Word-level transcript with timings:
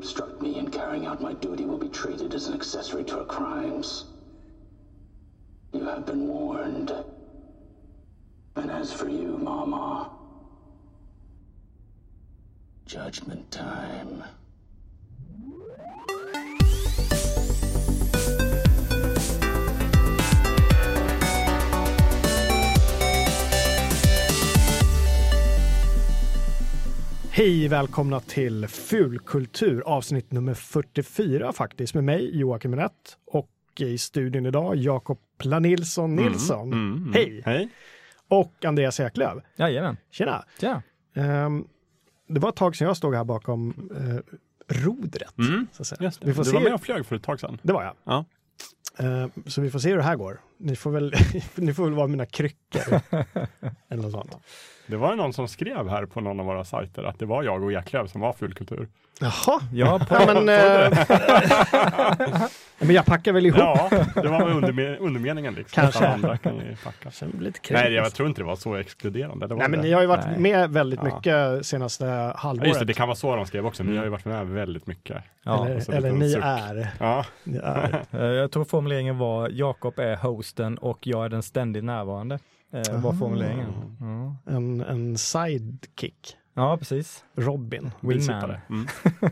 obstruct 0.00 0.40
me 0.40 0.58
in 0.58 0.70
carrying 0.70 1.04
out 1.04 1.20
my 1.20 1.34
duty 1.34 1.66
will 1.66 1.76
be 1.76 1.90
treated 1.90 2.32
as 2.32 2.46
an 2.46 2.54
accessory 2.54 3.04
to 3.04 3.18
our 3.18 3.26
crimes. 3.26 4.06
You 5.74 5.84
have 5.84 6.06
been 6.06 6.26
warned. 6.26 6.90
And 8.56 8.70
as 8.70 8.94
for 8.94 9.10
you, 9.10 9.36
Mama, 9.36 10.10
judgment 12.86 13.50
time. 13.50 14.24
Hej, 27.40 27.68
välkomna 27.68 28.20
till 28.20 28.68
Fulkultur 28.68 29.82
avsnitt 29.86 30.32
nummer 30.32 30.54
44 30.54 31.52
faktiskt 31.52 31.94
med 31.94 32.04
mig 32.04 32.38
Joakim 32.38 32.76
Rätt 32.76 33.16
och 33.26 33.50
i 33.78 33.98
studion 33.98 34.46
idag 34.46 34.76
Jakob 34.76 35.18
Planilsson 35.38 36.16
Nilsson. 36.16 36.72
Mm, 36.72 36.96
mm, 36.96 37.12
Hej! 37.12 37.42
Hej! 37.44 37.68
Och 38.28 38.64
Andreas 38.64 39.00
Eklöf. 39.00 39.42
Jajamän. 39.56 39.96
Tjena! 40.10 40.44
Ja. 40.60 40.82
Ehm, 41.14 41.64
det 42.28 42.40
var 42.40 42.48
ett 42.48 42.56
tag 42.56 42.76
sedan 42.76 42.86
jag 42.86 42.96
stod 42.96 43.14
här 43.14 43.24
bakom 43.24 43.90
uh, 43.96 44.20
rodret. 44.82 45.38
Mm, 45.38 45.66
Så 45.72 45.82
att 45.82 45.86
säga. 45.86 46.02
Just 46.02 46.20
det. 46.20 46.26
Vi 46.26 46.34
får 46.34 46.44
du 46.44 46.50
se. 46.50 46.56
var 46.56 46.62
med 46.62 46.74
och 46.74 46.82
flög 46.82 47.06
för 47.06 47.16
ett 47.16 47.22
tag 47.22 47.40
sedan. 47.40 47.58
Det 47.62 47.72
var 47.72 47.84
jag. 47.84 47.94
Ja. 48.04 48.24
Ehm, 48.98 49.30
så 49.46 49.60
vi 49.60 49.70
får 49.70 49.78
se 49.78 49.88
hur 49.88 49.96
det 49.96 50.02
här 50.02 50.16
går. 50.16 50.40
Ni 50.58 50.76
får 50.76 50.90
väl, 50.90 51.14
ni 51.54 51.74
får 51.74 51.84
väl 51.84 51.94
vara 51.94 52.06
mina 52.06 52.26
kryckor. 52.26 53.00
Eller 53.88 54.02
något 54.02 54.12
sånt. 54.12 54.36
Det 54.90 54.96
var 54.96 55.16
någon 55.16 55.32
som 55.32 55.48
skrev 55.48 55.88
här 55.88 56.06
på 56.06 56.20
någon 56.20 56.40
av 56.40 56.46
våra 56.46 56.64
sajter 56.64 57.02
att 57.04 57.18
det 57.18 57.26
var 57.26 57.42
jag 57.42 57.62
och 57.62 57.72
Eklöf 57.72 58.10
som 58.10 58.20
var 58.20 58.32
Fulkultur. 58.32 58.88
Jaha, 59.20 59.60
Ja, 59.72 59.98
på, 60.08 60.14
ja, 60.14 60.34
men, 60.34 60.48
eh, 60.48 60.98
men 62.78 62.94
jag 62.94 63.04
packar 63.06 63.32
väl 63.32 63.46
ihop. 63.46 63.58
Ja, 63.60 63.88
det 64.14 64.28
var 64.28 64.38
väl 64.46 64.52
underme- 64.62 64.96
undermeningen 65.00 65.54
liksom. 65.54 65.82
Kanske. 65.82 66.06
Andra 66.08 66.36
kan 66.38 66.56
ju 66.56 66.76
packa. 66.84 67.10
Sen 67.10 67.30
blir 67.34 67.50
det. 67.68 67.72
Nej, 67.74 67.92
jag 67.92 68.14
tror 68.14 68.28
inte 68.28 68.40
det 68.40 68.46
var 68.46 68.56
så 68.56 68.74
exkluderande. 68.74 69.46
Det 69.46 69.54
var 69.54 69.58
Nej, 69.60 69.70
men 69.70 69.80
ni 69.80 69.92
har 69.92 70.00
ju 70.00 70.06
varit 70.06 70.26
Nej. 70.26 70.38
med 70.38 70.70
väldigt 70.70 71.00
Ja. 71.02 71.14
mycket 71.16 71.66
senaste 71.66 72.04
Ja, 72.04 72.34
halvåret. 72.36 72.68
just 72.68 72.80
det, 72.80 72.86
det 72.86 72.94
kan 72.94 73.08
vara 73.08 73.16
så 73.16 73.36
de 73.36 73.46
skrev 73.46 73.66
också. 73.66 73.82
Ni 73.82 73.96
har 73.96 74.04
ju 74.04 74.10
varit 74.10 74.24
med 74.24 74.46
väldigt 74.46 74.86
mycket. 74.86 75.16
ja. 75.42 75.66
eller 75.66 75.80
så 75.80 75.92
eller 75.92 76.12
ni 76.12 76.32
är. 76.42 76.88
Ja, 77.00 77.24
Ni 77.44 77.56
är. 77.58 78.02
Eh, 78.12 78.20
Jag 78.24 78.50
tror 78.52 78.64
formuleringen 78.64 79.18
var 79.18 79.48
Jakob 79.52 79.98
är 79.98 80.16
hosten 80.16 80.78
och 80.78 80.98
jag 81.06 81.24
är 81.24 81.28
den 81.28 81.42
ständigt 81.42 81.84
närvarande. 81.84 82.38
Eh, 82.72 83.00
var 83.02 83.12
formuleringen. 83.12 83.96
Ja. 84.00 84.52
En, 84.52 84.80
en 84.80 85.18
sidekick. 85.18 86.36
ja, 86.54 86.76
precis. 86.76 87.24
Robin. 87.34 87.90
Wingman. 88.00 88.56
Mm. 88.68 88.86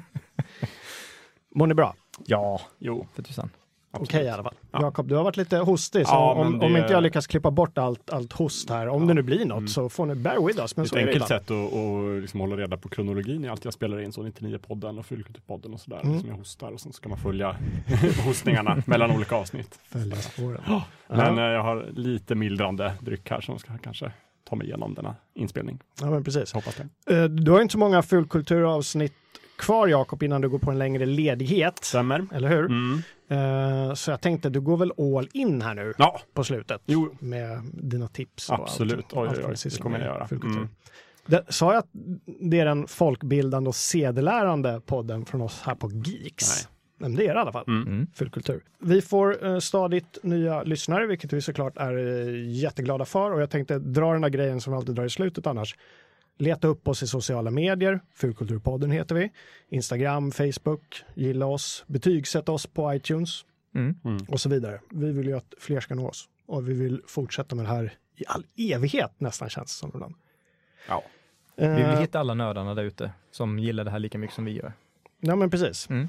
Mår 1.55 1.67
ni 1.67 1.75
bra? 1.75 1.95
Ja, 2.27 2.61
Jo, 2.79 3.07
för 3.15 3.23
tusan. 3.23 3.51
Okej 3.91 4.25
i 4.25 4.29
alla 4.29 4.43
fall. 4.43 4.55
Ja. 4.73 4.79
Jakob, 4.83 5.09
du 5.09 5.15
har 5.15 5.25
varit 5.25 5.37
lite 5.37 5.57
hostig, 5.59 6.07
så 6.07 6.13
Ja, 6.15 6.33
om, 6.33 6.53
men 6.53 6.61
om 6.63 6.73
det- 6.73 6.79
inte 6.81 6.93
jag 6.93 7.03
lyckas 7.03 7.27
klippa 7.27 7.51
bort 7.51 7.79
allt, 7.79 8.11
allt 8.11 8.33
host 8.33 8.71
här, 8.71 8.89
om 8.89 9.03
Ja. 9.03 9.09
det 9.09 9.15
nu 9.15 9.23
blir 9.23 9.45
något, 9.45 9.57
Mm. 9.59 9.69
så 9.69 9.89
får 9.89 10.07
ni 10.07 10.15
bear 10.15 10.47
with 10.47 10.61
us. 10.61 10.77
Men 10.77 10.83
Ett 10.85 10.89
så 10.91 10.97
är 10.97 11.01
det 11.01 11.07
enkelt 11.07 11.25
ibland. 11.25 11.43
sätt 11.43 11.51
att, 11.51 11.73
att 12.17 12.21
liksom 12.23 12.41
hålla 12.41 12.57
reda 12.57 12.77
på 12.77 12.89
kronologin 12.89 13.45
i 13.45 13.49
allt 13.49 13.65
jag 13.65 13.75
spelar 13.75 14.01
in, 14.01 14.13
så 14.13 14.23
99-podden 14.23 14.99
och 14.99 15.07
Fulkulturpodden 15.07 15.75
och 15.75 15.81
sådär, 15.81 16.01
Mm. 16.05 16.21
som 16.21 16.29
jag 16.29 16.37
hostar 16.37 16.73
och 16.73 16.81
sen 16.81 16.93
ska 16.93 17.09
man 17.09 17.19
följa 17.19 17.57
hostningarna 18.27 18.83
mellan 18.87 19.11
olika 19.11 19.37
avsnitt. 19.37 19.79
Följa 19.85 20.17
spåren. 20.17 20.61
Men 21.09 21.37
Ja. 21.37 21.47
eh, 21.47 21.53
jag 21.53 21.63
har 21.63 21.87
lite 21.95 22.35
mildrande 22.35 22.93
dryck 23.01 23.31
här 23.31 23.41
som 23.41 23.59
ska 23.59 23.79
kanske 23.79 24.13
ta 24.49 24.57
mig 24.57 24.67
igenom 24.67 24.95
denna 24.95 25.15
inspelning. 25.35 25.79
ja, 26.01 26.11
men 26.11 26.25
precis. 26.25 26.53
Hoppas 26.53 26.77
det. 27.07 27.17
Eh, 27.17 27.25
Du 27.25 27.51
har 27.53 27.61
inte 27.61 27.73
så 27.73 27.79
många 27.79 28.03
fulkulturavsnitt 28.03 29.13
kvar, 29.59 29.87
Jakob, 29.89 30.23
innan 30.23 30.41
du 30.41 30.49
går 30.49 30.59
på 30.59 30.71
en 30.71 30.79
längre 30.79 31.07
ledighet. 31.07 31.85
Stämmer. 31.85 32.27
Eller 32.33 32.49
hur? 32.49 32.65
Mm. 32.67 33.03
Eh, 33.31 33.95
Så 33.95 34.11
jag 34.11 34.21
tänkte, 34.21 34.51
du 34.51 34.61
går 34.61 34.77
väl 34.77 34.93
all 34.99 35.29
in 35.33 35.63
här 35.63 35.75
nu 35.75 35.93
Ja, 35.99 36.21
på 36.35 36.45
slutet? 36.45 36.83
jo, 36.87 37.15
med 37.19 37.61
dina 37.73 38.09
tips. 38.09 38.49
och 38.51 38.55
absolut. 38.55 38.95
allt- 38.99 39.13
Oj, 39.17 39.29
allt 39.29 39.39
oj, 39.39 39.45
oj. 39.49 39.57
sysslar 39.57 39.79
Det 39.79 39.83
kommer 39.83 39.99
jag 39.99 40.07
göra. 40.07 40.29
Mm. 40.57 40.69
Det, 41.27 41.45
sa 41.49 41.73
jag 41.73 41.79
att 41.79 41.89
det 42.41 42.61
är 42.61 42.65
den 42.65 42.87
folkbildande 42.87 43.69
och 43.69 43.75
sedelärande 43.75 44.81
podden 44.87 45.25
från 45.25 45.43
oss 45.43 45.63
här 45.65 45.75
på 45.75 45.91
Geeks? 45.91 46.49
Nej. 46.65 46.75
Men 47.01 47.15
det 47.15 47.23
är 47.23 47.29
det 47.35 47.39
i 47.39 47.41
alla 47.43 47.53
fall. 47.53 47.65
Mm. 47.67 47.89
Mm. 47.89 48.07
Fulkultur. 48.15 48.63
Vi 48.81 49.03
får 49.03 49.47
eh, 49.47 49.59
stadigt 49.59 50.19
nya 50.23 50.63
lyssnare, 50.63 51.07
vilket 51.07 51.33
vi 51.33 51.41
såklart 51.41 51.77
är 51.77 51.97
eh, 52.29 52.51
jätteglada 52.51 53.05
för. 53.05 53.33
Och 53.33 53.41
jag 53.43 53.51
tänkte 53.51 53.79
dra 53.79 54.13
den 54.13 54.23
där 54.23 54.29
grejen 54.29 54.61
som 54.61 54.73
vi 54.73 54.77
alltid 54.77 54.95
drar 54.95 55.05
i 55.05 55.11
slutet 55.11 55.47
annars. 55.47 55.77
Leta 56.39 56.69
upp 56.69 56.89
oss 56.89 57.03
i 57.03 57.07
sociala 57.07 57.51
medier. 57.51 58.01
Fulkulturpodden 58.15 58.91
heter 58.91 59.15
vi. 59.15 59.31
Instagram, 59.69 60.33
Facebook. 60.33 61.03
Gilla 61.15 61.47
oss. 61.47 61.85
Betygsätt 61.87 62.49
oss 62.49 62.67
på 62.67 62.95
iTunes 62.95 63.45
Mm. 63.75 63.95
Mm. 64.05 64.25
och 64.29 64.41
så 64.41 64.49
vidare. 64.49 64.81
Vi 64.91 65.13
vill 65.13 65.27
ju 65.27 65.37
att 65.37 65.55
fler 65.59 65.81
ska 65.81 65.95
nå 65.95 66.09
oss 66.09 66.29
och 66.47 66.69
vi 66.69 66.73
vill 66.75 67.03
fortsätta 67.07 67.57
med 67.57 67.65
det 67.65 67.69
här 67.69 67.93
i 68.17 68.25
all 68.27 68.45
evighet 68.57 69.13
nästan 69.19 69.49
känns 69.49 69.67
det 69.67 69.79
som 69.79 69.91
ibland. 69.95 70.15
Ja. 70.89 71.03
Vi 71.57 71.67
vill 71.69 71.83
Eh, 71.85 72.01
hitta 72.01 72.21
alla 72.21 72.35
nördarna 72.35 72.75
där 72.75 72.85
ute 72.85 73.11
som 73.31 73.59
gillar 73.59 73.85
det 73.85 73.91
här 73.91 73.99
lika 73.99 74.19
mycket 74.19 74.35
som 74.35 74.45
vi 74.45 74.53
gör. 74.53 74.73
Ja 75.21 75.37
men 75.37 75.51
precis. 75.51 75.91
Mm. 75.91 76.09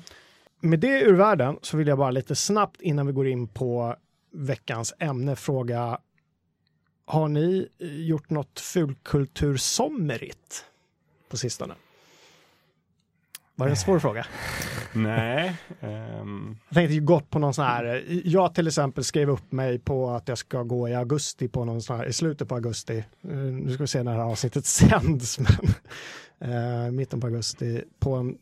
Med 0.60 0.80
det 0.80 1.02
ur 1.02 1.14
världen 1.14 1.58
så 1.62 1.78
vill 1.78 1.88
jag 1.88 1.98
bara 1.98 2.12
lite 2.12 2.36
snabbt 2.36 2.82
innan 2.82 3.08
vi 3.08 3.14
går 3.14 3.28
in 3.28 3.48
på 3.48 3.96
veckans 4.34 4.94
ämne 5.00 5.36
fråga 5.36 6.00
Har 7.10 7.28
ni 7.28 7.68
eh, 7.80 8.02
gjort 8.02 8.30
något 8.30 8.60
fulkultursommerigt 8.60 10.66
på 11.30 11.38
sistone? 11.38 11.74
Var 13.56 13.66
det 13.66 13.72
en 13.72 13.78
svår 13.78 14.00
fråga? 14.00 14.26
Nej. 14.94 15.56
ehm, 15.82 16.58
Jag 16.70 16.76
tänkte 16.76 16.94
ju 16.94 17.02
gått 17.02 17.30
på 17.30 17.40
någon 17.40 17.54
sån 17.54 17.66
här, 17.66 17.86
eh, 17.86 18.18
jag 18.28 18.56
till 18.56 18.68
exempel 18.68 19.04
skrev 19.04 19.30
upp 19.30 19.52
mig 19.52 19.80
på 19.80 20.10
att 20.10 20.28
jag 20.28 20.38
ska 20.38 20.64
gå 20.64 20.90
i 20.90 20.96
augusti 20.96 21.48
på 21.48 21.66
någon 21.66 21.82
sån 21.82 21.98
här, 21.98 22.06
i 22.06 22.14
slutet 22.14 22.48
på 22.48 22.56
augusti, 22.56 23.04
Eh, 23.22 23.30
nu 23.38 23.74
ska 23.74 23.84
vi 23.84 23.88
se 23.88 24.04
när 24.04 24.12
det 24.12 24.18
här 24.24 24.30
avsnittet 24.32 24.66
sänds, 24.80 25.40
men 25.40 25.70
eh, 26.52 26.92
mitten 26.92 27.22
på 27.22 27.28
augusti, 27.28 27.84
på 28.00 28.16
en 28.16 28.38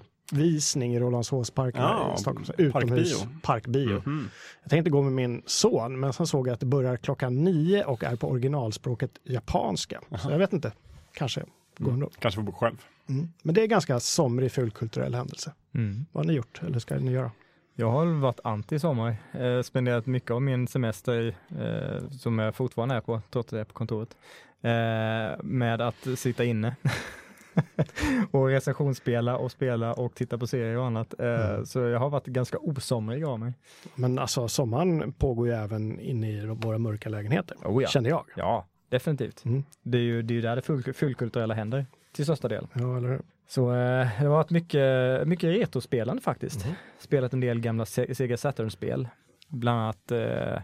Totoro-visning 0.30 0.94
i 0.94 1.00
Rålambshovsparken 1.00 1.82
Ja, 1.82 2.14
i 2.14 2.20
Stockholm, 2.20 2.44
så 2.44 2.52
parkbio. 2.52 2.68
utomhus, 2.68 3.24
parkbio. 3.42 4.02
mhm. 4.06 4.30
Jag 4.62 4.70
tänkte 4.70 4.90
gå 4.90 5.02
med 5.02 5.12
min 5.12 5.42
son, 5.46 6.00
men 6.00 6.12
sen 6.12 6.26
såg 6.26 6.48
jag 6.48 6.54
att 6.54 6.60
det 6.60 6.66
börjar 6.66 6.96
klockan 6.96 7.44
nio 7.44 7.84
och 7.84 8.04
är 8.04 8.16
på 8.16 8.28
originalspråket 8.30 9.10
japanska. 9.24 10.00
Så 10.18 10.30
jag 10.30 10.38
vet 10.38 10.52
inte, 10.52 10.72
kanske 11.12 11.44
går 11.78 11.92
ändå. 11.92 12.10
Kanske 12.18 12.38
får 12.38 12.42
bo 12.42 12.52
själv. 12.52 12.76
Mm. 13.08 13.28
Men 13.42 13.54
det 13.54 13.62
är 13.62 13.66
ganska 13.66 14.00
somrig 14.00 14.52
fulkulturell 14.52 15.14
händelse. 15.14 15.52
Mm. 15.74 16.06
Vad 16.12 16.24
har 16.24 16.28
ni 16.32 16.36
gjort, 16.36 16.60
eller 16.66 16.78
ska 16.78 16.94
ni 16.98 17.12
göra? 17.12 17.30
Jag 17.74 17.90
har 17.90 18.06
varit 18.06 18.40
anti 18.44 18.78
sommar, 18.78 19.16
eh, 19.32 19.62
spenderat 19.62 20.06
mycket 20.06 20.30
av 20.30 20.42
min 20.42 20.66
semester, 20.68 21.34
eh, 21.60 22.08
som 22.10 22.38
jag 22.38 22.54
fortfarande 22.54 22.94
är 22.94 23.00
på, 23.00 23.20
trots 23.30 23.48
att 23.48 23.52
jag 23.52 23.60
är 23.60 23.64
på 23.64 23.72
kontoret, 23.72 24.16
eh, 24.62 25.42
med 25.44 25.80
att 25.80 26.06
sitta 26.18 26.44
inne 26.44 26.76
och 28.30 28.46
recensionsspela 28.48 29.36
och 29.36 29.50
spela 29.52 29.92
och 29.94 30.14
titta 30.14 30.38
på 30.38 30.46
serier 30.46 30.76
och 30.76 30.86
annat. 30.86 31.14
Eh, 31.20 31.26
Mm. 31.50 31.66
Så 31.66 31.78
jag 31.80 31.98
har 31.98 32.10
varit 32.10 32.26
ganska 32.26 32.58
osomrig 32.58 33.24
av 33.24 33.38
mig. 33.40 33.52
Men 33.94 34.18
alltså 34.18 34.48
sommaren 34.48 35.12
pågår 35.12 35.46
ju 35.48 35.54
även 35.54 36.00
inne 36.00 36.30
i 36.30 36.46
våra 36.46 36.78
mörka 36.78 37.08
lägenheter, 37.08 37.56
Oh 37.64 37.82
ja. 37.82 37.88
kände 37.88 38.08
jag. 38.10 38.24
Ja, 38.36 38.66
definitivt. 38.88 39.44
Mm. 39.44 39.64
Det 39.82 39.98
är 39.98 40.02
ju 40.02 40.22
det 40.22 40.36
är 40.38 40.42
där 40.42 40.56
det 40.56 40.62
full, 40.62 40.92
fullkulturella 40.94 41.54
händer 41.54 41.86
till 42.12 42.24
största 42.24 42.48
del. 42.48 42.66
Ja, 42.72 42.96
eller 42.96 43.08
hur? 43.08 43.20
Så 43.48 43.70
eh, 43.70 43.76
det 44.20 44.26
har 44.26 44.28
varit 44.28 44.50
mycket, 44.50 45.28
mycket 45.28 45.50
retrospelande 45.60 46.22
faktiskt. 46.22 46.66
Mhm. 46.66 46.74
Spelat 46.98 47.32
en 47.32 47.40
del 47.40 47.60
gamla 47.60 47.86
Se- 47.86 48.14
Sega 48.14 48.36
Saturn-spel. 48.36 49.08
Bland 49.48 49.80
annat 49.80 50.12
eh, 50.12 50.62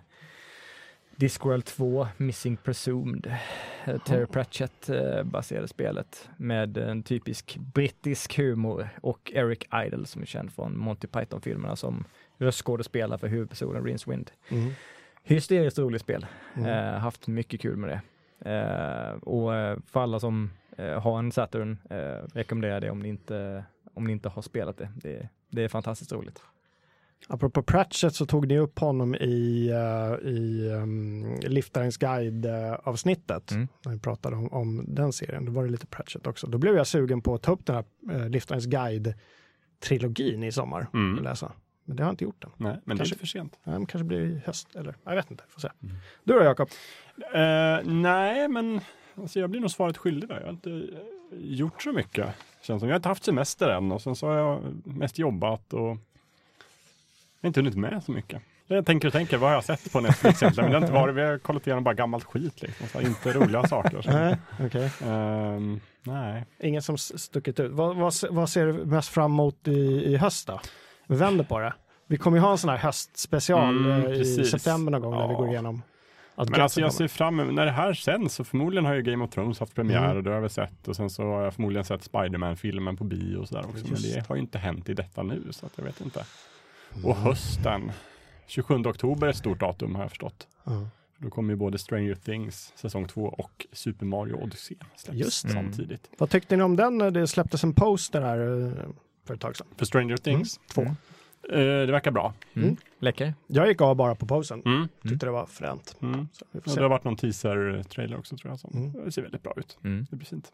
Discworld 1.17 1.65
2, 1.65 2.09
Missing 2.17 2.57
Presumed, 2.57 3.37
eh, 3.85 3.99
Terry 3.99 4.27
Pratchett 4.27 4.89
eh, 4.89 5.67
spelet 5.67 6.29
med 6.37 6.77
en 6.77 7.03
typisk 7.03 7.57
brittisk 7.57 8.39
humor 8.39 8.89
och 9.03 9.33
Eric 9.35 9.67
Idle 9.87 10.07
som 10.07 10.23
är 10.23 10.27
känd 10.27 10.53
från 10.53 10.79
Monty 10.79 11.07
Python-filmerna 11.07 11.77
som 11.77 12.05
röstskådespelare 12.39 13.19
för 13.19 13.29
huvudpersonen 13.29 13.85
Rince 13.85 14.11
Wind. 14.11 14.31
Mm. 14.49 14.73
Hysteriskt 15.23 15.79
roligt 15.79 16.03
spel. 16.03 16.27
Mm. 16.57 16.71
Eh, 16.71 17.01
haft 17.01 17.27
mycket 17.27 17.61
kul 17.61 17.77
med 17.77 17.91
det. 17.91 18.01
Eh, 18.41 19.11
och 19.11 19.55
eh, 19.55 19.79
för 19.87 20.01
alla 20.01 20.21
som 20.21 20.51
eh, 20.77 21.01
har 21.01 21.19
en 21.19 21.33
Saturn, 21.33 21.79
rekommenderar 22.35 22.73
jag 22.73 22.83
det 22.83 22.91
om 22.91 22.99
ni 22.99 23.09
inte, 23.09 23.65
om 23.95 24.05
ni 24.05 24.13
inte 24.13 24.29
har 24.29 24.43
spelat 24.43 24.79
det. 24.79 24.89
det. 24.95 25.29
Det 25.51 25.65
är 25.65 25.69
fantastiskt 25.69 26.13
roligt. 26.13 26.43
Apropå 27.29 27.63
Pratchett 27.63 28.15
så 28.15 28.27
tog 28.27 28.47
ni 28.49 28.59
upp 28.59 28.79
honom 28.79 29.15
i, 29.15 29.71
uh, 29.73 30.29
i 30.29 30.69
um, 30.73 31.35
Liftarens 31.41 31.97
guide-avsnittet. 31.97 33.51
Mm. 33.51 33.69
När 33.85 33.93
vi 33.93 33.99
pratade 33.99 34.37
om, 34.37 34.53
om 34.53 34.85
den 34.89 35.13
serien. 35.13 35.45
Då 35.45 35.53
var 35.53 35.65
det 35.65 35.71
lite 35.71 35.87
Pratchett 35.87 36.27
också. 36.27 36.47
Då 36.47 36.59
blev 36.59 36.77
jag 36.77 36.87
sugen 36.87 37.21
på 37.23 37.35
att 37.35 37.43
ta 37.43 37.53
upp 37.53 37.67
den 37.67 37.77
här 37.77 37.85
uh, 38.17 38.29
Liftarens 38.29 38.67
guide-trilogin 38.67 40.45
i 40.47 40.53
sommar 40.53 40.87
Mm. 40.95 41.19
och 41.19 41.25
läsa. 41.25 41.53
Men 41.85 41.97
det 41.97 42.03
har 42.03 42.09
jag 42.09 42.13
inte 42.13 42.25
gjort 42.25 42.45
än. 42.45 42.51
Nej, 42.57 42.81
men 42.85 42.97
det 42.97 43.01
är 43.01 43.05
Kanske. 43.05 43.19
för 43.19 43.27
sent. 43.27 43.59
Nej, 43.65 43.79
men 43.79 43.87
kanske 43.87 44.05
blir 44.05 44.21
i 44.21 44.41
höst 44.47 44.77
eller 44.77 44.95
jag 45.05 45.15
vet 45.15 45.31
inte. 45.31 45.45
Får 45.49 45.61
se. 45.61 45.69
Mm. 45.83 45.97
Du 46.25 46.33
då 46.33 46.43
Jakob? 46.43 46.69
Eh, 47.35 47.93
nej, 47.93 48.49
men 48.49 48.81
alltså, 49.15 49.41
jag 49.41 49.51
blir 49.51 49.61
nog 49.61 49.71
svaret 49.71 49.97
skyldig 49.97 50.29
där. 50.29 50.37
Jag 50.37 50.45
har 50.47 50.53
inte 50.53 50.89
gjort 51.33 51.83
så 51.83 51.93
mycket, 51.93 52.27
Känns 52.63 52.81
som 52.81 52.89
jag 52.89 52.95
har 52.95 52.99
inte 52.99 53.09
haft 53.09 53.25
semester 53.25 53.69
än 53.69 53.93
och 53.93 54.03
sen 54.03 54.17
så 54.17 54.27
har 54.27 54.35
jag 54.35 54.63
mest 54.85 55.19
jobbat 55.19 55.73
och 55.73 55.97
har 57.47 57.49
inte 57.49 57.61
hunnit 57.61 57.77
med 57.77 58.03
så 58.05 58.13
mycket. 58.13 58.43
Jag 58.67 58.87
tänker 58.87 59.09
och 59.09 59.13
tänker, 59.13 59.37
vad 59.37 59.49
har 59.51 59.55
jag 59.55 59.65
sett 59.65 59.93
på 59.93 60.01
Netflix 60.01 60.43
egentligen? 60.43 60.71
Men 60.71 60.81
det 60.83 60.87
har 60.87 60.93
inte 60.93 61.01
varit, 61.01 61.17
vi 61.17 61.23
har 61.23 61.39
kollat 61.39 61.67
igenom 61.67 61.85
bara 61.85 61.95
gammalt 61.95 62.25
skit 62.25 62.63
liksom, 62.63 62.87
så 62.87 63.01
inte 63.01 63.33
roliga 63.33 63.67
saker. 63.69 64.03
Så. 64.03 64.11
Nej, 64.11 64.37
okej. 64.67 64.91
Ehm, 65.05 65.81
nej. 66.03 66.45
Inget 66.61 66.85
som 66.85 66.99
stuckit 66.99 67.61
ut. 67.61 67.73
Vad, 67.73 67.97
vad, 67.97 68.13
vad 68.31 68.49
ser 68.51 68.67
du 68.67 68.73
mest 68.73 69.09
fram 69.09 69.33
emot 69.33 69.69
i, 69.69 69.73
i 70.05 70.17
höst 70.17 70.47
då? 70.47 70.61
Vi 71.07 71.17
vänder 71.17 71.45
på 71.45 71.59
det. 71.59 71.75
Vi 72.07 72.17
kommer 72.17 72.37
ju 72.37 72.41
ha 72.43 72.51
en 72.53 72.59
sån 72.59 72.71
här 72.71 72.77
höstspecial 72.77 73.77
Mm, 73.87 73.91
eh, 74.07 74.13
i 74.13 74.19
precis. 74.19 74.51
september 74.51 74.93
någon 74.93 75.01
gång 75.03 75.15
när 75.15 75.27
vi 75.29 75.33
Ja. 75.33 75.39
går 75.39 75.49
igenom 75.49 75.83
allt 76.39 76.51
Men 76.51 76.61
alltså 76.61 76.81
jag 76.81 76.93
ser 76.93 77.09
fram 77.09 77.41
emot, 77.41 77.55
när 77.55 77.65
det 77.65 77.71
här 77.73 77.93
sänds 77.95 78.35
så 78.35 78.45
förmodligen 78.45 78.85
har 78.85 78.95
ju 78.95 79.03
Game 79.03 79.25
of 79.25 79.31
Thrones 79.31 79.61
haft 79.61 79.75
premiär 79.75 80.05
Mm. 80.05 80.17
och 80.17 80.23
det 80.23 80.31
har 80.31 80.41
vi 80.41 80.49
sett 80.49 80.89
och 80.89 80.97
sen 80.97 81.11
så 81.11 81.23
har 81.23 81.43
jag 81.43 81.55
förmodligen 81.55 81.85
sett 81.85 82.03
Spiderman-filmen 82.03 82.97
på 82.97 83.05
bio 83.05 83.37
och 83.37 83.49
sådär 83.49 83.61
också. 83.69 83.83
Men 83.83 83.91
Just. 83.91 84.15
det 84.15 84.29
har 84.29 84.37
ju 84.37 84.43
inte 84.43 84.59
hänt 84.59 84.89
i 84.89 84.95
detta 84.95 85.23
nu 85.23 85.43
så 85.51 85.67
att 85.67 85.73
jag 85.77 85.85
vet 85.85 86.01
inte. 86.01 86.25
Mm. 86.97 87.11
Och 87.11 87.17
hösten, 87.17 87.93
27 88.47 88.75
oktober 88.75 89.27
är 89.27 89.31
ett 89.31 89.37
stort 89.37 89.61
datum 89.61 89.95
har 89.95 90.03
jag 90.03 90.11
förstått. 90.11 90.47
Ja. 90.65 90.89
Då 91.19 91.31
kommer 91.31 91.53
ju 91.53 91.57
både 91.57 91.79
Stranger 91.79 92.15
Things 92.15 92.73
säsong 92.77 93.09
2 93.09 93.23
och 93.25 93.67
Super 93.73 94.07
Mario 94.07 94.35
Odyssey 94.35 94.77
släpps 94.97 95.19
Just 95.19 95.51
samtidigt. 95.51 96.11
Vad 96.19 96.31
tyckte 96.31 96.57
ni 96.57 96.63
om 96.63 96.77
den 96.77 96.99
när 96.99 97.11
det 97.11 97.27
släpptes 97.27 97.65
en 97.65 97.73
poster 97.75 98.21
här 98.21 98.39
eh, 98.67 98.73
för 99.25 99.35
ett 99.35 99.41
tag 99.41 99.57
sedan? 99.57 99.67
För 99.77 99.85
Stranger 99.87 100.17
Things, 100.17 100.61
Två. 100.73 100.81
Mm. 100.83 100.95
eh, 101.51 101.87
det 101.87 101.93
verkar 101.93 102.11
bra. 102.11 102.35
Mm. 102.55 102.69
Mm. 102.69 102.77
Läcker. 102.99 103.35
Jag 103.47 103.69
gick 103.69 103.81
av 103.81 103.97
bara 103.97 104.15
på 104.15 104.27
posen. 104.27 104.63
Mm. 104.65 104.89
Tyckte 105.03 105.27
det 105.27 105.33
var 105.33 105.47
fränt. 105.47 105.97
Mm. 106.03 106.29
Så 106.33 106.45
vi 106.53 106.61
får 106.61 106.71
se. 106.71 106.77
det 106.77 106.83
har 106.83 106.91
varit 106.91 107.05
någon 107.05 107.17
teaser-trailer 107.17 108.19
också 108.19 108.37
tror 108.37 108.53
jag 108.53 108.61
som 108.61 108.71
Mm. 108.75 109.05
det 109.05 109.13
ser 109.13 109.23
väldigt 109.23 109.43
bra 109.43 109.53
ut. 109.57 109.79
Mm. 109.85 110.07
Det 110.11 110.17
blir 110.17 110.27
fint. 110.27 110.53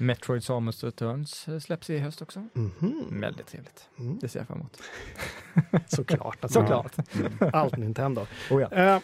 Metroid 0.00 0.44
Samus 0.44 0.84
Returns 0.84 1.48
eh, 1.48 1.58
släpps 1.58 1.90
i 1.90 1.98
höst 1.98 2.22
också. 2.22 2.46
Mhm. 2.52 3.20
Väldigt 3.20 3.46
trevligt. 3.46 3.88
Mm. 3.98 4.18
Det 4.18 4.28
ser 4.28 4.40
jag 4.40 4.46
fram 4.46 4.58
emot. 4.58 4.80
Såklart. 5.88 6.44
Att 6.44 6.52
Såklart. 6.52 6.96
Allt 7.52 7.76
Nintendo. 7.76 8.26
Oh, 8.50 8.62
ja. 8.62 8.72
Eh, 8.72 9.00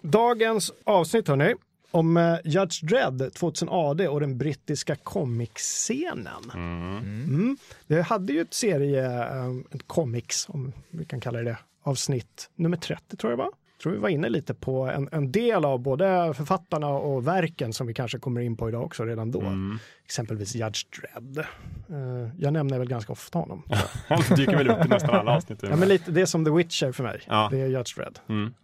dagens 0.00 0.72
avsnitt 0.84 1.28
hörni, 1.28 1.54
om 1.90 2.16
eh, 2.16 2.36
Judge 2.44 2.82
Dredd 2.82 3.34
2000 3.34 3.68
AD 3.70 4.08
och 4.08 4.20
den 4.20 4.38
brittiska 4.38 4.96
comicscenen. 4.96 6.50
Mm. 6.54 6.98
Mm. 6.98 7.56
Det 7.86 8.02
hade 8.02 8.32
ju 8.32 8.40
ett 8.40 8.54
serie, 8.54 9.24
eh, 9.28 9.50
ett 9.70 9.86
comics, 9.86 10.48
om 10.48 10.72
vi 10.90 11.04
kan 11.04 11.20
kalla 11.20 11.38
det 11.38 11.44
det, 11.44 11.58
avsnitt 11.82 12.50
nummer 12.54 12.76
30 12.76 13.16
tror 13.16 13.32
jag 13.32 13.38
det 13.38 13.42
var. 13.42 13.52
Tror 13.82 13.92
vi 13.92 13.98
var 13.98 14.08
inne 14.08 14.28
lite 14.28 14.54
på 14.54 14.82
en, 14.82 15.08
en 15.12 15.32
del 15.32 15.64
av 15.64 15.78
både 15.78 16.34
författarna 16.34 16.88
och 16.88 17.26
verken 17.26 17.72
som 17.72 17.86
vi 17.86 17.94
kanske 17.94 18.18
kommer 18.18 18.40
in 18.40 18.56
på 18.56 18.68
idag 18.68 18.84
också 18.84 19.04
redan 19.04 19.30
då. 19.30 19.40
Mm. 19.40 19.78
Exempelvis 20.04 20.54
Judge 20.54 20.86
Dredd. 21.00 21.38
Eh, 21.38 22.30
jag 22.38 22.52
nämner 22.52 22.78
väl 22.78 22.88
ganska 22.88 23.12
ofta 23.12 23.38
honom. 23.38 23.62
Han 24.08 24.36
dyker 24.36 24.56
väl 24.56 24.70
upp 24.70 24.86
i 24.86 24.88
nästan 24.88 25.14
alla 25.14 25.36
avsnitt. 25.36 25.62
Ja, 25.62 25.76
men 25.76 25.88
lite, 25.88 26.10
det 26.10 26.20
är 26.20 26.26
som 26.26 26.44
The 26.44 26.50
Witcher 26.50 26.92
för 26.92 27.02
mig. 27.02 27.20
Ja. 27.26 27.48
Det 27.50 27.60
är 27.60 27.66
Judge 27.66 27.96
Dredd. 27.96 28.18
Mm. 28.28 28.54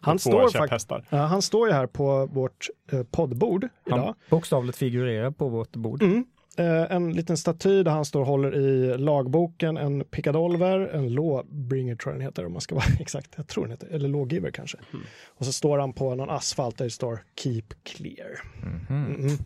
Han 0.00 0.18
står 0.18 0.48
fakt-. 0.48 1.06
Ja, 1.10 1.18
han 1.18 1.42
står 1.42 1.68
ju 1.68 1.74
här 1.74 1.86
på 1.86 2.26
vårt 2.26 2.66
eh, 2.92 3.02
poddbord 3.02 3.68
idag. 3.86 3.98
Han 3.98 4.14
bokstavligt 4.30 4.78
figurerar 4.78 5.30
på 5.30 5.48
vårt 5.48 5.76
bord. 5.76 6.02
Mm. 6.02 6.24
Eh, 6.60 6.92
en 6.92 7.12
liten 7.12 7.36
staty 7.36 7.82
där 7.82 7.90
han 7.90 8.04
står 8.04 8.20
och 8.20 8.26
håller 8.26 8.54
i 8.54 8.98
lagboken, 8.98 9.76
en 9.76 10.04
pickadolver, 10.04 10.80
en 10.80 11.14
lawbringer 11.14 11.96
tror 11.96 12.12
jag 12.12 12.20
den 12.20 12.26
heter 12.26 12.46
om 12.46 12.52
man 12.52 12.60
ska 12.60 12.74
vara 12.74 12.84
exakt. 13.00 13.34
Jag 13.36 13.46
tror 13.46 13.64
den 13.64 13.70
heter, 13.70 13.88
eller 13.88 14.08
lawgiver 14.08 14.50
kanske. 14.50 14.78
Och 15.26 15.46
så 15.46 15.52
står 15.52 15.78
han 15.78 15.92
på 15.92 16.14
någon 16.14 16.30
asfalt 16.30 16.78
där 16.78 16.84
det 16.84 16.90
står 16.90 17.24
Keep 17.36 17.62
Clear. 17.82 18.40
Mhm. 18.62 19.14
Mm. 19.14 19.36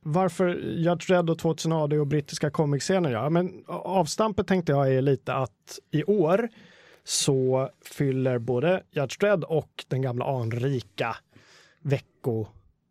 Varför 0.00 0.48
Judge 0.76 1.08
Dredd 1.08 1.30
och 1.30 1.38
2000 1.38 1.72
AD 1.72 1.98
och 1.98 2.06
brittiska 2.06 2.50
comicscenen? 2.50 3.12
Ja, 3.12 3.30
men 3.30 3.64
avstampet 3.66 4.46
tänkte 4.46 4.72
jag 4.72 4.94
är 4.94 5.02
lite 5.02 5.34
att 5.34 5.78
i 5.90 6.04
år 6.04 6.48
så 7.04 7.70
fyller 7.84 8.38
både 8.38 8.82
Judge 8.90 9.18
Dredd 9.20 9.44
och 9.44 9.84
den 9.88 10.02
gamla 10.02 10.24
anrika 10.24 11.16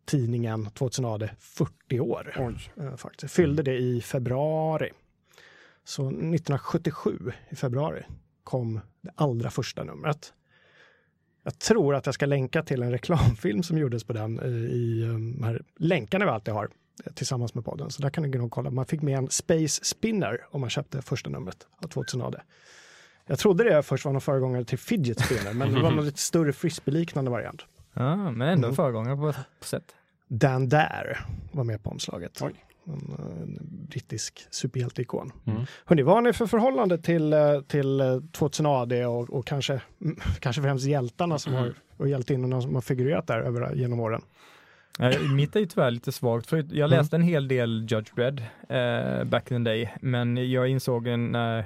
veckotidningen 0.06 0.70
2000 0.70 1.04
AD 1.04 1.28
40 1.38 2.00
år. 2.00 2.34
Oj. 2.38 2.70
Eh, 2.84 2.96
faktiskt. 2.96 3.34
Fyllde 3.34 3.62
det 3.62 3.78
i 3.78 4.00
februari. 4.00 4.90
Så 5.84 6.02
1977 6.06 7.32
i 7.48 7.56
februari 7.56 8.04
kom 8.44 8.80
det 9.00 9.10
allra 9.14 9.50
första 9.50 9.84
numret. 9.84 10.32
Jag 11.42 11.58
tror 11.58 11.94
att 11.94 12.06
jag 12.06 12.14
ska 12.14 12.26
länka 12.26 12.62
till 12.62 12.82
en 12.82 12.90
reklamfilm 12.90 13.62
som 13.62 13.78
gjordes 13.78 14.04
på 14.04 14.12
den 14.12 14.38
eh, 14.38 14.46
i 14.48 15.02
eh, 15.02 15.08
de 15.08 15.42
här 15.42 15.62
länkarna 15.76 16.24
vi 16.24 16.30
alltid 16.30 16.54
har 16.54 16.68
tillsammans 17.14 17.54
med 17.54 17.64
podden. 17.64 17.90
Så 17.90 18.02
där 18.02 18.10
kan 18.10 18.24
ni 18.24 18.38
nog 18.38 18.50
kolla. 18.50 18.70
Man 18.70 18.86
fick 18.86 19.02
med 19.02 19.18
en 19.18 19.30
Space 19.30 19.84
Spinner 19.84 20.46
om 20.50 20.60
man 20.60 20.70
köpte 20.70 21.02
första 21.02 21.30
numret 21.30 21.66
av 21.82 21.88
2000 21.88 22.22
AD. 22.22 22.40
Jag 23.26 23.38
trodde 23.38 23.64
det 23.64 23.82
först 23.82 24.04
var 24.04 24.12
någon 24.12 24.20
föregångare 24.20 24.64
till 24.64 24.78
Fidget 24.78 25.20
Spinner, 25.20 25.52
men 25.52 25.74
det 25.74 25.82
var 25.82 25.90
någon 25.96 26.04
lite 26.04 26.20
större 26.20 26.52
frisbee-liknande 26.52 27.30
variant. 27.30 27.66
Ja, 27.96 28.16
men 28.30 28.48
ändå 28.48 28.66
Mm. 28.68 28.76
föregångare 28.76 29.16
på, 29.16 29.32
på 29.58 29.64
sätt. 29.66 29.94
Dan 30.28 30.68
Dare 30.68 31.18
var 31.52 31.64
med 31.64 31.82
på 31.82 31.90
omslaget. 31.90 32.42
Oj. 32.42 32.52
En, 32.86 32.92
eh, 33.18 33.42
en 33.42 33.58
brittisk 33.90 34.46
superhjälteikon. 34.50 35.32
Mm. 35.46 35.62
Hörrni, 35.84 36.02
vad 36.02 36.14
har 36.14 36.22
ni 36.22 36.32
för 36.32 36.46
förhållande 36.46 36.98
till, 36.98 37.32
eh, 37.32 37.60
till 37.60 38.00
eh, 38.00 38.20
2000 38.32 38.66
AD 38.66 39.06
och, 39.06 39.30
och 39.30 39.46
kanske, 39.46 39.80
mm, 40.02 40.16
kanske 40.40 40.62
främst 40.62 40.86
hjältarna 40.86 41.38
som 41.38 41.54
har, 41.54 41.74
och 41.96 42.08
hjältinnorna 42.08 42.62
som 42.62 42.74
har 42.74 42.82
figurerat 42.82 43.26
där 43.26 43.38
över, 43.40 43.74
genom 43.74 44.00
åren? 44.00 44.22
Eh, 45.00 45.20
Mitt 45.34 45.56
är 45.56 45.60
ju 45.60 45.66
tyvärr 45.66 45.90
lite 45.90 46.12
svagt, 46.12 46.46
för 46.46 46.64
jag 46.72 46.90
läste 46.90 47.16
en 47.16 47.22
hel 47.22 47.48
del 47.48 47.86
Judge 47.90 48.14
Dredd 48.14 48.42
eh, 48.68 49.24
back 49.24 49.50
in 49.50 49.64
the 49.64 49.70
day, 49.70 49.94
men 50.00 50.50
jag 50.50 50.68
insåg 50.68 51.06
en, 51.06 51.32
när 51.32 51.64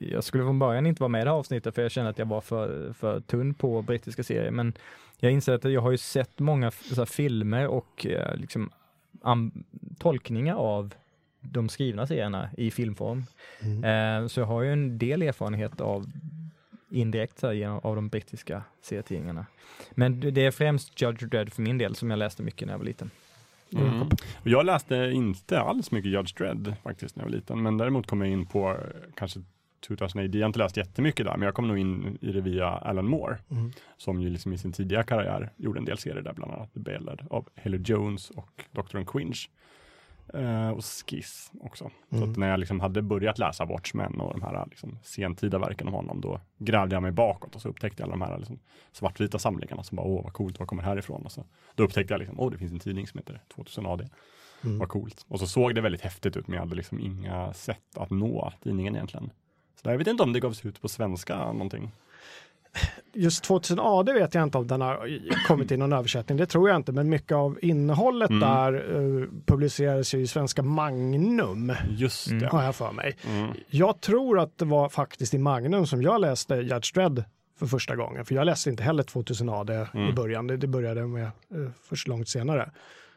jag 0.00 0.24
skulle 0.24 0.44
från 0.44 0.58
början 0.58 0.86
inte 0.86 1.02
vara 1.02 1.08
med 1.08 1.20
i 1.20 1.24
det 1.24 1.30
här 1.30 1.36
avsnittet 1.38 1.74
för 1.74 1.82
jag 1.82 1.90
kände 1.90 2.10
att 2.10 2.18
jag 2.18 2.26
var 2.26 2.40
för, 2.40 2.92
för 2.92 3.20
tunn 3.20 3.54
på 3.54 3.82
brittiska 3.82 4.22
serier, 4.22 4.50
men 4.50 4.72
jag 5.18 5.32
inser 5.32 5.52
att 5.54 5.64
jag 5.64 5.80
har 5.80 5.90
ju 5.90 5.98
sett 5.98 6.38
många 6.38 6.70
så 6.70 6.94
här, 6.94 7.04
filmer 7.06 7.66
och 7.66 8.06
eh, 8.06 8.36
liksom 8.36 8.70
am- 9.22 9.64
tolkningar 9.98 10.54
av 10.54 10.94
de 11.40 11.68
skrivna 11.68 12.06
serierna 12.06 12.50
i 12.56 12.70
filmform. 12.70 13.24
Eh, 13.84 14.26
så 14.26 14.40
jag 14.40 14.46
har 14.46 14.62
ju 14.62 14.72
en 14.72 14.98
del 14.98 15.22
erfarenhet 15.22 15.80
av 15.80 16.06
indirekt 16.90 17.38
så 17.38 17.46
här, 17.46 17.54
genom, 17.54 17.78
av 17.82 17.96
de 17.96 18.08
brittiska 18.08 18.62
serietidningarna. 18.82 19.46
Men 19.90 20.20
det 20.20 20.46
är 20.46 20.50
främst 20.50 21.02
Judge 21.02 21.22
Dredd 21.26 21.52
för 21.52 21.62
min 21.62 21.78
del 21.78 21.94
som 21.94 22.10
jag 22.10 22.18
läste 22.18 22.42
mycket 22.42 22.66
när 22.66 22.74
jag 22.74 22.78
var 22.78 22.84
liten. 22.84 23.10
Mm. 23.72 24.02
Och 24.02 24.48
Jag 24.48 24.66
läste 24.66 24.96
inte 24.96 25.60
alls 25.60 25.90
mycket 25.90 26.10
Judge 26.12 26.34
Dredd 26.38 26.74
faktiskt 26.82 27.16
när 27.16 27.22
jag 27.24 27.30
var 27.30 27.36
liten, 27.36 27.62
men 27.62 27.78
däremot 27.78 28.06
kom 28.06 28.20
jag 28.20 28.30
in 28.30 28.46
på 28.46 28.70
eh, 28.70 28.76
kanske 29.16 29.40
2000 29.80 30.20
AD. 30.24 30.38
Jag 30.38 30.44
har 30.44 30.48
inte 30.48 30.58
läst 30.58 30.76
jättemycket 30.76 31.26
där, 31.26 31.36
men 31.36 31.42
jag 31.46 31.54
kom 31.54 31.68
nog 31.68 31.78
in 31.78 32.18
i 32.20 32.32
det 32.32 32.40
via 32.40 32.66
Alan 32.68 33.06
Moore, 33.06 33.38
Mm. 33.50 33.70
som 33.96 34.20
ju 34.22 34.30
liksom 34.30 34.52
i 34.52 34.58
sin 34.58 34.72
tidiga 34.72 35.02
karriär 35.02 35.50
gjorde 35.56 35.78
en 35.78 35.84
del 35.84 35.98
serier 35.98 36.22
där, 36.22 36.32
bland 36.32 36.52
annat 36.52 36.72
The 36.74 36.80
Ballad 36.80 37.26
av 37.30 37.48
Haley 37.64 37.80
Jones 37.84 38.30
och 38.30 38.64
Dr. 38.72 39.02
Quinch. 39.04 39.50
Eh, 40.34 40.68
och 40.70 40.84
Skiss 40.84 41.50
också. 41.60 41.90
Så 42.10 42.16
Mm. 42.16 42.30
att 42.30 42.36
när 42.36 42.48
jag 42.50 42.60
liksom 42.60 42.80
hade 42.80 43.02
börjat 43.02 43.38
läsa 43.38 43.64
Watchmen 43.64 44.20
och 44.20 44.32
de 44.32 44.42
här 44.42 44.66
liksom 44.70 44.98
sentida 45.02 45.58
verken 45.58 45.88
om 45.88 45.94
honom, 45.94 46.20
då 46.20 46.40
grävde 46.58 46.96
jag 46.96 47.02
mig 47.02 47.12
bakåt 47.12 47.54
och 47.54 47.62
så 47.62 47.68
upptäckte 47.68 48.02
jag 48.02 48.06
alla 48.12 48.24
de 48.26 48.30
här 48.32 48.38
liksom 48.38 48.58
svartvita 48.92 49.38
samlingarna 49.38 49.82
som 49.82 49.96
bara, 49.96 50.06
åh 50.06 50.22
vad 50.24 50.32
coolt, 50.32 50.58
vad 50.58 50.68
kommer 50.68 50.82
härifrån? 50.82 51.22
Och 51.24 51.32
så, 51.32 51.44
då 51.74 51.82
upptäckte 51.84 52.14
jag 52.14 52.18
liksom, 52.18 52.40
åh 52.40 52.50
det 52.50 52.58
finns 52.58 52.72
en 52.72 52.78
tidning 52.78 53.06
som 53.06 53.18
heter 53.18 53.40
2000 53.54 53.86
AD. 53.86 54.08
Mm. 54.64 54.78
Vad 54.78 54.88
coolt. 54.88 55.24
Och 55.28 55.40
så 55.40 55.46
såg 55.46 55.74
det 55.74 55.80
väldigt 55.80 56.00
häftigt 56.00 56.36
ut, 56.36 56.46
men 56.48 56.54
jag 56.54 56.60
hade 56.62 56.74
liksom 56.76 57.00
inga 57.00 57.52
sätt 57.52 57.96
att 57.96 58.10
nå 58.10 58.52
tidningen 58.62 58.94
egentligen. 58.94 59.30
Så 59.82 59.90
jag 59.90 59.98
vet 59.98 60.06
inte 60.06 60.22
om 60.22 60.32
det 60.32 60.40
gavs 60.40 60.64
ut 60.66 60.82
på 60.82 60.88
svenska 60.88 61.36
någonting. 61.52 61.90
Just 63.12 63.44
2000 63.44 63.78
AD 63.80 64.12
vet 64.12 64.34
jag 64.34 64.42
inte 64.42 64.58
om 64.58 64.66
den 64.66 64.80
har 64.80 65.08
kommit 65.46 65.72
i 65.72 65.76
någon 65.76 65.92
översättning, 65.92 66.38
det 66.38 66.46
tror 66.46 66.68
jag 66.68 66.76
inte, 66.76 66.92
men 66.92 67.08
mycket 67.08 67.32
av 67.36 67.58
innehållet 67.62 68.30
Mm. 68.30 68.40
där 68.40 68.72
eh, 68.74 69.26
publicerades 69.46 70.14
ju 70.14 70.20
i 70.20 70.26
svenska 70.26 70.62
Magnum, 70.62 71.72
Just 71.90 72.28
det. 72.40 72.46
har 72.46 72.62
jag 72.62 72.74
för 72.74 72.92
mig. 72.92 73.16
Mm. 73.28 73.50
Jag 73.68 74.00
tror 74.00 74.40
att 74.40 74.58
det 74.58 74.64
var 74.64 74.88
faktiskt 74.88 75.34
i 75.34 75.38
Magnum 75.38 75.86
som 75.86 76.02
jag 76.02 76.20
läste 76.20 76.54
Judge 76.54 76.94
Dredd 76.94 77.24
för 77.58 77.66
första 77.66 77.96
gången, 77.96 78.24
för 78.24 78.34
jag 78.34 78.44
läste 78.46 78.70
inte 78.70 78.82
heller 78.82 79.02
2000 79.02 79.48
AD 79.48 79.72
i 79.72 79.86
Mm. 79.98 80.14
början, 80.14 80.46
det, 80.46 80.56
det 80.56 80.66
började 80.66 81.06
med 81.06 81.24
eh, 81.24 81.30
först 81.88 82.08
långt 82.08 82.28
senare. 82.28 82.70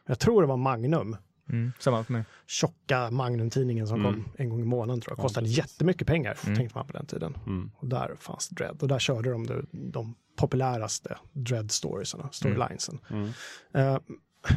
Jag 0.08 0.20
tror 0.20 0.42
det 0.42 0.48
var 0.48 0.58
Magnum, 0.58 1.18
Mm, 1.50 1.72
samma 1.80 2.04
för 2.04 2.14
mig. 2.14 2.24
tjocka 2.48 3.12
Magnum-tidningen 3.12 3.88
som 3.88 4.00
Mm. 4.00 4.14
kom 4.14 4.26
en 4.38 4.50
gång 4.50 4.62
i 4.62 4.66
månaden 4.66 5.02
tror 5.02 5.12
jag. 5.12 5.18
Ja, 5.20 5.22
Kostade 5.22 5.46
precis. 5.46 5.58
jättemycket 5.58 6.08
pengar, 6.08 6.38
Mm. 6.46 6.56
tänkte 6.58 6.78
man 6.78 6.88
på 6.88 6.94
den 6.94 7.06
tiden. 7.06 7.38
Mm. 7.46 7.72
Och 7.78 7.88
där 7.88 8.16
fanns 8.20 8.50
Dread. 8.50 8.82
Och 8.82 8.88
där 8.88 9.00
körde 9.00 9.32
de 9.32 9.48
de, 9.48 9.66
de 9.72 10.16
populäraste 10.36 11.18
Dread-storiesarna, 11.34 12.30
storylinesen. 12.32 13.00
Mm. 13.10 13.30
Eh, 13.74 13.98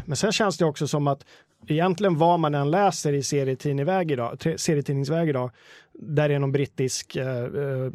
men 0.04 0.16
sen 0.16 0.32
känns 0.32 0.58
det 0.58 0.64
också 0.64 0.88
som 0.88 1.06
att 1.06 1.24
egentligen 1.66 2.18
vad 2.18 2.40
man 2.40 2.54
än 2.54 2.70
läser 2.70 3.12
i 3.12 3.22
serietidningsväg 3.22 4.10
idag, 4.10 4.38
serietidningsväg 4.56 5.28
idag, 5.28 5.50
där 5.92 6.30
är 6.30 6.38
någon 6.38 6.52
brittisk 6.52 7.16
eh, 7.16 7.44
eh, 7.44 7.90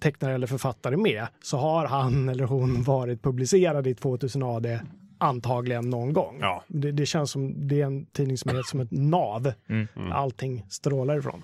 tecknare 0.00 0.34
eller 0.34 0.46
författare 0.46 0.96
med, 0.96 1.26
så 1.42 1.56
har 1.56 1.86
han 1.86 2.28
eller 2.28 2.44
hon 2.44 2.82
varit 2.82 3.22
publicerad 3.22 3.86
i 3.86 3.94
2000 3.94 4.42
AD 4.42 4.80
antagligen 5.22 5.90
någon 5.90 6.12
gång. 6.12 6.38
Ja. 6.40 6.64
Det, 6.66 6.92
det 6.92 7.06
känns 7.06 7.30
som 7.30 7.68
det 7.68 7.80
är 7.80 7.86
en 7.86 8.06
tidning 8.06 8.38
som 8.38 8.56
är 8.56 8.62
som 8.62 8.80
ett 8.80 8.90
nav. 8.90 9.52
Mm. 9.68 9.88
Mm. 9.96 10.12
Allting 10.12 10.66
strålar 10.68 11.18
ifrån. 11.18 11.42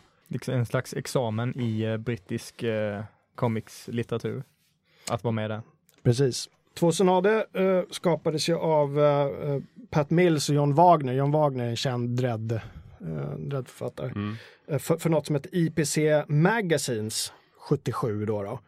En 0.48 0.66
slags 0.66 0.94
examen 0.94 1.60
i 1.60 1.82
eh, 1.82 1.96
brittisk 1.96 2.62
eh, 2.62 3.02
comics-litteratur. 3.34 4.42
Att 5.10 5.24
vara 5.24 5.32
med 5.32 5.50
där. 5.50 5.62
Precis. 6.02 6.48
Två 6.78 6.92
Sonade 6.92 7.46
eh, 7.52 7.82
skapades 7.90 8.48
ju 8.48 8.56
av 8.56 8.98
eh, 9.00 9.50
eh, 9.50 9.60
Pat 9.90 10.10
Mills 10.10 10.48
och 10.48 10.54
John 10.54 10.74
Wagner. 10.74 11.12
John 11.12 11.30
Wagner 11.30 11.64
är 11.64 11.68
en 11.68 11.76
känd 11.76 12.16
Dredd, 12.16 12.52
eh, 12.52 13.38
Dredd-författare. 13.38 14.10
Mm. 14.10 14.36
Eh, 14.68 14.78
för, 14.78 14.96
för 14.96 15.10
något 15.10 15.26
som 15.26 15.34
heter 15.34 15.50
IPC 15.54 15.98
Magazines 16.28 17.32
77 17.58 18.26
då. 18.26 18.42
då. 18.42 18.60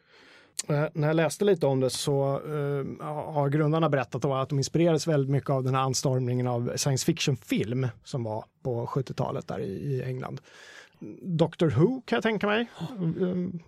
Eh, 0.68 0.84
när 0.94 1.08
jag 1.08 1.16
läste 1.16 1.44
lite 1.44 1.66
om 1.66 1.80
det 1.80 1.90
så 1.90 2.34
eh, 2.34 3.06
har 3.32 3.48
grundarna 3.48 3.88
berättat 3.88 4.24
att 4.24 4.48
de 4.48 4.58
inspirerades 4.58 5.06
väldigt 5.06 5.30
mycket 5.30 5.50
av 5.50 5.64
den 5.64 5.74
här 5.74 5.82
anstormningen 5.82 6.46
av 6.46 6.72
science 6.76 7.06
fiction-film 7.06 7.88
som 8.04 8.24
var 8.24 8.44
på 8.62 8.86
70-talet 8.86 9.48
där 9.48 9.60
i, 9.60 10.02
England. 10.06 10.40
Doctor 11.22 11.70
Who 11.70 12.00
kan 12.00 12.16
jag 12.16 12.22
tänka 12.22 12.46
mig. 12.46 12.66
Eh, 13.20 13.60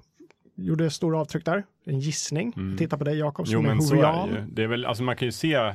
gjorde 0.55 0.91
stora 0.91 1.19
avtryck 1.19 1.45
där. 1.45 1.65
En 1.85 2.01
gissning. 2.01 2.53
Mm. 2.57 2.77
Titta 2.77 2.99
på 2.99 3.05
dig 3.05 3.19
Jakob 3.19 3.47
Jo 3.49 3.59
som 3.59 3.65
är 3.65 3.75
men 3.75 3.83
så 3.83 3.95
är 3.95 4.27
det 4.27 4.39
ju. 4.39 4.47
Det 4.47 4.63
är 4.63 4.67
väl, 4.67 4.85
alltså 4.85 5.03
man 5.03 5.17
kan 5.17 5.27
ju 5.29 5.33
se, 5.33 5.75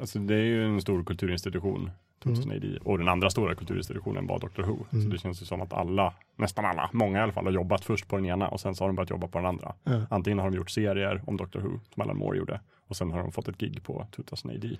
alltså 0.00 0.18
det 0.18 0.34
är 0.34 0.42
ju 0.42 0.64
en 0.64 0.80
stor 0.80 1.04
kulturinstitution. 1.04 1.90
Mm. 2.24 2.34
2000 2.34 2.78
Och 2.84 2.98
den 2.98 3.08
andra 3.08 3.30
stora 3.30 3.54
kulturinstitutionen 3.54 4.26
var 4.26 4.38
Doctor 4.38 4.62
Who. 4.62 4.84
Så 4.90 5.08
det 5.08 5.18
känns 5.18 5.42
ju 5.42 5.46
som 5.46 5.60
att 5.60 5.72
alla, 5.72 6.14
nästan 6.36 6.64
alla, 6.64 6.90
många 6.92 7.18
i 7.18 7.22
alla 7.22 7.32
fall 7.32 7.44
har 7.44 7.52
jobbat 7.52 7.84
först 7.84 8.08
på 8.08 8.16
den 8.16 8.26
ena 8.26 8.48
och 8.48 8.60
sen 8.60 8.74
så 8.74 8.84
har 8.84 8.88
de 8.88 8.96
börjat 8.96 9.10
jobba 9.10 9.28
på 9.28 9.38
den 9.38 9.46
andra. 9.46 9.74
Ja. 9.84 10.02
Antingen 10.10 10.38
har 10.38 10.50
de 10.50 10.56
gjort 10.56 10.70
serier 10.70 11.22
om 11.26 11.36
Doctor 11.36 11.60
Who, 11.60 11.80
som 11.94 12.02
Alan 12.02 12.16
Moore 12.16 12.38
gjorde, 12.38 12.60
och 12.86 12.96
sen 12.96 13.10
har 13.12 13.18
de 13.18 13.32
fått 13.32 13.48
ett 13.48 13.58
gig 13.58 13.82
på 13.82 14.06
2000 14.16 14.50
AD. 14.50 14.78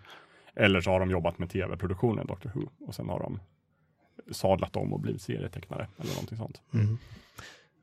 Eller 0.57 0.81
så 0.81 0.91
har 0.91 1.01
de 1.01 1.11
jobbat 1.11 1.39
med 1.39 1.51
tv-produktionen 1.51 2.27
Doctor 2.27 2.51
Who 2.55 2.69
och 2.87 2.95
sen 2.95 3.09
har 3.09 3.21
de 3.21 3.41
sadlat 4.33 4.77
om 4.77 4.93
och 4.93 5.01
blivit 5.01 5.23
serietecknare 5.23 5.89
eller 5.99 6.11
någonting 6.15 6.39
sånt. 6.39 6.63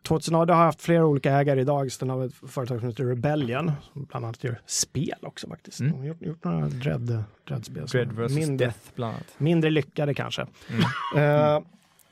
2000 0.03 0.36
har 0.36 0.46
haft 0.55 0.81
flera 0.81 1.05
olika 1.05 1.31
ägare 1.31 1.62
idag. 1.62 1.91
Så 1.91 2.05
den 2.05 2.10
har 2.10 2.25
ett 2.25 2.34
företag 2.34 2.79
som 2.79 2.89
heter 2.89 3.03
Rebellion 3.03 3.72
som 3.93 4.03
bland 4.03 4.25
annat 4.25 4.43
gör 4.43 4.62
spel 4.65 5.17
också 5.22 5.48
faktiskt. 5.48 5.79
Mm. 5.79 5.91
De 5.91 6.00
har 6.00 6.05
gjort, 6.05 6.22
gjort 6.22 6.43
några 6.43 6.67
Dread, 6.67 7.24
Dread-spel. 7.48 7.86
Dread 7.86 8.12
vs. 8.12 8.36
mindre, 8.36 8.65
Death 8.65 8.79
bland 8.96 9.13
annat. 9.13 9.36
mindre 9.38 9.70
lyckade 9.70 10.13
kanske. 10.13 10.41
Mm. 10.70 10.81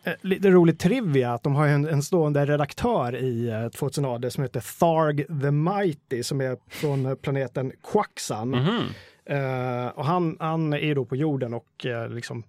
Eh, 0.04 0.12
eh, 0.12 0.18
lite 0.22 0.50
roligt 0.50 0.80
trivia 0.80 1.34
att 1.34 1.44
de 1.44 1.56
har 1.56 1.66
ju 1.66 1.74
en, 1.74 1.88
en 1.88 2.04
stående 2.04 2.46
redaktör 2.46 3.16
i 3.16 3.52
uh, 3.52 3.70
2000 3.70 4.06
AD 4.06 4.32
som 4.32 4.44
heter 4.44 4.80
Tharg 4.80 5.42
the 5.42 5.52
Mighty 5.52 6.24
som 6.24 6.42
är 6.42 6.58
från 6.68 7.06
eh, 7.06 7.16
planeten 7.16 7.72
Quaxan. 7.92 8.50
Mhm. 8.50 8.82
Eh, 9.26 9.88
och 9.88 10.06
han, 10.06 10.38
han 10.40 10.74
är 10.74 10.96
då 10.96 11.06
på 11.06 11.16
jorden 11.16 11.54
och 11.54 11.86
eh, 11.86 12.10
liksom 12.10 12.44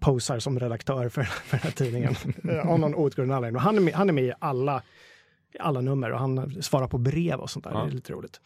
posar 0.00 0.38
som 0.38 0.58
redaktör 0.60 1.08
för, 1.08 1.22
för 1.48 1.56
den 1.56 1.60
här 1.64 1.70
tidningen. 1.70 2.14
Eh, 2.50 2.68
Av 2.70 2.78
någon 2.78 2.94
outgrundlig 2.94 3.34
anledning. 3.34 3.60
Han 3.60 3.76
är, 3.76 3.80
med, 3.80 3.94
han 3.94 4.08
är 4.08 4.12
med 4.12 4.24
i 4.24 4.32
alla, 4.38 4.82
alla 5.60 5.80
nummer 5.80 6.12
och 6.12 6.18
han 6.18 6.62
svarar 6.62 6.88
på 6.88 6.98
brev 6.98 7.38
och 7.40 7.50
sånt 7.50 7.64
där. 7.64 7.72
Ja. 7.72 7.78
Det 7.84 7.90
är 7.90 7.94
lite 7.94 8.12
roligt. 8.12 8.40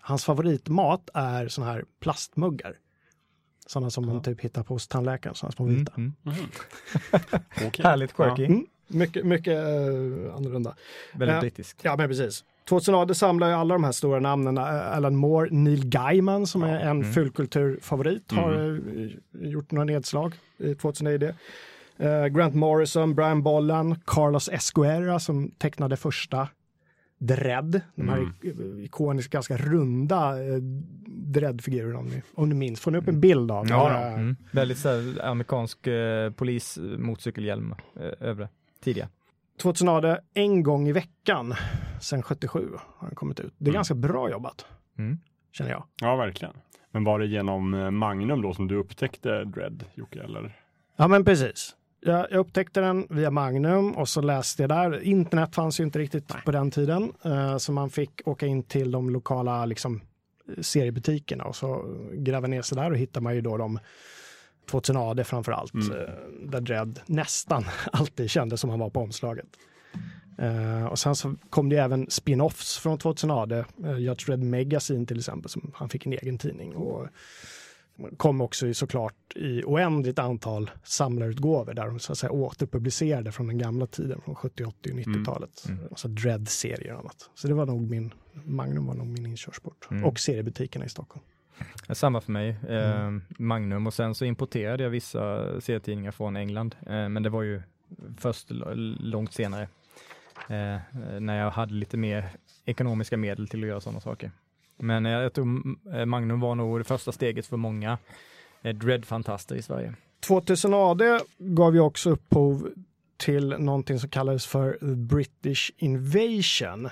Hans 0.00 0.24
favoritmat 0.24 1.10
är 1.14 1.48
såna 1.48 1.66
här 1.66 1.84
plastmuggar. 2.00 2.76
Sådana 3.66 3.90
som 3.90 4.06
man 4.06 4.22
typ 4.22 4.40
hittar 4.40 4.62
på 4.62 4.74
hos 4.74 4.88
tandläkaren, 4.88 5.34
sådana 5.34 5.52
små 5.52 5.64
Mm. 5.66 5.78
vita. 5.78 5.92
Mm. 5.96 6.12
Okej. 7.66 7.84
Härligt 7.84 8.12
quirky. 8.16 8.44
Mm. 8.44 8.66
Mycket, 8.86 9.26
mycket 9.26 9.54
eh, 9.58 10.34
annorlunda. 10.36 10.76
Väldigt 11.14 11.34
Ja. 11.34 11.40
brittiskt. 11.40 11.80
Ja, 11.84 11.96
men 11.96 12.08
precis. 12.08 12.44
2000 12.68 12.94
AD 12.94 13.14
samlar 13.14 13.48
ju 13.48 13.54
alla 13.54 13.74
de 13.74 13.84
här 13.84 13.92
stora 13.92 14.20
namnen. 14.20 14.58
Eh, 14.58 14.96
Alan 14.96 15.16
Moore, 15.16 15.48
Neil 15.50 15.88
Gaiman 15.88 16.46
som 16.46 16.62
är 16.62 16.78
en 16.80 16.86
Mm. 16.90 17.12
fulkulturfavorit 17.12 18.32
har 18.32 18.52
eh, 18.54 19.48
gjort 19.50 19.70
några 19.70 19.84
nedslag 19.84 20.34
i 20.58 20.74
2000 20.74 21.06
AD. 21.06 21.22
Eh, 21.98 22.26
Grant 22.26 22.54
Morrison, 22.54 23.14
Brian 23.14 23.42
Bollan, 23.42 24.00
Carlos 24.04 24.48
Esquera 24.48 25.18
som 25.18 25.50
tecknade 25.50 25.96
första 25.96 26.48
Dredd. 27.20 27.80
De 27.94 28.08
här 28.08 28.16
Mm. 28.18 28.32
ik- 28.42 28.84
ikoniska, 28.86 29.36
ganska 29.36 29.56
runda 29.56 30.42
eh, 30.42 30.56
Dredd-figurerna 31.06 31.98
om 31.98 32.06
ni, 32.06 32.22
om 32.34 32.48
ni 32.48 32.54
minns. 32.54 32.80
Får 32.80 32.90
ni 32.90 32.98
upp 32.98 33.08
en 33.08 33.20
bild 33.20 33.50
av 33.50 33.68
Ja, 33.68 33.90
eh, 33.90 34.14
Mm. 34.14 34.36
Väldigt 34.52 34.78
så 34.78 34.88
amerikansk 35.22 35.86
eh, 35.86 36.30
polis 36.30 36.78
motorcykelhjälm 36.98 37.74
eh, 38.00 38.28
övre. 38.28 38.48
Tidiga. 38.84 39.08
2000 39.62 39.88
AD 39.88 40.16
en 40.34 40.62
gång 40.62 40.88
i 40.88 40.92
veckan 40.92 41.54
sedan 42.00 42.22
77 42.22 42.68
har 42.96 43.06
den 43.08 43.14
kommit 43.16 43.40
ut. 43.40 43.54
Det 43.58 43.64
är 43.64 43.68
Mm. 43.68 43.74
ganska 43.74 43.94
bra 43.94 44.30
jobbat, 44.30 44.66
Mm. 44.98 45.18
känner 45.52 45.70
jag. 45.70 45.84
Ja, 46.00 46.16
verkligen. 46.16 46.54
Men 46.90 47.04
var 47.04 47.18
det 47.18 47.26
genom 47.26 47.74
eh, 47.74 47.90
Magnum 47.90 48.42
då 48.42 48.54
som 48.54 48.68
du 48.68 48.76
upptäckte 48.76 49.44
Dread, 49.44 49.84
Jocke? 49.94 50.22
Eller? 50.22 50.56
Ja, 50.96 51.08
men 51.08 51.24
precis. 51.24 51.74
Jag, 52.00 52.18
jag 52.30 52.38
upptäckte 52.40 52.80
den 52.80 53.06
via 53.10 53.30
Magnum 53.30 53.92
och 53.92 54.08
så 54.08 54.20
läste 54.20 54.62
jag 54.62 54.68
där. 54.68 55.00
Internet 55.02 55.54
fanns 55.54 55.80
ju 55.80 55.84
inte 55.84 55.98
riktigt 55.98 56.28
på 56.44 56.50
den 56.52 56.70
tiden, 56.70 57.12
eh, 57.24 57.56
så 57.56 57.72
man 57.72 57.90
fick 57.90 58.20
åka 58.28 58.46
in 58.46 58.62
till 58.62 58.90
de 58.90 59.10
lokala 59.10 59.64
liksom, 59.66 60.00
seriebutikerna 60.60 61.44
och 61.44 61.56
så 61.56 61.84
gräva 62.12 62.46
ner 62.46 62.62
sig 62.62 62.76
där 62.76 62.90
och 62.90 62.96
hittar 62.96 63.20
man 63.20 63.34
ju 63.34 63.40
då 63.40 63.56
de 63.56 63.78
2000 64.70 64.96
AD 64.96 65.24
framför 65.24 65.52
allt, 65.52 65.74
Mm. 65.74 65.92
eh, 65.92 66.08
där 66.42 66.60
Dredd 66.60 67.00
nästan 67.06 67.64
alltid 67.92 68.30
kändes 68.30 68.60
som 68.60 68.70
han 68.70 68.78
var 68.78 68.90
på 68.90 69.00
omslaget. 69.00 69.46
Eh, 70.38 70.86
och 70.86 70.98
sen 70.98 71.14
så 71.14 71.34
kom 71.50 71.68
det 71.68 71.76
även 71.76 72.06
spin-offs 72.10 72.78
från 72.78 72.98
2000 72.98 73.30
AD, 73.30 73.64
uh, 73.84 73.98
Judge 73.98 74.26
Dredd 74.26 74.42
Magazine 74.42 75.06
till 75.06 75.18
exempel, 75.18 75.50
som 75.50 75.72
han 75.74 75.88
fick 75.88 76.06
en 76.06 76.12
egen 76.12 76.38
tidning. 76.38 76.76
Och 76.76 77.08
kom 78.16 78.40
också 78.40 78.66
i, 78.66 78.74
såklart 78.74 79.14
i 79.36 79.62
oändligt 79.64 80.18
antal 80.18 80.70
samlarutgåvor 80.82 81.74
där 81.74 81.86
de 81.86 81.98
så 81.98 82.12
att 82.12 82.18
säga 82.18 82.32
återpublicerade 82.32 83.32
från 83.32 83.46
den 83.46 83.58
gamla 83.58 83.86
tiden, 83.86 84.20
från 84.20 84.34
70, 84.34 84.64
80 84.64 84.92
och 84.92 84.98
90-talet. 84.98 85.64
Mm. 85.68 85.84
Alltså 85.90 86.08
Dredd-serier 86.08 86.92
och 86.92 87.00
annat. 87.00 87.30
Så 87.34 87.48
det 87.48 87.54
var 87.54 87.66
nog 87.66 87.90
min, 87.90 88.14
Magnum 88.44 88.86
var 88.86 88.94
nog 88.94 89.06
min 89.06 89.26
inkörsport. 89.26 89.88
Mm. 89.90 90.04
Och 90.04 90.18
seriebutikerna 90.18 90.84
i 90.84 90.88
Stockholm. 90.88 91.24
Samma 91.92 92.20
för 92.20 92.32
mig, 92.32 92.48
eh, 92.68 93.00
Mm. 93.00 93.22
Magnum 93.38 93.86
och 93.86 93.94
sen 93.94 94.14
så 94.14 94.24
importerade 94.24 94.82
jag 94.82 94.90
vissa 94.90 95.60
serietidningar 95.60 96.10
från 96.10 96.36
England. 96.36 96.76
Eh, 96.86 97.08
men 97.08 97.22
det 97.22 97.30
var 97.30 97.42
ju 97.42 97.62
först 98.18 98.46
långt 99.00 99.32
senare. 99.32 99.68
Eh, 100.48 100.78
när 101.20 101.38
jag 101.38 101.50
hade 101.50 101.74
lite 101.74 101.96
mer 101.96 102.28
ekonomiska 102.64 103.16
medel 103.16 103.48
till 103.48 103.62
att 103.62 103.68
göra 103.68 103.80
sådana 103.80 104.00
saker. 104.00 104.30
Men 104.76 105.06
eh, 105.06 105.12
jag 105.12 105.32
tror 105.32 105.62
eh, 105.94 106.04
Magnum 106.04 106.40
var 106.40 106.54
nog 106.54 106.80
det 106.80 106.84
första 106.84 107.12
steget 107.12 107.46
för 107.46 107.56
många 107.56 107.98
eh, 108.62 108.74
dreadfantaster 108.74 109.56
i 109.56 109.62
Sverige. 109.62 109.94
2000 110.20 110.74
AD 110.74 111.20
gav 111.38 111.74
ju 111.74 111.80
också 111.80 112.10
upphov 112.10 112.70
till 113.16 113.48
någonting 113.48 113.98
som 113.98 114.08
kallades 114.08 114.46
för 114.46 114.78
British 114.94 115.70
Invasion. 115.76 116.88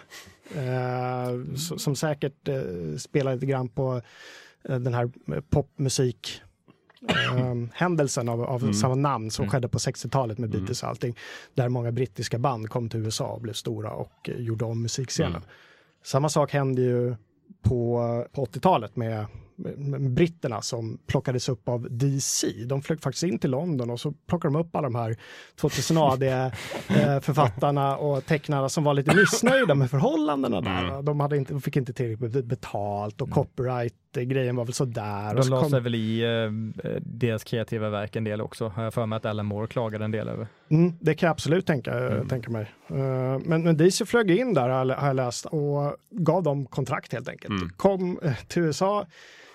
Eh, 0.54 1.54
som 1.56 1.96
säkert 1.96 2.48
eh, 2.48 2.96
spelar 2.98 3.34
lite 3.34 3.46
grann 3.46 3.68
på 3.68 4.02
eh, 4.64 4.78
den 4.78 4.94
här 4.94 5.10
eh, 5.32 5.40
popmusik 5.40 6.42
eh, 7.08 7.54
händelsen 7.72 8.28
av, 8.28 8.42
av 8.42 8.62
Mm. 8.62 8.75
samma 8.75 8.94
namn 8.94 9.30
som 9.30 9.42
Mm. 9.42 9.50
skedde 9.50 9.68
på 9.68 9.78
60-talet 9.78 10.38
med 10.38 10.48
Mm. 10.48 10.58
Beatles 10.60 10.82
och 10.82 10.88
allting. 10.88 11.16
Där 11.54 11.68
många 11.68 11.92
brittiska 11.92 12.38
band 12.38 12.68
kom 12.70 12.88
till 12.88 13.00
USA 13.00 13.26
och 13.26 13.40
blev 13.40 13.52
stora 13.52 13.90
och 13.90 14.28
eh, 14.30 14.36
gjorde 14.40 14.64
om 14.64 14.82
musikscenen. 14.82 15.32
Mm. 15.32 15.42
Samma 16.04 16.28
sak 16.28 16.52
hände 16.52 16.82
ju 16.82 17.16
på, 17.62 17.98
på 18.32 18.44
80-talet 18.44 18.96
med, 18.96 19.26
med, 19.56 19.78
med 19.78 20.10
britterna 20.10 20.62
som 20.62 20.98
plockades 21.06 21.48
upp 21.48 21.68
av 21.68 21.86
DC. 21.90 22.46
De 22.66 22.82
flög 22.82 23.00
faktiskt 23.02 23.22
in 23.25 23.38
till 23.38 23.50
London 23.50 23.90
och 23.90 24.00
så 24.00 24.12
plockade 24.12 24.54
de 24.54 24.60
upp 24.60 24.76
alla 24.76 24.86
de 24.88 24.94
här 24.94 25.16
2000 25.60 25.96
AD-författarna 25.98 27.96
och 28.06 28.26
tecknarna 28.26 28.68
som 28.68 28.84
var 28.84 28.94
lite 28.94 29.16
missnöjda 29.16 29.75
med 29.75 29.90
förhållandena 29.90 30.60
där. 30.60 30.84
Mm. 30.88 31.04
De, 31.04 31.20
hade 31.20 31.36
inte, 31.36 31.60
fick 31.60 31.76
inte 31.76 31.92
tillräckligt 31.92 32.44
betalt 32.44 33.20
och 33.20 33.30
copyright-grejen 34.16 34.56
var 34.56 34.64
väl 34.64 34.75
sådär. 34.75 35.35
De 35.35 35.42
så 35.42 35.50
la 35.50 35.61
kom- 35.61 35.70
sig 35.70 35.80
väl 35.80 35.94
i 35.94 36.23
eh, 36.23 36.50
deras 37.00 37.44
kreativa 37.44 37.90
verk 37.90 38.16
en 38.16 38.25
del 38.25 38.40
också. 38.40 38.68
Har 38.68 38.85
jag 38.85 38.94
för 38.94 39.06
mig 39.06 39.16
att 39.16 39.25
Alan 39.26 39.46
Moore 39.46 39.66
klagade 39.66 40.04
en 40.04 40.11
del 40.11 40.28
över. 40.28 40.46
Mm, 40.68 40.92
det 41.00 41.14
kan 41.14 41.26
jag 41.26 41.32
absolut 41.32 41.66
tänka, 41.66 41.94
Mm. 41.94 42.28
tänka 42.28 42.50
mig. 42.50 42.62
Eh, 42.88 42.96
men, 43.44 43.62
men 43.62 43.76
DC 43.76 44.06
flög 44.06 44.30
in 44.30 44.54
där 44.54 44.68
har 44.68 44.87
jag- 44.87 44.96
har 44.96 45.06
jag 45.06 45.16
läst 45.16 45.46
och 45.46 45.96
gav 46.11 46.42
dem 46.42 46.66
kontrakt 46.66 47.12
helt 47.12 47.28
enkelt. 47.28 47.50
Mm. 47.62 47.68
Kom 47.76 48.18
eh, 48.23 48.35
till 48.49 48.62
USA, 48.62 49.06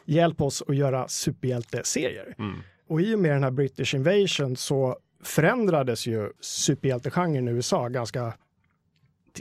hjälp 0.05 0.41
oss 0.41 0.63
att 0.67 0.75
göra 0.75 1.07
superhjälteserier. 1.07 2.35
Mm. 2.37 2.55
Och 2.87 3.01
i 3.01 3.15
och 3.15 3.19
med 3.19 3.31
den 3.31 3.43
här 3.43 3.51
British 3.51 3.95
Invasion 3.95 4.55
så 4.55 4.97
förändrades 5.23 6.07
ju 6.07 6.29
superhjältegenren 6.41 7.47
i 7.47 7.51
USA 7.51 7.87
ganska 7.87 8.33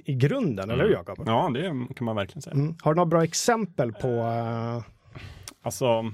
i 0.05 0.15
grunden, 0.15 0.71
eller 0.71 0.85
hur 0.85 0.93
Jakob? 0.93 1.23
Ja, 1.27 1.51
det 1.55 1.95
kan 1.97 2.05
man 2.05 2.17
verkligen 2.17 2.43
säga. 2.43 2.55
Mm. 2.55 2.75
Har 2.83 2.95
du 2.95 2.97
några 2.97 3.07
bra 3.07 3.25
exempel 3.25 3.93
på... 3.93 4.09
eh, 4.09 4.83
Alltså, 5.63 6.13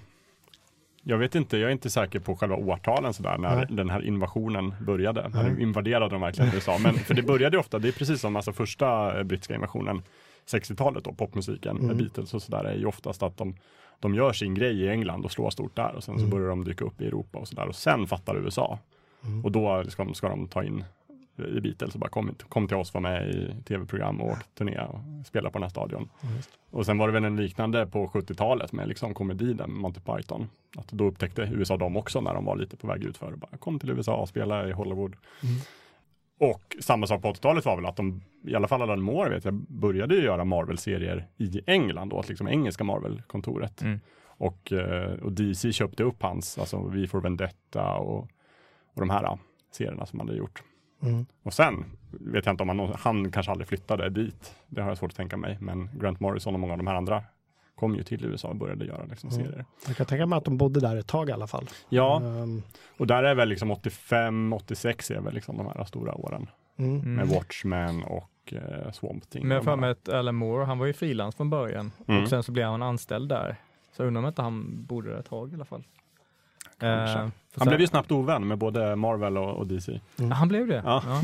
jag 1.03 1.19
vet 1.19 1.35
inte, 1.35 1.59
jag 1.59 1.69
är 1.69 1.73
inte 1.73 1.91
säker 1.91 2.21
på 2.21 2.37
själva 2.37 2.57
årtalen 2.57 3.15
sådär 3.15 3.39
när 3.39 3.57
Nej. 3.57 3.67
den 3.71 3.91
här 3.91 4.03
invasionen 4.07 4.75
började. 4.81 5.29
När 5.29 5.45
de 5.51 5.61
invaderade 5.63 6.09
de 6.15 6.21
verkligen 6.21 6.55
USA. 6.55 6.79
Men 6.83 6.95
för 6.95 7.15
det 7.15 7.23
började 7.23 7.59
ofta, 7.59 7.79
det 7.79 7.89
är 7.89 7.93
precis 7.93 8.21
som 8.21 8.37
alltså 8.37 8.53
första 8.53 9.19
eh, 9.19 9.25
brittiska 9.25 9.55
invasionen 9.55 10.03
60-talet 10.47 11.05
då, 11.05 11.13
popmusiken 11.13 11.77
Mm. 11.77 11.87
med 11.87 11.97
Beatles 11.97 12.35
och 12.35 12.43
sådär 12.43 12.65
är 12.65 12.75
ju 12.75 12.87
oftast 12.87 13.23
att 13.23 13.37
de, 13.37 13.55
de 14.01 14.15
gör 14.15 14.33
sin 14.33 14.55
grej 14.55 14.81
i 14.81 14.89
England 14.89 15.25
och 15.25 15.33
slår 15.33 15.51
stort 15.51 15.77
där 15.77 15.95
och 15.97 16.05
sen 16.05 16.15
så 16.15 16.21
Mm. 16.25 16.31
börjar 16.31 16.49
de 16.49 16.65
dyka 16.65 16.85
upp 16.85 17.01
i 17.01 17.07
Europa 17.07 17.39
och 17.39 17.49
sådär 17.49 17.67
och 17.69 17.75
sen 17.77 18.07
fattar 18.07 18.37
USA. 18.37 18.79
Mm. 19.25 19.45
Och 19.45 19.53
då 19.53 19.85
ska 19.89 20.05
de, 20.05 20.15
ska 20.15 20.29
de 20.29 20.49
ta 20.49 20.65
in 20.65 20.85
i 21.39 21.61
Beatles 21.61 21.95
och 21.95 22.01
bara 22.01 22.11
kom, 22.11 22.35
kom 22.49 22.69
till 22.69 22.77
oss, 22.77 22.95
var 22.95 23.01
med 23.01 23.29
i 23.29 23.55
tv-program 23.69 24.21
och 24.21 24.37
turné 24.55 24.81
och 24.81 25.27
spela 25.27 25.51
på 25.51 25.59
den 25.59 25.63
här 25.63 25.71
stadion. 25.71 26.09
Och 26.71 26.87
sen 26.87 26.99
var 26.99 27.07
det 27.07 27.13
väl 27.13 27.25
en 27.25 27.37
liknande 27.37 27.87
på 27.87 28.07
70-talet 28.07 28.73
med 28.73 28.89
liksom 28.89 29.15
komedin 29.15 29.61
Monty 29.67 30.01
Python. 30.01 30.49
Att 30.77 30.89
då 30.89 31.05
upptäckte 31.05 31.51
USA 31.53 31.77
dem 31.77 31.97
också 31.97 32.21
när 32.21 32.35
de 32.35 32.45
var 32.45 32.57
lite 32.57 32.77
på 32.77 32.87
väg 32.87 33.05
ut 33.05 33.17
för 33.17 33.37
bara 33.37 33.57
kom 33.57 33.79
till 33.79 33.91
USA 33.91 34.17
och 34.17 34.29
spela 34.29 34.69
i 34.69 34.73
Hollywood. 34.73 35.17
Mm. 35.43 35.57
Och 36.39 36.77
samma 36.81 37.07
sak 37.07 37.23
på 37.23 37.33
80-talet 37.33 37.65
var 37.65 37.77
väl 37.77 37.87
att 37.87 37.97
de, 37.97 38.23
i 38.45 38.55
alla 38.55 38.69
fall 38.69 38.83
Alan 38.83 39.03
Moore 39.03 39.31
vet 39.31 39.45
jag, 39.45 39.55
började 39.55 40.15
ju 40.15 40.23
göra 40.23 40.45
Marvel-serier 40.45 41.27
i 41.37 41.61
England 41.67 42.09
då, 42.09 42.25
liksom 42.29 42.49
engelska 42.49 42.85
Marvel-kontoret. 42.85 43.83
Mm. 43.83 44.01
Och, 44.27 44.73
eh, 44.73 45.13
och 45.13 45.33
DC 45.33 45.73
köpte 45.73 46.03
upp 46.03 46.23
hans, 46.23 46.59
alltså 46.59 46.89
Vi 46.89 47.07
for 47.07 47.21
Vendetta 47.21 47.95
och, 47.95 48.19
och 48.95 49.01
de 49.01 49.11
här 49.11 49.39
serierna 49.71 50.07
som 50.07 50.19
han 50.19 50.29
hade 50.29 50.39
gjort. 50.39 50.63
Mm. 51.07 51.27
Och 51.43 51.53
sen 51.55 51.85
vet 52.11 52.47
jag 52.47 52.53
inte 52.53 52.63
om 52.63 52.69
han, 52.69 52.93
han 52.99 53.31
kanske 53.33 53.53
aldrig 53.53 53.69
flyttade 53.69 54.09
dit. 54.11 54.55
Det 54.67 54.81
har 54.83 54.89
jag 54.89 54.99
svårt 54.99 55.11
att 55.11 55.17
tänka 55.17 55.37
mig. 55.37 55.59
Men 55.61 55.89
Grant 56.01 56.21
Morrison 56.21 56.55
och 56.55 56.61
många 56.61 56.73
av 56.73 56.79
de 56.79 56.87
här 56.87 56.95
andra 56.95 57.23
kom 57.75 57.95
ju 57.95 58.03
till 58.03 58.25
USA 58.25 58.49
och 58.49 58.57
började 58.57 58.85
göra 58.85 59.05
liksom 59.05 59.31
Mm. 59.31 59.45
serier. 59.45 59.65
Jag 59.87 59.97
kan 59.97 60.07
tänka 60.07 60.27
mig 60.27 60.37
att 60.37 60.45
de 60.45 60.57
bodde 60.57 60.81
där 60.81 60.97
ett 60.97 61.07
tag 61.07 61.29
i 61.29 61.33
alla 61.33 61.47
fall. 61.47 61.69
Ja, 61.89 62.21
Ehm, 62.23 62.63
och 62.99 63.07
där 63.07 63.23
är 63.23 63.35
väl 63.35 63.49
liksom 63.49 63.71
85, 63.71 64.53
86 64.53 65.11
är 65.11 65.21
väl 65.21 65.35
liksom 65.35 65.57
de 65.57 65.67
här 65.67 65.85
stora 65.85 66.15
åren. 66.15 66.47
mm. 66.79 66.97
Mm. 67.01 67.15
Med 67.15 67.29
Watchmen 67.29 68.03
och 68.03 68.53
eh, 68.53 68.91
Swamp 68.93 69.31
Thing. 69.31 69.47
Men 69.49 69.55
jag 69.57 69.65
här. 69.65 69.77
mig 69.77 69.91
att 69.91 70.09
Alan 70.09 70.35
Moore, 70.35 70.65
han 70.65 70.79
var 70.79 70.87
ju 70.87 70.93
frilans 70.93 71.35
från 71.37 71.51
början 71.51 71.93
Mm. 72.09 72.23
och 72.23 72.29
sen 72.29 72.43
så 72.43 72.53
blev 72.53 72.67
han 72.69 72.83
anställd 72.83 73.29
där. 73.29 73.57
Så 73.93 74.03
jag 74.03 74.07
undrar 74.07 74.23
om 74.23 74.29
inte 74.29 74.43
han 74.43 74.85
bodde 74.85 75.11
där 75.11 75.19
ett 75.19 75.27
tag 75.29 75.53
i 75.53 75.55
alla 75.55 75.65
fall. 75.65 75.85
Kanske. 76.81 77.15
för 77.17 77.21
Han 77.21 77.33
sen- 77.59 77.69
blev 77.69 77.81
ju 77.81 77.87
snabbt 77.87 78.13
ovän 78.13 78.49
med 78.49 78.59
både 78.59 78.97
Marvel 78.97 79.39
och, 79.39 79.57
och 79.57 79.67
DC. 79.67 80.01
Ja, 80.17 80.27
han 80.27 80.49
blev 80.49 80.67
det? 80.67 80.83
Ja. 80.85 81.03
Ja. 81.07 81.23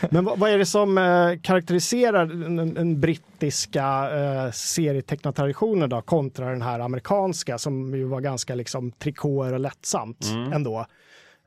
Men 0.10 0.24
vad, 0.24 0.38
vad 0.38 0.50
är 0.50 0.58
det 0.58 0.66
som 0.66 0.98
eh, 0.98 1.30
karaktäriserar 1.42 2.26
den, 2.26 2.74
den 2.74 3.00
brittiska 3.00 4.10
eh, 4.18 4.50
serietecknartraditionen 4.50 5.88
då 5.90 6.02
kontra 6.02 6.50
den 6.50 6.62
här 6.62 6.80
amerikanska 6.80 7.58
som 7.58 7.94
ju 7.94 8.04
var 8.04 8.20
ganska 8.20 8.54
liksom 8.54 8.92
trikåer 8.92 9.52
och 9.52 9.60
lättsamt 9.60 10.24
Mm. 10.30 10.52
ändå. 10.52 10.86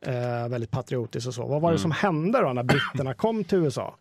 Eh, 0.06 0.48
väldigt 0.50 0.72
patriotiskt 0.72 1.28
och 1.28 1.34
så. 1.34 1.46
Vad 1.48 1.62
var 1.62 1.70
det 1.72 1.76
Mm. 1.78 1.82
som 1.82 1.92
hände 1.92 2.42
då 2.42 2.54
när 2.54 2.64
britterna 2.64 3.14
kom 3.14 3.44
till 3.44 3.58
USA? 3.58 3.96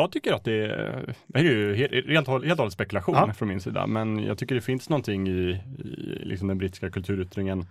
Jag 0.00 0.12
tycker 0.12 0.32
att 0.32 0.44
det 0.44 0.52
är, 0.66 1.14
det 1.26 1.38
är 1.38 1.42
ju 1.42 1.74
helt, 1.74 1.92
helt, 1.92 2.06
helt 2.28 2.28
och 2.28 2.56
hållet 2.56 2.72
spekulation 2.72 3.14
Ja. 3.14 3.32
från 3.32 3.48
min 3.48 3.60
sida, 3.60 3.86
men 3.86 4.24
jag 4.24 4.38
tycker 4.38 4.54
det 4.54 4.60
finns 4.60 4.88
någonting 4.88 5.28
i, 5.28 5.60
i 5.78 6.20
liksom 6.24 6.48
den 6.48 6.58
brittiska 6.58 6.90
kulturyttringen 6.90 7.66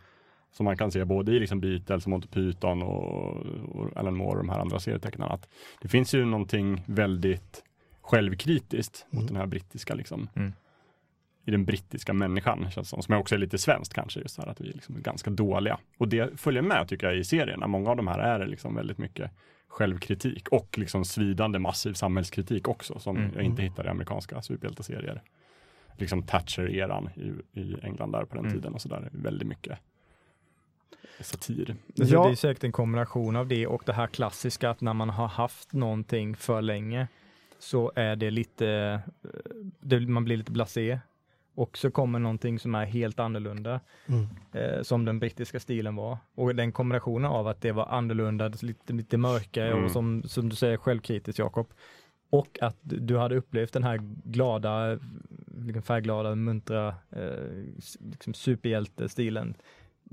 som 0.51 0.63
man 0.63 0.77
kan 0.77 0.91
se 0.91 1.05
både 1.05 1.32
i 1.32 1.39
liksom 1.39 1.60
Beatles, 1.62 2.08
Monty 2.08 2.27
Python 2.27 2.82
och, 2.82 3.36
och 3.75 3.98
Alan 3.98 4.15
Moore 4.15 4.29
och 4.32 4.38
de 4.46 4.50
här 4.50 4.60
andra 4.60 4.79
serietecknarna. 4.79 5.34
Att 5.34 5.50
det 5.82 5.88
finns 5.88 6.13
ju 6.15 6.25
någonting 6.25 6.84
väldigt 6.86 7.63
självkritiskt 8.01 9.05
mot 9.10 9.22
Mm. 9.22 9.27
den 9.27 9.36
här 9.36 9.46
brittiska 9.46 9.94
liksom. 9.96 10.29
Mm. 10.36 10.53
I 11.46 11.51
den 11.51 11.65
brittiska 11.65 12.13
människan, 12.13 12.72
känns 12.72 12.89
som, 12.89 13.01
som 13.01 13.13
är 13.13 13.17
också 13.20 13.36
är 13.36 13.39
lite 13.39 13.58
svenskt 13.58 13.94
kanske, 13.94 14.20
just 14.20 14.38
här 14.38 14.48
att 14.48 14.62
vi 14.62 14.65
liksom 14.65 14.96
är 14.96 15.00
ganska 15.00 15.29
dåliga. 15.29 15.77
Och 15.98 16.08
det 16.08 16.39
följer 16.39 16.62
med 16.62 16.88
tycker 16.88 17.08
jag 17.08 17.17
i 17.17 17.24
serierna. 17.24 17.67
Många 17.67 17.89
av 17.89 17.98
de 17.98 18.08
här 18.08 18.20
är 18.20 18.48
liksom 18.48 18.75
väldigt 18.75 18.98
mycket 18.98 19.32
självkritik 19.75 20.48
och 20.50 20.77
liksom 20.77 21.05
svidande 21.05 21.60
massiv 21.60 21.94
samhällskritik 21.94 22.67
också 22.67 23.00
som 23.00 23.17
Mm. 23.17 23.32
jag 23.36 23.44
inte 23.44 23.62
hittar 23.62 23.86
i 23.86 23.88
amerikanska 23.89 24.41
superhjälteserier. 24.41 25.22
Liksom 25.98 26.24
Thatcher-eran 26.24 27.10
i, 27.15 27.60
i 27.60 27.75
England 27.84 28.12
där 28.12 28.25
på 28.25 28.36
den 28.36 28.46
Mm. 28.46 28.58
tiden 28.58 28.74
och 28.74 28.82
sådär. 28.82 29.10
Väldigt 29.12 29.48
mycket 29.48 29.79
satir. 31.20 31.75
Så 31.96 32.03
Ja. 32.03 32.25
Det 32.25 32.32
är 32.32 32.36
säkert 32.36 32.63
en 32.63 32.72
kombination 32.72 33.36
av 33.36 33.48
det 33.48 33.67
och 33.67 33.84
det 33.86 33.94
här 33.94 34.08
klassiska 34.08 34.70
att 34.70 34.82
när 34.82 34.94
man 34.94 35.10
har 35.10 35.27
haft 35.27 35.74
någonting 35.74 36.36
för 36.36 36.62
länge 36.62 37.08
så 37.60 37.91
är 37.96 38.15
det 38.15 38.31
lite, 38.31 38.68
eh, 38.68 39.00
det, 39.79 40.00
man 40.00 40.24
blir 40.25 40.38
lite 40.38 40.51
blasé. 40.51 41.00
Och 41.55 41.77
så 41.77 41.91
kommer 41.91 42.20
någonting 42.20 42.59
som 42.59 42.75
är 42.75 42.85
helt 42.85 43.20
annorlunda, 43.20 43.79
Mm. 44.07 44.27
eh, 44.53 44.81
som 44.81 45.05
den 45.05 45.20
brittiska 45.20 45.59
stilen 45.59 45.96
var. 45.96 46.18
Och 46.35 46.55
den 46.55 46.72
kombinationen 46.72 47.31
av 47.31 47.48
att 47.48 47.61
det 47.61 47.72
var 47.72 47.85
annorlunda, 47.85 48.51
lite, 48.61 48.94
lite 48.94 49.18
mörkare 49.18 49.72
Mm. 49.72 49.83
och 49.85 49.91
som, 49.91 50.24
som 50.24 50.50
du 50.50 50.55
säger 50.55 50.77
självkritiskt 50.77 51.39
Jakob. 51.39 51.68
Och 52.29 52.57
att 52.61 52.77
du 52.81 53.18
hade 53.18 53.35
upplevt 53.35 53.74
den 53.74 53.83
här 53.83 53.98
glada, 54.24 55.00
liksom 55.57 55.81
färgglada, 55.81 56.35
muntra 56.35 56.96
eh, 57.11 57.65
liksom 58.11 58.33
superhjältestilen 58.33 59.55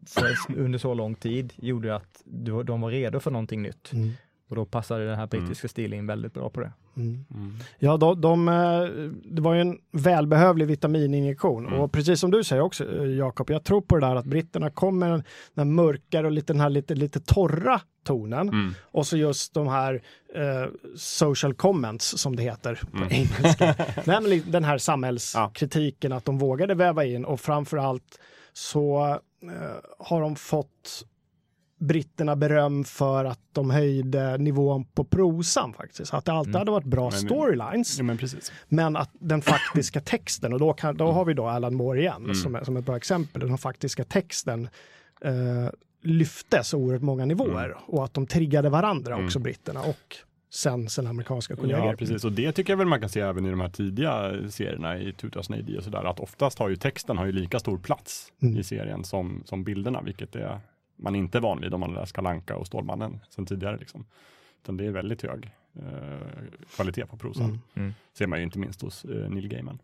så, 0.07 0.21
under 0.57 0.79
så 0.79 0.95
lång 0.95 1.15
tid 1.15 1.53
gjorde 1.57 1.97
att 1.97 2.23
du, 2.25 2.63
de 2.63 2.81
var 2.81 2.91
redo 2.91 3.21
för 3.21 3.31
någonting 3.31 3.63
nytt. 3.63 3.93
Mm. 3.93 4.11
Och 4.49 4.57
då 4.57 4.65
passade 4.65 5.07
den 5.07 5.19
här 5.19 5.27
brittiska 5.27 5.69
stilen 5.69 6.07
väldigt 6.07 6.35
bra 6.35 6.51
på 6.51 6.61
det. 6.61 6.73
Mm. 6.97 7.25
Mm. 7.35 7.53
Ja, 7.79 7.97
de, 7.97 8.21
de, 8.21 8.49
eh, 8.49 8.83
det 9.25 9.43
var 9.43 9.55
ju 9.55 9.61
en 9.61 9.79
välbehövlig 9.93 10.67
vitamininjektion. 10.67 11.67
Mm. 11.67 11.81
Och 11.81 11.93
precis 11.93 12.21
som 12.21 12.31
du 12.31 12.45
säger 12.45 12.63
också, 12.63 12.85
eh, 13.03 13.05
Jakob, 13.05 13.51
jag 13.51 13.65
tror 13.65 13.81
på 13.81 13.97
det 13.97 14.07
där 14.07 14.17
att 14.17 14.25
britterna 14.25 14.71
kommer 14.71 15.11
den, 15.11 15.23
den 15.55 15.75
mörkare 15.75 16.27
och 16.27 16.33
lite, 16.33 16.53
den 16.53 16.61
här 16.61 16.71
lite, 16.71 16.95
lite 16.95 17.21
torra 17.21 17.81
tonen. 18.05 18.49
Mm. 18.49 18.75
Och 18.83 19.07
så 19.07 19.17
just 19.17 19.55
de 19.55 19.69
här 19.69 20.03
eh, 20.35 20.71
social 20.97 21.55
comments 21.55 22.19
som 22.19 22.37
det 22.37 22.43
heter 22.43 22.81
på 22.93 23.05
engelska. 23.11 23.75
Li- 24.21 24.43
den 24.47 24.65
här 24.65 24.79
samhällskritiken 24.79 26.13
att 26.13 26.25
de 26.25 26.39
vågade 26.39 26.75
väva 26.75 27.05
in 27.05 27.25
och 27.25 27.41
framförallt 27.41 28.19
så 28.53 29.09
eh, 29.43 29.77
har 29.99 30.21
de 30.21 30.37
fått 30.37 31.05
britterna 31.83 32.37
beröm 32.37 32.85
för 32.85 33.25
att 33.25 33.41
de 33.53 33.71
höjde 33.71 34.39
nivån 34.39 34.85
på 34.85 35.05
prosan 35.05 35.73
faktiskt. 35.73 36.15
Att 36.15 36.25
det 36.25 36.33
alltid 36.33 36.51
Mm. 36.55 36.59
hade 36.59 36.71
varit 36.71 36.87
bra 36.87 37.11
Men- 37.11 37.21
storylines. 37.21 37.99
Ja, 37.99 38.05
men. 38.05 38.19
Men 38.69 38.97
att 38.97 39.11
den 39.13 39.43
faktiska 39.43 40.01
texten, 40.01 40.53
och 40.53 40.59
då, 40.59 40.73
kan, 40.73 40.97
då 40.97 41.13
har 41.13 41.25
vi 41.25 41.35
då 41.35 41.47
Alan 41.47 41.75
Moore 41.75 42.01
igen 42.01 42.23
Mm. 42.25 42.35
som, 42.35 42.59
som 42.65 42.77
ett 42.77 42.85
bra 42.85 42.97
exempel, 42.97 43.41
den 43.49 43.59
faktiska 43.59 44.05
texten 44.05 44.69
eh, 45.25 45.33
lyfte 46.03 46.65
så 46.65 46.79
oerhört 46.79 47.03
många 47.03 47.25
nivåer 47.25 47.65
Mm. 47.65 47.79
och 47.87 48.05
att 48.05 48.15
de 48.15 48.27
triggade 48.27 48.69
varandra 48.69 49.15
Mm. 49.15 49.25
också, 49.27 49.39
britterna 49.39 49.81
och 49.81 50.17
sen 50.51 50.89
sina 50.89 51.11
amerikanska 51.11 51.57
kollegor. 51.57 51.87
Ja, 51.87 51.95
precis. 51.99 52.25
Och 52.25 52.33
det 52.33 52.53
tycker 52.53 52.73
jag 52.73 52.79
väl 52.79 52.87
man 52.87 53.01
kan 53.01 53.09
se 53.09 53.21
även 53.21 53.47
i 53.47 53.51
de 53.51 53.61
här 53.61 53.69
tidiga 53.69 54.33
serierna 54.51 54.99
i 54.99 55.13
2000 55.13 55.55
AD 55.55 55.77
och 55.79 55.85
sådär, 55.85 56.05
att 56.11 56.21
oftast 56.21 56.59
har 56.59 56.69
ju 56.69 56.77
texten 56.77 57.19
har 57.19 57.27
ju 57.27 57.33
lika 57.33 57.59
stor 57.59 57.79
plats 57.79 58.33
Mm. 58.43 58.57
i 58.57 58.65
serien 58.65 59.05
som, 59.05 59.43
som 59.45 59.65
bilderna, 59.65 60.03
vilket 60.03 60.37
är 60.37 60.61
man 60.97 61.15
inte 61.15 61.39
är 61.39 61.43
van 61.43 61.61
vid 61.61 61.75
om 61.75 61.81
man 61.81 61.95
läser 61.95 62.15
Kalanka 62.15 62.57
och 62.57 62.67
Stålmannen 62.67 63.21
sen 63.29 63.47
tidigare. 63.47 63.77
Liksom. 63.77 64.05
Utan 64.63 64.77
det 64.77 64.87
är 64.87 64.91
väldigt 64.91 65.23
hög 65.23 65.51
eh, 65.77 66.29
kvalitet 66.75 67.07
på 67.07 67.17
prosan. 67.17 67.45
Mm. 67.45 67.61
Mm. 67.75 67.95
Ser 68.13 68.27
man 68.27 68.39
ju 68.39 68.45
inte 68.45 68.59
minst 68.59 68.83
hos 68.83 69.05
eh, 69.05 69.31
Neil 69.31 69.49
Gaiman. 69.49 69.79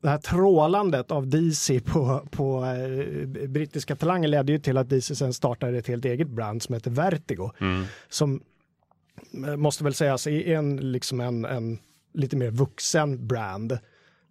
Det 0.00 0.08
här 0.08 0.18
trålandet 0.18 1.10
av 1.10 1.26
DC 1.26 1.80
på, 1.80 2.26
på 2.30 2.64
eh, 2.64 3.26
brittiska 3.48 3.96
talanger 3.96 4.28
ledde 4.28 4.52
ju 4.52 4.58
till 4.58 4.76
att 4.76 4.88
DC 4.88 5.14
sen 5.14 5.32
startade 5.32 5.78
ett 5.78 5.88
helt 5.88 6.04
eget 6.04 6.28
brand 6.28 6.62
som 6.62 6.74
heter 6.74 6.90
Vertigo. 6.90 7.50
som 8.08 8.42
eh, 9.46 9.56
måste 9.56 9.84
väl 9.84 9.94
sägas 9.94 10.26
är 10.26 10.48
en, 10.48 10.92
liksom 10.92 11.20
en, 11.20 11.44
en 11.44 11.78
lite 12.12 12.36
mer 12.36 12.50
vuxen 12.50 13.26
brand 13.26 13.78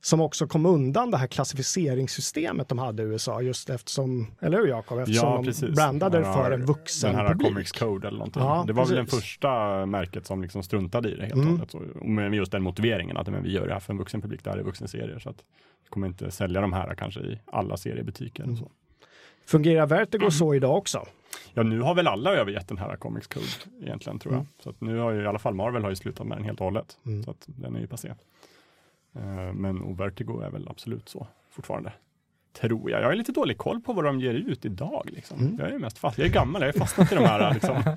som 0.06 0.22
också 0.22 0.48
kom 0.48 0.66
undan 0.66 1.12
det 1.12 1.18
här 1.18 1.28
klassificeringssystemet 1.28 2.70
de 2.70 2.80
hade 2.80 3.04
i 3.04 3.06
USA 3.06 3.42
just 3.42 3.70
eftersom, 3.70 4.28
eller 4.42 4.58
hur 4.58 4.68
Jakob, 4.68 5.00
eftersom 5.00 5.30
Ja, 5.30 5.36
de 5.36 5.46
precis. 5.46 5.76
brandade 5.76 6.26
här- 6.26 6.34
för 6.34 6.52
en 6.52 6.66
vuxen 6.66 7.12
Den 7.12 7.20
här 7.20 7.28
publik. 7.30 7.48
Comics 7.48 7.72
Code 7.72 8.08
eller 8.08 8.18
någonting. 8.18 8.42
Ja, 8.44 8.64
det 8.68 8.74
var 8.74 8.86
väl 8.86 8.96
den 8.96 9.06
precis. 9.06 9.20
första 9.20 9.86
märket 9.86 10.26
som 10.26 10.42
liksom 10.42 10.64
struntade 10.64 11.10
i 11.12 11.16
det 11.16 11.22
helt 11.22 11.34
och 11.34 11.40
Mm. 11.40 11.52
hållet. 11.54 11.72
Så, 11.72 11.80
med 12.06 12.34
just 12.34 12.52
den 12.52 12.64
motiveringen 12.64 13.18
att 13.18 13.28
men, 13.28 13.44
vi 13.44 13.52
gör 13.52 13.68
det 13.68 13.74
här 13.74 13.80
för 13.80 13.94
en 13.94 13.98
vuxen 13.98 14.22
publik, 14.22 14.44
det 14.44 14.50
här 14.50 14.58
är 14.58 14.64
vuxenserier. 14.64 15.20
Så 15.20 15.30
att 15.30 15.38
vi 15.84 15.90
kommer 15.90 16.08
inte 16.08 16.32
sälja 16.32 16.62
de 16.62 16.74
här 16.74 16.96
kanske 16.96 17.20
i 17.20 17.40
alla 17.46 17.78
seriebutiker. 17.78 18.44
Mm. 18.44 18.58
Så. 18.58 18.72
Fungerar 19.46 19.86
Vertigo 19.88 20.32
så 20.32 20.54
idag 20.56 20.78
också? 20.78 21.06
Ja, 21.54 21.64
nu 21.64 21.82
har 21.82 21.96
väl 21.96 22.08
alla 22.08 22.34
övergett 22.34 22.68
den 22.68 22.78
här 22.78 22.96
Comics 22.96 23.28
Code 23.28 23.46
egentligen 23.82 24.20
tror 24.20 24.34
jag. 24.34 24.40
Mm. 24.40 24.52
Så 24.64 24.70
att 24.70 24.82
nu 24.82 24.98
har 24.98 25.12
ju 25.12 25.22
i 25.24 25.28
alla 25.28 25.40
fall 25.40 25.54
Marvel 25.54 25.84
har 25.84 25.90
ju 25.90 25.96
slutat 25.96 26.28
med 26.28 26.38
den 26.38 26.46
helt 26.46 26.60
och 26.60 26.66
hållet. 26.66 26.98
Mm. 27.06 27.24
Så 27.24 27.32
att 27.32 27.44
den 27.46 27.76
är 27.76 27.80
ju 27.80 27.88
passé. 27.88 28.14
Eh, 29.16 29.54
Men 29.54 29.82
och 29.82 30.00
Vertigo 30.00 30.42
är 30.42 30.50
väl 30.50 30.68
absolut 30.70 31.10
så 31.10 31.28
fortfarande. 31.52 31.94
Tror 32.62 32.92
jag. 32.92 33.02
Jag 33.02 33.08
har 33.08 33.16
lite 33.16 33.32
dålig 33.32 33.58
koll 33.58 33.82
på 33.82 33.94
vad 33.94 34.06
de 34.06 34.20
ger 34.20 34.34
ut 34.34 34.66
idag. 34.66 35.10
Liksom. 35.14 35.40
Mm. 35.40 35.56
Jag 35.60 35.70
är 35.72 35.80
mest 35.80 35.98
fast. 35.98 36.18
Jag 36.18 36.28
är 36.28 36.32
gammal, 36.32 36.62
jag 36.62 36.76
är 36.76 36.80
fastnat 36.80 37.12
i 37.12 37.16
de 37.16 37.26
här. 37.26 37.54
Liksom. 37.54 37.84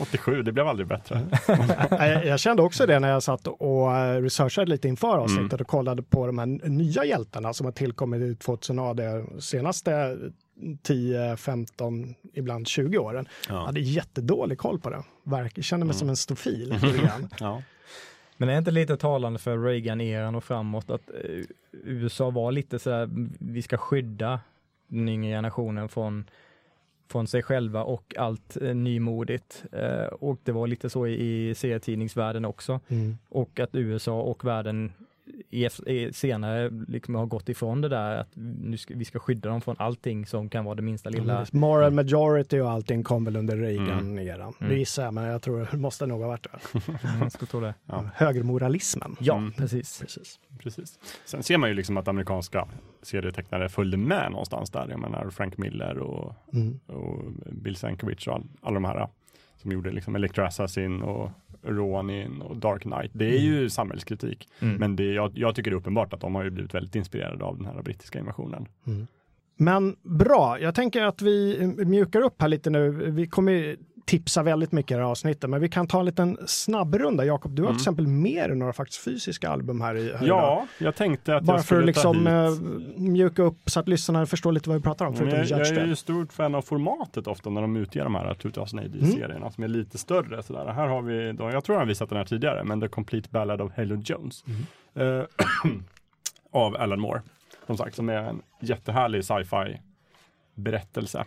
87, 0.00 0.42
det 0.42 0.52
blev 0.52 0.68
aldrig 0.68 0.88
bättre. 0.88 1.26
jag, 1.90 2.26
jag 2.26 2.40
kände 2.40 2.62
också 2.62 2.86
det 2.86 3.00
när 3.00 3.08
jag 3.10 3.22
satt 3.22 3.46
och 3.46 3.96
eh, 3.96 4.22
researchade 4.22 4.70
lite 4.70 4.88
inför 4.88 5.18
avsnittet 5.18 5.52
Mm. 5.52 5.60
och 5.60 5.66
kollade 5.66 6.02
på 6.02 6.26
de 6.26 6.38
här 6.38 6.46
nya 6.68 7.04
hjältarna 7.04 7.52
som 7.52 7.64
har 7.64 7.72
tillkommit 7.72 8.20
i 8.22 8.34
2000 8.36 8.78
AD 8.78 9.24
senaste 9.38 10.16
10, 10.82 11.36
15, 11.36 12.14
ibland 12.34 12.68
20 12.68 12.98
åren. 12.98 13.28
Jag 13.48 13.56
Ja. 13.56 13.66
hade 13.66 13.80
jättedålig 13.80 14.58
koll 14.58 14.80
på 14.80 14.90
det. 14.90 15.02
Verk, 15.24 15.52
jag 15.58 15.64
kände 15.64 15.86
mig 15.86 15.90
Mm. 15.94 15.98
som 15.98 16.08
en 16.08 16.16
stofil. 16.16 16.78
Ja. 17.40 17.62
Men 18.46 18.54
är 18.54 18.58
inte 18.58 18.70
lite 18.70 18.96
talande 18.96 19.38
för 19.38 19.58
Reagan-eran 19.58 20.34
och 20.34 20.44
framåt 20.44 20.90
att 20.90 21.10
eh, 21.10 21.44
USA 21.72 22.30
var 22.30 22.52
lite 22.52 22.78
sådär, 22.78 23.08
vi 23.38 23.62
ska 23.62 23.76
skydda 23.76 24.40
den 24.88 25.08
yngre 25.08 25.30
generationen 25.30 25.88
från, 25.88 26.24
från 27.08 27.26
sig 27.26 27.42
själva 27.42 27.82
och 27.84 28.14
allt 28.18 28.56
eh, 28.56 28.74
nymodigt. 28.74 29.64
Eh, 29.72 30.06
och 30.06 30.38
det 30.44 30.52
var 30.52 30.66
lite 30.66 30.90
så 30.90 31.06
i, 31.06 31.48
i 31.50 31.54
serietidningsvärlden 31.54 32.44
också. 32.44 32.80
Mm. 32.88 33.18
Och 33.28 33.60
att 33.60 33.74
USA 33.74 34.20
och 34.20 34.44
världen 34.44 34.92
i, 35.54 36.10
senare 36.12 36.70
liksom 36.88 37.14
har 37.14 37.26
gått 37.26 37.48
ifrån 37.48 37.80
det 37.80 37.88
där 37.88 38.16
att 38.16 38.28
nu 38.36 38.76
ska, 38.76 38.94
vi 38.96 39.04
ska 39.04 39.18
skydda 39.18 39.48
dem 39.48 39.60
från 39.60 39.76
allting 39.78 40.26
som 40.26 40.48
kan 40.48 40.64
vara 40.64 40.74
det 40.74 40.82
minsta 40.82 41.10
lilla. 41.10 41.46
Moral 41.52 41.92
majority 41.92 42.60
och 42.60 42.70
allting 42.70 43.02
kom 43.02 43.24
väl 43.24 43.36
under 43.36 43.56
Reagan-eran. 43.56 44.54
Mm. 44.60 44.72
Det 44.72 44.78
gissar 44.78 45.04
jag, 45.04 45.14
men 45.14 45.24
jag 45.24 45.42
tror 45.42 45.68
det 45.70 45.76
måste 45.76 46.06
nog 46.06 46.20
ha 46.20 46.28
varit 46.28 46.42
det. 46.52 46.78
Mm, 47.08 47.22
jag 47.22 47.32
skulle 47.32 47.48
tro 47.48 47.60
det. 47.60 47.74
Ja. 47.86 48.04
Högermoralismen. 48.14 49.16
Ja, 49.20 49.36
Mm. 49.36 49.52
precis. 49.52 50.00
Precis. 50.00 50.40
Precis. 50.58 50.98
Sen 51.24 51.42
ser 51.42 51.58
man 51.58 51.68
ju 51.68 51.74
liksom 51.74 51.96
att 51.96 52.08
amerikanska 52.08 52.68
serietecknare 53.02 53.68
följde 53.68 53.96
med 53.96 54.30
någonstans 54.30 54.70
där. 54.70 54.86
Jag 54.90 55.00
menar 55.00 55.30
Frank 55.30 55.58
Miller 55.58 55.98
och, 55.98 56.34
Mm. 56.52 56.80
och 56.86 57.22
Bill 57.52 57.76
Sienkiewicz 57.76 58.26
och 58.26 58.34
all, 58.34 58.44
alla 58.62 58.74
de 58.74 58.84
här 58.84 59.08
som 59.56 59.72
gjorde 59.72 59.90
liksom 59.92 60.16
Electra 60.16 60.46
Assassin 60.46 61.02
och 61.02 61.30
Ronin 61.64 62.42
och 62.42 62.56
Dark 62.56 62.82
Knight. 62.82 63.10
Det 63.14 63.36
är 63.36 63.40
ju 63.40 63.70
samhällskritik. 63.70 64.48
Mm. 64.60 64.76
Men 64.76 64.96
det, 64.96 65.04
jag, 65.04 65.32
jag 65.34 65.54
tycker 65.54 65.70
det 65.70 65.74
är 65.74 65.78
uppenbart 65.78 66.12
att 66.12 66.20
de 66.20 66.34
har 66.34 66.44
ju 66.44 66.50
blivit 66.50 66.74
väldigt 66.74 66.94
inspirerade 66.94 67.44
av 67.44 67.56
den 67.56 67.66
här 67.66 67.82
brittiska 67.82 68.18
invasionen. 68.18 68.68
Men 69.56 69.96
bra, 70.02 70.60
jag 70.60 70.74
tänker 70.74 71.02
att 71.02 71.22
vi 71.22 71.66
mjukar 71.76 72.20
upp 72.20 72.42
här 72.42 72.48
lite 72.48 72.70
nu. 72.70 72.90
Vi 72.90 73.26
kommer 73.26 73.76
tipsa 74.04 74.42
väldigt 74.42 74.72
mycket 74.72 74.90
i 74.90 74.94
det 74.94 75.00
här 75.00 75.10
avsnittet, 75.10 75.50
men 75.50 75.60
vi 75.60 75.68
kan 75.68 75.86
ta 75.86 76.00
en 76.00 76.06
liten 76.06 76.38
snabbrunda. 76.46 77.24
Jakob, 77.24 77.54
du 77.54 77.62
har 77.62 77.70
till 77.70 77.76
exempel 77.76 78.06
mer 78.06 78.48
några 78.48 78.72
faktiskt 78.72 79.04
fysiska 79.04 79.48
album 79.48 79.80
här 79.80 79.94
i 79.96 80.12
här 80.12 80.24
idag. 80.24 80.38
Ja, 80.38 80.66
jag 80.78 80.94
tänkte 80.94 81.36
att 81.36 81.44
Bara 81.44 81.56
jag 81.56 81.64
för 81.64 81.76
att 81.76 81.78
skulle 81.78 81.86
liksom 81.86 82.24
ta 82.24 82.30
eh, 82.30 82.50
hit 82.50 82.98
mjuka 82.98 83.42
upp 83.42 83.58
så 83.66 83.80
att 83.80 83.88
lyssnarna 83.88 84.26
förstår 84.26 84.52
lite 84.52 84.68
vad 84.68 84.78
vi 84.78 84.82
pratar 84.82 85.06
om, 85.06 85.16
förutom 85.16 85.38
jag, 85.38 85.48
jag 85.48 85.66
är 85.66 85.86
ju 85.86 85.96
stort 85.96 86.32
fan 86.32 86.54
av 86.54 86.62
formatet 86.62 87.26
ofta 87.26 87.50
när 87.50 87.60
de 87.60 87.76
utger 87.76 88.04
de 88.04 88.14
här 88.14 88.34
2000 88.34 88.78
AD-serierna 88.78 89.50
som 89.50 89.64
är 89.64 89.68
lite 89.68 89.98
större. 89.98 90.42
Sådär. 90.42 90.72
Här 90.72 90.86
har 90.86 91.02
vi, 91.02 91.32
då, 91.32 91.50
jag 91.50 91.64
tror 91.64 91.74
jag 91.76 91.80
har 91.80 91.86
visat 91.86 92.08
den 92.08 92.18
här 92.18 92.24
tidigare, 92.24 92.64
men 92.64 92.80
The 92.80 92.88
Complete 92.88 93.28
Ballad 93.32 93.60
of 93.60 93.72
Halo 93.76 94.02
Jones. 94.04 94.44
Eh, 94.94 95.22
av 96.50 96.76
Alan 96.76 97.00
Moore. 97.00 97.22
Som 97.66 97.76
sagt, 97.76 97.96
som 97.96 98.08
är 98.08 98.16
en 98.16 98.42
jättehärlig 98.60 99.24
sci-fi 99.24 99.80
berättelse. 100.54 101.24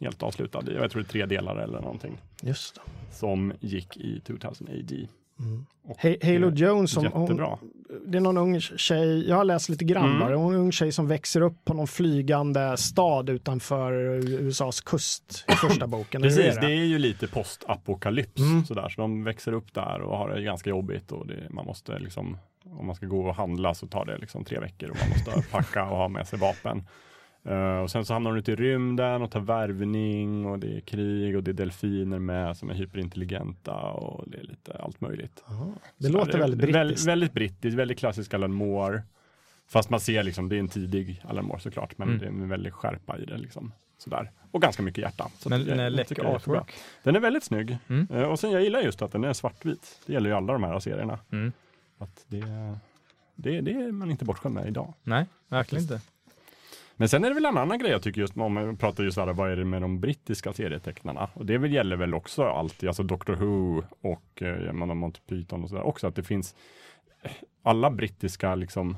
Helt 0.00 0.22
avslutad 0.22 0.62
i, 0.70 0.74
jag 0.74 0.90
tror 0.90 1.02
det 1.02 1.08
är 1.08 1.10
tre 1.12 1.26
delar 1.26 1.56
eller 1.56 1.80
någonting. 1.80 2.18
Just 2.42 2.74
det. 2.74 2.80
Som 3.16 3.52
gick 3.60 3.96
i 3.96 4.20
2000 4.20 4.68
AD. 4.68 5.08
Ha- 5.86 5.94
Halo 6.22 6.50
det 6.50 6.64
är 6.64 6.66
Jones, 6.68 6.90
som, 6.92 7.06
hon, 7.06 7.36
det 8.06 8.18
är 8.18 8.20
någon 8.20 8.36
ung 8.38 8.60
tjej, 8.60 9.28
jag 9.28 9.36
har 9.36 9.44
läst 9.44 9.68
lite 9.68 9.84
grann 9.84 10.04
Mm. 10.08 10.20
bara, 10.20 10.36
hon 10.36 10.52
är 10.52 10.56
en 10.56 10.62
ung 10.64 10.72
tjej 10.72 10.92
som 10.92 11.06
växer 11.08 11.40
upp 11.40 11.64
på 11.64 11.74
någon 11.74 11.86
flygande 11.86 12.76
stad 12.76 13.28
utanför 13.30 13.92
USAs 14.28 14.80
kust 14.80 15.44
i 15.48 15.52
första 15.52 15.86
boken. 15.96 16.22
Precis, 16.22 16.56
är 16.56 16.60
det 16.60 16.66
är 16.72 16.84
ju 16.84 16.98
lite 16.98 17.26
postapokalyps 17.28 18.40
Mm. 18.40 18.64
sådär. 18.64 18.88
Så 18.88 19.00
de 19.00 19.24
växer 19.24 19.52
upp 19.52 19.74
där 19.74 20.00
och 20.00 20.18
har 20.18 20.28
det 20.30 20.42
ganska 20.42 20.70
jobbigt 20.70 21.12
och 21.12 21.26
det, 21.26 21.46
man 21.50 21.66
måste 21.66 21.98
liksom, 21.98 22.38
om 22.64 22.86
man 22.86 22.96
ska 22.96 23.06
gå 23.06 23.28
och 23.28 23.34
handla 23.34 23.74
så 23.74 23.86
tar 23.86 24.04
det 24.04 24.18
liksom 24.18 24.44
tre 24.44 24.58
veckor 24.60 24.90
och 24.90 24.96
man 25.00 25.08
måste 25.10 25.50
packa 25.50 25.84
och 25.84 25.96
ha 25.96 26.08
med 26.08 26.28
sig 26.28 26.38
vapen. 26.38 26.82
Eh, 27.48 27.78
och 27.78 27.90
sen 27.90 28.04
så 28.04 28.12
hamnar 28.12 28.30
de 28.32 28.38
ute 28.38 28.52
i 28.52 28.56
rymden 28.56 29.22
och 29.22 29.30
tar 29.30 29.40
värvning 29.40 30.46
och 30.46 30.58
det 30.58 30.76
är 30.76 30.80
krig 30.80 31.36
och 31.36 31.42
det 31.42 31.50
är 31.50 31.52
delfiner 31.52 32.18
med 32.18 32.56
som 32.56 32.70
är 32.70 32.74
hyperintelligenta 32.74 33.74
och 33.74 34.24
det 34.30 34.38
är 34.38 34.42
lite 34.42 34.72
allt 34.80 35.00
möjligt. 35.00 35.44
Det 35.96 36.06
Så 36.06 36.12
låter 36.12 36.34
är 36.34 36.38
väldigt 36.38 36.60
väl- 36.74 36.86
brittiskt. 36.86 37.08
Väldigt 37.08 37.32
brittiskt, 37.32 37.78
väldigt 37.78 37.98
klassisk 37.98 38.34
Alan 38.34 38.52
Moore. 38.52 39.02
Fast 39.68 39.90
man 39.90 40.00
ser 40.00 40.22
liksom, 40.22 40.48
det 40.48 40.56
är 40.56 40.60
en 40.60 40.68
tidig 40.68 41.22
Alan 41.28 41.44
Moore 41.44 41.60
såklart, 41.60 41.98
men 41.98 42.08
Mm. 42.08 42.20
det 42.20 42.24
är 42.26 42.28
en 42.28 42.48
väldigt 42.48 42.72
skärpa 42.74 43.18
i 43.18 43.24
det 43.24 43.38
liksom. 43.38 43.72
Sådär. 43.98 44.30
Och 44.50 44.62
ganska 44.62 44.82
mycket 44.82 45.02
hjärta. 45.02 45.28
Så 45.38 45.48
Men 45.48 45.64
den 45.64 45.80
är 45.80 45.90
läcker 45.90 46.14
det 46.14 46.28
artwork. 46.28 46.72
Den 47.02 47.16
är 47.16 47.20
väldigt 47.20 47.44
snygg. 47.44 47.78
Mm. 47.88 48.06
Eh, 48.10 48.22
Och 48.22 48.40
sen 48.40 48.50
jag 48.50 48.62
gillar 48.62 48.80
just 48.80 49.02
att 49.02 49.12
den 49.12 49.24
är 49.24 49.32
svartvit. 49.32 50.00
Det 50.06 50.12
gäller 50.12 50.30
ju 50.30 50.36
alla 50.36 50.52
de 50.52 50.62
här 50.62 50.78
serierna. 50.78 51.18
Mm. 51.32 51.52
Att 51.98 52.24
det, 52.28 52.44
det, 53.34 53.60
det 53.60 53.72
är 53.72 53.92
man 53.92 54.10
inte 54.10 54.24
bortskämd 54.24 54.54
med 54.54 54.66
idag. 54.68 54.94
Nej, 55.02 55.26
verkligen 55.48 55.82
inte. 55.82 56.00
Men 57.00 57.08
sen 57.08 57.24
är 57.24 57.28
det 57.28 57.34
väl 57.34 57.44
en 57.44 57.58
annan 57.58 57.78
grej 57.78 57.90
jag 57.90 58.02
tycker 58.02 58.20
just 58.20 58.36
om 58.36 58.52
man 58.52 58.76
pratar 58.76 59.04
just 59.04 59.16
där, 59.16 59.32
vad 59.32 59.50
är 59.50 59.56
det 59.56 59.64
med 59.64 59.82
de 59.82 60.00
brittiska 60.00 60.52
serietecknarna? 60.52 61.30
Och 61.34 61.46
det 61.46 61.58
väl 61.58 61.72
gäller 61.72 61.96
väl 61.96 62.14
också 62.14 62.44
alltid, 62.44 62.88
alltså 62.88 63.02
Doctor 63.02 63.34
Who 63.34 63.82
och 64.00 64.42
eh, 64.42 64.72
Monty 64.72 65.20
Python 65.28 65.62
och 65.62 65.68
sådär 65.68 65.82
också, 65.82 66.06
att 66.06 66.14
det 66.14 66.22
finns 66.22 66.54
alla 67.62 67.90
brittiska 67.90 68.54
liksom 68.54 68.96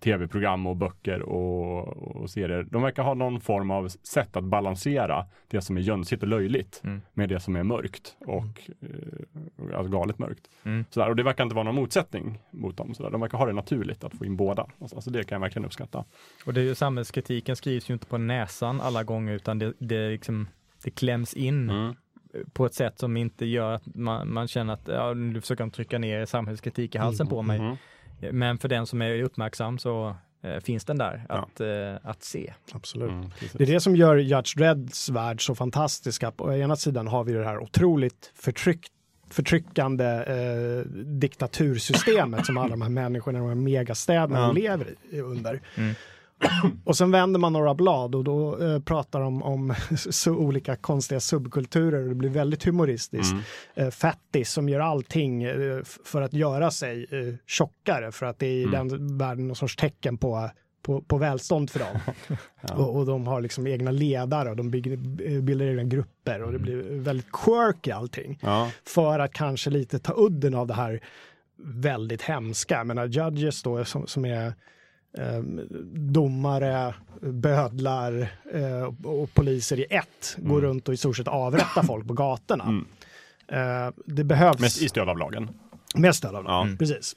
tv-program 0.00 0.66
och 0.66 0.76
böcker 0.76 1.22
och, 1.22 1.88
och 2.16 2.30
serier, 2.30 2.62
de 2.70 2.82
verkar 2.82 3.02
ha 3.02 3.14
någon 3.14 3.40
form 3.40 3.70
av 3.70 3.88
sätt 3.88 4.36
att 4.36 4.44
balansera 4.44 5.26
det 5.48 5.60
som 5.60 5.76
är 5.76 5.80
jönsigt 5.80 6.22
och 6.22 6.28
löjligt 6.28 6.80
Mm. 6.84 7.00
med 7.14 7.28
det 7.28 7.40
som 7.40 7.56
är 7.56 7.62
mörkt 7.62 8.16
och 8.20 8.70
eh, 8.80 9.76
alltså 9.78 9.92
galet 9.92 10.18
mörkt. 10.18 10.50
Mm. 10.64 10.84
Sådär, 10.90 11.08
och 11.08 11.16
det 11.16 11.22
verkar 11.22 11.44
inte 11.44 11.54
vara 11.56 11.64
någon 11.64 11.74
motsättning 11.74 12.38
mot 12.50 12.76
dem. 12.76 12.94
Sådär. 12.94 13.10
De 13.10 13.20
verkar 13.20 13.38
ha 13.38 13.46
det 13.46 13.52
naturligt 13.52 14.04
att 14.04 14.14
få 14.14 14.24
in 14.24 14.36
båda. 14.36 14.66
Alltså, 14.80 15.10
det 15.10 15.24
kan 15.24 15.36
jag 15.36 15.40
verkligen 15.40 15.64
uppskatta. 15.66 16.04
Och 16.46 16.54
det 16.54 16.60
är 16.60 16.64
ju 16.64 16.74
samhällskritiken 16.74 17.56
skrivs 17.56 17.90
ju 17.90 17.94
inte 17.94 18.06
på 18.06 18.18
näsan 18.18 18.80
alla 18.80 19.04
gånger 19.04 19.32
utan 19.34 19.58
det, 19.58 19.72
det, 19.78 20.08
liksom, 20.10 20.48
det 20.84 20.90
kläms 20.90 21.34
in 21.34 21.70
Mm. 21.70 21.94
på 22.52 22.66
ett 22.66 22.74
sätt 22.74 22.98
som 22.98 23.16
inte 23.16 23.46
gör 23.46 23.72
att 23.72 23.94
man, 23.94 24.32
man 24.32 24.48
känner 24.48 24.74
att 24.74 24.88
ja, 24.88 25.14
nu 25.14 25.40
försöker 25.40 25.64
de 25.64 25.70
trycka 25.70 25.98
ner 25.98 26.26
samhällskritik 26.26 26.94
i 26.94 26.98
halsen 26.98 27.26
på 27.26 27.42
mig. 27.42 27.60
Mhm. 27.60 27.76
Men 28.32 28.58
för 28.58 28.68
den 28.68 28.86
som 28.86 29.02
är 29.02 29.22
uppmärksam 29.22 29.78
så 29.78 30.16
eh, 30.42 30.60
finns 30.60 30.84
den 30.84 30.98
där 30.98 31.24
Ja. 31.28 31.34
att, 31.34 31.60
eh, 31.60 32.10
att 32.10 32.22
se. 32.24 32.52
Absolut. 32.72 33.10
Mm. 33.10 33.30
Det 33.52 33.64
är 33.64 33.66
det 33.72 33.80
som 33.80 33.96
gör 33.96 34.16
Judge 34.16 34.56
Dredds 34.58 35.08
värld 35.08 35.46
så 35.46 35.54
fantastiska. 35.54 36.30
På 36.30 36.54
ena 36.54 36.76
sidan 36.76 37.08
har 37.08 37.24
vi 37.24 37.32
det 37.32 37.44
här 37.44 37.58
otroligt 37.58 38.32
förtryck, 38.34 38.86
förtryckande 39.30 40.04
eh, 40.06 40.86
diktatursystemet 41.04 42.46
som 42.46 42.58
alla 42.58 42.68
de 42.68 42.82
här 42.82 42.88
människorna 42.88 43.38
i 43.38 43.40
de 43.40 43.48
här 43.48 43.54
megastäderna 43.54 44.38
Ja. 44.40 44.52
lever 44.52 44.94
i, 45.10 45.20
under. 45.20 45.60
Mm. 45.76 45.94
Och 46.84 46.96
sen 46.96 47.10
vänder 47.10 47.40
man 47.40 47.52
några 47.52 47.74
blad 47.74 48.14
och 48.14 48.24
då 48.24 48.58
eh, 48.62 48.80
pratar 48.80 49.20
de 49.20 49.42
om 49.42 49.74
så 49.96 50.32
olika 50.32 50.76
konstiga 50.76 51.20
subkulturer 51.20 52.02
och 52.02 52.08
det 52.08 52.14
blir 52.14 52.30
väldigt 52.30 52.64
humoristiskt. 52.64 53.32
Mm. 53.32 53.42
Eh, 53.74 53.90
Fattis 53.90 54.50
som 54.52 54.68
gör 54.68 54.80
allting 54.80 55.42
eh, 55.42 55.82
för 56.04 56.22
att 56.22 56.32
göra 56.32 56.70
sig 56.70 57.06
eh, 57.10 57.34
tjockare 57.46 58.12
för 58.12 58.26
att 58.26 58.38
det 58.38 58.46
är 58.46 58.50
i 58.50 58.64
Mm. 58.64 58.88
den 58.88 59.18
världen 59.18 59.46
någon 59.46 59.56
sorts 59.56 59.76
tecken 59.76 60.18
på 60.18 60.50
på, 60.82 61.02
på 61.02 61.18
välstånd 61.18 61.70
för 61.70 61.78
dem. 61.78 61.98
Ja. 62.68 62.74
Och, 62.74 62.96
och 62.96 63.06
de 63.06 63.26
har 63.26 63.40
liksom 63.40 63.66
egna 63.66 63.90
ledare 63.90 64.50
och 64.50 64.56
de 64.56 64.70
bygger, 64.70 64.96
bildar 65.40 65.66
egna 65.66 65.84
grupper 65.84 66.42
och 66.42 66.52
det 66.52 66.58
blir 66.58 66.82
väldigt 66.90 67.32
quirky 67.32 67.90
allting. 67.90 68.38
Ja. 68.42 68.70
För 68.84 69.18
att 69.18 69.32
kanske 69.32 69.70
lite 69.70 69.98
ta 69.98 70.14
udden 70.16 70.54
av 70.54 70.66
det 70.66 70.74
här 70.74 71.00
väldigt 71.62 72.22
hemska. 72.22 72.74
Jag 72.74 72.86
menar 72.86 73.06
Judges 73.06 73.62
då 73.62 73.84
som, 73.84 74.06
som 74.06 74.24
är 74.24 74.52
eh, 75.18 75.40
domare, 75.94 76.94
bödlar 77.20 78.28
eh, 78.54 79.06
och, 79.06 79.34
poliser 79.34 79.80
i 79.80 79.84
ett 79.90 80.36
går 80.38 80.58
Mm. 80.58 80.60
runt 80.70 80.88
och 80.88 80.94
i 80.94 80.96
stort 80.96 81.16
sett 81.16 81.28
avrättar 81.28 81.82
folk 81.82 82.06
på 82.06 82.12
gatorna. 82.14 82.64
Mm. 82.64 82.86
Eh, 83.86 83.92
det 84.06 84.24
behövs 84.24 84.60
Mest 84.60 84.82
i 84.82 84.88
stöd 84.88 85.08
av 85.08 85.18
lagen. 85.18 85.50
med 85.94 86.14
stöd 86.14 86.34
av 86.34 86.44
dem. 86.44 86.52
Ja. 86.52 86.62
Mm. 86.62 86.76
Precis. 86.78 87.16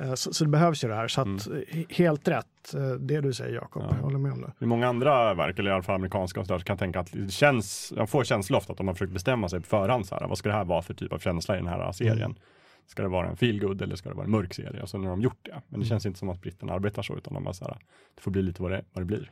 Eh, 0.00 0.14
Så, 0.14 0.34
så 0.34 0.44
det 0.44 0.50
behövs 0.50 0.84
ju 0.84 0.88
det 0.88 0.94
här. 0.94 1.08
Så 1.08 1.20
att 1.20 1.26
eh, 1.26 1.78
helt 1.88 2.28
rätt, 2.28 2.74
eh, 2.74 2.90
det 2.90 3.20
du 3.20 3.32
säger 3.32 3.54
Jakob, 3.54 3.82
Ja. 3.90 3.96
jag 3.96 4.02
håller 4.04 4.18
med 4.18 4.32
om 4.32 4.40
det. 4.40 4.52
I 4.64 4.66
många 4.66 4.88
andra 4.88 5.34
verk, 5.34 5.58
eller 5.58 5.70
i 5.70 5.74
alla 5.74 5.82
fall 5.82 5.94
amerikanska 5.94 6.40
och 6.40 6.46
så 6.46 6.52
där, 6.52 6.58
så 6.58 6.64
kan 6.64 6.74
jag 6.74 6.78
tänka 6.78 7.00
att 7.00 7.08
det 7.12 7.30
känns, 7.32 7.92
jag 7.96 8.10
får 8.10 8.24
känsla 8.24 8.56
ofta 8.58 8.72
att 8.72 8.78
de 8.78 8.86
har 8.88 8.94
försökt 8.94 9.12
bestämma 9.12 9.48
sig 9.48 9.60
på 9.60 9.66
förhand. 9.66 10.06
Så 10.06 10.14
här, 10.14 10.26
vad 10.28 10.38
ska 10.38 10.48
det 10.48 10.54
här 10.54 10.64
vara 10.64 10.82
för 10.82 10.94
typ 10.94 11.12
av 11.12 11.18
känsla 11.18 11.54
i 11.54 11.58
den 11.58 11.66
här 11.68 11.92
serien? 11.92 12.34
Mm. 12.80 12.86
Ska 12.86 13.02
det 13.02 13.08
vara 13.08 13.28
en 13.28 13.36
feelgood 13.36 13.82
eller 13.82 13.96
ska 13.96 14.08
det 14.08 14.14
vara 14.14 14.24
en 14.24 14.30
mörk 14.30 14.54
serie? 14.54 14.82
Och 14.82 14.88
så 14.88 14.98
nu 14.98 15.04
har 15.04 15.10
de 15.10 15.22
gjort 15.22 15.38
det. 15.42 15.50
Men 15.52 15.60
det 15.68 15.74
Mm. 15.76 15.84
känns 15.88 16.06
inte 16.06 16.18
som 16.18 16.28
att 16.28 16.40
britterna 16.40 16.72
arbetar 16.72 17.02
så, 17.02 17.16
utan 17.16 17.34
de 17.34 17.44
bara 17.44 17.54
så 17.54 17.64
här, 17.64 17.76
det 18.14 18.20
får 18.22 18.30
bli 18.30 18.42
lite 18.42 18.62
vad 18.62 18.70
det, 18.70 18.84
vad 18.92 19.02
det 19.02 19.06
blir. 19.06 19.30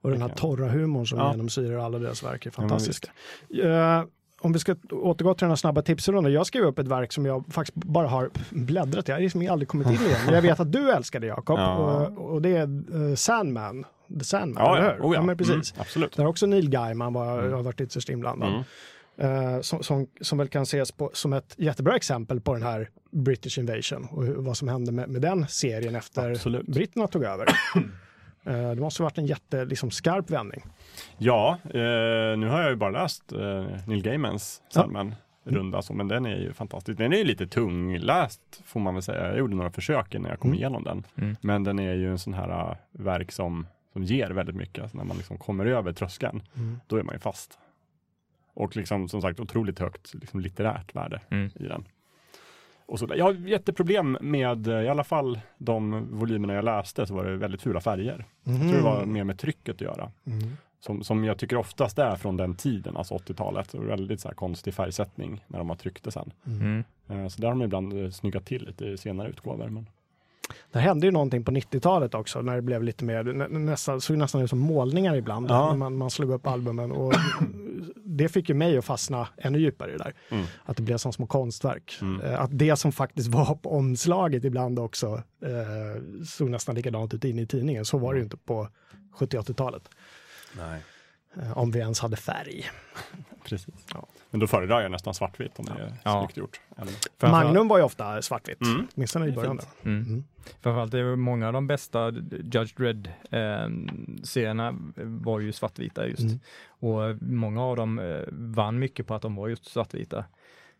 Och 0.00 0.10
den 0.10 0.22
här 0.22 0.28
torra 0.28 0.68
humorn 0.68 1.06
som 1.06 1.18
Ja. 1.18 1.30
genomsyrar 1.32 1.78
alla 1.78 1.98
deras 1.98 2.22
verk 2.22 2.46
är 2.46 2.52
men 2.56 2.68
fantastiska. 2.68 3.10
Eh, 3.62 4.02
om 4.40 4.52
vi 4.52 4.58
ska 4.58 4.76
återgå 4.90 5.34
till 5.34 5.44
den 5.44 5.50
här 5.50 5.56
snabba 5.56 5.82
tipsrundan. 5.82 6.32
Jag 6.32 6.46
skrev 6.46 6.64
upp 6.64 6.78
ett 6.78 6.88
verk 6.88 7.12
som 7.12 7.26
jag 7.26 7.44
faktiskt 7.50 7.74
bara 7.74 8.08
har 8.08 8.30
bläddrat 8.50 9.08
i. 9.08 9.12
Jag 9.12 9.16
har 9.16 9.22
liksom 9.22 9.48
aldrig 9.50 9.68
kommit 9.68 9.86
in 9.86 9.92
igen. 9.94 10.18
Men 10.26 10.34
jag 10.34 10.42
vet 10.42 10.60
att 10.60 10.72
du 10.72 10.90
älskar 10.90 11.20
det 11.20 11.26
Jakob. 11.26 11.58
Ja. 11.58 12.06
Och, 12.06 12.32
och 12.32 12.42
det 12.42 12.56
är 12.56 12.62
eh, 13.10 13.14
Sandman. 13.14 13.84
The 14.18 14.24
Sandman, 14.24 14.64
Ja, 14.64 14.76
eller 14.76 14.86
ja. 14.88 14.94
hur? 14.94 15.02
Oh, 15.02 15.14
ja. 15.14 15.22
men 15.22 15.36
precis. 15.36 15.72
Mm, 15.72 15.80
absolut. 15.80 16.16
Där 16.16 16.26
också 16.26 16.46
Neil 16.46 16.70
Gaiman 16.70 17.12
var, 17.12 17.38
Mm. 17.38 17.52
har 17.52 17.62
varit 17.62 17.80
ytterst 17.80 18.08
inblandad. 18.08 18.48
Mm. 18.48 18.62
Eh, 19.16 19.60
som, 19.60 19.82
som, 19.82 20.06
som 20.20 20.38
väl 20.38 20.48
kan 20.48 20.62
ses 20.62 20.92
på, 20.92 21.10
som 21.12 21.32
ett 21.32 21.54
jättebra 21.58 21.96
exempel 21.96 22.40
på 22.40 22.54
den 22.54 22.62
här 22.62 22.88
British 23.10 23.58
Invasion 23.58 24.08
och 24.10 24.24
hur, 24.24 24.34
vad 24.34 24.56
som 24.56 24.68
hände 24.68 24.92
med, 24.92 25.08
med 25.08 25.22
den 25.22 25.48
serien 25.48 25.94
efter 25.96 26.30
Absolut. 26.30 26.66
britterna 26.66 27.06
tog 27.06 27.24
över. 27.24 27.46
Eh, 28.46 28.70
det 28.70 28.80
måste 28.80 29.02
ha 29.02 29.06
varit 29.06 29.18
en 29.18 29.26
jätte, 29.26 29.64
liksom, 29.64 29.90
skarp 29.90 30.30
vändning. 30.30 30.64
Ja, 31.18 31.58
eh, 31.64 32.36
nu 32.38 32.46
har 32.48 32.60
jag 32.60 32.70
ju 32.70 32.76
bara 32.76 32.90
läst 32.90 33.32
eh, 33.32 33.66
Neil 33.86 34.02
Gaimans 34.02 34.62
Sandman. 34.72 35.14
runda 35.44 35.82
så, 35.82 35.92
men 35.92 36.08
den 36.08 36.26
är 36.26 36.36
ju 36.36 36.52
fantastisk. 36.52 36.98
Den 36.98 37.12
är 37.12 37.16
ju 37.16 37.24
lite 37.24 37.46
tungläst 37.46 38.40
får 38.64 38.80
man 38.80 38.94
väl 38.94 39.02
säga. 39.02 39.26
Jag 39.28 39.38
gjorde 39.38 39.54
några 39.56 39.70
försök 39.70 40.14
innan 40.14 40.30
jag 40.30 40.40
kom 40.40 40.50
Mm. 40.50 40.58
igenom 40.58 40.84
den. 40.84 41.06
Mm. 41.16 41.36
Men 41.40 41.64
den 41.64 41.78
är 41.78 41.94
ju 41.94 42.10
en 42.10 42.18
sån 42.18 42.34
här 42.34 42.76
verk 42.92 43.32
som, 43.32 43.66
som 43.92 44.04
ger 44.04 44.30
väldigt 44.30 44.56
mycket. 44.56 44.82
Alltså 44.82 44.96
när 44.98 45.04
man 45.04 45.16
liksom 45.16 45.38
kommer 45.38 45.66
över 45.66 45.92
tröskeln, 45.92 46.42
Mm. 46.56 46.80
då 46.86 46.96
är 46.96 47.02
man 47.02 47.14
ju 47.14 47.18
fast. 47.18 47.58
Och 48.54 48.76
liksom 48.76 49.08
som 49.08 49.22
sagt 49.22 49.40
otroligt 49.40 49.78
högt 49.78 50.14
liksom 50.14 50.40
litterärt 50.40 50.94
värde 50.94 51.20
Mm. 51.30 51.50
i 51.54 51.62
den. 51.64 51.84
Och 52.86 52.98
så, 52.98 53.08
jag 53.16 53.24
har 53.24 53.32
jätteproblem 53.32 54.18
med, 54.20 54.66
eh, 54.68 54.80
i 54.82 54.88
alla 54.88 55.04
fall 55.04 55.40
de 55.58 56.06
volymerna 56.18 56.54
jag 56.54 56.64
läste, 56.64 57.06
så 57.06 57.14
var 57.14 57.24
det 57.24 57.36
väldigt 57.36 57.62
fula 57.62 57.80
färger. 57.80 58.24
Jag 58.44 58.60
tror 58.60 58.72
det 58.72 58.82
var 58.82 59.04
mer 59.04 59.24
med 59.24 59.38
trycket 59.38 59.74
att 59.74 59.80
göra. 59.80 60.10
Mm. 60.26 60.56
Som, 60.80 61.04
som 61.04 61.24
jag 61.24 61.38
tycker 61.38 61.56
oftast 61.56 61.98
är 61.98 62.16
från 62.16 62.36
den 62.36 62.54
tiden, 62.56 62.96
alltså 62.96 63.14
80-talet. 63.14 63.70
Så 63.70 63.80
Väldigt 63.80 64.20
så 64.20 64.28
här 64.28 64.34
konstig 64.34 64.74
färgsättning 64.74 65.44
när 65.48 65.58
de 65.58 65.68
har 65.68 65.76
tryckt 65.76 66.04
det 66.04 66.10
sen. 66.10 66.32
Mm. 66.46 66.84
Eh, 67.08 67.28
Så 67.28 67.40
där 67.40 67.48
har 67.48 67.54
de 67.54 67.62
ibland 67.62 68.04
eh, 68.04 68.10
snyggat 68.10 68.46
till 68.46 68.66
lite 68.66 68.84
i 68.84 68.96
senare 68.98 69.28
utgåvor. 69.28 69.68
Men... 69.68 69.86
Det 70.72 70.78
hände 70.78 71.06
ju 71.06 71.12
någonting 71.12 71.44
på 71.44 71.50
90-talet 71.52 72.14
också 72.14 72.42
när 72.42 72.56
det 72.56 72.62
blev 72.62 72.82
lite 72.82 73.04
mer, 73.04 73.22
nä, 73.24 73.48
nästan, 73.48 74.00
såg 74.00 74.16
nästan 74.18 74.42
ut 74.42 74.50
som 74.50 74.58
målningar 74.58 75.16
ibland 75.16 75.50
Ja. 75.50 75.68
när 75.70 75.76
man, 75.76 75.96
man 75.96 76.10
slog 76.10 76.30
upp 76.30 76.46
albumen 76.46 76.92
och 76.92 77.12
det 78.04 78.28
fick 78.28 78.48
ju 78.48 78.54
mig 78.54 78.78
att 78.78 78.84
fastna 78.84 79.28
ännu 79.36 79.58
djupare 79.58 79.90
i 79.90 79.92
det 79.92 80.04
där. 80.04 80.14
Mm. 80.30 80.44
Att 80.64 80.76
det 80.76 80.82
blev 80.82 80.96
som 80.98 81.12
små 81.12 81.26
konstverk. 81.26 81.98
Mm. 82.02 82.20
Eh, 82.20 82.40
Att 82.40 82.58
det 82.58 82.76
som 82.76 82.92
faktiskt 82.92 83.28
var 83.28 83.54
på 83.54 83.72
omslaget 83.76 84.44
ibland 84.44 84.78
också 84.78 85.22
eh, 85.42 86.02
såg 86.26 86.50
nästan 86.50 86.74
likadant 86.74 87.14
ut 87.14 87.24
inne 87.24 87.42
i 87.42 87.46
tidningen. 87.46 87.84
Så 87.84 87.98
var 87.98 88.12
det 88.14 88.18
ju 88.18 88.24
inte 88.24 88.36
på 88.36 88.68
70-80-talet. 89.18 89.88
Nej. 90.56 90.80
Eh, 91.42 91.58
om 91.58 91.70
vi 91.70 91.78
ens 91.78 92.00
hade 92.00 92.16
färg. 92.16 92.70
Precis. 93.44 93.74
Ja. 93.94 94.06
Men 94.30 94.40
då 94.40 94.46
föredrar 94.46 94.80
jag 94.80 94.90
nästan 94.90 95.14
svartvitt 95.14 95.58
om 95.58 95.64
det 95.64 95.72
är 95.72 95.92
Ja. 96.02 96.20
snyggt 96.20 96.36
gjort. 96.36 96.60
Eller... 96.76 96.92
Magnum 97.30 97.68
var 97.68 97.78
ju 97.78 97.84
ofta 97.84 98.22
svartvitt, 98.22 98.60
Mm. 98.60 98.86
åtminstone 98.94 99.26
i 99.26 99.32
början. 99.32 99.60
Mm. 99.82 100.02
Mm. 100.02 100.24
Framförallt 100.60 100.92
det 100.92 100.98
är 100.98 101.16
många 101.16 101.46
av 101.46 101.52
de 101.52 101.66
bästa 101.66 102.10
Judge 102.30 102.74
Dredd-serierna 102.76 104.74
var 104.96 105.40
ju 105.40 105.52
svartvita 105.52 106.06
just. 106.08 106.20
Mm. 106.20 106.40
Och 106.66 107.22
många 107.22 107.62
av 107.62 107.76
dem 107.76 107.98
eh, 107.98 108.20
vann 108.30 108.78
mycket 108.78 109.06
på 109.06 109.14
att 109.14 109.22
de 109.22 109.34
var 109.34 109.48
just 109.48 109.64
svartvita. 109.64 110.18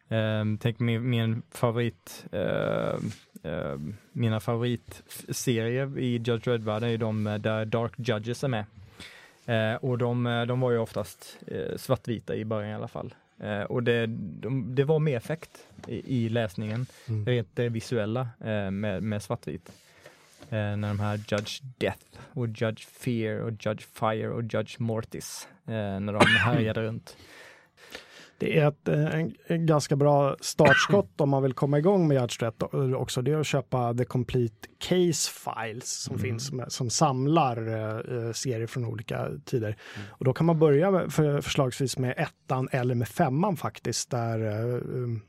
Eh, 0.08 0.44
tänk 0.60 0.78
min, 0.78 1.10
min 1.10 1.42
favorit, 1.50 2.24
eh, 2.32 2.94
eh, 3.52 3.76
mina 4.12 4.40
favoritserier 4.40 5.98
i 5.98 6.12
Judge 6.16 6.44
Dredd-världen 6.44 6.88
är 6.90 6.98
de 6.98 7.26
eh, 7.26 7.34
där 7.38 7.64
Dark 7.64 7.92
Judges 7.96 8.44
är 8.44 8.48
med. 8.48 8.64
Eh, 9.46 9.74
och 9.74 9.98
de, 9.98 10.26
eh, 10.26 10.42
de 10.42 10.60
var 10.60 10.70
ju 10.70 10.78
oftast 10.78 11.38
eh, 11.46 11.76
svartvita 11.76 12.34
i 12.36 12.44
början 12.44 12.70
i 12.70 12.74
alla 12.74 12.88
fall. 12.88 13.14
Eh, 13.40 13.62
och 13.62 13.82
det, 13.82 14.06
de, 14.06 14.74
det 14.74 14.84
var 14.84 14.98
mer 14.98 15.16
effekt 15.16 15.50
i, 15.88 16.24
i 16.24 16.28
läsningen 16.28 16.86
Mm. 17.08 17.26
rent 17.26 17.48
det 17.54 17.68
visuella 17.68 18.28
eh, 18.44 18.70
med, 18.70 19.02
med 19.02 19.22
svartvit. 19.22 19.72
Eh, 20.50 20.76
när 20.76 20.88
de 20.88 21.00
här 21.00 21.16
Judge 21.16 21.60
Death 21.78 22.04
och 22.32 22.46
Judge 22.48 22.86
Fear 22.86 23.38
och 23.40 23.50
Judge 23.50 23.86
Fire 23.92 24.28
och 24.28 24.42
Judge 24.42 24.80
Mortis, 24.80 25.48
eh, 25.66 26.00
när 26.00 26.12
de 26.12 26.26
härjade 26.26 26.82
runt. 26.88 27.16
Det 28.38 28.58
är 28.58 28.68
ett, 28.68 28.88
eh, 28.88 29.14
en, 29.20 29.34
en 29.46 29.66
ganska 29.66 29.96
bra 29.96 30.36
startskott 30.40 31.20
om 31.20 31.28
man 31.28 31.42
vill 31.42 31.52
komma 31.52 31.78
igång 31.78 32.08
med 32.08 32.20
Judge 32.20 32.38
Dredd 32.40 32.94
också. 32.94 33.22
Det 33.22 33.32
är 33.32 33.40
att 33.40 33.46
köpa 33.46 33.94
The 33.94 34.04
Complete 34.04 34.68
Case 34.78 35.30
Files 35.30 36.02
som 36.02 36.14
Mm. 36.14 36.22
finns 36.22 36.52
med, 36.52 36.72
som 36.72 36.90
samlar 36.90 37.56
eh, 37.56 38.32
serier 38.32 38.66
från 38.66 38.84
olika 38.84 39.28
tider. 39.44 39.76
Och 40.08 40.24
då 40.24 40.32
kan 40.32 40.46
man 40.46 40.58
börja 40.58 40.90
med, 40.90 41.12
för, 41.12 41.40
förslagsvis 41.40 41.98
med 41.98 42.14
ettan 42.16 42.68
eller 42.72 42.94
med 42.94 43.08
femman 43.08 43.56
faktiskt 43.56 44.10
där 44.10 44.46
eh, 44.46 44.74
um, 44.74 45.20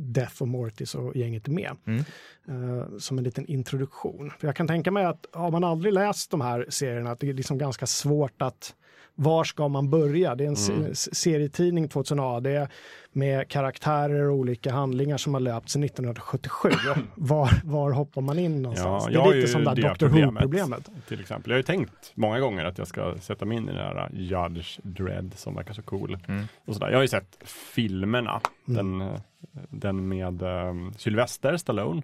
Death 0.00 0.42
och 0.42 0.48
Mortis 0.48 0.94
och 0.94 1.16
gänget 1.16 1.48
är 1.48 1.52
med. 1.52 1.76
Mm. 1.86 2.04
Eh, 2.48 2.98
som 2.98 3.18
en 3.18 3.24
liten 3.24 3.46
introduktion. 3.46 4.30
För 4.38 4.48
jag 4.48 4.56
kan 4.56 4.66
tänka 4.66 4.90
mig 4.90 5.04
att 5.04 5.26
har 5.32 5.50
man 5.50 5.64
aldrig 5.64 5.92
läst 5.92 6.30
de 6.30 6.40
här 6.40 6.66
serierna 6.68 7.10
att 7.10 7.20
det 7.20 7.28
är 7.28 7.34
liksom 7.34 7.58
ganska 7.58 7.86
svårt 7.86 8.42
att 8.42 8.74
var 9.20 9.44
ska 9.44 9.68
man 9.68 9.90
börja? 9.90 10.34
Det 10.34 10.44
är 10.44 10.48
en 10.48 10.76
Mm. 10.80 10.94
serietidning 10.94 11.88
2000 11.88 12.20
AD 12.20 12.68
med 13.12 13.48
karaktärer 13.48 14.28
och 14.28 14.34
olika 14.36 14.72
handlingar 14.72 15.16
som 15.16 15.34
har 15.34 15.40
löpt 15.40 15.68
sedan 15.70 15.84
1977. 15.84 16.70
var, 17.14 17.50
var 17.64 17.90
hoppar 17.90 18.20
man 18.22 18.38
in 18.38 18.62
någonstans? 18.62 19.06
Ja, 19.10 19.22
det 19.24 19.30
är 19.30 19.34
lite 19.34 19.48
som 19.48 19.64
det 19.64 19.74
där 19.74 19.94
Dr. 19.94 19.98
problemet. 19.98 20.42
Who-problemet. 20.44 20.90
Till 21.08 21.20
exempel. 21.20 21.50
Jag 21.50 21.54
har 21.54 21.58
ju 21.58 21.62
tänkt 21.62 22.12
många 22.14 22.40
gånger 22.40 22.64
att 22.64 22.78
jag 22.78 22.86
ska 22.86 23.14
sätta 23.20 23.44
mig 23.44 23.56
in 23.56 23.68
i 23.68 23.72
den 23.72 23.76
här 23.76 24.10
Judge 24.12 24.78
Dredd 24.82 25.32
som 25.36 25.54
verkar 25.54 25.74
så 25.74 25.82
cool. 25.82 26.18
Mm. 26.28 26.44
Och 26.64 26.74
sådär. 26.74 26.88
Jag 26.88 26.96
har 26.96 27.02
ju 27.02 27.08
sett 27.08 27.38
filmerna. 27.44 28.40
Mm. 28.68 28.98
Den, 28.98 29.08
eh, 29.08 29.20
den 29.68 30.08
med 30.08 30.42
um, 30.42 30.92
Sylvester 30.96 31.56
Stallone 31.56 32.02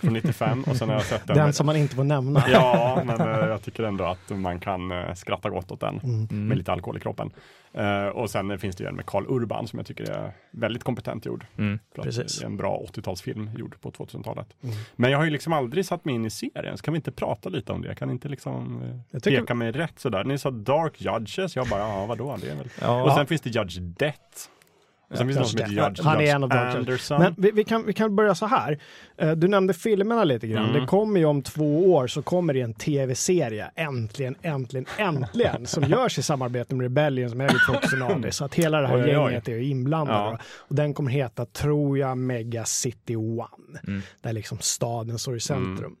från 0.00 0.12
95 0.12 0.64
och 0.64 0.76
sen 0.76 0.88
har 0.88 0.96
jag 0.96 1.04
sett 1.04 1.22
den, 1.26 1.36
Den 1.36 1.44
med, 1.46 1.54
som 1.54 1.66
man 1.66 1.76
inte 1.76 1.94
får 1.96 2.04
nämna. 2.04 2.44
Ja, 2.48 3.02
men 3.04 3.20
eh, 3.20 3.26
jag 3.48 3.62
tycker 3.62 3.82
ändå 3.82 4.04
att 4.04 4.30
man 4.30 4.60
kan 4.60 4.90
eh, 4.90 5.14
skratta 5.14 5.50
gott 5.50 5.72
åt 5.72 5.80
den 5.80 6.00
Mm. 6.04 6.28
Mm. 6.30 6.48
med 6.48 6.58
lite 6.58 6.72
alkohol 6.72 6.96
i 6.96 7.00
kroppen. 7.00 7.30
Eh, 7.74 8.06
och 8.06 8.30
sen 8.30 8.58
finns 8.58 8.76
det 8.76 8.84
ju 8.84 8.88
en 8.88 8.96
med 8.96 9.06
Carl 9.06 9.24
Urban 9.28 9.68
som 9.68 9.78
jag 9.78 9.86
tycker 9.86 10.10
är 10.10 10.32
väldigt 10.50 10.84
kompetent 10.84 11.26
gjord. 11.26 11.46
Mm. 11.58 11.78
Precis. 11.94 12.38
Det 12.38 12.44
är 12.44 12.46
en 12.46 12.56
bra 12.56 12.82
80-talsfilm 12.92 13.58
gjord 13.58 13.80
på 13.80 13.90
2000-talet. 13.90 14.46
Mm. 14.62 14.76
Men 14.96 15.10
jag 15.10 15.18
har 15.18 15.24
ju 15.24 15.30
liksom 15.30 15.52
aldrig 15.52 15.86
satt 15.86 16.04
mig 16.04 16.14
in 16.14 16.24
i 16.24 16.30
serien, 16.30 16.76
så 16.78 16.82
kan 16.84 16.94
vi 16.94 16.96
inte 16.96 17.12
prata 17.12 17.48
lite 17.48 17.72
om 17.72 17.82
det? 17.82 17.88
Jag 17.88 17.96
kan 17.98 18.10
inte 18.10 18.28
liksom 18.28 18.82
eh, 18.82 18.96
Jag 19.10 19.22
tycker- 19.22 19.40
peka 19.40 19.54
mig 19.54 19.72
rätt 19.72 19.98
sådär. 19.98 20.24
Ni 20.24 20.38
sa 20.38 20.50
Dark 20.50 21.00
Judges, 21.00 21.56
jag 21.56 21.68
bara, 21.68 21.80
ja 21.80 22.06
vadå, 22.06 22.36
det 22.40 22.50
är 22.50 22.56
väl... 22.56 22.68
Ja, 22.80 23.02
Och 23.02 23.12
sen 23.12 23.26
finns 23.26 23.40
det 23.40 23.50
Judge 23.50 23.78
Death. 23.80 24.18
Och 25.12 25.18
sen 25.18 25.26
finns 25.26 25.36
det 25.36 25.40
någon 25.40 25.48
som 25.48 25.58
heter. 25.58 25.88
Judge, 25.88 26.02
Han 26.04 26.20
är 26.20 26.34
en 26.34 26.44
av. 26.44 26.52
Anderson. 26.52 27.20
Men 27.22 27.34
vi, 27.38 27.50
vi, 27.50 27.64
kan, 27.64 27.86
vi 27.86 27.92
kan 27.92 28.16
börja 28.16 28.34
så 28.34 28.46
här. 28.46 28.78
Eh, 29.18 29.30
Du 29.32 29.48
nämnde 29.48 29.74
filmerna 29.74 30.24
lite 30.24 30.46
grann. 30.46 30.68
Mm. 30.68 30.80
Det 30.80 30.86
kommer 30.86 31.20
ju 31.20 31.26
om 31.26 31.42
två 31.42 31.92
år 31.94 32.06
så 32.06 32.22
kommer 32.22 32.54
det 32.54 32.60
en 32.60 32.74
tv-serie. 32.74 33.70
Äntligen, 33.76 34.34
äntligen, 34.42 34.86
äntligen. 34.98 35.66
som 35.66 35.82
görs 35.88 36.18
i 36.18 36.22
samarbete 36.22 36.74
med 36.74 36.82
Rebellion 36.84 37.30
som 37.30 37.40
äger 37.40 37.72
2000 37.80 38.02
AD. 38.02 38.32
Så 38.32 38.44
att 38.44 38.54
hela 38.54 38.80
det 38.80 38.86
här 38.88 38.96
Oj, 38.96 39.02
oj, 39.02 39.16
oj. 39.18 39.24
gänget 39.32 39.48
är 39.48 39.58
inblandade. 39.58 40.18
Ja. 40.18 40.38
Och 40.58 40.74
den 40.74 40.94
kommer 40.94 41.10
heta, 41.10 41.46
tror 41.46 41.98
jag, 41.98 42.18
Mega 42.18 42.64
City 42.64 43.16
One. 43.16 43.80
Mm. 43.86 44.02
Där 44.22 44.32
liksom 44.32 44.58
staden 44.60 45.18
står 45.18 45.36
i 45.36 45.40
centrum. 45.40 45.78
Mm. 45.78 45.96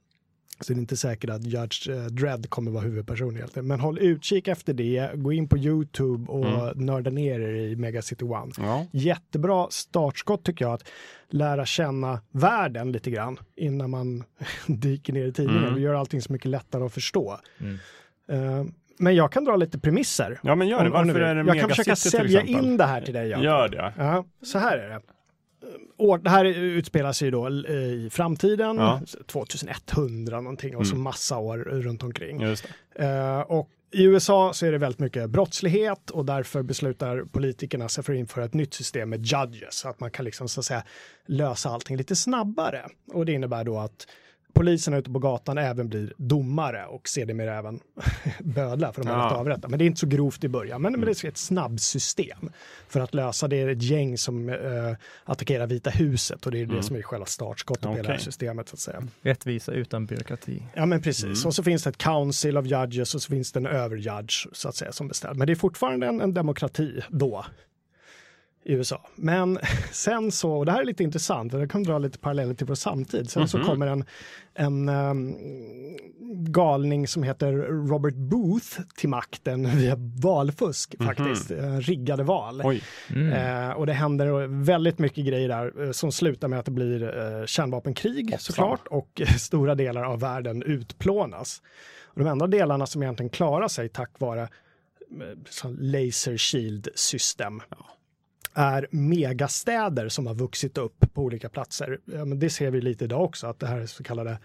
Så 0.60 0.72
det 0.72 0.78
är 0.78 0.80
inte 0.80 0.96
säkert 0.96 1.30
att 1.30 1.44
Judge 1.44 1.88
eh, 1.88 2.04
Dredd 2.04 2.50
kommer 2.50 2.70
vara 2.70 2.82
huvudperson 2.84 3.36
egentligen. 3.36 3.66
Men 3.66 3.80
håll 3.80 3.98
utkik 3.98 4.48
efter 4.48 4.74
det. 4.74 5.10
Gå 5.14 5.32
in 5.32 5.48
på 5.48 5.58
YouTube 5.58 6.32
och 6.32 6.46
Mm. 6.46 6.86
nörda 6.86 7.10
ner 7.10 7.40
er 7.40 7.54
i 7.54 7.76
Mega 7.76 8.02
City 8.02 8.24
One 8.24 8.52
Ja. 8.58 8.86
jättebra 8.92 9.66
startskott 9.70 10.44
tycker 10.44 10.64
jag 10.64 10.74
att 10.74 10.88
lära 11.30 11.66
känna 11.66 12.20
världen 12.30 12.92
lite 12.92 13.10
grann 13.10 13.38
innan 13.56 13.90
man 13.90 14.24
dyker 14.66 15.12
ner 15.12 15.26
i 15.26 15.32
tidningen. 15.32 15.62
Mm. 15.62 15.74
Det 15.74 15.80
gör 15.80 15.94
allting 15.94 16.22
så 16.22 16.32
mycket 16.32 16.50
lättare 16.50 16.84
att 16.84 16.92
förstå. 16.92 17.38
Mm. 17.60 17.78
Eh, 18.28 18.66
men 18.98 19.14
jag 19.14 19.32
kan 19.32 19.44
dra 19.44 19.56
lite 19.56 19.78
premisser. 19.78 20.40
ja, 20.42 20.54
men 20.54 20.68
gör 20.68 20.78
det. 20.84 20.90
om- 20.90 21.06
Varför 21.06 21.20
är 21.20 21.34
det 21.34 21.40
jag 21.40 21.46
kan 21.46 21.56
Megacity 21.56 21.74
försöka 21.74 21.96
sälja 21.96 22.42
in 22.42 22.76
det 22.76 22.84
här 22.84 23.00
till 23.00 23.14
dig. 23.14 23.28
Jakob. 23.28 23.44
Gör 23.44 23.68
det. 23.68 23.92
Ja, 23.98 24.24
så 24.42 24.58
här 24.58 24.78
är 24.78 24.88
det. 24.88 25.00
År, 25.96 26.18
det 26.18 26.30
här 26.30 26.44
utspelar 26.44 27.12
sig 27.12 27.30
då 27.30 27.46
eh, 27.46 27.74
i 27.74 28.08
framtiden, 28.12 28.76
Ja. 28.76 29.00
2100 29.26 30.40
någonting 30.40 30.76
och 30.76 30.86
så 30.86 30.92
Mm. 30.92 31.02
massa 31.02 31.38
år 31.38 31.58
runt 31.58 32.02
omkring. 32.02 32.42
Eh, 32.94 33.40
och 33.40 33.68
i 33.94 34.04
USA 34.04 34.52
så 34.52 34.66
är 34.66 34.72
det 34.72 34.78
väldigt 34.78 34.98
mycket 34.98 35.30
brottslighet 35.30 36.10
och 36.10 36.24
därför 36.24 36.62
beslutar 36.62 37.24
politikerna 37.32 37.88
sig 37.88 38.04
för 38.04 38.12
att 38.12 38.18
införa 38.18 38.44
ett 38.44 38.54
nytt 38.54 38.74
system 38.74 39.10
med 39.10 39.20
judges 39.26 39.74
så 39.74 39.88
att 39.88 40.00
man 40.00 40.10
kan 40.10 40.24
liksom 40.24 40.48
så 40.48 40.60
att 40.60 40.64
säga 40.66 40.82
lösa 41.26 41.68
allting 41.70 41.96
lite 41.96 42.16
snabbare. 42.16 42.86
Och 43.12 43.26
det 43.26 43.32
innebär 43.32 43.64
då 43.64 43.78
att 43.78 44.06
poliserna 44.52 44.96
ute 44.96 45.10
på 45.10 45.18
gatan 45.18 45.58
även 45.58 45.88
blir 45.88 46.12
domare 46.16 46.86
och 46.86 47.08
sedermera 47.08 47.58
även 47.58 47.80
bödlar 48.40 48.92
för 48.92 49.02
de 49.02 49.08
har 49.08 49.16
Ja. 49.18 49.34
avrätta. 49.36 49.68
Men 49.68 49.78
det 49.78 49.84
är 49.84 49.86
inte 49.86 50.00
så 50.00 50.06
grovt 50.06 50.44
i 50.44 50.48
början, 50.48 50.82
men, 50.82 50.92
men 50.92 51.00
det 51.00 51.24
är 51.24 51.28
ett 51.28 51.36
snabbsystem 51.36 52.50
för 52.88 53.00
att 53.00 53.14
lösa 53.14 53.48
det. 53.48 53.56
är 53.56 53.68
ett 53.68 53.82
gäng 53.82 54.18
som 54.18 54.48
eh, 54.48 54.56
attackerar 55.24 55.66
Vita 55.66 55.90
huset 55.90 56.46
och 56.46 56.52
det 56.52 56.58
är 56.58 56.66
det 56.66 56.72
Mm. 56.72 56.82
som 56.82 56.96
är 56.96 57.02
själva 57.02 57.26
startskottet 57.26 57.82
på 57.82 57.94
hela 57.94 58.12
det 58.12 58.18
systemet 58.18 58.68
så 58.68 58.74
att 58.74 58.80
säga. 58.80 59.02
Rättvisa 59.22 59.72
utan 59.72 60.06
byråkrati. 60.06 60.62
Ja 60.74 60.86
men 60.86 61.02
precis, 61.02 61.24
Mm. 61.24 61.46
och 61.46 61.54
så 61.54 61.62
finns 61.62 61.82
det 61.82 61.90
ett 61.90 61.98
council 61.98 62.56
of 62.58 62.66
judges 62.66 63.14
och 63.14 63.22
så 63.22 63.28
finns 63.28 63.52
det 63.52 63.58
en 63.60 63.66
överjudge 63.66 64.46
så 64.52 64.68
att 64.68 64.76
säga 64.76 64.92
som 64.92 65.08
bestämmer. 65.08 65.34
Men 65.34 65.46
det 65.46 65.52
är 65.52 65.54
fortfarande 65.54 66.06
en, 66.06 66.20
en 66.20 66.34
demokrati 66.34 67.00
då 67.10 67.44
i 68.64 68.72
USA. 68.72 69.08
Men 69.16 69.58
sen 69.92 70.32
så, 70.32 70.52
och 70.52 70.66
det 70.66 70.72
här 70.72 70.80
är 70.80 70.84
lite 70.84 71.02
intressant, 71.02 71.52
för 71.52 71.58
jag 71.60 71.70
kan 71.70 71.82
dra 71.82 71.98
lite 71.98 72.18
paralleller 72.18 72.54
till 72.54 72.66
vår 72.66 72.74
samtid. 72.74 73.30
Sen 73.30 73.48
så 73.48 73.58
Mhm. 73.58 73.66
kommer 73.66 73.86
en, 73.86 74.04
en 74.54 74.88
ehm, 74.88 75.34
galning 76.52 77.08
som 77.08 77.22
heter 77.22 77.52
Robert 77.88 78.14
Booth 78.14 78.80
till 78.96 79.08
makten 79.08 79.76
via 79.76 79.94
valfusk 80.22 80.94
Mhm. 80.98 81.06
faktiskt, 81.06 81.50
eh, 81.50 81.76
riggade 81.76 82.22
val. 82.22 82.60
Oj. 82.64 82.82
Mm. 83.10 83.32
Eh, 83.68 83.70
och 83.76 83.86
det 83.86 83.92
händer 83.92 84.46
väldigt 84.64 84.98
mycket 84.98 85.26
grejer 85.26 85.48
där 85.48 85.82
eh, 85.86 85.90
som 85.90 86.12
slutar 86.12 86.48
med 86.48 86.58
att 86.58 86.64
det 86.64 86.70
blir 86.70 87.46
kärnvapenkrig 87.46 88.30
Hoppsan. 88.30 88.38
såklart 88.38 88.86
och 88.90 89.22
stora 89.38 89.74
delar 89.74 90.02
av 90.04 90.20
världen 90.20 90.62
utplånas. 90.62 91.62
Och 92.04 92.18
de 92.24 92.26
enda 92.30 92.46
delarna 92.46 92.86
som 92.86 93.02
egentligen 93.02 93.30
klarar 93.30 93.68
sig 93.68 93.88
tack 93.88 94.10
vare 94.18 94.48
laser 95.78 96.36
shield 96.36 96.88
system. 96.94 97.60
Är 98.54 98.86
megastäder 98.90 100.08
som 100.08 100.26
har 100.26 100.34
vuxit 100.34 100.78
upp 100.78 101.04
på 101.14 101.22
olika 101.22 101.48
platser. 101.48 101.98
Ja, 102.04 102.24
men 102.24 102.38
det 102.38 102.50
ser 102.50 102.70
vi 102.70 102.80
lite 102.80 103.04
idag 103.04 103.22
också, 103.24 103.46
att 103.46 103.58
det 103.58 103.66
här 103.66 103.80
är 103.80 103.86
så 103.86 104.02
kallade 104.04 104.38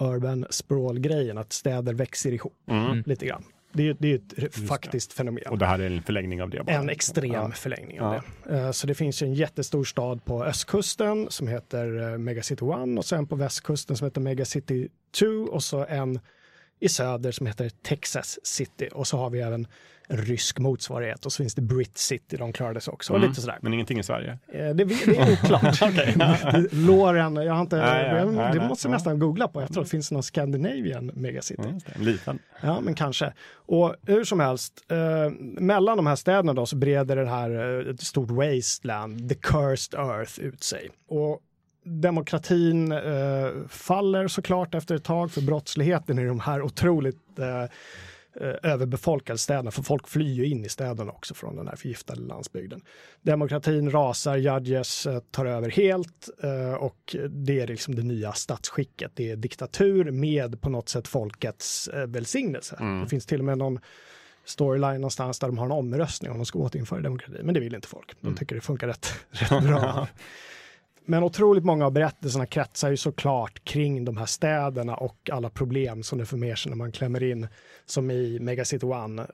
urban 0.00 0.46
sprawl-grejen, 0.50 1.38
att 1.38 1.52
städer 1.52 1.94
växer 1.94 2.32
ihop 2.32 2.54
Mm. 2.70 3.02
lite 3.06 3.26
grann. 3.26 3.44
Det 3.72 3.88
är, 3.88 3.96
det 3.98 4.08
är 4.12 4.14
ett 4.16 4.36
det. 4.36 4.50
faktiskt 4.66 5.12
fenomen. 5.12 5.42
Och 5.50 5.58
det 5.58 5.66
här 5.66 5.78
är 5.78 5.86
en 5.90 6.02
förlängning 6.02 6.42
av 6.42 6.50
det? 6.50 6.62
Bara. 6.64 6.76
En 6.76 6.88
extrem 6.88 7.32
Ja. 7.32 7.50
förlängning 7.50 8.00
av 8.00 8.14
Ja. 8.14 8.22
det. 8.54 8.58
Eh, 8.60 8.70
Så 8.70 8.86
det 8.86 8.94
finns 8.94 9.22
ju 9.22 9.26
en 9.26 9.34
jättestor 9.34 9.84
stad 9.84 10.24
på 10.24 10.44
östkusten 10.44 11.26
som 11.30 11.48
heter 11.48 12.12
eh, 12.12 12.18
Megacity 12.18 12.64
One 12.64 12.98
och 12.98 13.04
sen 13.04 13.26
på 13.26 13.36
västkusten 13.36 13.96
som 13.96 14.04
heter 14.04 14.20
Megacity 14.20 14.88
2 15.18 15.26
och 15.26 15.62
så 15.62 15.84
en 15.86 16.20
i 16.80 16.88
söder 16.88 17.32
som 17.32 17.46
heter 17.46 17.70
Texas 17.82 18.38
City 18.42 18.88
och 18.92 19.06
så 19.06 19.16
har 19.18 19.30
vi 19.30 19.40
även 19.40 19.66
en 20.10 20.16
rysk 20.16 20.58
motsvarighet 20.58 21.26
och 21.26 21.32
så 21.32 21.42
finns 21.42 21.54
det 21.54 21.62
Brit 21.62 21.98
City, 21.98 22.36
de 22.36 22.52
klarade 22.52 22.80
sig 22.80 22.92
också. 22.92 23.12
Och 23.12 23.18
Mm. 23.18 23.28
lite 23.28 23.40
sådär. 23.40 23.58
Men 23.62 23.74
ingenting 23.74 23.98
i 23.98 24.02
Sverige? 24.02 24.38
Eh, 24.52 24.58
Det, 24.68 24.72
det 24.84 24.84
är 25.18 25.32
oklart. 25.32 25.80
Låren, 26.72 27.34
jag 27.46 27.52
har 27.54 27.60
inte, 27.60 27.76
Nej, 27.76 28.06
ja, 28.06 28.18
jag, 28.18 28.34
nej, 28.34 28.52
det 28.52 28.58
nej, 28.58 28.68
måste 28.68 28.86
jag 28.88 28.92
ja. 28.92 28.96
nästan 28.96 29.18
googla 29.18 29.48
på 29.48 29.60
efteråt. 29.60 29.88
Finns 29.88 30.08
det 30.08 30.14
någon 30.14 30.22
Scandinavian 30.22 31.06
Megacity? 31.14 31.62
En 31.94 32.04
liten? 32.04 32.38
Ja, 32.62 32.80
men 32.80 32.94
kanske. 32.94 33.32
Och 33.54 33.94
hur 34.06 34.24
som 34.24 34.40
helst, 34.40 34.72
eh, 34.90 35.30
mellan 35.40 35.96
de 35.96 36.06
här 36.06 36.16
städerna 36.16 36.54
då 36.54 36.66
så 36.66 36.76
breder 36.76 37.16
det 37.16 37.28
här 37.28 37.80
eh, 37.86 37.90
ett 37.94 38.00
stort 38.00 38.30
wasteland, 38.30 39.28
the 39.28 39.34
cursed 39.34 40.00
earth, 40.00 40.40
ut 40.40 40.62
sig. 40.62 40.90
Och 41.08 41.40
demokratin 41.88 42.92
eh, 42.92 43.48
faller 43.68 44.28
såklart 44.28 44.74
efter 44.74 44.94
ett 44.94 45.04
tag 45.04 45.30
för 45.32 45.40
brottsligheten 45.40 46.18
i 46.18 46.24
de 46.26 46.40
här 46.40 46.62
otroligt 46.62 47.38
eh, 47.38 47.62
eh, 48.40 48.54
överbefolkade 48.72 49.38
städerna, 49.38 49.70
för 49.70 49.82
folk 49.82 50.08
flyr 50.08 50.32
ju 50.32 50.46
in 50.46 50.64
i 50.64 50.68
städerna 50.68 51.12
också 51.12 51.34
från 51.34 51.56
den 51.56 51.68
här 51.68 51.76
förgiftade 51.76 52.20
landsbygden. 52.20 52.80
Demokratin 53.22 53.90
rasar, 53.90 54.36
judges 54.36 55.06
eh, 55.06 55.18
tar 55.30 55.46
över 55.46 55.70
helt 55.70 56.28
eh, 56.42 56.74
och 56.74 57.16
det 57.30 57.60
är 57.60 57.66
liksom 57.66 57.94
det 57.94 58.02
nya 58.02 58.32
statsskicket. 58.32 59.10
Det 59.14 59.30
är 59.30 59.36
diktatur 59.36 60.10
med 60.10 60.60
på 60.60 60.70
något 60.70 60.88
sätt 60.88 61.08
folkets 61.08 61.90
välsignelse. 62.06 62.76
Mm. 62.80 63.00
Det 63.02 63.08
finns 63.08 63.26
till 63.26 63.38
och 63.38 63.44
med 63.44 63.58
någon 63.58 63.78
storyline 64.44 65.00
någonstans 65.00 65.38
där 65.38 65.46
de 65.48 65.58
har 65.58 65.66
en 65.66 65.72
omröstning 65.72 66.30
om 66.30 66.36
de 66.38 66.44
ska 66.46 66.58
återinföra 66.58 67.00
demokrati, 67.00 67.42
men 67.42 67.54
det 67.54 67.60
vill 67.60 67.74
inte 67.74 67.88
folk. 67.88 68.12
De 68.20 68.26
Mm. 68.26 68.36
tycker 68.36 68.54
det 68.54 68.60
funkar 68.60 68.86
rätt, 68.86 69.14
rätt 69.30 69.62
bra. 69.68 70.08
Men 71.10 71.22
otroligt 71.22 71.64
många 71.64 71.86
av 71.86 71.92
berättelserna 71.92 72.46
kretsar 72.46 72.90
ju 72.90 72.96
såklart 72.96 73.64
kring 73.64 74.04
de 74.04 74.16
här 74.16 74.26
städerna 74.26 74.96
och 74.96 75.30
alla 75.32 75.50
problem 75.50 76.02
som 76.02 76.18
det 76.18 76.26
för 76.26 76.36
med 76.36 76.58
sig 76.58 76.70
när 76.70 76.76
man 76.76 76.92
klämmer 76.92 77.22
in, 77.22 77.48
som 77.86 78.10
i 78.10 78.38
Megacity 78.40 78.86
One, 78.86 79.26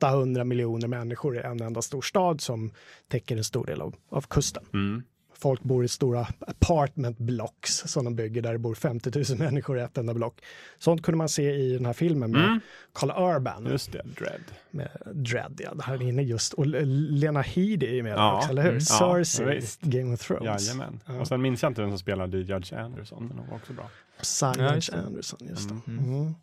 800 0.00 0.44
miljoner 0.44 0.88
människor 0.88 1.36
i 1.36 1.40
en 1.40 1.60
enda 1.60 1.82
stor 1.82 2.02
stad 2.02 2.40
som 2.40 2.70
täcker 3.08 3.36
en 3.36 3.44
stor 3.44 3.66
del 3.66 3.80
av, 3.80 3.94
av 4.08 4.20
kusten. 4.20 4.64
Mm. 4.72 5.02
Folk 5.38 5.62
bor 5.62 5.84
i 5.84 5.88
stora 5.88 6.26
apartment 6.46 7.18
blocks 7.18 7.76
som 7.78 8.04
de 8.04 8.16
bygger 8.16 8.42
där 8.42 8.52
det 8.52 8.58
bor 8.58 8.74
50 8.74 9.10
000 9.30 9.38
människor 9.38 9.78
i 9.78 9.82
ett 9.82 9.98
enda 9.98 10.14
block. 10.14 10.40
Sånt 10.78 11.02
kunde 11.02 11.16
man 11.18 11.28
se 11.28 11.54
i 11.54 11.72
den 11.76 11.86
här 11.86 11.92
filmen 11.92 12.30
med 12.30 12.44
Mm. 12.44 12.60
Carl 12.92 13.10
Urban 13.36 13.66
Just 13.70 13.92
det, 13.92 14.02
Dread. 14.18 14.40
med 14.70 14.88
Dread, 15.14 15.60
ja, 15.64 15.74
där 15.74 16.02
inne 16.02 16.22
just. 16.22 16.52
Och 16.52 16.66
Lena 16.66 17.40
Headey 17.42 17.98
är 17.98 18.02
med 18.02 18.12
Ja. 18.12 18.36
också, 18.36 18.50
eller 18.50 18.62
hur? 18.62 18.70
Mm. 18.70 18.80
Cersei, 18.80 19.60
Ja. 19.80 19.88
Game 20.00 20.14
of 20.14 20.20
Thrones. 20.26 20.66
Jajamän. 20.68 21.00
Ja. 21.06 21.20
Och 21.20 21.28
sen 21.28 21.42
minns 21.42 21.62
jag 21.62 21.70
inte 21.70 21.80
vem 21.80 21.90
som 21.90 21.98
spelade 21.98 22.38
Judge 22.38 22.72
Anderson, 22.72 23.26
men 23.28 23.38
hon 23.38 23.48
var 23.48 23.56
också 23.56 23.72
bra. 23.72 23.90
Silent 24.20 24.88
Ja. 24.92 24.98
Anderson, 24.98 25.38
just 25.48 25.68
det. 25.68 25.80
Mm. 25.86 26.14
Mm. 26.14 26.34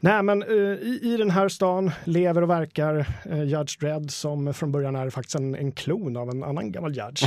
Nej, 0.00 0.22
men 0.22 0.42
eh, 0.42 0.48
i, 0.58 1.00
i 1.02 1.16
den 1.16 1.30
här 1.30 1.48
stan 1.48 1.90
lever 2.04 2.42
och 2.42 2.50
verkar 2.50 3.06
uh, 3.30 3.44
Judge 3.44 3.80
Dredd 3.80 4.10
som 4.10 4.54
från 4.54 4.72
början 4.72 4.96
är 4.96 5.10
faktiskt 5.10 5.34
en, 5.34 5.54
en 5.54 5.72
klon 5.72 6.16
av 6.16 6.30
en 6.30 6.44
annan 6.44 6.72
gammal 6.72 6.96
judge. 6.96 7.24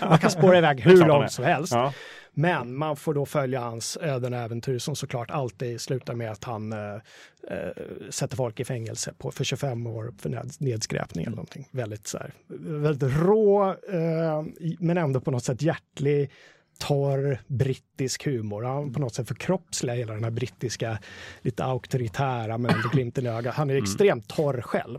man 0.00 0.18
kan 0.18 0.30
spåra 0.30 0.58
iväg 0.58 0.80
hur 0.84 1.06
långt 1.06 1.32
som 1.32 1.44
helst. 1.44 1.72
Ja. 1.72 1.92
Men 2.38 2.74
man 2.74 2.96
får 2.96 3.14
då 3.14 3.26
följa 3.26 3.60
hans 3.60 3.96
öden 4.00 4.34
och 4.34 4.40
äventyr 4.40 4.78
som 4.78 4.96
såklart 4.96 5.30
alltid 5.30 5.80
slutar 5.80 6.14
med 6.14 6.30
att 6.30 6.44
han 6.44 6.72
eh, 6.72 6.94
eh, 7.50 7.72
sätter 8.10 8.36
folk 8.36 8.60
i 8.60 8.64
fängelse 8.64 9.12
på, 9.18 9.30
för 9.30 9.44
25 9.44 9.86
år 9.86 10.14
för 10.18 10.28
ned, 10.28 10.52
nedskräpning 10.58 11.24
eller 11.24 11.36
någonting. 11.36 11.68
Väldigt, 11.70 12.06
så 12.06 12.18
här, 12.18 12.32
väldigt 12.80 13.16
rå, 13.16 13.68
eh, 13.70 14.44
men 14.78 14.98
ändå 14.98 15.20
på 15.20 15.30
något 15.30 15.44
sätt 15.44 15.62
hjärtlig, 15.62 16.30
torr 16.78 17.38
brittisk 17.46 18.24
humor. 18.24 18.62
Han 18.62 18.92
på 18.92 19.00
något 19.00 19.14
sätt 19.14 19.28
förkroppsligar 19.28 19.96
hela 19.96 20.14
den 20.14 20.24
här 20.24 20.30
brittiska, 20.30 20.98
lite 21.42 21.64
auktoritära 21.64 22.58
men 22.58 22.70
ändå 22.74 22.88
glimten 22.88 23.26
i 23.26 23.28
ögat. 23.28 23.54
Han 23.54 23.70
är 23.70 23.74
extremt 23.74 24.28
torr 24.28 24.60
själv. 24.60 24.98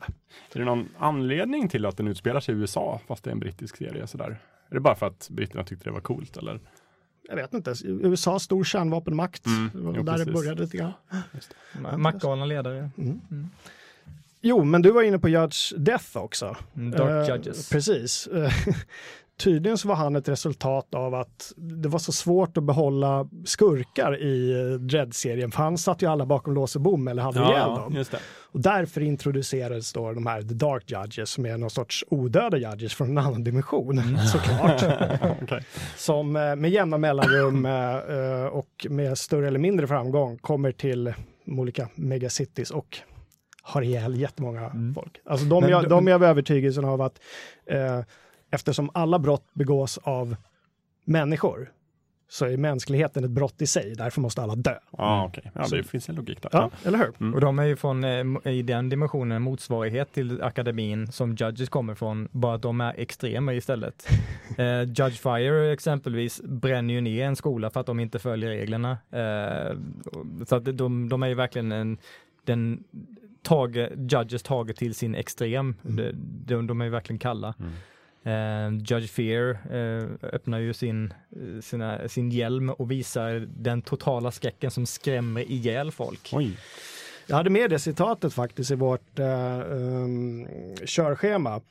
Är 0.53 0.59
det 0.59 0.65
någon 0.65 0.89
anledning 0.97 1.69
till 1.69 1.85
att 1.85 1.97
den 1.97 2.07
utspelar 2.07 2.39
sig 2.39 2.55
i 2.55 2.57
USA 2.57 2.99
fast 3.07 3.23
det 3.23 3.29
är 3.29 3.31
en 3.31 3.39
brittisk 3.39 3.77
serie 3.77 4.07
sådär? 4.07 4.39
Är 4.69 4.73
det 4.73 4.79
bara 4.79 4.95
för 4.95 5.05
att 5.07 5.27
britterna 5.31 5.63
tyckte 5.63 5.85
det 5.85 5.91
var 5.91 6.01
coolt 6.01 6.37
eller? 6.37 6.59
Jag 7.27 7.35
vet 7.35 7.53
inte, 7.53 7.73
USA 7.85 8.39
stor 8.39 8.63
kärnvapenmakt. 8.63 9.45
Mm, 9.45 9.69
Det 9.73 9.79
jo, 9.83 9.91
där 9.91 10.11
det 10.17 10.17
precis. 10.25 10.33
började 10.33 10.61
lite 10.61 10.77
grann. 10.77 10.91
Ma- 11.73 11.97
Maktgalna 11.97 12.45
ledare. 12.45 12.89
Jo, 14.41 14.63
men 14.63 14.81
du 14.81 14.91
var 14.91 15.01
inne 15.03 15.19
på 15.19 15.29
Judge 15.29 15.73
Death 15.77 16.17
också. 16.17 16.55
Mm, 16.75 16.91
Dark 16.91 17.29
Eh, 17.29 17.35
Judges. 17.35 17.69
Precis. 17.69 18.27
Tydligen 19.43 19.77
så 19.77 19.87
var 19.87 19.95
han 19.95 20.15
ett 20.15 20.29
resultat 20.29 20.95
av 20.95 21.15
att 21.15 21.53
det 21.57 21.89
var 21.89 21.99
så 21.99 22.11
svårt 22.11 22.57
att 22.57 22.63
behålla 22.63 23.29
skurkar 23.45 24.21
i 24.21 24.51
eh, 24.51 24.79
Dredd-serien, 24.79 25.51
för 25.51 25.63
han 25.63 25.77
satt 25.77 26.01
ju 26.01 26.07
alla 26.07 26.25
bakom 26.25 26.53
lås 26.53 26.75
och 26.75 26.81
bom 26.81 27.07
eller 27.07 27.21
hade 27.23 27.39
ihjäl 27.39 27.69
dem. 27.69 28.03
Och 28.51 28.59
därför 28.61 29.01
introducerades 29.01 29.93
då 29.93 30.13
de 30.13 30.25
här 30.25 30.41
The 30.41 30.53
Dark 30.53 30.91
Judges 30.91 31.29
som 31.29 31.45
är 31.45 31.57
någon 31.57 31.69
sorts 31.69 32.05
odöda 32.09 32.57
judges 32.57 32.93
från 32.93 33.09
en 33.09 33.17
annan 33.17 33.43
dimension 33.43 34.01
såklart. 34.31 34.83
Okej. 35.41 35.63
som 35.97 36.35
eh, 36.35 36.55
med 36.55 36.69
jämna 36.71 36.97
mellanrum 36.97 37.65
eh, 37.65 38.45
och 38.45 38.87
med 38.89 39.17
större 39.17 39.47
eller 39.47 39.59
mindre 39.59 39.87
framgång 39.87 40.37
kommer 40.37 40.71
till 40.71 41.13
olika 41.47 41.87
megacities 41.95 42.71
och 42.71 42.97
har 43.61 43.81
ihjäl 43.81 44.19
jättemånga 44.19 44.65
Mm. 44.69 44.93
folk. 44.93 45.21
Alltså 45.25 45.45
de, 45.45 45.61
Men 45.61 45.69
jag, 45.71 45.89
de- 45.89 46.07
är 46.07 46.13
av 46.13 46.23
övertygelsen 46.23 46.85
av 46.85 47.01
att 47.01 47.19
eh, 47.65 47.99
eftersom 48.51 48.89
alla 48.93 49.19
brott 49.19 49.45
begås 49.53 49.97
av 49.97 50.35
människor 51.05 51.71
så 52.31 52.45
är 52.45 52.57
mänskligheten 52.57 53.23
ett 53.23 53.31
brott 53.31 53.61
i 53.61 53.67
sig, 53.67 53.93
därför 53.97 54.21
måste 54.21 54.41
alla 54.41 54.55
dö. 54.55 54.75
Ja, 54.97 55.25
okej. 55.25 55.51
Ja, 55.55 55.63
Så- 55.63 55.75
det 55.75 55.83
finns 55.83 56.09
en 56.09 56.15
logik 56.15 56.41
där. 56.41 56.49
Ja, 56.53 56.71
eller 56.83 56.97
hur? 56.97 57.11
Mm. 57.19 57.33
Och 57.33 57.41
de 57.41 57.59
är 57.59 57.63
ju 57.63 57.75
från, 57.75 58.03
eh, 58.03 58.51
i 58.53 58.61
den 58.61 58.89
dimensionen, 58.89 59.35
en 59.35 59.41
motsvarighet 59.41 60.13
till 60.13 60.41
akademin 60.41 61.11
som 61.11 61.35
Judges 61.35 61.69
kommer 61.69 61.95
från, 61.95 62.27
bara 62.31 62.55
att 62.55 62.61
de 62.61 62.81
är 62.81 62.93
extremer 62.97 63.53
istället. 63.53 64.07
eh, 64.57 64.81
Judge 64.81 65.19
Fire 65.21 65.73
exempelvis 65.73 66.41
bränner 66.43 66.93
ju 66.93 67.01
ner 67.01 67.25
en 67.25 67.35
skola 67.35 67.69
för 67.69 67.79
att 67.79 67.85
de 67.85 67.99
inte 67.99 68.19
följer 68.19 68.49
reglerna. 68.49 68.97
Eh, 69.11 69.77
så 70.45 70.55
att 70.55 70.77
de, 70.77 71.09
de 71.09 71.23
är 71.23 71.27
ju 71.27 71.35
verkligen 71.35 71.71
en, 71.71 71.97
den 72.43 72.83
tage, 73.41 73.89
Judges 74.11 74.43
taget 74.43 74.75
till 74.77 74.95
sin 74.95 75.15
extrem. 75.15 75.75
Mm. 75.85 75.95
De, 75.95 76.11
de, 76.55 76.67
de 76.67 76.81
är 76.81 76.85
ju 76.85 76.91
verkligen 76.91 77.19
kalla. 77.19 77.53
Mm. 77.59 77.71
Eh, 78.29 78.69
Judge 78.85 79.09
Fear 79.09 79.57
eh, 79.71 80.09
öppnar 80.33 80.59
ju 80.59 80.73
sin, 80.73 81.13
eh, 81.35 81.61
sina, 81.61 82.07
sin 82.07 82.29
hjälm 82.31 82.69
och 82.69 82.91
visar 82.91 83.47
den 83.57 83.81
totala 83.81 84.31
skräcken 84.31 84.71
som 84.71 84.85
skrämmer 84.85 85.41
ihjäl 85.41 85.91
folk. 85.91 86.29
Oj. 86.33 86.57
Jag 87.27 87.35
hade 87.35 87.49
med 87.49 87.69
det 87.69 87.79
citatet 87.79 88.33
faktiskt 88.33 88.71
i 88.71 88.75
vårt 88.75 89.19
eh, 89.19 89.59
um, 89.71 90.47
körschema. 90.85 91.61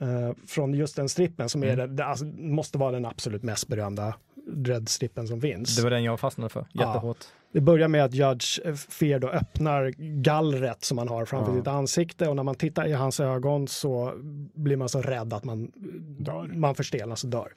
eh, 0.00 0.32
från 0.46 0.74
just 0.74 0.96
den 0.96 1.08
strippen 1.08 1.48
som 1.48 1.62
är 1.62 1.66
Mm. 1.72 1.78
det, 1.78 1.86
det 1.94 2.04
alltså, 2.04 2.24
måste 2.38 2.78
vara 2.78 2.92
den 2.92 3.06
absolut 3.06 3.42
mest 3.42 3.68
berömda 3.68 4.14
Dread-strippen 4.46 5.28
som 5.28 5.40
finns. 5.40 5.76
Det 5.76 5.82
var 5.82 5.90
den 5.90 6.04
jag 6.04 6.20
fastnade 6.20 6.48
för, 6.48 6.66
Ja. 6.72 6.86
jättehårt. 6.86 7.18
Det 7.52 7.60
börjar 7.60 7.88
med 7.88 8.04
att 8.04 8.14
Judge 8.14 8.76
Fear 8.90 9.18
då 9.18 9.28
öppnar 9.28 9.90
gallret 10.22 10.84
som 10.84 10.98
han 10.98 11.08
har 11.08 11.24
framför 11.24 11.52
Ja. 11.52 11.58
sitt 11.58 11.66
ansikte 11.66 12.28
och 12.28 12.36
när 12.36 12.42
man 12.42 12.54
tittar 12.54 12.86
i 12.86 12.92
hans 12.92 13.20
ögon 13.20 13.68
så 13.68 14.12
blir 14.54 14.76
man 14.76 14.88
så 14.88 15.02
rädd 15.02 15.32
att 15.32 15.44
man 15.44 15.70
Dör. 16.18 16.46
man 16.54 16.74
förstelnas 16.74 17.24
och 17.24 17.30
dör. 17.30 17.52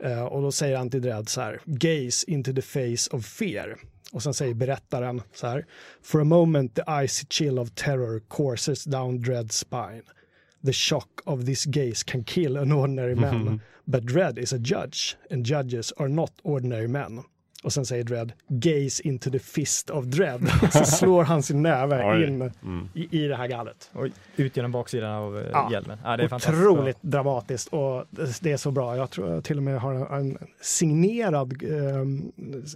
Eh, 0.00 0.24
och 0.24 0.42
då 0.42 0.52
säger 0.52 0.76
han 0.76 0.90
till 0.90 1.02
Dredd 1.02 1.28
så 1.28 1.40
här, 1.40 1.60
gaze 1.64 2.30
into 2.30 2.52
the 2.52 2.62
face 2.62 3.16
of 3.16 3.26
fear. 3.26 3.76
Och 4.12 4.22
sen 4.22 4.34
säger 4.34 4.54
berättaren 4.54 5.22
så 5.34 5.46
här, 5.46 5.66
for 6.02 6.20
a 6.20 6.24
moment 6.24 6.74
the 6.74 6.82
icy 7.04 7.26
chill 7.30 7.58
of 7.58 7.70
terror 7.74 8.22
courses 8.30 8.84
down 8.84 9.18
Dredd's 9.24 9.52
spine. 9.52 10.02
The 10.66 10.72
shock 10.72 11.08
of 11.24 11.44
this 11.46 11.64
gaze 11.64 12.02
can 12.06 12.24
kill 12.24 12.56
an 12.56 12.72
ordinary 12.72 13.14
man, 13.14 13.60
but 13.84 14.02
Dredd 14.06 14.38
is 14.38 14.52
a 14.52 14.58
judge 14.58 15.16
and 15.30 15.46
judges 15.46 15.92
are 15.96 16.08
not 16.08 16.32
ordinary 16.42 16.88
men. 16.88 17.22
Och 17.64 17.72
sen 17.72 17.86
säger 17.86 18.04
Dredd, 18.04 18.32
gaze 18.48 19.02
into 19.08 19.30
the 19.30 19.38
fist 19.38 19.90
of 19.90 20.04
Dredd. 20.04 20.48
Så 20.72 20.84
slår 20.84 21.24
han 21.24 21.42
sin 21.42 21.62
näve 21.62 22.24
in 22.26 22.50
Mm. 22.62 22.88
i, 22.94 23.24
i 23.24 23.28
det 23.28 23.36
här 23.36 23.46
gallret. 23.48 23.90
Och 23.92 24.06
ut 24.36 24.56
genom 24.56 24.72
baksidan 24.72 25.10
av 25.10 25.38
eh, 25.38 25.46
Ja. 25.52 25.68
hjälmen. 25.72 25.98
Ja, 26.04 26.16
det 26.16 26.22
är 26.24 26.34
Otroligt 26.34 26.98
dramatiskt 27.00 27.68
och 27.68 28.04
det- 28.10 28.40
det 28.40 28.52
är 28.52 28.56
så 28.56 28.70
bra. 28.70 28.96
Jag 28.96 29.10
tror 29.10 29.30
jag 29.30 29.44
till 29.44 29.56
och 29.56 29.62
med 29.62 29.80
har 29.80 29.94
en, 29.94 30.06
en 30.12 30.38
signerad 30.62 31.62
eh, 31.62 32.04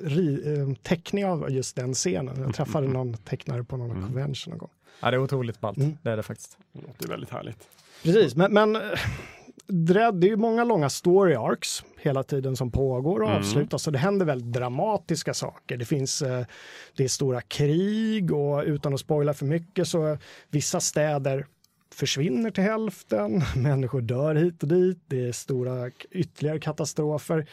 ri, 0.08 0.56
eh, 0.58 0.74
teckning 0.82 1.24
av 1.26 1.50
just 1.50 1.76
den 1.76 1.94
scenen. 1.94 2.40
Jag 2.40 2.54
träffade 2.54 2.88
någon 2.88 3.14
tecknare 3.16 3.64
på 3.64 3.76
någon 3.76 3.90
Mm. 3.90 4.02
convention 4.02 4.50
någon 4.50 4.58
gång. 4.58 4.70
Ja, 5.00 5.10
det 5.10 5.16
är 5.16 5.20
otroligt 5.20 5.60
ballt. 5.60 5.78
Mm. 5.78 5.96
Det 6.02 6.10
är 6.10 6.16
det 6.16 6.22
faktiskt. 6.22 6.58
Det 6.72 6.80
låter 6.86 7.08
väldigt 7.08 7.30
härligt. 7.30 7.68
Precis, 8.02 8.36
men, 8.36 8.52
men 8.52 8.78
Dredd, 9.66 10.14
det 10.14 10.26
är 10.26 10.30
ju 10.30 10.36
många 10.36 10.64
långa 10.64 10.88
story 10.90 11.34
arcs 11.34 11.84
hela 12.00 12.22
tiden 12.22 12.56
som 12.56 12.70
pågår 12.70 13.20
och 13.20 13.28
Mm. 13.28 13.38
avslutas. 13.40 13.82
Så 13.82 13.90
det 13.90 13.98
händer 13.98 14.26
väldigt 14.26 14.52
dramatiska 14.52 15.34
saker. 15.34 15.76
Det 15.76 15.84
finns, 15.84 16.22
eh, 16.22 16.44
det 16.96 17.04
är 17.04 17.08
stora 17.08 17.40
krig 17.40 18.32
och 18.32 18.62
utan 18.64 18.94
att 18.94 19.00
spoila 19.00 19.34
för 19.34 19.46
mycket 19.46 19.88
så 19.88 20.18
vissa 20.50 20.80
städer 20.80 21.46
försvinner 21.94 22.50
till 22.50 22.64
hälften, 22.64 23.42
människor 23.56 24.00
dör 24.00 24.34
hit 24.34 24.62
och 24.62 24.68
dit, 24.68 24.98
det 25.06 25.28
är 25.28 25.32
stora 25.32 25.90
ytterligare 26.10 26.58
katastrofer. 26.60 27.46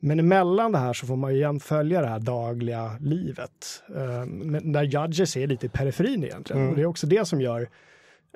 Men 0.00 0.18
emellan 0.20 0.72
det 0.72 0.78
här 0.78 0.92
så 0.92 1.06
får 1.06 1.16
man 1.16 1.32
ju 1.32 1.38
igen 1.38 1.60
följa 1.60 2.00
det 2.00 2.06
här 2.08 2.20
dagliga 2.20 2.96
livet. 3.00 3.82
Eh, 3.96 4.24
men 4.26 4.72
där 4.72 4.82
Judges 4.82 5.36
är 5.36 5.46
lite 5.46 5.66
i 5.66 5.68
periferin 5.68 6.24
egentligen. 6.24 6.60
Mm. 6.62 6.70
Och 6.70 6.76
det 6.76 6.82
är 6.82 6.86
också 6.86 7.06
det 7.06 7.24
som 7.28 7.40
gör 7.40 7.68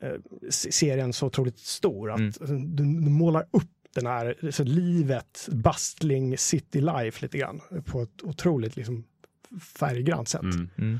eh, 0.02 0.12
se- 0.50 0.72
serien 0.72 1.12
så 1.12 1.26
otroligt 1.26 1.58
stor. 1.58 2.10
Att 2.12 2.18
Mm. 2.40 2.76
du, 2.76 2.82
du 3.04 3.10
målar 3.10 3.46
upp 3.50 3.70
den 3.94 4.06
här 4.06 4.50
så 4.50 4.64
livet, 4.64 5.48
bustling 5.52 6.38
city 6.38 6.80
life 6.80 7.22
lite 7.24 7.38
grann 7.38 7.60
på 7.84 8.02
ett 8.02 8.22
otroligt 8.22 8.76
liksom, 8.76 9.04
färggrant 9.78 10.28
sätt. 10.28 10.42
Mm. 10.42 10.68
Mm. 10.78 10.98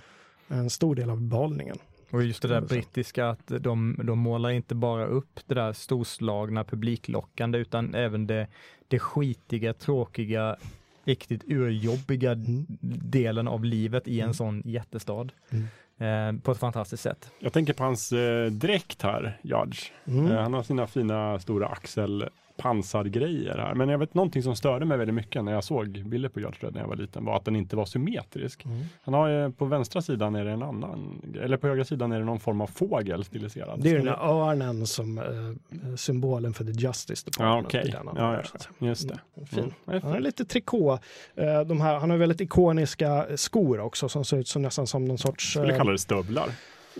En 0.48 0.70
stor 0.70 0.94
del 0.94 1.10
av 1.10 1.20
behållningen. 1.20 1.78
Och 2.12 2.22
just 2.24 2.42
det 2.42 2.48
där 2.48 2.60
brittiska 2.60 3.28
att 3.28 3.46
de, 3.60 4.00
de 4.04 4.18
målar 4.18 4.50
inte 4.50 4.74
bara 4.74 5.06
upp 5.06 5.40
det 5.46 5.54
där 5.54 5.72
storslagna 5.72 6.64
publiklockande 6.64 7.58
utan 7.58 7.94
även 7.94 8.26
det, 8.26 8.46
det 8.88 8.98
skitiga, 8.98 9.74
tråkiga, 9.74 10.56
riktigt 11.04 11.42
urjobbiga 11.46 12.32
Mm. 12.32 12.66
delen 13.10 13.48
av 13.48 13.64
livet 13.64 14.08
i 14.08 14.18
en 14.20 14.24
Mm. 14.24 14.34
sån 14.34 14.62
jättestad. 14.64 15.32
Mm. 15.50 15.66
Eh, 15.98 16.42
på 16.42 16.52
ett 16.52 16.58
fantastiskt 16.58 17.02
sätt. 17.02 17.30
Jag 17.38 17.52
tänker 17.52 17.72
på 17.72 17.84
hans 17.84 18.12
eh, 18.12 18.46
dräkt 18.50 19.02
här, 19.02 19.38
Judge. 19.42 19.90
Mm. 20.04 20.26
Eh, 20.32 20.42
han 20.42 20.54
har 20.54 20.62
sina 20.62 20.86
fina 20.86 21.38
stora 21.38 21.66
axel 21.66 22.28
pansargrejer 22.62 23.58
här. 23.58 23.74
Men 23.74 23.88
jag 23.88 23.98
vet 23.98 24.14
någonting 24.14 24.42
som 24.42 24.56
störde 24.56 24.84
mig 24.84 24.98
väldigt 24.98 25.14
mycket 25.14 25.44
när 25.44 25.52
jag 25.52 25.64
såg 25.64 25.88
bilder 26.06 26.28
på 26.28 26.40
Judge 26.40 26.60
Dredd 26.60 26.74
när 26.74 26.80
jag 26.80 26.88
var 26.88 26.96
liten 26.96 27.24
var 27.24 27.36
att 27.36 27.44
den 27.44 27.56
inte 27.56 27.76
var 27.76 27.84
symmetrisk. 27.84 28.64
Mm. 28.64 28.82
Han 29.02 29.14
har 29.14 29.28
ju 29.28 29.52
på 29.52 29.64
vänstra 29.64 30.02
sidan 30.02 30.34
är 30.34 30.44
det 30.44 30.50
en 30.50 30.62
annan, 30.62 31.22
eller 31.42 31.56
på 31.56 31.66
högra 31.66 31.84
sidan 31.84 32.12
är 32.12 32.18
det 32.18 32.24
någon 32.24 32.40
form 32.40 32.60
av 32.60 32.66
fågel 32.66 33.24
stiliserad. 33.24 33.80
Det 33.82 33.90
är 33.90 33.94
den 33.96 34.04
där 34.04 34.18
örnen 34.24 34.86
som 34.86 35.18
eh, 35.18 35.94
symbolen 35.96 36.54
för 36.54 36.64
the 36.64 36.70
Justice 36.70 37.24
Ja, 37.26 37.30
Department. 37.44 37.66
okej. 37.66 37.88
i 37.88 37.90
den 37.90 38.08
Ja, 38.16 38.34
ja. 38.78 38.86
Just 38.88 39.08
det. 39.08 39.18
Mm, 39.36 39.46
fin. 39.46 39.72
Mm, 39.88 40.02
Han 40.02 40.12
har 40.12 40.20
lite 40.20 40.44
trikå. 40.44 40.98
Eh, 41.34 41.60
De 41.60 41.80
här, 41.80 41.98
han 41.98 42.10
har 42.10 42.16
väldigt 42.16 42.40
ikoniska 42.40 43.26
skor 43.36 43.80
också 43.80 44.08
som 44.08 44.24
ser 44.24 44.36
ut 44.36 44.48
som 44.48 44.62
nästan 44.62 44.86
som 44.86 45.04
någon 45.04 45.18
sorts 45.18 45.50
Skulle 45.50 45.72
eh, 45.72 45.78
kalla 45.78 45.92
det 45.92 45.98
stövlar. 45.98 46.48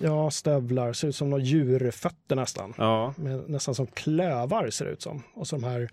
Ja, 0.01 0.31
stövlar. 0.31 0.93
Ser 0.93 1.09
ut 1.09 1.17
som 1.17 1.31
några 1.31 1.43
djurfötter 1.43 2.37
nästan. 2.37 2.75
Ja. 2.79 3.15
Med, 3.17 3.51
nästan 3.51 3.75
som 3.75 3.87
klövar 3.87 4.71
ser 4.71 4.85
det 4.85 4.91
ut 4.91 5.03
som. 5.03 5.23
Och 5.35 5.47
så 5.47 5.57
de 5.57 5.65
här 5.65 5.89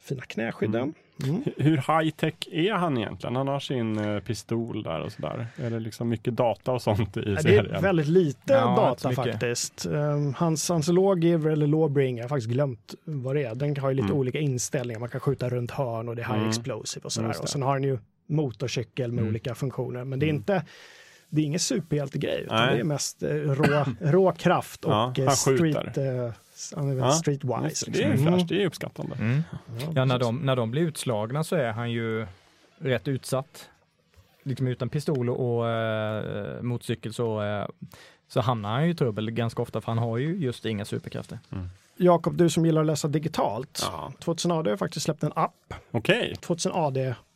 fina 0.00 0.22
knäskydden. 0.22 0.94
Mm. 1.24 1.36
H- 1.44 1.50
Hur 1.56 1.76
high 2.02 2.10
tech 2.16 2.34
är 2.52 2.72
han 2.72 2.98
egentligen? 2.98 3.36
Han 3.36 3.48
har 3.48 3.60
sin 3.60 3.98
eh, 3.98 4.20
pistol 4.20 4.82
där 4.82 5.00
och 5.00 5.12
sådär. 5.12 5.46
Är 5.56 5.70
det 5.70 5.80
liksom 5.80 6.08
mycket 6.08 6.36
data 6.36 6.72
och 6.72 6.82
sånt 6.82 7.16
i 7.16 7.20
Ja, 7.26 7.30
Det 7.34 7.42
serien? 7.42 7.74
är 7.74 7.80
väldigt 7.82 8.06
lite 8.08 8.52
Ja, 8.52 8.76
data 8.76 9.12
faktiskt. 9.12 9.86
Um, 9.86 10.34
hans, 10.34 10.68
hans 10.68 10.88
lawgiver 10.88 11.50
eller 11.50 11.66
lawbringer, 11.66 12.18
jag 12.18 12.24
har 12.24 12.28
faktiskt 12.28 12.50
glömt 12.50 12.94
vad 13.04 13.36
det 13.36 13.44
är. 13.44 13.54
Den 13.54 13.76
har 13.76 13.88
ju 13.90 13.94
lite 13.94 14.06
Mm. 14.06 14.16
olika 14.18 14.38
inställningar. 14.38 15.00
Man 15.00 15.08
kan 15.08 15.20
skjuta 15.20 15.48
runt 15.48 15.70
hörn 15.70 16.08
och 16.08 16.16
det 16.16 16.22
är 16.22 16.26
high 16.26 16.36
Mm. 16.36 16.48
explosive 16.48 17.04
och 17.04 17.12
sådär. 17.12 17.36
Och 17.42 17.48
sen 17.48 17.62
har 17.62 17.74
den 17.74 17.84
ju 17.88 17.98
motorcykel 18.26 19.12
med 19.12 19.18
Mm. 19.22 19.30
olika 19.30 19.54
funktioner. 19.54 20.04
Men 20.04 20.18
det 20.18 20.26
är 20.26 20.28
Mm. 20.30 20.36
inte 20.40 20.62
det 21.30 21.40
är 21.40 21.44
ingen 21.44 21.60
superhjältegrej, 21.60 22.40
utan 22.40 22.56
Nej. 22.66 22.74
det 22.74 22.80
är 22.80 22.84
mest 22.84 23.22
eh, 23.22 23.28
rå, 23.28 23.84
rå 24.00 24.32
kraft 24.32 24.84
och 24.84 24.92
Ja, 24.92 25.14
eh, 25.18 25.26
han 25.26 25.36
street, 25.36 25.96
eh, 25.98 26.32
han 26.76 26.90
är 26.90 26.94
väl 26.94 26.98
Ja, 26.98 27.10
streetwise. 27.12 27.90
Det, 27.90 27.98
det 27.98 28.04
är 28.04 28.10
liksom. 28.10 28.26
fräscht, 28.32 28.48
det 28.48 28.62
är 28.62 28.66
uppskattande. 28.66 29.14
Mm. 29.14 29.42
Ja, 29.78 29.92
Ja, 29.94 30.04
när 30.04 30.18
de, 30.18 30.36
när 30.36 30.56
de 30.56 30.70
blir 30.70 30.82
utslagna 30.82 31.44
så 31.44 31.56
är 31.56 31.72
han 31.72 31.90
ju 31.90 32.26
rätt 32.78 33.08
utsatt. 33.08 33.68
Liksom 34.42 34.66
utan 34.68 34.88
pistol 34.88 35.30
och 35.30 35.68
eh, 35.68 36.62
motorcykel 36.62 37.12
så, 37.12 37.42
eh, 37.42 37.66
så 38.28 38.40
hamnar 38.40 38.70
han 38.72 38.84
ju 38.84 38.90
i 38.90 38.94
trubbel 38.94 39.30
ganska 39.30 39.62
ofta 39.62 39.80
för 39.80 39.92
han 39.92 39.98
har 39.98 40.18
ju 40.18 40.36
just 40.36 40.64
inga 40.66 40.84
superkrafter. 40.84 41.38
Jakob, 41.96 42.36
du 42.36 42.50
som 42.50 42.66
gillar 42.66 42.80
att 42.80 42.86
läsa 42.86 43.08
digitalt. 43.08 43.80
Ja. 43.92 44.12
2000 44.18 44.52
AD 44.52 44.70
har 44.70 44.76
faktiskt 44.76 45.04
släppt 45.04 45.22
en 45.22 45.32
app, 45.34 45.74
Okej, 45.90 46.36
2000 46.40 46.72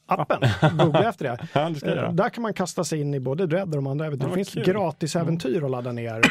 AD-appen. 0.07 0.77
Googla 0.79 1.09
efter 1.09 1.25
det. 1.25 1.39
ja, 1.53 1.71
det 1.71 1.97
Eh. 2.05 2.13
Där 2.13 2.29
kan 2.29 2.43
man 2.43 2.55
kasta 2.55 2.85
sig 2.85 3.01
in 3.01 3.15
i 3.15 3.21
både 3.21 3.47
Dread 3.47 3.69
och 3.69 3.75
de 3.77 3.87
andra 3.87 4.07
äventyren. 4.07 4.31
Ja, 4.31 4.37
Det 4.37 4.45
finns 4.45 4.55
kul. 4.67 4.75
gratis 4.75 5.17
äventyr 5.17 5.65
att 5.65 5.71
ladda 5.71 5.93
ner. 5.93 6.21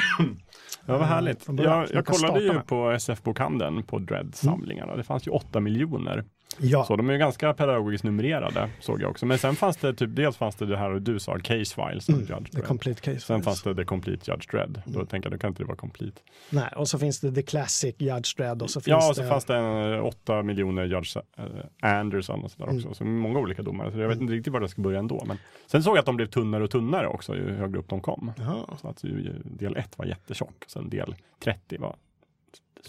Ja, 0.85 0.97
vad 0.97 1.07
härligt. 1.07 1.45
Jag, 1.47 1.87
jag 1.93 2.05
kollade 2.05 2.39
ju 2.43 2.53
med. 2.53 2.67
på 2.67 2.91
SF-bokhandeln 2.91 3.83
på 3.83 3.99
Dread-samlingarna. 3.99 4.95
Det 4.95 5.03
fanns 5.03 5.27
ju 5.27 5.31
åtta 5.31 5.59
miljoner. 5.59 6.23
Ja, 6.57 6.83
Så 6.85 6.95
de 6.95 7.09
är 7.09 7.13
ju 7.13 7.19
ganska 7.19 7.53
pedagogiskt 7.53 8.03
numrerade, 8.03 8.69
såg 8.79 9.01
jag 9.01 9.09
också. 9.11 9.25
Men 9.25 9.37
sen 9.37 9.55
fanns 9.55 9.77
det 9.77 9.93
typ, 9.93 10.09
dels 10.15 10.37
fanns 10.37 10.55
det 10.55 10.65
det 10.65 10.77
här 10.77 10.91
och 10.91 11.01
du 11.01 11.19
sa, 11.19 11.39
Case 11.39 11.75
Files 11.75 12.09
Mm, 12.09 12.21
Judge 12.21 12.51
the 12.51 12.61
complete 12.61 13.01
case. 13.01 13.19
Sen 13.19 13.35
files. 13.37 13.45
fanns 13.45 13.63
det 13.63 13.75
The 13.75 13.85
Complete 13.85 14.31
Judge 14.31 14.51
Dredd. 14.51 14.81
Då 14.85 14.93
Mm. 14.95 15.07
tänker 15.07 15.29
jag, 15.29 15.37
då 15.37 15.41
kan 15.41 15.47
inte 15.47 15.63
det 15.63 15.67
vara 15.67 15.77
complete. 15.77 16.21
Nej, 16.49 16.69
och 16.75 16.87
så 16.87 16.99
finns 16.99 17.19
det 17.19 17.31
The 17.31 17.41
Classic 17.41 17.95
Judge 17.99 18.37
Dredd 18.37 18.61
och 18.61 18.69
så 18.69 18.81
finns 18.81 18.87
Ja, 18.87 19.09
och 19.09 19.15
det... 19.15 19.21
så 19.23 19.29
fanns 19.29 19.45
det 19.45 19.55
en, 19.55 19.93
eh, 19.93 20.05
åtta 20.05 20.43
miljoner 20.43 20.85
Judge 20.85 21.17
eh, 21.37 21.99
Anderson 21.99 22.43
och 22.43 22.51
sådär 22.51 22.65
Mm. 22.65 22.75
också. 22.77 22.93
Så 22.93 23.05
många 23.05 23.39
olika 23.39 23.61
domare. 23.61 23.91
Så 23.91 23.99
jag 23.99 24.07
vet 24.09 24.21
inte 24.21 24.33
riktigt 24.33 24.53
var 24.53 24.61
jag 24.61 24.69
ska 24.69 24.81
börja 24.81 24.99
ändå. 24.99 25.23
Men 25.27 25.37
sen 25.67 25.83
såg 25.83 25.95
jag 25.95 25.99
att 25.99 26.05
de 26.05 26.15
blev 26.15 26.27
tunnare 26.27 26.63
och 26.63 26.69
tunnare 26.71 27.07
också 27.07 27.35
ju 27.35 27.51
högre 27.53 27.79
upp 27.79 27.89
de 27.89 28.01
kom. 28.01 28.31
Jaha. 28.37 28.77
Så 28.81 28.87
att 28.87 29.03
ju, 29.03 29.41
del 29.45 29.75
1 29.77 29.97
var 29.97 30.05
jättetjock. 30.05 30.63
Sen 30.67 30.89
del 30.89 31.15
30 31.43 31.77
var 31.77 31.95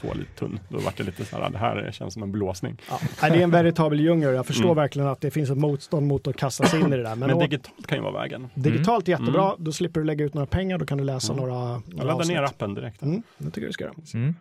så 0.01 0.15
lite 0.15 0.31
tunn. 0.39 0.61
Då 0.69 0.79
var 0.79 0.93
det 0.97 1.03
lite 1.03 1.25
så 1.25 1.37
här, 1.37 1.51
det 1.51 1.59
här 1.59 1.91
känns 1.93 2.15
som 2.15 2.23
en 2.23 2.33
blåsning. 2.33 2.77
Ja. 2.91 2.99
Det 3.21 3.27
är 3.27 3.37
en 3.37 3.51
veritabel 3.51 4.01
djungel. 4.01 4.35
Jag 4.35 4.47
förstår 4.47 4.65
Mm. 4.65 4.77
verkligen 4.77 5.09
att 5.09 5.21
det 5.21 5.31
finns 5.31 5.51
ett 5.51 5.59
motstånd 5.59 6.07
mot 6.07 6.27
att 6.27 6.37
kasta 6.37 6.67
sig 6.67 6.81
in 6.81 6.87
i 6.93 6.97
det 6.97 7.03
där. 7.03 7.17
Men, 7.17 7.29
Men 7.31 7.39
digitalt 7.39 7.87
kan 7.87 7.99
ju 7.99 8.03
vara 8.05 8.13
vägen. 8.21 8.49
digitalt 8.55 9.09
är 9.09 9.13
jättebra. 9.13 9.55
Då 9.59 9.73
slipper 9.73 10.01
du 10.01 10.07
lägga 10.07 10.25
ut 10.25 10.35
några 10.35 10.47
pengar. 10.47 10.79
Då 10.79 10.87
kan 10.87 10.99
du 10.99 11.05
läsa 11.05 11.33
Mm. 11.33 11.45
några, 11.47 11.61
Jag 11.71 11.83
några 11.89 12.05
laddar 12.05 12.25
ner 12.25 12.43
avsnitt. 12.43 12.57
appen 12.63 12.75
direkt. 12.75 13.03
Mm, 13.03 13.23
det 13.39 13.45
tycker 13.47 13.61
jag 13.61 13.69
du 13.69 13.73
ska 13.73 13.85
göra. 13.85 13.95
Mm. 14.15 14.35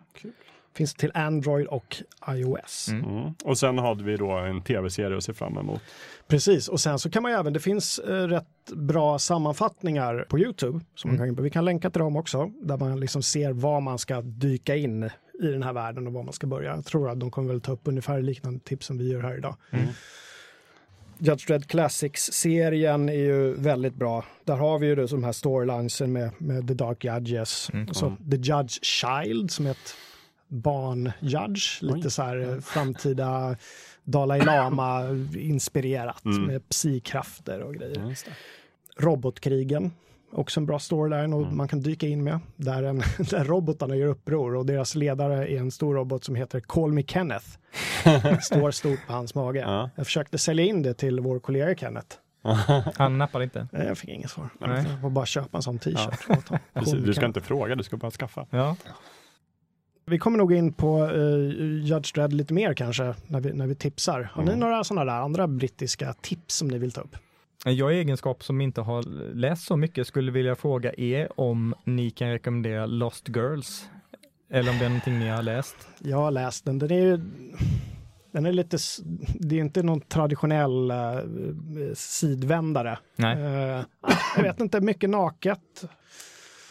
Finns 0.76 0.94
till 0.94 1.10
Android 1.14 1.66
och 1.66 1.96
iOS. 2.30 2.88
Mm. 2.88 3.04
Mm. 3.04 3.34
Och 3.44 3.58
sen 3.58 3.78
hade 3.78 4.04
vi 4.04 4.16
då 4.16 4.30
en 4.30 4.62
tv-serie 4.62 5.16
att 5.16 5.24
se 5.24 5.32
fram 5.34 5.58
emot. 5.58 5.80
Precis, 6.28 6.68
och 6.68 6.80
sen 6.80 6.98
så 6.98 7.10
kan 7.10 7.22
man 7.22 7.32
ju 7.32 7.38
även, 7.38 7.52
det 7.52 7.60
finns 7.60 7.98
eh, 7.98 8.12
rätt 8.28 8.46
bra 8.74 9.18
sammanfattningar 9.18 10.26
på 10.28 10.38
Youtube. 10.38 10.80
Som 10.94 11.10
man 11.10 11.16
Mm. 11.16 11.18
kan, 11.18 11.26
gå 11.26 11.30
in 11.32 11.36
på. 11.36 11.42
vi 11.42 11.50
kan 11.50 11.64
länka 11.64 11.90
till 11.90 12.00
dem 12.00 12.16
också, 12.16 12.50
där 12.62 12.76
man 12.76 13.00
liksom 13.00 13.22
ser 13.22 13.52
vad 13.52 13.82
man 13.82 13.98
ska 13.98 14.20
dyka 14.22 14.76
in 14.76 15.10
i 15.42 15.46
den 15.46 15.62
här 15.62 15.72
världen 15.72 16.06
och 16.06 16.12
var 16.12 16.22
man 16.22 16.32
ska 16.32 16.46
börja. 16.46 16.74
Jag 16.74 16.84
tror 16.84 17.10
att 17.10 17.20
de 17.20 17.30
kommer 17.30 17.48
väl 17.48 17.60
ta 17.60 17.72
upp 17.72 17.80
ungefär 17.84 18.22
liknande 18.22 18.60
tips 18.60 18.86
som 18.86 18.98
vi 18.98 19.12
gör 19.12 19.22
här 19.22 19.38
idag. 19.38 19.56
Mm. 19.70 19.86
Judge 21.18 21.46
Dredd 21.46 21.66
Classics-serien 21.68 23.08
är 23.08 23.12
ju 23.12 23.54
väldigt 23.54 23.94
bra. 23.94 24.24
Där 24.44 24.56
har 24.56 24.78
vi 24.78 24.86
ju 24.86 24.94
då 24.94 25.06
de 25.06 25.24
här 25.24 25.32
storylinesen 25.32 26.12
med, 26.12 26.30
med 26.38 26.68
The 26.68 26.74
Dark 26.74 27.04
Judges. 27.04 27.70
Mm. 27.72 27.94
Så 27.94 28.16
The 28.30 28.36
Judge 28.36 28.84
Child 28.84 29.50
som 29.50 29.66
är 29.66 29.70
ett 29.70 29.94
barn-judge, 30.48 31.82
lite 31.94 32.10
så 32.10 32.22
här 32.22 32.52
eh, 32.52 32.58
framtida 32.60 33.56
Dalai 34.04 34.40
Lama-inspirerat 34.40 36.24
Mm. 36.24 36.42
med 36.42 36.68
psikrafter 36.68 37.60
och 37.60 37.74
grejer. 37.74 38.16
Robotkrigen, 38.96 39.92
också 40.34 40.60
en 40.60 40.66
bra 40.66 40.78
storyline 40.78 41.32
och 41.32 41.42
Mm. 41.42 41.56
man 41.56 41.68
kan 41.68 41.80
dyka 41.80 42.06
in 42.06 42.24
med. 42.24 42.40
Där, 42.56 42.82
en, 42.82 42.98
där 43.30 43.44
robotarna 43.44 43.96
gör 43.96 44.06
uppror 44.08 44.54
och 44.54 44.66
deras 44.66 44.94
ledare 44.94 45.48
är 45.48 45.58
en 45.58 45.70
stor 45.70 45.94
robot 45.94 46.24
som 46.24 46.34
heter 46.34 46.60
Call 46.60 46.92
Me 46.92 47.02
Kenneth. 47.02 47.46
Står 48.40 48.70
stort 48.70 48.98
på 49.06 49.12
hans 49.12 49.34
mage. 49.34 49.60
Ja. 49.60 49.90
Jag 49.96 50.06
försökte 50.06 50.38
sälja 50.38 50.64
in 50.64 50.82
det 50.82 50.94
till 50.94 51.20
vår 51.20 51.38
kollega 51.38 51.74
Kenneth. 51.76 52.16
Han 52.96 53.18
nappade 53.18 53.44
inte. 53.44 53.66
Nej, 53.72 53.86
Jag 53.86 53.98
fick 53.98 54.10
inget 54.10 54.30
svar. 54.30 54.48
Nej. 54.60 54.84
Jag 54.90 55.00
får 55.00 55.10
bara 55.10 55.26
köpa 55.26 55.56
en 55.58 55.62
sån 55.62 55.78
t-shirt. 55.78 56.20
Ja. 56.50 56.58
Precis, 56.74 56.94
du 56.94 57.14
ska 57.14 57.26
inte 57.26 57.40
fråga, 57.40 57.74
du 57.74 57.82
ska 57.82 57.96
bara 57.96 58.10
skaffa. 58.10 58.46
Ja. 58.50 58.76
Vi 60.06 60.18
kommer 60.18 60.38
nog 60.38 60.52
in 60.52 60.72
på 60.72 61.02
uh, 61.04 61.84
Judge 61.84 62.14
Dredd 62.14 62.32
lite 62.32 62.54
mer 62.54 62.74
kanske 62.74 63.14
när 63.26 63.40
vi, 63.40 63.52
när 63.52 63.66
vi 63.66 63.74
tipsar. 63.74 64.30
Har 64.32 64.42
ni 64.42 64.48
Mm. 64.48 64.60
några 64.60 64.84
sådana 64.84 65.12
där 65.12 65.20
andra 65.20 65.46
brittiska 65.46 66.12
tips 66.20 66.54
som 66.56 66.68
ni 66.68 66.78
vill 66.78 66.92
ta 66.92 67.00
upp? 67.00 67.16
Jag 67.66 67.94
i 67.94 67.98
egenskap 67.98 68.44
som 68.44 68.60
inte 68.60 68.80
har 68.80 69.02
läst 69.34 69.66
så 69.66 69.76
mycket 69.76 70.06
skulle 70.06 70.32
vilja 70.32 70.54
fråga 70.54 70.92
er 70.94 71.40
om 71.40 71.74
ni 71.84 72.10
kan 72.10 72.28
rekommendera 72.28 72.86
Lost 72.86 73.28
Girls. 73.28 73.88
Eller 74.50 74.70
om 74.70 74.78
det 74.78 74.84
är 74.84 74.88
någonting 74.88 75.18
ni 75.18 75.28
har 75.28 75.42
läst. 75.42 75.76
Jag 75.98 76.16
har 76.16 76.30
läst 76.30 76.64
den. 76.64 76.78
Den 76.78 76.90
är 76.90 77.00
ju 77.00 77.20
den 78.32 78.46
är 78.46 78.52
lite, 78.52 78.78
det 79.34 79.56
är 79.56 79.60
inte 79.60 79.82
någon 79.82 80.00
traditionell 80.00 80.90
uh, 80.90 81.94
sidvändare. 81.94 82.98
Nej. 83.16 83.42
Eh, 83.42 83.84
jag 84.36 84.42
vet 84.42 84.60
inte, 84.60 84.80
mycket 84.80 85.10
naket. 85.10 85.84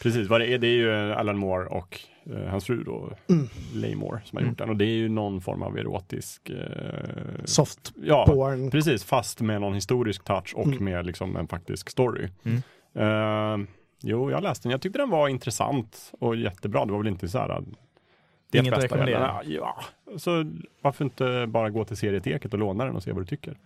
Precis, 0.02 0.28
vad 0.28 0.40
det 0.40 0.46
är, 0.52 0.58
det 0.58 0.66
är 0.66 0.76
ju 0.76 0.92
Alan 1.12 1.38
Moore 1.38 1.66
och 1.66 2.00
eh, 2.26 2.44
hans 2.48 2.64
fru 2.64 2.82
då, 2.84 3.10
Mm. 3.28 3.48
Leigh 3.74 3.96
Moore, 3.98 4.20
som 4.24 4.36
har 4.36 4.40
Mm. 4.42 4.50
gjort 4.52 4.58
den. 4.58 4.68
Och 4.70 4.76
det 4.76 4.84
är 4.84 4.96
ju 4.96 5.08
någon 5.08 5.40
form 5.40 5.62
av 5.62 5.78
erotisk... 5.78 6.50
Eh, 6.50 7.44
Soft 7.44 7.92
ja, 8.04 8.26
porn. 8.26 8.70
precis, 8.70 9.04
fast 9.04 9.40
med 9.40 9.60
någon 9.60 9.74
historisk 9.74 10.24
touch 10.24 10.54
och 10.56 10.66
Mm. 10.66 10.84
med 10.84 11.06
liksom 11.06 11.36
en 11.36 11.48
faktisk 11.48 11.90
story. 11.90 12.28
Mm. 12.44 12.62
Eh, 13.62 13.66
jo, 14.02 14.30
jag 14.30 14.42
läste 14.42 14.62
den. 14.68 14.70
Jag 14.72 14.80
tyckte 14.82 14.98
den 14.98 15.10
var 15.10 15.28
intressant 15.28 16.12
och 16.20 16.36
jättebra. 16.36 16.84
Det 16.84 16.92
var 16.92 16.98
väl 16.98 17.08
inte 17.12 17.28
så 17.28 17.38
här 17.38 17.62
Det 18.50 18.58
är 18.58 18.62
Inget 18.62 18.74
att 18.74 18.84
rekommendera. 18.84 19.40
Ja, 19.44 19.80
så 20.16 20.52
varför 20.80 21.04
inte 21.04 21.46
bara 21.48 21.70
gå 21.70 21.84
till 21.84 21.96
serieteket 21.96 22.52
och 22.52 22.58
låna 22.58 22.84
den 22.84 22.96
och 22.96 23.02
se 23.02 23.12
vad 23.12 23.22
du 23.22 23.26
tycker? 23.26 23.56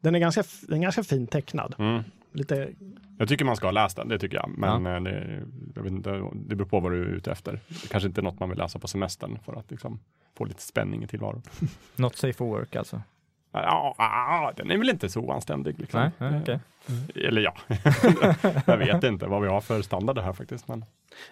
Den 0.00 0.14
är 0.14 0.18
ganska, 0.18 0.40
f- 0.40 0.60
den 0.68 0.78
är 0.78 0.82
ganska 0.82 1.02
fin 1.04 1.26
tecknad. 1.26 1.74
Mm. 1.78 2.02
Lite, 2.36 2.72
Jag 3.18 3.28
tycker 3.28 3.44
man 3.44 3.56
ska 3.56 3.66
ha 3.66 3.72
läst 3.72 3.96
den, 3.96 4.08
det 4.08 4.18
tycker 4.18 4.36
jag. 4.36 4.50
Men 4.58 4.86
eh, 4.86 5.00
det, 5.00 5.42
jag 5.74 5.82
vet 5.82 5.92
inte, 5.92 6.22
det 6.34 6.56
beror 6.56 6.68
på 6.68 6.80
vad 6.80 6.92
du 6.92 7.02
är 7.02 7.06
ute 7.06 7.32
efter. 7.32 7.60
Det 7.68 7.88
kanske 7.88 8.06
inte 8.06 8.20
är 8.20 8.22
något 8.22 8.40
man 8.40 8.48
vill 8.48 8.58
läsa 8.58 8.78
på 8.78 8.88
semestern 8.88 9.38
för 9.44 9.52
att 9.58 9.70
liksom, 9.70 10.00
få 10.34 10.44
lite 10.44 10.62
spänning 10.62 11.02
i 11.02 11.06
tillvaron. 11.06 11.42
Not 11.96 12.16
safe 12.16 12.32
for 12.32 12.46
work 12.46 12.76
alltså. 12.76 13.02
Ja, 13.52 13.94
ja, 13.98 14.52
den 14.56 14.70
är 14.70 14.78
väl 14.78 14.88
inte 14.88 15.08
så 15.08 15.32
anständig. 15.32 15.80
Liksom. 15.80 16.00
Nej, 16.00 16.30
nej, 16.30 16.40
okej. 16.42 16.60
Eller 17.14 17.40
ja, 17.42 17.54
jag 18.66 18.76
vet 18.78 19.04
inte 19.04 19.26
vad 19.26 19.42
vi 19.42 19.48
har 19.48 19.60
för 19.60 19.82
standard 19.82 20.18
här 20.18 20.32
faktiskt. 20.32 20.68
Men... 20.68 20.84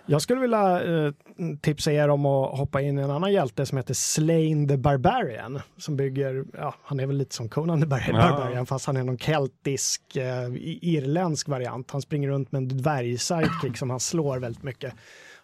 jag 0.06 0.22
skulle 0.22 0.40
vilja 0.40 0.82
eh, 1.06 1.12
tipsa 1.60 1.92
er 1.92 2.08
om 2.08 2.26
att 2.26 2.58
hoppa 2.58 2.80
in 2.80 2.98
i 2.98 3.02
en 3.02 3.10
annan 3.10 3.32
hjälte 3.32 3.66
som 3.66 3.78
heter 3.78 3.94
Slain 3.94 4.68
the 4.68 4.76
Barbarian. 4.76 5.60
Som 5.76 5.96
bygger, 5.96 6.44
ja, 6.52 6.74
han 6.82 7.00
är 7.00 7.06
väl 7.06 7.16
lite 7.16 7.34
som 7.34 7.48
Conan 7.48 7.80
the 7.80 7.86
Bar- 7.86 8.02
Ja. 8.08 8.12
Barbarian 8.12 8.66
fast 8.66 8.86
han 8.86 8.96
är 8.96 9.02
någon 9.04 9.18
keltisk, 9.18 10.16
eh, 10.16 10.48
irländsk 10.82 11.48
variant. 11.48 11.90
Han 11.90 12.02
springer 12.02 12.28
runt 12.28 12.52
med 12.52 12.58
en 12.58 12.68
dvärg-sidekick 12.68 13.76
som 13.76 13.90
han 13.90 14.00
slår 14.00 14.38
väldigt 14.38 14.62
mycket. 14.62 14.94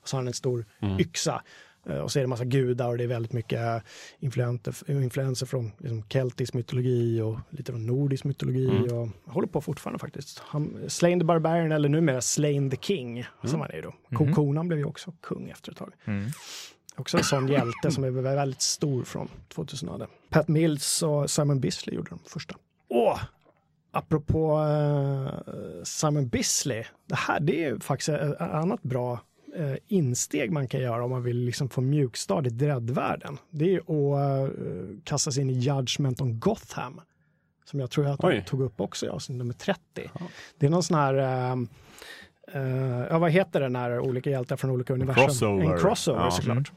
Och 0.03 0.09
så 0.09 0.17
har 0.17 0.21
han 0.23 0.29
en 0.29 0.35
stor 0.35 0.65
Mm. 0.83 0.99
yxa. 1.01 1.43
Eh, 1.87 1.99
Och 1.99 2.13
så 2.13 2.19
är 2.19 2.21
det 2.21 2.27
massa 2.27 2.45
gudar 2.45 2.89
och 2.89 2.99
det 2.99 3.05
är 3.05 3.09
väldigt 3.09 3.33
mycket 3.33 3.83
influenser 4.21 5.47
från 5.47 5.73
liksom, 5.79 6.03
keltisk 6.09 6.55
mytologi 6.55 7.21
och 7.21 7.39
lite 7.51 7.73
från 7.73 7.87
nordisk 7.87 8.25
mytologi. 8.25 8.69
Mm. 8.69 8.99
Och 8.99 9.09
håller 9.33 9.49
på 9.49 9.61
fortfarande 9.61 9.99
faktiskt. 9.99 10.39
Han, 10.39 10.79
Slain 10.89 11.21
the 11.21 11.25
Barbarian 11.25 11.73
eller 11.73 11.89
numera 11.89 12.21
Slain 12.21 12.71
the 12.71 12.77
King 12.77 13.25
som 13.45 13.61
han 13.61 13.71
är 13.71 13.83
då. 13.83 13.95
Mhm. 14.09 14.35
Konan 14.35 14.69
blev 14.69 14.79
ju 14.79 14.85
också 14.85 15.13
kung 15.21 15.51
efter 15.51 15.73
ett 15.73 15.79
tag. 15.79 15.93
Mm. 16.05 16.31
Också 16.97 17.17
en 17.17 17.25
sån 17.25 17.49
hjälte 17.49 17.91
som 17.91 18.05
är 18.05 18.11
väldigt 18.11 18.63
stor 18.63 19.05
från 19.05 19.29
2000 19.49 19.91
Pat 20.31 20.49
Mills 20.49 21.03
och 21.03 21.31
Simon 21.31 21.61
Bisley 21.61 21.97
gjorde 21.97 22.11
de 22.11 22.19
första. 22.27 22.55
Åh! 22.89 23.21
Apropå 23.93 24.61
eh, 24.61 25.53
Simon 25.85 26.29
Bisley, 26.29 26.85
det 27.07 27.15
här 27.15 27.41
det 27.41 27.65
är 27.65 27.79
faktiskt 27.79 28.09
ett 28.09 28.41
annat 28.41 28.83
bra 28.83 29.21
eh, 29.57 29.75
insteg 29.87 30.53
man 30.53 30.69
kan 30.69 30.81
göra 30.81 31.05
om 31.05 31.11
man 31.11 31.23
vill 31.23 31.37
liksom 31.45 31.69
få 31.69 31.81
mjukstart 31.81 32.47
i 32.47 32.51
dreadvärlden. 32.51 33.39
Det 33.51 33.75
är 33.75 33.79
att 33.79 34.49
eh, 34.51 34.57
kasta 35.05 35.31
sig 35.31 35.43
in 35.43 35.51
i 35.51 35.59
Judgment 35.59 36.21
on 36.21 36.41
Gotham. 36.41 37.01
Som 37.65 37.81
jag 37.81 37.91
tror 37.91 38.07
att 38.07 38.25
Oj. 38.25 38.35
de 38.35 38.43
tog 38.43 38.63
upp 38.63 38.81
också 38.81 39.07
i 39.07 39.09
avsnitt 39.09 39.39
nummer 39.39 39.55
30. 39.55 39.81
Det 40.59 40.67
är 40.67 40.71
någon 40.71 40.83
sån 40.83 40.97
här 40.97 41.15
eh, 41.15 41.53
eh, 42.53 43.07
ja, 43.11 43.19
vad 43.19 43.31
heter 43.31 43.61
det 43.61 43.69
när 43.69 43.99
olika 44.01 44.31
hjältar 44.31 44.57
från 44.57 44.71
olika 44.71 44.93
universum? 44.95 45.25
crossover. 45.25 45.73
En 45.75 45.81
crossover 45.81 46.21
Ja. 46.25 46.31
såklart. 46.31 46.73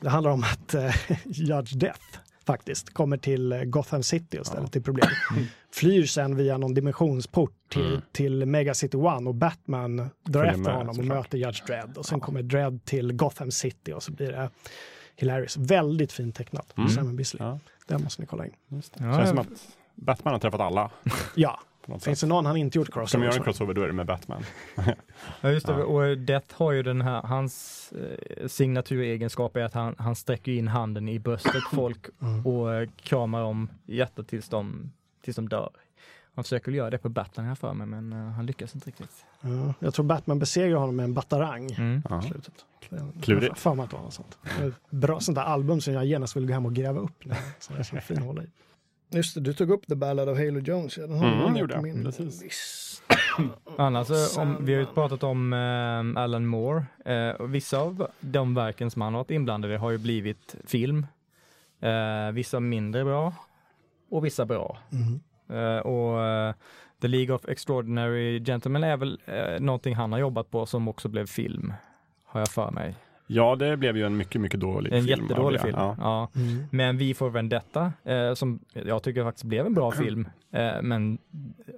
Det 0.00 0.08
handlar 0.08 0.30
om 0.30 0.42
att 0.42 0.74
eh, 0.74 0.94
Judge 1.24 1.74
Death 1.76 2.18
faktiskt 2.46 2.94
kommer 2.94 3.16
till 3.16 3.52
eh, 3.52 3.62
Gotham 3.62 4.02
City 4.02 4.38
och 4.38 4.46
ställer 4.46 4.62
Ja. 4.62 4.68
till 4.68 4.82
problem. 4.82 5.08
Flyr 5.72 6.06
sen 6.06 6.36
via 6.36 6.58
någon 6.58 6.74
dimensionsport 6.74 7.52
till, 7.68 7.86
Mm. 7.86 8.00
till 8.12 8.46
Mega 8.46 8.74
City 8.74 8.96
One 8.96 9.28
och 9.28 9.34
Batman 9.34 9.96
drar 9.96 10.10
Följer 10.32 10.50
efter 10.50 10.62
med, 10.62 10.74
honom 10.74 10.98
och 10.98 11.04
möter 11.04 11.38
Judge 11.38 11.66
Dredd 11.66 11.98
och 11.98 12.06
sen 12.06 12.20
kommer 12.20 12.42
Dredd 12.42 12.84
till 12.84 13.12
Gotham 13.12 13.50
City 13.50 13.92
och 13.92 14.02
så 14.02 14.12
blir 14.12 14.32
det 14.32 14.50
hilarious. 15.16 15.56
Väldigt 15.56 16.12
fint 16.12 16.36
tecknat. 16.36 16.72
Mm. 16.76 16.88
Simon 16.90 17.16
Bisley. 17.16 17.46
Ja, 17.46 17.58
Den 17.86 18.02
måste 18.02 18.22
ni 18.22 18.26
kolla 18.26 18.46
in. 18.46 18.52
just 18.68 18.94
det. 18.94 19.04
Ja, 19.04 19.10
Känns 19.16 19.18
jag- 19.18 19.28
som 19.28 19.38
att 19.38 19.68
Batman 19.94 20.32
har 20.34 20.38
träffat 20.38 20.60
alla. 20.60 20.90
Ja, 21.34 21.60
finns 21.92 22.04
sätt. 22.04 22.20
det 22.20 22.26
någon 22.26 22.46
han 22.46 22.56
inte 22.56 22.78
gjort 22.78 22.86
Ska 22.88 22.98
man 22.98 23.06
crossover 23.06 23.24
göra 23.26 23.34
en 23.36 23.42
crossover 23.44 23.74
då 23.74 23.82
är 23.82 23.86
det 23.86 23.92
med 23.92 24.06
Batman. 24.06 24.42
Ja 25.40 25.50
just 25.50 25.66
det, 25.66 25.72
Ja. 25.72 25.84
och 25.84 26.18
Death 26.18 26.54
har 26.54 26.72
ju 26.72 26.82
den 26.82 27.00
här, 27.00 27.22
hans 27.22 27.92
eh, 27.92 28.46
signaturegenskap 28.48 29.56
är 29.56 29.62
att 29.64 29.74
han, 29.74 29.94
han 29.98 30.16
sträcker 30.16 30.52
in 30.52 30.68
handen 30.68 31.08
i 31.08 31.18
bröstet 31.18 31.62
folk 31.72 32.06
Mm. 32.22 32.46
och 32.46 32.74
eh, 32.74 32.88
kramar 32.96 33.42
om 33.42 33.68
hjärtat 33.86 34.28
tills 34.28 34.48
de, 34.48 34.92
tills 35.24 35.36
de 35.36 35.48
dör. 35.48 35.70
Han 36.34 36.44
försöker 36.44 36.72
göra 36.72 36.90
det 36.90 36.98
på 36.98 37.08
Batman 37.08 37.46
här 37.46 37.54
för 37.54 37.72
mig 37.74 37.86
men 37.86 38.12
eh, 38.12 38.18
han 38.18 38.46
lyckas 38.46 38.74
inte 38.74 38.86
riktigt. 38.88 39.24
Ja, 39.40 39.74
jag 39.78 39.94
tror 39.94 40.04
Batman 40.04 40.38
besegrar 40.38 40.76
honom 40.78 40.96
med 40.96 41.04
en 41.04 41.14
batarang. 41.14 41.70
Mm. 41.72 42.02
Ja. 42.10 42.22
slutet. 42.22 42.54
Klurigt. 43.22 43.42
Jag 43.42 43.50
har 43.50 43.54
för 43.54 43.74
mig 43.74 43.84
att 43.84 43.90
det 43.90 43.96
var 43.96 44.02
något 44.04 44.14
sånt. 44.14 44.38
Bra 44.90 45.20
sånt 45.20 45.36
där 45.36 45.42
album 45.42 45.80
som 45.80 45.94
jag 45.94 46.04
genast 46.04 46.36
vill 46.36 46.46
gå 46.46 46.52
hem 46.52 46.66
och 46.66 46.74
gräva 46.74 47.00
upp. 47.00 47.24
nu. 47.24 47.34
Så 47.58 47.72
det 47.72 47.78
är 47.78 47.82
så 47.82 47.96
fin 47.96 48.18
att 48.18 48.24
hålla 48.24 48.42
i. 48.42 48.46
Just 49.10 49.34
det, 49.34 49.40
du 49.40 49.52
tog 49.52 49.70
upp 49.70 49.86
The 49.86 49.94
Ballad 49.94 50.28
of 50.28 50.38
Halo 50.38 50.60
Jones. 50.60 50.98
Ja, 50.98 51.06
den 51.06 51.18
har 51.18 51.46
Mm, 51.46 51.56
gjorde 51.56 51.82
min 51.82 52.04
Precis. 52.04 53.02
Annars, 53.78 54.10
eh, 54.10 54.42
om, 54.42 54.56
vi 54.60 54.72
har 54.72 54.80
ju 54.80 54.86
pratat 54.86 55.22
om 55.22 55.52
eh, 55.52 56.22
Alan 56.22 56.46
Moore 56.46 56.84
eh, 57.04 57.46
vissa 57.46 57.78
av 57.78 58.06
de 58.20 58.54
verken 58.54 58.90
som 58.90 59.02
han 59.02 59.12
har 59.12 59.20
varit 59.20 59.30
inblandad 59.30 59.72
i 59.72 59.76
har 59.76 59.90
ju 59.90 59.98
blivit 59.98 60.56
film. 60.66 61.06
Eh, 61.80 62.32
vissa 62.32 62.60
mindre 62.60 63.04
bra 63.04 63.34
och 64.10 64.24
vissa 64.24 64.44
bra. 64.44 64.78
Mm. 64.92 65.20
Eh, 65.48 65.78
och 65.78 66.22
eh, 66.22 66.54
The 67.00 67.08
League 67.08 67.34
of 67.34 67.48
Extraordinary 67.48 68.44
Gentlemen 68.44 68.84
är 68.84 68.96
väl 68.96 69.20
uh, 69.28 69.60
någonting 69.60 69.94
han 69.94 70.12
har 70.12 70.18
jobbat 70.18 70.50
på 70.50 70.66
som 70.66 70.88
också 70.88 71.08
blev 71.08 71.26
film. 71.26 71.72
Har 72.24 72.40
jag 72.40 72.48
för 72.48 72.70
mig. 72.70 72.94
Ja, 73.26 73.56
det 73.56 73.76
blev 73.76 73.96
ju 73.96 74.06
en 74.06 74.16
mycket, 74.16 74.40
mycket 74.40 74.60
dålig 74.60 74.92
En 74.92 75.04
film. 75.04 75.20
av 75.24 75.28
jättedålig 75.28 75.60
film. 75.60 75.74
Ja. 75.76 75.96
Ja. 75.98 76.28
Mm. 76.40 76.64
Men 76.70 76.98
Vi 76.98 77.14
får 77.14 77.30
Vendetta, 77.30 77.92
eh, 78.04 78.34
som 78.34 78.60
jag 78.72 79.02
tycker 79.02 79.22
faktiskt 79.24 79.44
blev 79.44 79.66
en 79.66 79.74
bra 79.74 79.90
film. 79.92 80.28
Eh, 80.50 80.82
men 80.82 81.18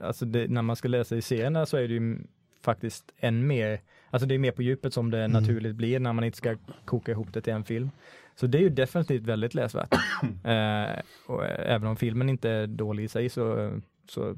alltså 0.02 0.24
det, 0.24 0.48
när 0.50 0.62
man 0.62 0.76
ska 0.76 0.88
läsa 0.88 1.16
i 1.16 1.22
serierna 1.22 1.66
så 1.66 1.76
är 1.76 1.88
det 1.88 1.94
ju 1.94 2.18
faktiskt 2.64 3.12
än 3.18 3.46
mer, 3.46 3.80
alltså 4.10 4.26
det 4.28 4.34
är 4.34 4.38
mer 4.38 4.50
på 4.50 4.62
djupet 4.62 4.92
som 4.94 5.10
det 5.10 5.18
Mm. 5.24 5.30
naturligt 5.42 5.76
blir 5.76 6.00
när 6.00 6.12
man 6.12 6.24
inte 6.24 6.38
ska 6.38 6.56
koka 6.84 7.12
ihop 7.12 7.32
det 7.32 7.40
till 7.40 7.52
en 7.52 7.64
film. 7.64 7.90
Så 8.36 8.46
det 8.46 8.58
är 8.58 8.62
ju 8.62 8.68
definitivt 8.70 9.22
väldigt 9.22 9.54
läsvärt. 9.54 9.94
eh, 10.44 11.02
och 11.26 11.44
eh, 11.44 11.74
även 11.74 11.88
om 11.88 11.96
filmen 11.96 12.28
inte 12.28 12.50
är 12.50 12.66
dålig 12.66 13.04
i 13.04 13.08
sig 13.08 13.28
så, 13.28 13.72
så 14.08 14.34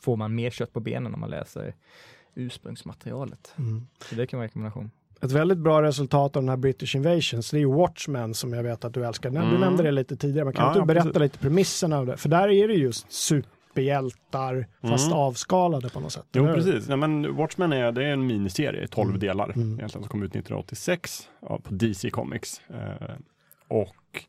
får 0.00 0.16
man 0.16 0.34
mer 0.34 0.50
kött 0.50 0.72
på 0.72 0.80
benen 0.80 1.14
om 1.14 1.20
man 1.20 1.30
läser 1.30 1.74
ursprungsmaterialet. 2.34 3.54
Mm. 3.58 3.86
Så 4.08 4.14
det 4.14 4.26
kan 4.26 4.38
vara 4.38 4.44
en 4.44 4.48
rekommendation. 4.48 4.90
Ett 5.22 5.32
väldigt 5.32 5.58
bra 5.58 5.82
resultat 5.82 6.36
av 6.36 6.42
den 6.42 6.48
här 6.48 6.56
British 6.56 6.94
Invasions, 6.96 7.50
det 7.50 7.56
är 7.56 7.60
ju 7.60 7.72
Watchmen 7.72 8.34
som 8.34 8.52
jag 8.52 8.62
vet 8.62 8.84
att 8.84 8.94
du 8.94 9.06
älskar. 9.06 9.30
Du 9.30 9.36
Mm. 9.38 9.60
nämnde 9.60 9.82
det 9.82 9.90
lite 9.90 10.16
tidigare, 10.16 10.44
men 10.44 10.54
kan 10.54 10.66
Ja, 10.74 10.80
du 10.80 10.86
berätta 10.86 11.04
precis. 11.06 11.20
lite 11.22 11.38
premisserna 11.38 11.98
av 11.98 12.06
det? 12.06 12.16
För 12.16 12.28
där 12.28 12.48
är 12.48 12.68
det 12.68 12.74
just 12.74 13.12
superhjältar, 13.12 14.66
fast 14.80 15.06
Mm. 15.06 15.18
avskalade 15.18 15.88
på 15.88 16.00
något 16.00 16.12
sätt. 16.12 16.26
Jo, 16.32 16.46
precis. 16.46 16.88
Ja, 16.88 16.96
men 16.96 17.36
Watchmen 17.36 17.72
är, 17.72 17.92
det 17.92 18.04
är 18.04 18.08
en 18.12 18.26
miniserie, 18.26 18.86
12 18.88 19.08
Mm. 19.08 19.20
delar 19.20 19.44
Mm. 19.44 19.60
egentligen, 19.60 19.88
som 19.90 20.02
kom 20.02 20.22
ut 20.22 20.34
1986 20.34 21.28
ja, 21.40 21.58
på 21.64 21.74
DC 21.74 22.10
Comics. 22.10 22.60
Eh, 22.70 23.14
och 23.68 24.24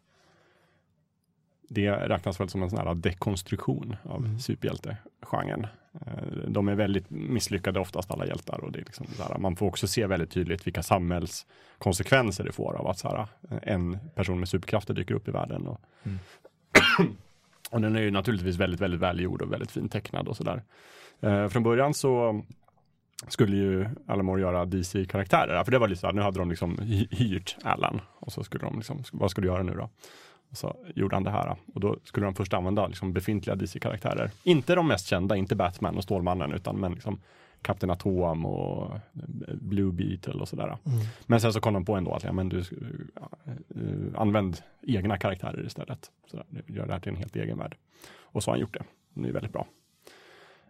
det 1.70 1.92
räknas 1.92 2.40
väl 2.40 2.50
som 2.50 2.64
en 2.64 2.70
sån 2.70 2.80
här 2.80 2.96
dekonstruktion 2.96 3.96
av 4.04 4.26
Mm. 4.26 4.40
superhjältegenren. 4.40 5.68
Eh, 6.02 6.24
de 6.48 6.68
är 6.68 6.76
väldigt 6.76 7.10
misslyckade 7.10 7.80
oftast 7.80 8.12
alla 8.12 8.26
hjältar 8.26 8.64
och 8.64 8.72
det 8.72 8.80
är 8.80 8.84
liksom 8.86 9.06
så 9.16 9.24
här, 9.24 9.38
man 9.38 9.56
får 9.56 9.66
också 9.68 9.88
se 9.88 10.08
väldigt 10.08 10.32
tydligt 10.32 10.68
vilka 10.68 10.84
samhällskonsekvenser 10.84 12.44
det 12.44 12.52
får 12.52 12.76
av 12.76 12.88
att 12.88 12.98
så 13.00 13.08
här, 13.10 13.28
en 13.64 14.00
person 14.16 14.40
med 14.40 14.50
superkrafter 14.50 14.94
dyker 14.94 15.16
upp 15.16 15.28
i 15.28 15.32
världen. 15.32 15.68
Och, 15.68 15.80
Mm. 16.06 16.20
och 17.72 17.82
den 17.82 17.96
är 17.96 18.02
ju 18.02 18.12
naturligtvis 18.12 18.56
väldigt, 18.56 18.80
väldigt 18.82 19.00
välgjord 19.00 19.42
och 19.42 19.54
väldigt 19.54 19.72
fint 19.72 19.92
tecknad 19.92 20.28
och 20.28 20.38
sådär. 20.38 20.64
Eh, 21.22 21.48
från 21.48 21.64
början 21.64 21.94
så 21.94 22.42
skulle 23.28 23.56
ju 23.56 23.90
Alan 24.08 24.26
Moore 24.26 24.42
göra 24.42 24.66
DC-karaktärer. 24.66 25.64
För 25.64 25.72
det 25.72 25.80
var 25.80 25.88
lite 25.88 26.02
så 26.02 26.08
här, 26.08 26.14
nu 26.14 26.22
hade 26.22 26.40
de 26.40 26.50
liksom 26.50 26.78
hy- 26.78 27.08
hyrt 27.16 27.58
Alan 27.64 28.02
och 28.16 28.32
så 28.32 28.44
skulle 28.44 28.64
de 28.64 28.76
liksom, 28.78 29.04
vad 29.12 29.32
ska 29.32 29.42
du 29.42 29.48
göra 29.48 29.64
nu 29.64 29.74
då? 29.74 29.90
Och 30.54 30.58
så 30.58 30.76
gjorde 30.96 31.16
han 31.16 31.24
det 31.24 31.32
här 31.32 31.56
och 31.74 31.80
då 31.82 31.98
skulle 32.04 32.26
de 32.26 32.36
först 32.36 32.54
använda 32.54 32.88
liksom 32.88 33.14
befintliga 33.14 33.56
DC-karaktärer. 33.56 34.32
Inte 34.44 34.76
de 34.76 34.88
mest 34.88 35.08
kända, 35.08 35.36
inte 35.36 35.56
Batman 35.56 35.98
och 35.98 36.04
Stålmannen 36.04 36.52
utan 36.54 36.80
men 36.80 36.92
liksom 36.94 37.20
Kapten 37.62 37.90
Atom 37.90 38.46
och 38.46 38.92
Blue 39.62 39.92
Beetle 39.92 40.34
och 40.34 40.48
sådär. 40.48 40.66
Mm. 40.66 41.00
Men 41.26 41.42
sen 41.42 41.54
så 41.54 41.60
kom 41.62 41.74
de 41.74 41.86
på 41.86 41.96
ändå 41.96 42.12
att 42.14 42.24
ja, 42.24 42.32
men 42.32 42.50
du, 42.50 42.60
eh, 42.60 44.22
använd 44.22 44.58
egna 44.82 45.18
karaktärer 45.18 45.66
istället. 45.66 46.12
Så 46.32 46.44
gör 46.68 46.86
det 46.88 46.94
här 46.94 47.00
till 47.00 47.12
en 47.12 47.18
helt 47.18 47.36
egen 47.36 47.58
värld. 47.58 47.76
Och 48.22 48.44
så 48.44 48.52
har 48.52 48.56
han 48.56 48.62
gjort 48.62 48.74
det. 48.74 48.84
Det 49.14 49.30
är 49.30 49.34
väldigt 49.34 49.54
bra. 49.54 49.68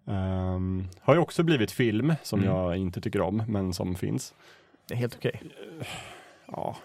Um, 0.06 0.88
har 1.02 1.14
ju 1.14 1.20
också 1.20 1.44
blivit 1.44 1.72
film 1.72 2.14
som 2.24 2.40
Mm. 2.40 2.52
jag 2.56 2.78
inte 2.78 3.02
tycker 3.02 3.22
om, 3.22 3.44
men 3.48 3.74
som 3.74 3.96
finns. 3.96 4.34
Det 4.88 4.94
är 4.94 4.98
helt 4.98 5.16
okej. 5.16 5.42
Ja, 6.48 6.78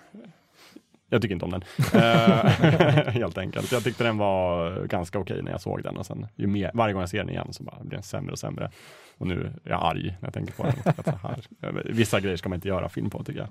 jag 1.08 1.22
tycker 1.22 1.34
inte 1.34 1.44
om 1.44 1.50
den. 1.50 1.62
Eh, 1.94 2.44
helt 3.12 3.38
enkelt. 3.38 3.72
Jag 3.72 3.84
tyckte 3.84 4.04
den 4.04 4.18
var 4.18 4.84
ganska 4.86 5.18
okej 5.18 5.42
när 5.42 5.50
jag 5.50 5.60
såg 5.60 5.82
den 5.82 5.96
och 5.96 6.06
sen 6.06 6.26
ju 6.36 6.46
mer, 6.46 6.70
varje 6.74 6.92
gång 6.92 7.02
jag 7.02 7.08
ser 7.08 7.18
den 7.18 7.30
igen 7.30 7.52
så 7.52 7.62
bara 7.62 7.76
blir 7.80 7.96
den 7.96 8.02
sämre 8.02 8.32
och 8.32 8.38
sämre. 8.38 8.70
Och 9.18 9.26
nu 9.26 9.52
är 9.64 9.70
jag 9.70 9.82
arg 9.82 10.16
när 10.20 10.26
jag 10.26 10.34
tänker 10.34 10.54
på 10.54 10.62
den. 10.62 10.74
Att 10.84 11.04
så 11.04 11.28
här, 11.28 11.82
vissa 11.84 12.20
grejer 12.20 12.36
ska 12.36 12.48
man 12.48 12.56
inte 12.56 12.68
göra 12.68 12.88
film 12.88 13.10
på 13.10 13.24
tycker 13.24 13.40
jag. 13.40 13.48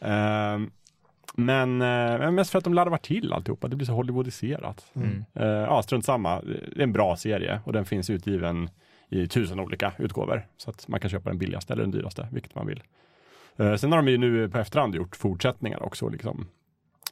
Ehm, 0.00 0.70
men 1.34 1.82
eh, 1.82 2.30
mest 2.30 2.50
för 2.50 2.58
att 2.58 2.64
de 2.64 2.74
larvar 2.74 2.98
till 2.98 3.32
alltihopa. 3.32 3.68
Det 3.68 3.76
blir 3.76 3.86
så 3.86 3.92
Hollywoodiserat. 3.92 4.86
Mm. 4.94 5.24
Uh, 5.40 5.46
ja, 5.46 5.82
strunt 5.82 6.04
samma. 6.04 6.40
Det 6.40 6.78
är 6.78 6.82
en 6.82 6.92
bra 6.92 7.16
serie 7.16 7.60
och 7.64 7.72
den 7.72 7.84
finns 7.84 8.10
utgiven 8.10 8.70
i 9.08 9.26
tusen 9.26 9.60
olika 9.60 9.92
utgåvor. 9.98 10.46
Så 10.56 10.70
att 10.70 10.88
man 10.88 11.00
kan 11.00 11.10
köpa 11.10 11.30
den 11.30 11.38
billigaste 11.38 11.72
eller 11.72 11.82
den 11.82 11.90
dyraste, 11.90 12.28
vilket 12.32 12.54
man 12.54 12.66
vill. 12.66 12.82
Sen 13.78 13.92
har 13.92 13.96
de 13.96 14.08
ju 14.08 14.18
nu 14.18 14.48
på 14.48 14.58
efterhand 14.58 14.94
gjort 14.94 15.16
fortsättningar 15.16 15.82
också. 15.82 16.08
Liksom. 16.08 16.46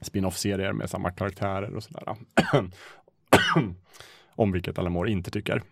Spin-off-serier 0.01 0.72
med 0.72 0.90
samma 0.90 1.11
karaktärer 1.11 1.74
och 1.76 1.82
sådär. 1.82 2.16
om 4.34 4.53
vilket 4.53 4.78
Alan 4.78 4.92
Moore 4.92 5.11
inte 5.11 5.30
tycker 5.30 5.62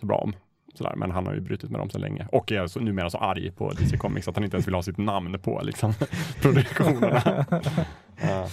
så 0.00 0.06
bra 0.06 0.16
om. 0.18 0.32
Sådär, 0.74 0.92
men 0.96 1.10
han 1.10 1.26
har 1.26 1.34
ju 1.34 1.40
brutit 1.40 1.70
med 1.70 1.80
dem 1.80 1.90
så 1.90 1.98
länge 1.98 2.26
och 2.32 2.52
är 2.52 2.66
så, 2.66 2.80
numera 2.80 3.10
så 3.10 3.18
arg 3.18 3.50
på 3.50 3.70
DC 3.72 3.96
Comics 3.96 4.28
att 4.28 4.34
han 4.36 4.44
inte 4.44 4.56
ens 4.56 4.66
vill 4.66 4.74
ha 4.74 4.82
sitt 4.82 4.98
namn 4.98 5.38
på 5.42 5.60
liksom, 5.62 5.94
produktionerna. 6.40 7.44
Ja. 8.22 8.48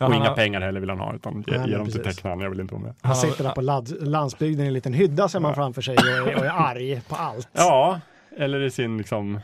Ja, 0.00 0.06
och 0.06 0.14
inga 0.14 0.28
har- 0.28 0.34
pengar 0.36 0.60
heller 0.60 0.80
vill 0.80 0.90
han 0.90 0.98
ha, 0.98 1.14
utan 1.14 1.44
ge, 1.46 1.58
Nej, 1.58 1.70
ge 1.70 1.76
dem 1.76 1.86
till 1.86 2.00
precis. 2.00 2.16
tecknaren, 2.16 2.40
jag 2.40 2.50
vill 2.50 2.60
inte 2.60 2.74
vara 2.74 2.84
med. 2.84 2.94
Han 3.02 3.16
sitter 3.16 3.44
där 3.44 3.50
på 3.52 3.60
lad- 3.60 3.96
landsbygden 4.08 4.64
i 4.64 4.68
en 4.68 4.74
liten 4.74 4.92
hydda 4.92 5.28
ser 5.28 5.40
man 5.40 5.54
framför 5.54 5.82
sig 5.82 5.96
och 5.96 6.04
är, 6.06 6.36
och 6.38 6.44
är 6.46 6.50
arg 6.50 7.00
på 7.08 7.14
allt. 7.16 7.48
Ja, 7.52 8.00
eller 8.36 8.60
i 8.60 8.70
sin 8.70 8.98
liksom 8.98 9.40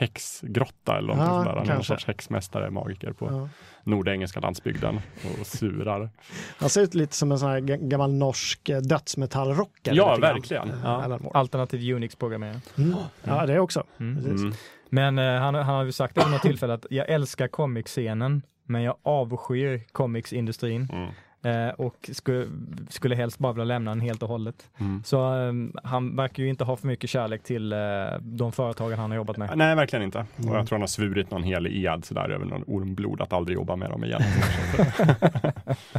häxgrotta 0.00 0.98
eller 0.98 1.08
någonting 1.08 1.26
Ja, 1.34 1.38
sådär. 1.44 1.56
Han 1.58 1.68
är 1.70 1.74
någon 1.74 1.84
sorts 1.84 2.06
häxmästare, 2.06 2.70
magiker 2.70 3.12
på 3.12 3.26
Ja. 3.30 3.48
nordengelska 3.84 4.40
landsbygden 4.40 5.00
och 5.40 5.46
surar. 5.46 6.10
Han 6.58 6.70
ser 6.70 6.80
ut 6.82 6.94
lite 6.94 7.16
som 7.16 7.32
en 7.32 7.38
sån 7.38 7.48
här 7.50 7.60
ga- 7.60 7.88
gammal 7.88 8.12
norsk 8.12 8.68
eh, 8.68 8.78
dödsmetallrockare. 8.80 9.94
Ja, 9.94 10.16
verkligen. 10.16 10.68
Eh, 10.70 10.74
Ja, 10.84 11.18
alternativ 11.34 11.94
Unix-programmering. 11.94 12.60
Mm. 12.78 12.94
Ja, 13.24 13.46
det 13.46 13.60
också. 13.60 13.84
Mm. 14.00 14.24
Mm. 14.26 14.52
Men 14.90 15.18
eh, 15.18 15.40
han, 15.40 15.54
han 15.54 15.64
har 15.64 15.84
ju 15.84 15.92
sagt 15.92 16.16
vid 16.18 16.30
något 16.30 16.42
tillfälle 16.42 16.74
att 16.74 16.86
jag 16.90 17.08
älskar 17.08 17.48
comicscenen, 17.48 18.42
men 18.64 18.82
jag 18.82 18.96
avskyr 19.02 19.82
comicsindustrin 19.92 20.88
Mm. 20.92 21.10
Eh, 21.42 21.68
och 21.68 22.10
skulle, 22.12 22.46
skulle 22.88 23.14
helst 23.14 23.38
bara 23.38 23.52
vilja 23.52 23.64
lämna 23.64 23.90
den 23.90 24.00
helt 24.00 24.22
och 24.22 24.28
hållet. 24.28 24.68
Mm. 24.78 25.02
Så 25.04 25.34
eh, 25.34 25.52
han 25.84 26.16
verkar 26.16 26.42
ju 26.42 26.48
inte 26.48 26.64
ha 26.64 26.76
för 26.76 26.86
mycket 26.86 27.10
kärlek 27.10 27.42
till 27.42 27.72
eh, 27.72 27.78
de 28.20 28.52
företagen 28.52 28.98
han 28.98 29.10
har 29.10 29.16
jobbat 29.16 29.36
med. 29.36 29.58
Nej, 29.58 29.76
verkligen 29.76 30.02
inte. 30.02 30.26
Mm. 30.36 30.50
Och 30.50 30.56
jag 30.56 30.66
tror 30.66 30.76
han 30.76 30.82
har 30.82 30.88
svurit 30.88 31.30
någon 31.30 31.42
hel 31.42 31.66
ed 31.66 32.04
sådär 32.04 32.28
över 32.28 32.44
någon 32.44 32.64
ormblod 32.66 33.20
att 33.20 33.32
aldrig 33.32 33.54
jobba 33.54 33.76
med 33.76 33.90
dem 33.90 34.04
igen. 34.04 34.22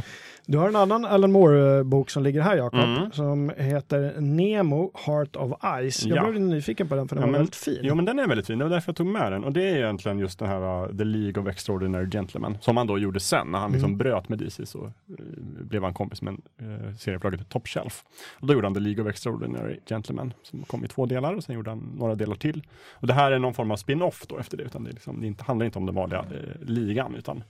Du 0.46 0.58
har 0.58 0.68
en 0.68 0.76
annan 0.76 1.04
Alan 1.04 1.32
Moore-bok 1.32 2.10
som 2.10 2.22
ligger 2.22 2.40
här, 2.42 2.56
Jakob, 2.56 2.80
Mm. 2.80 3.12
som 3.12 3.52
heter 3.56 4.20
Nemo, 4.20 4.90
Heart 5.06 5.36
of 5.36 5.52
Ice. 5.90 6.06
Jag 6.06 6.16
Ja. 6.16 6.30
blev 6.30 6.40
nyfiken 6.42 6.88
på 6.88 6.94
den 6.94 7.08
för 7.08 7.16
den 7.16 7.22
Ja, 7.22 7.26
var 7.26 7.32
men- 7.32 7.38
väldigt 7.40 7.56
fin. 7.56 7.78
Jo 7.82 7.94
men 7.94 8.04
den 8.04 8.18
är 8.18 8.26
väldigt 8.26 8.46
fin, 8.46 8.58
det 8.58 8.64
var 8.64 8.70
därför 8.70 8.88
jag 8.88 8.96
tog 8.96 9.06
med 9.06 9.32
den. 9.32 9.44
Och 9.44 9.52
det 9.52 9.62
är 9.68 9.76
egentligen 9.76 10.18
just 10.18 10.38
den 10.38 10.48
här 10.48 10.82
uh, 10.90 10.96
The 10.96 11.04
League 11.04 11.42
of 11.42 11.48
Extraordinary 11.48 12.10
Gentlemen. 12.10 12.58
Som 12.60 12.76
han 12.76 12.86
då 12.86 12.98
gjorde 12.98 13.20
sen 13.20 13.46
när 13.50 13.58
han 13.58 13.72
liksom 13.72 13.86
Mm. 13.90 13.98
bröt 13.98 14.28
med 14.28 14.38
DC 14.38 14.66
så 14.66 14.78
uh, 14.78 14.92
blev 15.60 15.82
han 15.82 15.94
kompis 15.94 16.22
med 16.22 16.36
en 16.58 16.66
uh, 16.70 16.94
serieförlaget 16.94 17.48
Top 17.48 17.68
Shelf. 17.68 18.04
Och 18.40 18.46
då 18.46 18.52
gjorde 18.54 18.66
han 18.66 18.74
The 18.74 18.80
League 18.80 19.04
of 19.04 19.10
Extraordinary 19.10 19.78
Gentlemen 19.88 20.32
som 20.42 20.62
kom 20.62 20.84
i 20.84 20.88
två 20.88 21.06
delar 21.06 21.34
och 21.34 21.44
sen 21.44 21.54
gjorde 21.54 21.70
han 21.70 21.92
några 21.98 22.14
delar 22.14 22.34
till. 22.36 22.62
Och 22.90 23.06
det 23.06 23.12
här 23.14 23.32
är 23.32 23.38
någon 23.38 23.54
form 23.54 23.70
av 23.70 23.76
spin-off 23.76 24.26
då 24.28 24.38
efter 24.38 24.56
det 24.56 24.62
utan 24.62 24.84
det, 24.84 24.90
liksom, 24.90 25.20
det 25.20 25.26
inte, 25.26 25.44
handlar 25.44 25.66
inte 25.66 25.78
om 25.78 25.86
den 25.86 25.94
vanliga 25.94 26.20
uh, 26.20 26.26
ligan 26.68 27.14
utan 27.14 27.44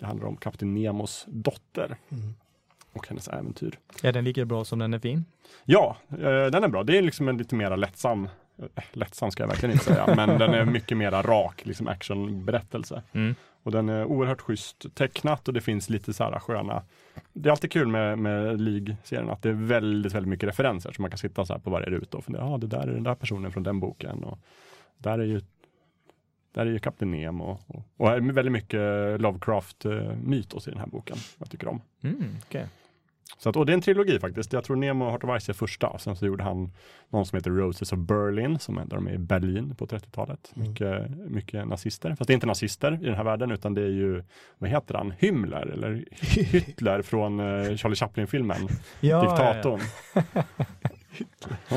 det 0.00 0.06
handlar 0.06 0.26
om 0.28 0.36
Kapten 0.36 0.74
Nemos 0.74 1.24
dotter 1.28 1.96
Mm. 2.08 2.34
och 2.92 3.08
hennes 3.08 3.28
äventyr. 3.28 3.78
Är 4.02 4.12
den 4.12 4.24
lika 4.24 4.44
bra 4.44 4.64
som 4.64 4.78
den 4.78 4.94
är 4.94 4.98
fin? 4.98 5.24
Ja, 5.64 5.96
eh, 6.10 6.46
den 6.46 6.64
är 6.64 6.68
bra. 6.68 6.82
Det 6.84 6.98
är 6.98 7.02
liksom 7.02 7.28
en 7.28 7.38
lite 7.38 7.54
mera 7.54 7.76
lättsam, 7.76 8.28
eh, 8.58 8.84
lättsam 8.92 9.30
ska 9.30 9.42
jag 9.42 9.48
verkligen 9.48 9.72
inte 9.72 9.84
säga, 9.84 10.14
men 10.16 10.38
den 10.38 10.54
är 10.54 10.64
mycket 10.64 10.96
mera 10.96 11.22
rak 11.22 11.66
liksom 11.66 11.88
actionberättelse. 11.88 13.02
Mm. 13.12 13.34
Och 13.62 13.72
den 13.72 13.88
är 13.88 14.04
oerhört 14.04 14.40
schysst 14.40 14.94
tecknat 14.94 15.48
och 15.48 15.54
det 15.54 15.60
finns 15.60 15.90
lite 15.90 16.12
så 16.12 16.24
här 16.24 16.38
sköna 16.38 16.82
Det 17.32 17.48
är 17.48 17.50
alltid 17.50 17.72
kul 17.72 17.88
med, 17.88 18.18
med 18.18 18.60
League-serien 18.60 19.30
att 19.30 19.42
det 19.42 19.48
är 19.48 19.52
väldigt, 19.52 20.14
väldigt 20.14 20.28
mycket 20.28 20.48
referenser 20.48 20.92
så 20.92 21.02
man 21.02 21.10
kan 21.10 21.18
sitta 21.18 21.44
så 21.46 21.52
här 21.52 21.60
på 21.60 21.70
varje 21.70 21.86
ruta 21.86 22.16
och 22.18 22.24
fundera, 22.24 22.42
ja 22.42 22.54
ah, 22.54 22.58
det 22.58 22.66
där 22.66 22.80
är 22.80 22.92
den 22.94 23.02
där 23.02 23.14
personen 23.14 23.52
från 23.52 23.62
den 23.62 23.80
boken 23.80 24.24
och 24.24 24.38
där 24.98 25.18
är 25.18 25.24
ju 25.24 25.40
där 26.52 26.66
är 26.66 26.70
ju 26.70 26.78
Kapten 26.78 27.10
Nemo 27.10 27.44
och, 27.44 27.76
och, 27.76 27.82
och 27.96 28.10
är 28.10 28.20
väldigt 28.20 28.52
mycket 28.52 28.80
Lovecraft-mytos 29.20 30.68
i 30.68 30.70
den 30.70 30.80
här 30.80 30.86
boken. 30.86 31.16
Jag 31.38 31.50
tycker 31.50 31.68
om. 31.68 31.80
Mm, 32.02 32.36
okej. 32.46 32.66
Så 33.38 33.48
att, 33.48 33.56
och 33.56 33.66
det 33.66 33.72
är 33.72 33.74
en 33.74 33.80
trilogi 33.80 34.18
faktiskt. 34.18 34.52
Jag 34.52 34.64
tror 34.64 34.76
Nemo 34.76 35.04
och 35.04 35.10
Heart 35.10 35.24
of 35.24 35.42
Ice 35.42 35.48
är 35.48 35.52
första. 35.52 35.98
Sen 35.98 36.16
så 36.16 36.26
gjorde 36.26 36.44
han 36.44 36.70
någon 37.08 37.26
som 37.26 37.36
heter 37.36 37.50
Roses 37.50 37.92
of 37.92 37.98
Berlin, 37.98 38.58
som 38.58 38.78
är 38.78 38.84
där 38.84 38.96
de 38.96 39.06
är 39.06 39.12
i 39.12 39.18
Berlin 39.18 39.74
på 39.74 39.86
30-talet. 39.86 40.52
Mm. 40.56 40.68
Mycket, 40.68 41.10
mycket 41.10 41.68
nazister. 41.68 42.14
Fast 42.14 42.26
det 42.26 42.32
är 42.32 42.34
inte 42.34 42.46
nazister 42.46 42.98
i 43.02 43.04
den 43.04 43.14
här 43.14 43.24
världen, 43.24 43.50
utan 43.50 43.74
det 43.74 43.82
är 43.82 43.88
ju, 43.88 44.24
vad 44.58 44.70
heter 44.70 44.94
han, 44.94 45.12
Himmler 45.18 45.66
eller 45.66 46.04
Hitler 46.20 47.02
från 47.02 47.40
eh, 47.40 47.76
Charlie 47.76 47.96
Chaplin-filmen, 47.96 48.68
Ja, 49.00 49.20
Diktatorn. 49.20 49.80
Så 50.12 50.22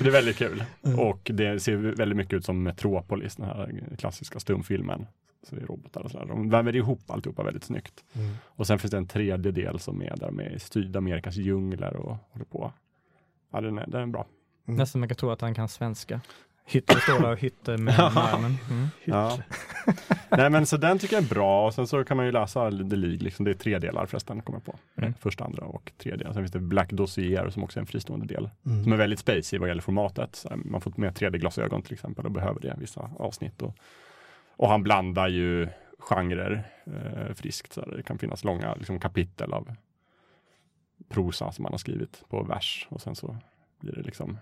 det 0.00 0.06
är 0.06 0.10
väldigt 0.10 0.36
kul. 0.36 0.64
Mm. 0.82 0.98
Och 0.98 1.30
det 1.34 1.60
ser 1.60 1.76
väldigt 1.76 2.16
mycket 2.16 2.32
ut 2.32 2.44
som 2.44 2.62
Metropolis, 2.62 3.36
den 3.36 3.46
här 3.46 3.82
klassiska 3.98 4.40
stumfilmen. 4.40 5.06
Så 5.42 5.54
det 5.54 5.62
är 5.62 5.66
robotar 5.66 6.00
och 6.00 6.10
sådär. 6.10 6.26
De 6.26 6.50
väver 6.50 6.76
ihop 6.76 7.10
alltihopa 7.10 7.42
väldigt 7.42 7.64
snyggt. 7.64 8.04
Mm. 8.12 8.34
Och 8.44 8.66
sen 8.66 8.78
finns 8.78 8.90
det 8.90 8.96
en 8.96 9.06
tredje 9.06 9.52
del 9.52 9.78
som 9.78 10.02
är 10.02 10.16
där 10.16 10.30
med 10.30 10.62
Sydamerikas 10.62 11.36
djungler 11.36 11.96
och 11.96 12.16
håller 12.30 12.44
på. 12.44 12.72
Ja, 13.52 13.60
den 13.60 13.78
är, 13.78 13.86
den 13.86 14.02
är 14.02 14.06
bra. 14.06 14.26
Nästan 14.64 15.00
man 15.00 15.08
kan 15.08 15.16
tro 15.16 15.30
att 15.30 15.40
han 15.40 15.54
kan 15.54 15.68
svenska. 15.68 16.20
Hytter 16.66 16.94
står 16.94 17.20
där 17.20 17.32
och 17.32 17.38
hytter 17.38 17.78
med 17.78 18.00
armen. 18.00 18.56
Mm. 18.70 18.88
Ja. 19.04 19.38
Nej 20.28 20.50
men 20.50 20.66
så 20.66 20.76
den 20.76 20.98
tycker 20.98 21.16
jag 21.16 21.24
är 21.24 21.28
bra 21.28 21.66
och 21.66 21.74
sen 21.74 21.86
så 21.86 22.04
kan 22.04 22.16
man 22.16 22.26
ju 22.26 22.32
läsa 22.32 22.70
The 22.70 22.96
League, 22.96 23.18
liksom. 23.18 23.44
det 23.44 23.50
är 23.50 23.54
tre 23.54 23.78
delar 23.78 24.06
förresten, 24.06 24.42
kommer 24.42 24.58
jag 24.58 24.64
på. 24.64 24.78
Mm. 24.96 25.14
Första, 25.20 25.44
andra 25.44 25.66
och 25.66 25.92
tredje. 25.98 26.26
Sen 26.26 26.34
finns 26.34 26.52
det 26.52 26.58
Black 26.58 26.90
Dossier 26.92 27.50
som 27.50 27.64
också 27.64 27.78
är 27.78 27.80
en 27.80 27.86
fristående 27.86 28.26
del. 28.26 28.50
Mm. 28.66 28.82
Som 28.82 28.92
är 28.92 28.96
väldigt 28.96 29.18
spacey 29.18 29.58
vad 29.58 29.68
gäller 29.68 29.82
formatet. 29.82 30.36
Så 30.36 30.52
man 30.64 30.80
får 30.80 30.92
med 30.96 31.12
3D-glasögon 31.12 31.82
till 31.82 31.92
exempel 31.92 32.24
och 32.24 32.32
behöver 32.32 32.60
det 32.60 32.68
i 32.68 32.80
vissa 32.80 33.10
avsnitt. 33.18 33.62
Och, 33.62 33.76
och 34.56 34.68
han 34.68 34.82
blandar 34.82 35.28
ju 35.28 35.68
genrer 35.98 36.64
eh, 36.86 37.34
friskt. 37.34 37.72
Så 37.72 37.80
det 37.80 38.02
kan 38.02 38.18
finnas 38.18 38.44
långa 38.44 38.74
liksom, 38.74 39.00
kapitel 39.00 39.52
av 39.52 39.74
prosa 41.08 41.52
som 41.52 41.64
han 41.64 41.72
har 41.72 41.78
skrivit 41.78 42.24
på 42.28 42.42
vers 42.42 42.86
och 42.90 43.00
sen 43.00 43.14
så 43.14 43.36
blir 43.80 43.92
det 43.92 44.02
liksom 44.02 44.38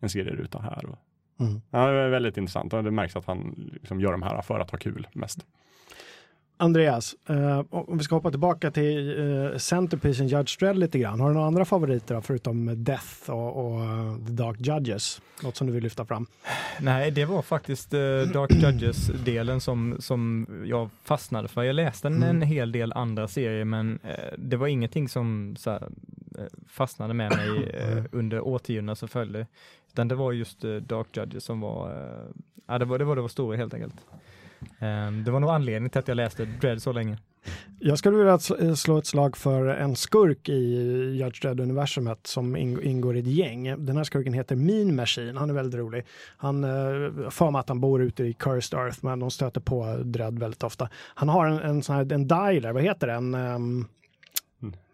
en 0.00 0.08
serieruta 0.08 0.58
här. 0.58 0.86
Och, 0.86 0.98
Mm. 1.40 1.60
ja, 1.70 1.86
det 1.90 1.98
är 1.98 2.08
väldigt 2.08 2.36
intressant 2.36 2.72
och 2.72 2.84
det 2.84 2.90
märks 2.90 3.16
att 3.16 3.24
han 3.26 3.70
liksom 3.72 4.00
gör 4.00 4.12
de 4.12 4.22
här 4.22 4.42
för 4.42 4.60
att 4.60 4.70
ha 4.70 4.78
kul 4.78 5.08
mest. 5.12 5.38
Andreas, 6.60 7.14
eh, 7.28 7.64
om 7.70 7.98
vi 7.98 8.04
ska 8.04 8.14
hoppa 8.14 8.30
tillbaka 8.30 8.70
till 8.70 9.18
eh, 9.52 9.56
Centerpiece 9.58 10.18
Judge 10.20 10.58
Dredd 10.58 10.78
lite 10.78 10.98
grann. 10.98 11.20
Har 11.20 11.28
du 11.28 11.34
några 11.34 11.46
andra 11.46 11.64
favoriter 11.64 12.14
då, 12.14 12.20
förutom 12.20 12.84
Death 12.84 13.30
och, 13.30 13.56
och 13.74 13.80
eh, 13.84 14.16
The 14.26 14.32
Dark 14.32 14.56
Judges? 14.60 15.22
Något 15.42 15.56
som 15.56 15.66
du 15.66 15.72
vill 15.72 15.82
lyfta 15.82 16.04
fram? 16.04 16.26
Nej, 16.80 17.10
det 17.10 17.24
var 17.24 17.42
faktiskt 17.42 17.94
eh, 17.94 17.98
Dark 18.00 18.50
Judges-delen 18.52 19.60
som, 19.60 19.96
som 19.98 20.46
jag 20.64 20.90
fastnade 21.04 21.48
för. 21.48 21.62
Jag 21.62 21.74
läste 21.74 22.08
en, 22.08 22.16
Mm. 22.16 22.28
en 22.28 22.42
hel 22.42 22.72
del 22.72 22.92
andra 22.92 23.28
serier, 23.28 23.64
men 23.64 23.98
eh, 24.04 24.34
det 24.38 24.56
var 24.56 24.66
ingenting 24.66 25.08
som 25.08 25.56
så 25.58 25.70
här, 25.70 25.82
eh, 26.38 26.44
fastnade 26.68 27.14
med 27.14 27.36
mig 27.36 27.70
eh, 27.70 28.04
under 28.12 28.40
årtiondena 28.40 28.94
som 28.94 29.08
följde. 29.08 29.46
Utan 29.98 30.08
det 30.08 30.14
var 30.14 30.32
just 30.32 30.64
eh, 30.64 30.74
Dark 30.74 31.16
Judges 31.16 31.44
som 31.44 31.60
var, 31.60 31.90
eh, 31.90 32.26
ja, 32.66 32.78
det 32.78 32.84
var 32.84 32.98
det 32.98 33.04
var 33.04 33.16
det 33.16 33.22
var 33.22 33.28
stora 33.28 33.56
helt 33.56 33.74
enkelt. 33.74 33.94
Ehm, 34.78 35.24
det 35.24 35.30
var 35.30 35.40
nog 35.40 35.50
anledningen 35.50 35.90
till 35.90 35.98
att 35.98 36.08
jag 36.08 36.14
läste 36.14 36.44
Dread 36.44 36.82
så 36.82 36.92
länge. 36.92 37.18
Jag 37.78 37.98
skulle 37.98 38.16
vilja 38.16 38.38
eh, 38.60 38.74
slå 38.74 38.98
ett 38.98 39.06
slag 39.06 39.36
för 39.36 39.66
en 39.66 39.96
skurk 39.96 40.48
i 40.48 40.74
Judge 41.20 41.42
Dredd-universumet 41.42 42.26
som 42.26 42.56
ingår 42.56 43.16
i 43.16 43.20
ett 43.20 43.26
gäng. 43.26 43.84
Den 43.86 43.96
här 43.96 44.04
skurken 44.04 44.32
heter 44.32 44.56
Mean 44.56 44.96
Machine. 44.96 45.36
Han 45.36 45.50
är 45.50 45.54
väldigt 45.54 45.80
rolig. 45.80 46.04
Han 46.36 46.62
för 47.30 47.50
mig 47.50 47.60
att 47.60 47.68
han 47.68 47.80
bor 47.80 48.02
ute 48.02 48.24
i 48.24 48.32
Cursed 48.32 48.78
Earth, 48.78 48.98
men 49.00 49.18
de 49.20 49.30
stöter 49.30 49.60
på 49.60 49.96
Dredd 50.04 50.38
väldigt 50.38 50.62
ofta. 50.62 50.88
Han 50.94 51.28
har 51.28 51.46
en, 51.46 51.58
en 51.58 51.82
sån 51.82 51.96
här 51.96 52.12
en 52.12 52.28
dialer, 52.28 52.72
vad 52.72 52.82
heter 52.82 53.06
den? 53.06 53.34
Ehm, 53.34 53.86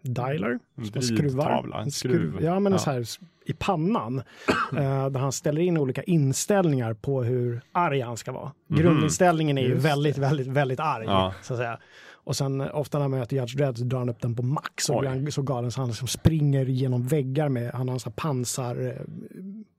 Mm. 0.07 0.13
dialer? 0.13 0.59
En 0.77 0.85
Som 0.85 1.01
skruvar. 1.01 1.81
en 1.81 1.91
skruv. 1.91 2.37
Ja, 2.41 2.59
men 2.59 2.71
Ja. 2.73 2.79
Så 2.79 2.91
här 2.91 3.05
i 3.45 3.53
pannan. 3.53 4.19
eh, 4.71 5.09
där 5.09 5.19
han 5.19 5.31
ställer 5.31 5.61
in 5.61 5.77
olika 5.77 6.03
inställningar 6.03 6.93
på 6.93 7.23
hur 7.23 7.61
arg 7.71 8.01
han 8.01 8.17
ska 8.17 8.31
vara. 8.31 8.51
Mhm. 8.67 8.79
Grundinställningen 8.79 9.57
är 9.57 9.61
ju 9.61 9.69
Just 9.69 9.85
väldigt, 9.85 10.17
väldigt, 10.17 10.47
väldigt 10.47 10.79
arg. 10.79 11.05
Ja. 11.05 11.33
Så 11.41 11.53
att 11.53 11.59
säga. 11.59 11.79
Och 12.13 12.35
sen 12.35 12.61
eh, 12.61 12.67
ofta 12.77 12.99
när 12.99 13.07
man 13.07 13.19
möter 13.19 13.35
Judge 13.37 13.55
Dredd 13.57 13.77
så 13.77 13.83
drar 13.83 13.99
han 13.99 14.09
upp 14.09 14.21
den 14.21 14.35
på 14.35 14.43
max 14.43 14.89
och 14.89 14.99
blir 14.99 15.09
han 15.09 15.31
så 15.31 15.41
galen 15.41 15.71
så 15.71 15.81
han 15.81 15.87
liksom 15.89 16.07
springer 16.07 16.65
genom 16.65 17.07
väggar 17.07 17.49
med, 17.49 17.71
han 17.73 17.87
har 17.87 17.93
en 17.93 17.99
sån 17.99 18.11
här 18.11 18.15
pansar 18.15 18.87
eh, 18.87 19.01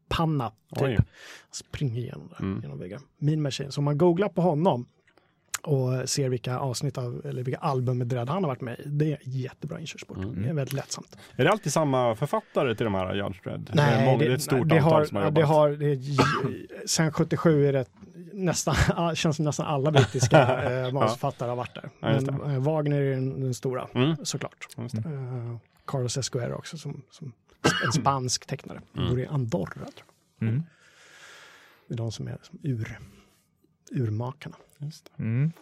panna 0.09 0.53
typ. 0.77 0.81
Han 0.99 1.05
springer 1.53 2.01
igenom, 2.01 2.29
där, 2.29 2.45
Mm. 2.45 2.61
genom 2.63 2.79
väggar. 2.79 3.01
Mean 3.19 3.43
Machine. 3.43 3.73
Så 3.73 3.81
om 3.81 3.85
man 3.85 3.99
googlar 3.99 4.29
på 4.29 4.41
honom 4.43 4.87
och 5.67 6.09
ser 6.09 6.29
vilka 6.29 6.59
avsnitt 6.59 6.99
av, 6.99 7.23
eller 7.27 7.43
vilka 7.43 7.59
album 7.61 7.99
med 7.99 8.07
Dredd 8.07 8.29
han 8.29 8.43
har 8.45 8.49
varit 8.51 8.61
med 8.61 8.79
i. 8.81 8.83
Det 8.87 9.13
är 9.13 9.19
jättebra 9.23 9.81
inkörsport. 9.81 10.17
Mm. 10.17 10.43
Det 10.43 10.49
är 10.49 10.55
väldigt 10.55 10.73
lättsamt. 10.73 11.17
Är 11.37 11.45
det 11.45 11.51
alltid 11.51 11.73
samma 11.73 12.15
författare 12.15 12.75
till 12.75 12.85
de 12.85 12.95
här 12.95 13.15
Judge 13.15 13.43
Dredd? 13.45 13.61
det, 13.61 13.73
är 13.73 13.77
Nej, 13.77 14.07
många, 14.07 14.19
det, 14.19 14.25
det 14.25 14.31
är 14.31 14.35
ett 14.35 14.43
stort 14.43 14.69
det 14.69 14.77
antal 14.79 14.93
har, 14.93 15.05
som 15.05 15.17
har 15.17 15.23
ja, 15.23 15.27
jobbat. 15.29 15.35
det 15.43 15.47
har, 15.47 15.71
det 15.71 15.87
är, 15.87 16.87
sen 16.87 17.13
77 17.13 17.67
är 17.67 17.73
det 17.73 17.87
nästan, 18.33 18.75
känns 19.15 19.37
som 19.37 19.45
nästan 19.45 19.67
alla 19.67 19.91
brittiska 19.91 20.63
eh, 20.87 20.93
manusförfattare 20.93 21.49
har 21.49 21.57
varit 21.57 21.75
där. 21.75 21.91
Ja, 22.01 22.21
Men 22.21 22.51
eh, 22.51 22.63
Wagner 22.63 23.01
är 23.01 23.11
den, 23.11 23.41
den 23.41 23.55
stora, 23.55 23.89
Mm. 23.95 24.17
såklart. 24.25 24.69
Just 24.79 25.03
det. 25.03 25.09
Eh, 25.09 25.57
Carlos 25.87 26.17
Escoera 26.19 26.57
också 26.57 26.79
som, 26.79 27.03
som 27.11 27.33
en 27.87 27.93
spansk 27.93 28.47
tecknare. 28.47 28.81
Mm. 28.97 29.09
Bor 29.09 29.21
i 29.21 29.27
Andorra. 29.27 29.73
Tror 29.75 29.91
jag. 30.39 30.49
Mm. 30.49 30.63
Det 31.89 31.95
är 31.95 31.99
de 31.99 32.13
som 32.13 32.29
är 32.29 32.39
som 32.43 32.59
ur, 32.63 32.99
urmakarna. 33.91 34.57
Just 34.79 35.05
det. 35.05 35.23
Mm. 35.23 35.53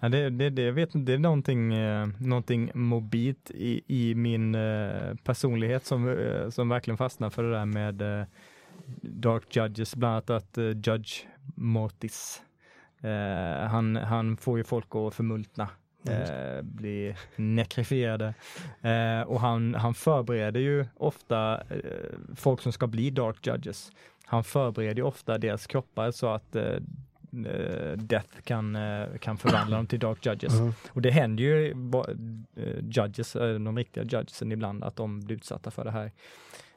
Ja, 0.00 0.08
det, 0.08 0.30
det, 0.30 0.50
det, 0.50 0.62
jag 0.62 0.72
vet 0.72 0.90
det 0.92 1.12
är 1.12 1.18
någonting, 1.18 1.72
eh, 1.72 2.08
någonting 2.18 2.70
mobilt 2.74 3.50
i, 3.50 3.82
i 3.86 4.14
min 4.14 4.54
eh, 4.54 5.14
personlighet 5.24 5.86
som, 5.86 6.08
eh, 6.08 6.50
som 6.50 6.68
verkligen 6.68 6.98
fastnar 6.98 7.30
för 7.30 7.42
det 7.42 7.50
där 7.50 7.66
med 7.66 8.02
eh, 8.02 8.26
Dark 9.02 9.56
Judges, 9.56 9.96
bland 9.96 10.12
annat 10.12 10.30
att 10.30 10.58
eh, 10.58 10.64
Judge 10.64 11.24
Mortis, 11.54 12.42
eh, 13.00 13.68
han, 13.68 13.96
han 13.96 14.36
får 14.36 14.58
ju 14.58 14.64
folk 14.64 14.86
att 14.94 15.14
förmultna. 15.14 15.68
Eh, 16.08 16.62
bli 16.62 17.14
nekrifierade. 17.36 18.34
Eh, 18.80 19.22
och 19.22 19.40
han, 19.40 19.74
han 19.74 19.94
förbereder 19.94 20.60
ju 20.60 20.86
ofta 20.96 21.60
eh, 21.60 22.18
folk 22.36 22.60
som 22.60 22.72
ska 22.72 22.86
bli 22.86 23.10
Dark 23.10 23.46
Judges. 23.46 23.92
Han 24.24 24.44
förbereder 24.44 24.94
ju 24.94 25.02
ofta 25.02 25.38
deras 25.38 25.66
kroppar 25.66 26.10
så 26.10 26.26
att 26.26 26.56
Death 27.96 28.40
kan, 28.44 28.76
eh, 28.76 29.06
kan 29.20 29.38
förvandla 29.38 29.76
dem 29.76 29.86
till 29.86 29.98
Dark 29.98 30.26
Judges. 30.26 30.54
Mm. 30.60 30.72
Och 30.88 31.02
det 31.02 31.10
händer 31.10 31.42
ju 31.44 31.70
eh, 31.70 32.78
Judges, 32.90 33.36
eh, 33.36 33.54
de 33.58 33.76
riktiga 33.76 34.04
Judgesen 34.04 34.52
ibland, 34.52 34.84
att 34.84 34.96
de 34.96 35.20
blir 35.20 35.36
utsatta 35.36 35.70
för 35.70 35.84
det 35.84 35.90
här. 35.90 36.12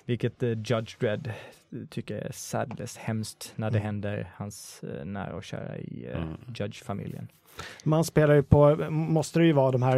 Vilket 0.05 0.43
eh, 0.43 0.49
Judge 0.49 0.99
Dredd 0.99 1.31
tycker 1.89 2.15
är 2.15 2.31
särdeles 2.31 2.97
hemskt 2.97 3.53
när 3.55 3.71
det 3.71 3.77
Mm. 3.77 3.85
händer 3.85 4.31
hans 4.35 4.83
eh, 4.83 5.05
nära 5.05 5.35
och 5.35 5.43
kära 5.43 5.77
i 5.77 6.05
eh, 6.11 6.17
Mm. 6.21 6.33
Judge-familjen. 6.55 7.27
Man 7.83 8.03
spelar 8.03 8.35
ju 8.35 8.43
på, 8.43 8.75
måste 8.91 9.39
det 9.39 9.45
ju 9.45 9.53
vara 9.53 9.71
de 9.71 9.83
här 9.83 9.97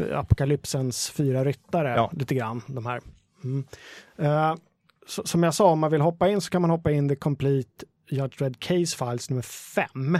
eh, 0.00 0.18
apokalypsens 0.18 1.10
fyra 1.10 1.44
ryttare 1.44 1.88
Ja. 1.88 2.10
lite 2.14 2.34
grann. 2.34 2.62
De 2.66 2.86
här. 2.86 3.00
Mm. 3.44 3.64
Eh, 4.16 4.54
så, 5.06 5.22
som 5.26 5.42
jag 5.42 5.54
sa, 5.54 5.70
om 5.70 5.78
man 5.78 5.90
vill 5.90 6.00
hoppa 6.00 6.28
in 6.28 6.40
så 6.40 6.50
kan 6.50 6.60
man 6.62 6.70
hoppa 6.70 6.90
in 6.90 7.08
The 7.08 7.16
Complete 7.16 7.86
Judge 8.08 8.38
Dredd 8.38 8.60
Case 8.60 8.96
Files 8.96 9.30
nummer 9.30 9.42
fem. 9.42 10.18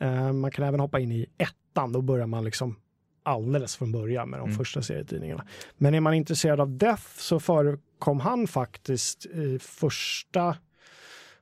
Eh, 0.00 0.32
man 0.32 0.50
kan 0.50 0.64
även 0.64 0.80
hoppa 0.80 1.00
in 1.00 1.12
i 1.12 1.26
ettan, 1.38 1.92
då 1.92 2.02
börjar 2.02 2.26
man 2.26 2.44
liksom 2.44 2.76
alldeles 3.22 3.76
från 3.76 3.92
början 3.92 4.30
med 4.30 4.40
de 4.40 4.44
Mm. 4.44 4.56
första 4.58 4.82
serietidningarna. 4.82 5.46
Men 5.76 5.94
är 5.94 6.00
man 6.00 6.14
intresserad 6.14 6.60
av 6.60 6.78
Death 6.78 7.02
så 7.18 7.40
förekom 7.40 8.20
han 8.20 8.46
faktiskt 8.46 9.26
i 9.26 9.58
första 9.58 10.56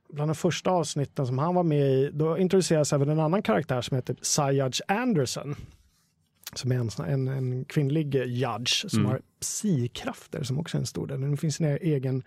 bland 0.08 0.28
de 0.30 0.34
första 0.34 0.70
avsnitten 0.70 1.26
som 1.26 1.38
han 1.38 1.54
var 1.54 1.62
med 1.62 1.80
i, 1.92 2.10
då 2.12 2.38
introduceras 2.38 2.92
även 2.92 3.08
en 3.08 3.20
annan 3.20 3.42
karaktär 3.42 3.80
som 3.80 3.94
heter 3.94 4.16
Sayaj 4.22 4.70
Anderson. 4.88 5.54
Som 6.54 6.72
är 6.72 6.76
en, 6.76 6.90
en, 7.10 7.28
en 7.28 7.64
kvinnlig 7.64 8.14
judge 8.14 8.90
som 8.90 8.98
Mm. 9.00 9.10
har 9.10 9.20
psikrafter 9.40 10.42
som 10.42 10.58
också 10.58 10.76
är 10.76 10.80
en 10.80 10.86
stor 10.86 11.06
del. 11.06 11.30
Det 11.30 11.36
finns 11.36 11.60
en 11.60 11.66
egen, 11.80 12.22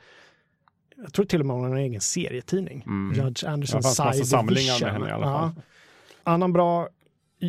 jag 1.01 1.13
tror 1.13 1.25
till 1.25 1.39
och 1.39 1.45
med 1.45 1.55
hon 1.55 1.63
har 1.65 1.71
en 1.71 1.77
egen 1.77 2.01
serietidning. 2.01 2.83
Mm. 2.87 3.17
Judge 3.25 3.43
Anderson 3.43 3.77
massa 3.77 4.13
Side 4.13 4.27
samlingar 4.27 4.89
henne 4.91 5.09
i 5.09 5.11
alla 5.11 5.25
Ja. 5.27 5.39
fall. 5.39 5.51
Annan 6.23 6.53
bra 6.53 6.89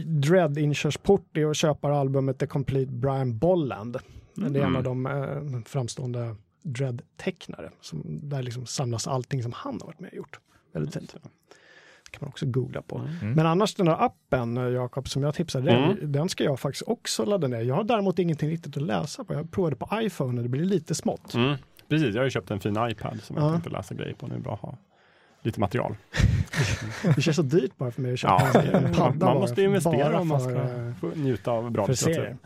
Dread-inkörsport 0.07 1.37
är 1.37 1.51
att 1.51 1.57
köpa 1.57 1.89
albumet 1.93 2.39
The 2.39 2.47
Complete 2.47 2.93
Brian 2.93 3.39
Bolland. 3.39 3.99
Det 4.35 4.43
är 4.43 4.47
en 4.49 4.57
Mm. 4.57 4.77
av 4.77 4.83
de 4.83 5.07
eh, 5.07 5.61
framstående 5.67 6.37
Dread-tecknare. 6.63 7.71
Där 8.05 8.43
liksom 8.43 8.67
samlas 8.67 9.07
allting 9.09 9.43
som 9.43 9.53
han 9.53 9.79
har 9.81 9.87
varit 9.87 10.01
med 10.01 10.11
och 10.11 10.17
gjort. 10.17 10.39
Väldigt 10.73 10.95
fint. 10.95 11.13
Det 12.05 12.11
kan 12.11 12.19
man 12.21 12.29
också 12.29 12.47
googla 12.47 12.83
på. 12.83 12.99
Mm. 12.99 13.33
Men 13.33 13.47
annars 13.47 13.75
den 13.75 13.87
där 13.87 14.05
appen, 14.05 14.57
eh, 14.57 14.65
Jakob, 14.65 15.09
som 15.09 15.23
jag 15.23 15.35
tipsade 15.35 15.71
Mm. 15.71 16.13
den 16.13 16.29
ska 16.29 16.45
jag 16.45 16.61
faktiskt 16.61 16.83
också 16.89 17.25
ladda 17.25 17.49
ner. 17.49 17.61
Jag 17.61 17.75
har 17.75 17.85
däremot 17.85 18.19
ingenting 18.19 18.49
riktigt 18.51 18.77
att 18.77 18.83
läsa 18.83 19.25
på. 19.25 19.35
Jag 19.35 19.51
provade 19.51 19.77
på 19.77 19.89
iPhone 19.95 20.37
och 20.39 20.43
det 20.43 20.49
blir 20.49 20.65
lite 20.65 20.95
smått. 20.95 21.35
Precis, 21.89 22.15
jag 22.15 22.21
har 22.21 22.25
ju 22.25 22.31
köpt 22.31 22.51
en 22.51 22.61
fin 22.61 22.77
iPad 22.91 23.21
som 23.23 23.37
Ja. 23.37 23.43
jag 23.43 23.53
tänkte 23.53 23.71
läsa 23.71 23.95
grejer 23.95 24.15
på. 24.15 24.27
Det 24.27 24.35
är 24.35 24.39
bra 24.39 24.55
att 24.55 24.61
ha 24.61 24.77
lite 25.43 25.61
material. 25.61 25.97
Det 27.17 27.23
känns 27.23 27.37
så 27.37 27.43
dyrt 27.43 27.77
bara 27.77 27.91
för 27.91 28.03
mig 28.03 28.13
att 28.13 28.19
köpa 28.19 28.51
Ja, 28.55 28.61
en, 28.63 28.93
padda 28.95 29.27
man 29.27 29.37
måste 29.37 29.55
för- 29.55 29.63
investera 29.63 30.21
om 30.21 30.29
man 30.29 30.41
för, 30.41 30.51
ska 30.51 30.63
eh, 30.63 30.95
få 31.15 31.21
njuta 31.21 31.51
av 31.51 31.71
bra 31.71 31.87
för 31.87 31.93
litteratur. 31.93 32.37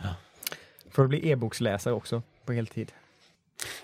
För 0.90 1.02
att 1.02 1.08
bli 1.08 1.30
e-boksläsare 1.30 1.94
också 1.94 2.22
på 2.46 2.52
heltid. 2.52 2.92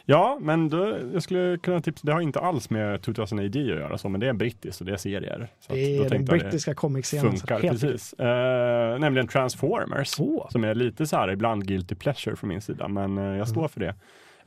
Ja, 0.04 0.38
men 0.40 0.68
då, 0.68 0.96
jag 1.12 1.22
skulle 1.22 1.58
kunna 1.58 1.80
tipsa, 1.80 2.06
det 2.06 2.12
har 2.12 2.20
inte 2.20 2.40
alls 2.40 2.70
med 2.70 3.02
2000 3.02 3.38
AD 3.38 3.46
att 3.46 3.54
göra 3.66 3.98
så, 3.98 4.08
men 4.08 4.20
det 4.20 4.28
är 4.28 4.32
brittiskt 4.32 4.80
och 4.80 4.86
det 4.86 4.92
är 4.92 4.96
serier. 4.96 5.48
Så 5.60 5.72
Det 5.72 5.96
är 5.96 6.10
den 6.10 6.24
brittiska 6.24 6.74
comic-scenen. 6.74 7.30
Funkar, 7.36 7.60
helt- 7.60 7.80
precis. 7.80 8.12
Eh, 8.12 8.98
nämligen 8.98 9.28
Transformers, 9.28 10.16
Åh. 10.20 10.50
som 10.50 10.64
är 10.64 10.74
lite 10.74 11.06
så 11.06 11.16
här 11.16 11.30
ibland 11.30 11.66
guilty 11.66 11.94
pleasure 11.94 12.36
från 12.36 12.48
min 12.48 12.60
sida, 12.60 12.88
men 12.88 13.18
eh, 13.18 13.24
jag 13.24 13.48
står 13.48 13.60
Mm. 13.60 13.68
för 13.68 13.80
det 13.80 13.94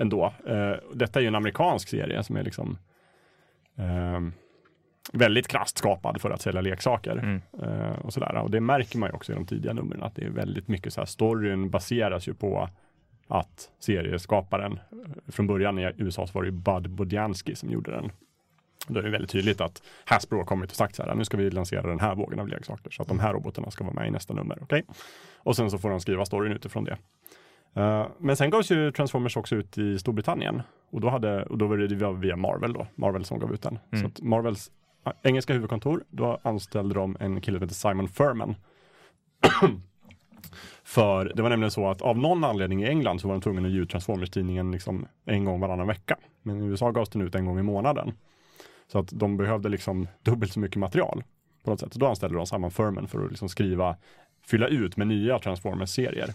ändå. 0.01 0.33
Eh, 0.47 0.73
detta 0.93 1.19
är 1.19 1.21
ju 1.21 1.27
en 1.27 1.35
amerikansk 1.35 1.87
serie 1.87 2.23
som 2.23 2.35
är 2.35 2.43
liksom 2.43 2.77
ehm, 3.77 4.33
väldigt 5.13 5.47
krasst 5.47 5.77
skapad 5.77 6.21
för 6.21 6.29
att 6.29 6.41
sälja 6.41 6.61
leksaker. 6.61 7.11
Mm. 7.11 7.41
Eh, 7.63 7.99
och 7.99 8.13
sådär. 8.13 8.35
Och 8.35 8.51
det 8.51 8.61
märker 8.61 8.97
man 8.97 9.09
ju 9.09 9.13
också 9.15 9.31
i 9.31 9.35
de 9.35 9.45
tidiga 9.45 9.73
numren 9.73 10.03
att 10.03 10.15
det 10.15 10.25
är 10.25 10.29
väldigt 10.29 10.67
mycket 10.67 10.93
så 10.93 11.01
här, 11.01 11.05
storyn 11.05 11.69
baseras 11.69 12.27
ju 12.27 12.33
på 12.33 12.69
att 13.27 13.69
serieskaparen, 13.79 14.73
eh, 14.73 15.31
från 15.31 15.47
början 15.47 15.79
i 15.79 15.91
USA 15.97 16.27
så 16.27 16.33
var 16.33 16.41
det 16.41 16.47
ju 16.47 16.51
Bud 16.51 16.89
Bodjansky 16.89 17.55
som 17.55 17.69
gjorde 17.69 17.91
den. 17.91 18.11
Då 18.87 18.99
är 18.99 19.03
det 19.03 19.09
väldigt 19.09 19.31
tydligt 19.31 19.61
att 19.61 19.83
Hasbro 20.05 20.37
har 20.37 20.45
kommit 20.45 20.69
och 20.69 20.75
sagt 20.75 20.95
så 20.95 21.03
här, 21.03 21.15
nu 21.15 21.25
ska 21.25 21.37
vi 21.37 21.51
lansera 21.51 21.87
den 21.87 21.99
här 21.99 22.15
vågen 22.15 22.39
av 22.39 22.47
leksaker 22.47 22.91
så 22.91 23.01
att 23.01 23.07
de 23.07 23.19
här 23.19 23.33
robotarna 23.33 23.71
ska 23.71 23.83
vara 23.83 23.93
med 23.93 24.07
i 24.07 24.11
nästa 24.11 24.33
nummer. 24.33 24.57
okej? 24.61 24.83
Och 25.35 25.55
sen 25.55 25.71
så 25.71 25.77
får 25.77 25.89
de 25.89 25.99
skriva 25.99 26.25
storyn 26.25 26.51
utifrån 26.51 26.83
det. 26.83 26.97
Eh, 27.73 28.07
men 28.17 28.37
sen 28.37 28.49
gavs 28.49 28.71
ju 28.71 28.91
Transformers 28.91 29.37
också 29.37 29.55
ut 29.55 29.77
i 29.77 29.99
Storbritannien 29.99 30.61
och 30.89 31.01
då, 31.01 31.09
hade, 31.09 31.43
och 31.43 31.57
då 31.57 31.67
var 31.67 31.77
det 31.77 32.13
via 32.13 32.35
Marvel 32.35 32.73
då, 32.73 32.87
Marvel 32.95 33.25
som 33.25 33.39
gav 33.39 33.53
ut 33.53 33.61
den. 33.61 33.79
Mm. 33.91 34.01
Så 34.01 34.07
att 34.07 34.21
Marvels 34.21 34.71
eh, 35.05 35.13
engelska 35.23 35.53
huvudkontor, 35.53 36.03
då 36.09 36.39
anställde 36.41 36.95
de 36.95 37.17
en 37.19 37.41
kille 37.41 37.57
som 37.57 37.63
heter 37.63 37.75
Simon 37.75 38.07
Furman. 38.07 38.55
För 40.83 41.31
det 41.35 41.41
var 41.41 41.49
nämligen 41.49 41.71
så 41.71 41.89
att 41.89 42.01
av 42.01 42.17
någon 42.17 42.43
anledning 42.43 42.83
i 42.83 42.87
England 42.87 43.21
så 43.21 43.27
var 43.27 43.35
de 43.35 43.41
tvungna 43.41 43.67
att 43.67 43.73
ge 43.73 43.79
ut 43.79 43.89
Transformers-tidningen 43.89 44.71
liksom 44.71 45.07
en 45.25 45.45
gång 45.45 45.59
varannan 45.59 45.87
vecka. 45.87 46.17
Men 46.41 46.61
i 46.61 46.65
USA 46.65 46.91
gavs 46.91 47.09
den 47.09 47.21
ut 47.21 47.35
en 47.35 47.45
gång 47.45 47.59
i 47.59 47.63
månaden. 47.63 48.13
Så 48.91 48.99
att 48.99 49.09
de 49.11 49.37
behövde 49.37 49.69
liksom 49.69 50.07
dubbelt 50.23 50.53
så 50.53 50.59
mycket 50.59 50.77
material 50.77 51.23
på 51.63 51.69
något 51.69 51.79
sätt. 51.79 51.93
Så 51.93 51.99
då 51.99 52.07
anställde 52.07 52.37
de 52.37 52.45
Simon 52.45 52.71
Furman 52.71 53.07
för 53.07 53.25
att 53.25 53.29
liksom 53.29 53.49
skriva, 53.49 53.95
fylla 54.45 54.67
ut 54.67 54.97
med 54.97 55.07
nya 55.07 55.39
Transformers-serier. 55.39 56.33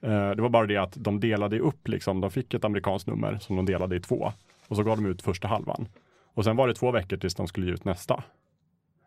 Eh, 0.00 0.30
det 0.30 0.42
var 0.42 0.48
bara 0.48 0.66
det 0.66 0.76
att 0.76 0.92
de 0.96 1.20
delade 1.20 1.58
upp, 1.58 1.88
liksom, 1.88 2.20
de 2.20 2.30
fick 2.30 2.54
ett 2.54 2.64
amerikanskt 2.64 3.08
nummer 3.08 3.38
som 3.38 3.56
de 3.56 3.66
delade 3.66 3.96
i 3.96 4.00
två. 4.00 4.32
Och 4.68 4.76
så 4.76 4.82
gav 4.82 4.96
de 4.96 5.06
ut 5.06 5.22
första 5.22 5.48
halvan. 5.48 5.88
Och 6.34 6.44
sen 6.44 6.56
var 6.56 6.68
det 6.68 6.74
två 6.74 6.90
veckor 6.90 7.16
tills 7.16 7.34
de 7.34 7.46
skulle 7.46 7.66
ge 7.66 7.72
ut 7.72 7.84
nästa. 7.84 8.24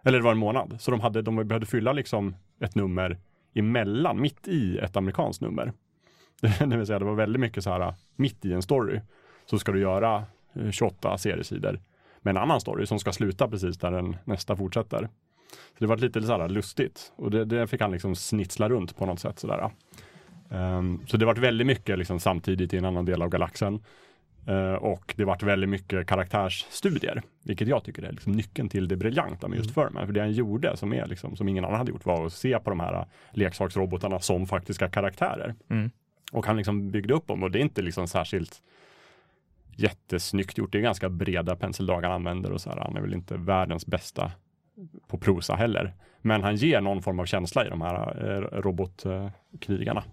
Eller 0.03 0.17
det 0.17 0.23
var 0.23 0.31
en 0.31 0.37
månad. 0.37 0.75
Så 0.79 0.91
de, 0.91 0.99
hade, 0.99 1.21
de 1.21 1.47
behövde 1.47 1.65
fylla 1.65 1.93
liksom 1.93 2.35
ett 2.59 2.75
nummer 2.75 3.17
emellan, 3.53 4.21
mitt 4.21 4.47
i 4.47 4.77
ett 4.77 4.97
amerikanskt 4.97 5.41
nummer. 5.41 5.73
Det 6.59 6.77
vill 6.77 6.85
säga 6.85 6.99
det 6.99 7.05
var 7.05 7.15
väldigt 7.15 7.39
mycket 7.39 7.63
så 7.63 7.69
här, 7.69 7.93
mitt 8.15 8.45
i 8.45 8.53
en 8.53 8.61
story, 8.61 9.01
så 9.45 9.59
ska 9.59 9.71
du 9.71 9.79
göra 9.79 10.25
eh, 10.53 10.71
28 10.71 11.17
seriesidor 11.17 11.79
med 12.21 12.31
en 12.31 12.37
annan 12.37 12.61
story 12.61 12.85
som 12.85 12.99
ska 12.99 13.11
sluta 13.11 13.47
precis 13.47 13.77
där 13.77 13.91
den 13.91 14.17
nästa 14.23 14.55
fortsätter. 14.55 15.09
Så 15.51 15.77
det 15.77 15.87
var 15.87 15.97
lite 15.97 16.21
så 16.21 16.37
här 16.37 16.49
lustigt 16.49 17.13
och 17.15 17.31
det, 17.31 17.45
det 17.45 17.67
fick 17.67 17.81
han 17.81 17.91
liksom 17.91 18.15
snitsla 18.15 18.69
runt 18.69 18.97
på 18.97 19.05
något 19.05 19.19
sätt 19.19 19.39
sådär. 19.39 19.71
Ehm, 20.51 20.99
så 21.07 21.17
det 21.17 21.25
var 21.25 21.35
väldigt 21.35 21.67
mycket 21.67 21.97
liksom 21.97 22.19
samtidigt 22.19 22.73
i 22.73 22.77
en 22.77 22.85
annan 22.85 23.05
del 23.05 23.21
av 23.21 23.29
galaxen. 23.29 23.79
Eh, 24.47 24.73
och 24.73 25.13
det 25.17 25.25
vart 25.25 25.43
väldigt 25.43 25.69
mycket 25.69 26.07
karaktärsstudier, 26.07 27.21
vilket 27.43 27.67
jag 27.67 27.83
tycker 27.83 28.03
är 28.03 28.11
liksom 28.11 28.31
nyckeln 28.31 28.69
till 28.69 28.87
det 28.87 28.95
briljanta 28.95 29.47
med 29.47 29.57
just 29.57 29.73
Furman. 29.73 30.05
För 30.05 30.13
det 30.13 30.19
han 30.19 30.31
gjorde 30.31 30.77
som, 30.77 30.93
är 30.93 31.05
liksom, 31.05 31.35
som 31.35 31.49
ingen 31.49 31.65
annan 31.65 31.77
hade 31.77 31.91
gjort 31.91 32.05
var 32.05 32.25
att 32.25 32.33
se 32.33 32.59
på 32.59 32.69
de 32.69 32.79
här 32.79 32.93
eh, 32.93 33.05
leksaksrobotarna 33.31 34.19
som 34.19 34.47
faktiska 34.47 34.89
karaktärer. 34.89 35.55
Mm. 35.69 35.91
Och 36.31 36.45
han 36.45 36.57
liksom 36.57 36.91
byggde 36.91 37.13
upp 37.13 37.27
dem 37.27 37.43
och 37.43 37.51
det 37.51 37.59
är 37.59 37.63
inte 37.63 37.81
liksom 37.81 38.07
särskilt 38.07 38.61
jättesnyggt 39.75 40.57
gjort. 40.57 40.71
Det 40.71 40.77
är 40.77 40.81
ganska 40.81 41.09
breda 41.09 41.55
penseldrag 41.55 42.01
han 42.01 42.11
använder 42.11 42.51
och 42.51 42.61
så 42.61 42.69
här. 42.69 42.77
Han 42.77 42.97
är 42.97 43.01
väl 43.01 43.13
inte 43.13 43.37
världens 43.37 43.85
bästa 43.85 44.31
på 45.07 45.17
prosa 45.17 45.55
heller. 45.55 45.93
Men 46.21 46.43
han 46.43 46.55
ger 46.55 46.81
någon 46.81 47.01
form 47.01 47.19
av 47.19 47.25
känsla 47.25 47.65
i 47.65 47.69
de 47.69 47.81
här 47.81 48.29
eh, 48.29 48.61
robotkrigarna. 48.61 50.03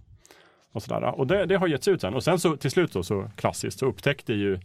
Och, 0.79 0.83
sådär. 0.83 1.19
och 1.19 1.27
det, 1.27 1.47
det 1.47 1.57
har 1.57 1.67
getts 1.67 1.89
ut 1.89 2.01
sen. 2.01 2.15
Och 2.15 2.25
sen 2.25 2.39
så 2.39 2.57
till 2.57 2.71
slut 2.71 2.93
så, 2.93 3.03
så 3.03 3.31
klassiskt 3.37 3.79
så 3.79 3.87
upptäckte 3.87 4.35
ju 4.35 4.59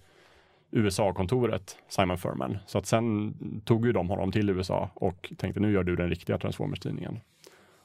USA-kontoret 0.71 1.77
Simon 1.89 2.17
Furman. 2.17 2.57
Så 2.65 2.77
att 2.77 2.85
sen 2.85 3.33
tog 3.65 3.85
ju 3.85 3.91
de 3.91 4.09
honom 4.09 4.31
till 4.31 4.49
USA 4.49 4.89
och 4.93 5.33
tänkte 5.37 5.59
nu 5.59 5.71
gör 5.71 5.83
du 5.83 5.95
den 5.95 6.09
riktiga 6.09 6.37
Transformers-tidningen. 6.37 7.19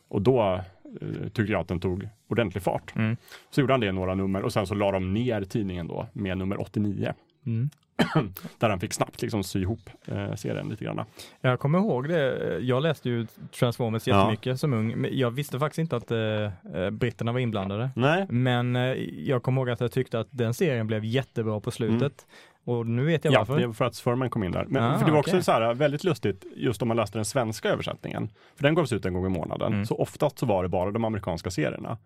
Och 0.09 0.23
då 0.23 0.61
eh, 1.01 1.29
tyckte 1.33 1.53
jag 1.53 1.61
att 1.61 1.69
den 1.69 1.81
tog 1.81 2.09
ordentlig 2.29 2.63
fart. 2.63 2.97
Mm. 2.97 3.17
Så 3.51 3.61
gjorde 3.61 3.73
han 3.73 3.81
det 3.81 3.87
i 3.87 3.93
några 3.93 4.15
nummer 4.15 4.43
och 4.43 4.53
sen 4.53 4.67
så 4.67 4.75
la 4.75 4.93
de 4.93 5.15
ner 5.15 5.43
tidningen 5.43 5.89
då 5.89 6.07
med 6.13 6.39
nummer 6.39 6.61
89. 6.61 7.15
Mm. 7.49 7.71
Där 8.59 8.71
han 8.71 8.81
fick 8.81 8.93
snabbt 8.93 9.23
liksom 9.23 9.43
sy 9.45 9.61
ihop 9.61 9.91
eh, 10.07 10.35
serien 10.35 10.69
lite 10.69 10.85
grann. 10.85 11.05
Jag 11.41 11.61
kommer 11.61 11.79
ihåg 11.79 12.09
det. 12.09 12.59
Jag 12.59 12.83
läste 12.83 13.09
ju 13.09 13.27
Transformers 13.59 14.07
Ja. 14.07 14.17
jättemycket 14.19 14.61
som 14.61 14.73
ung. 14.75 14.97
Men 14.97 15.19
jag 15.19 15.31
visste 15.31 15.59
faktiskt 15.59 15.79
inte 15.79 15.97
att 15.97 16.11
eh, 16.11 16.81
eh, 16.83 16.91
britterna 16.91 17.33
var 17.33 17.41
inblandade. 17.41 17.91
Nej, 17.97 18.27
Men 18.29 18.77
eh, 18.77 18.83
jag 19.29 19.43
kommer 19.43 19.61
ihåg 19.61 19.71
att 19.71 19.81
jag 19.81 19.93
tyckte 19.93 20.21
att 20.21 20.29
den 20.31 20.55
serien 20.55 20.87
blev 20.87 21.05
jättebra 21.05 21.61
på 21.61 21.71
slutet. 21.71 22.27
Och 22.65 22.87
nu 22.87 23.05
vet 23.05 23.25
jag 23.25 23.35
ja, 23.35 23.39
varför. 23.39 23.61
det 23.61 23.67
var 23.67 23.75
för 23.75 23.85
att 23.85 23.97
Furman 23.99 24.31
kom 24.31 24.45
in 24.45 24.53
där. 24.53 24.65
Men 24.69 24.83
Ah, 24.83 24.99
för 24.99 25.07
det 25.07 25.13
var 25.13 25.21
okej. 25.21 25.33
också 25.35 25.43
så 25.45 25.53
här 25.53 25.75
väldigt 25.75 26.05
lustigt 26.05 26.45
just 26.57 26.83
om 26.83 26.89
man 26.89 26.97
läste 26.97 27.19
den 27.19 27.25
svenska 27.25 27.69
översättningen. 27.69 28.29
För 28.57 28.63
den 28.63 28.75
gavs 28.75 28.93
ut 28.93 29.07
en 29.07 29.15
gång 29.15 29.27
i 29.27 29.29
månaden. 29.29 29.73
Mm. 29.73 29.87
Så 29.87 29.95
oftast 29.97 30.39
så 30.39 30.47
var 30.47 30.63
det 30.63 30.69
bara 30.69 30.91
de 30.91 31.05
amerikanska 31.05 31.51
serierna. 31.51 31.99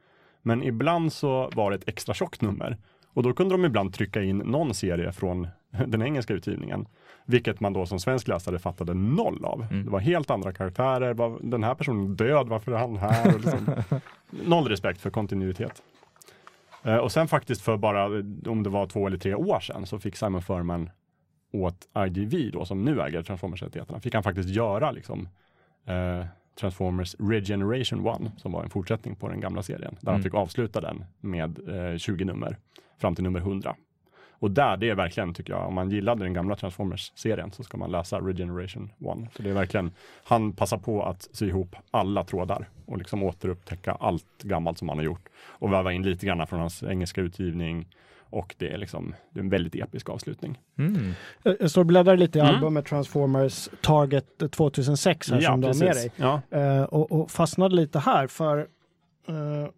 Men 0.42 0.62
ibland 0.62 1.12
så 1.12 1.50
var 1.54 1.70
det 1.70 1.76
ett 1.76 1.88
extra 1.88 2.14
tjockt 2.14 2.40
nummer. 2.40 2.76
Och 3.14 3.22
då 3.22 3.32
kunde 3.32 3.54
de 3.54 3.64
ibland 3.64 3.94
trycka 3.94 4.22
in 4.22 4.38
någon 4.38 4.74
serie 4.74 5.12
från 5.12 5.48
den 5.86 6.02
engelska 6.02 6.34
utgivningen. 6.34 6.86
Vilket 7.24 7.60
man 7.60 7.72
då 7.72 7.86
som 7.86 7.98
svensk 8.00 8.28
läsare 8.28 8.58
fattade 8.58 8.94
noll 8.94 9.44
av. 9.44 9.66
Mm. 9.70 9.84
Det 9.84 9.90
var 9.90 10.00
helt 10.00 10.30
andra 10.30 10.52
karaktärer. 10.52 11.14
Var 11.14 11.38
den 11.42 11.64
här 11.64 11.74
personen 11.74 12.16
död? 12.16 12.48
Varför 12.48 12.72
är 12.72 12.76
han 12.76 12.96
här? 12.96 13.32
Liksom, 13.38 13.66
noll 14.46 14.68
respekt 14.68 15.00
för 15.00 15.10
kontinuitet. 15.10 15.82
Eh, 16.82 16.96
och 16.96 17.12
sen 17.12 17.28
faktiskt 17.28 17.62
för 17.62 17.76
bara, 17.76 18.04
om 18.50 18.62
det 18.62 18.70
var 18.70 18.86
två 18.86 19.06
eller 19.06 19.18
tre 19.18 19.34
år 19.34 19.60
sedan, 19.60 19.86
så 19.86 19.98
fick 19.98 20.16
Simon 20.16 20.42
Furman 20.42 20.90
åt 21.52 21.88
IDV 22.06 22.50
då, 22.52 22.64
som 22.64 22.84
nu 22.84 23.00
äger 23.00 23.22
Transformers-rättigheterna, 23.22 24.00
fick 24.00 24.14
han 24.14 24.22
faktiskt 24.22 24.48
göra 24.48 24.90
liksom 24.90 25.28
eh, 25.86 26.26
Transformers 26.60 27.16
Regeneration 27.18 28.06
1, 28.06 28.40
som 28.40 28.52
var 28.52 28.62
en 28.62 28.70
fortsättning 28.70 29.16
på 29.16 29.28
den 29.28 29.40
gamla 29.40 29.62
serien, 29.62 29.96
där 30.00 30.12
han 30.12 30.14
Mm. 30.14 30.22
fick 30.22 30.34
avsluta 30.34 30.80
den 30.80 31.04
med 31.20 31.58
eh, 31.92 31.96
20 31.98 32.24
nummer 32.24 32.56
fram 33.02 33.14
till 33.14 33.24
nummer 33.24 33.40
100. 33.40 33.76
Och 34.42 34.50
där, 34.50 34.76
det 34.76 34.88
är 34.88 34.94
verkligen, 34.94 35.34
tycker 35.34 35.52
jag, 35.52 35.68
om 35.68 35.74
man 35.74 35.90
gillade 35.90 36.24
den 36.24 36.32
gamla 36.32 36.56
Transformers-serien 36.56 37.52
så 37.52 37.62
ska 37.62 37.76
man 37.76 37.90
läsa 37.90 38.18
Regeneration 38.18 38.90
1. 39.24 39.34
Så 39.36 39.42
det 39.42 39.50
är 39.50 39.54
verkligen, 39.54 39.90
han 40.24 40.52
passar 40.52 40.78
på 40.78 41.02
att 41.02 41.28
sy 41.32 41.48
ihop 41.48 41.76
alla 41.90 42.24
trådar 42.24 42.68
och 42.86 42.98
liksom 42.98 43.22
återupptäcka 43.22 43.92
allt 43.92 44.42
gammalt 44.42 44.78
som 44.78 44.88
han 44.88 44.98
har 44.98 45.04
gjort 45.04 45.28
och 45.46 45.72
väva 45.72 45.92
in 45.92 46.02
lite 46.02 46.26
grann 46.26 46.46
från 46.46 46.60
hans 46.60 46.82
engelska 46.82 47.20
utgivning. 47.20 47.86
Och 48.30 48.54
det 48.58 48.72
är 48.72 48.78
liksom, 48.78 49.14
det 49.30 49.40
är 49.40 49.44
en 49.44 49.50
väldigt 49.50 49.74
episk 49.74 50.08
avslutning. 50.08 50.58
Mm. 50.78 51.12
Jag 51.42 51.70
står 51.70 51.80
och 51.82 51.86
bläddrar 51.86 52.16
lite 52.16 52.38
i 52.38 52.40
Mm. 52.40 52.54
albumet 52.54 52.86
Transformers 52.86 53.68
Target 53.80 54.26
2006 54.50 55.30
här 55.30 55.40
som 55.40 55.60
du 55.60 55.66
har 55.66 55.74
med 55.84 55.94
dig. 55.94 56.12
Ja. 56.16 56.40
Eh, 56.50 56.82
och, 56.82 57.12
och 57.12 57.30
fastnade 57.30 57.74
lite 57.74 57.98
här 57.98 58.26
för 58.26 58.58
eh, 59.28 59.68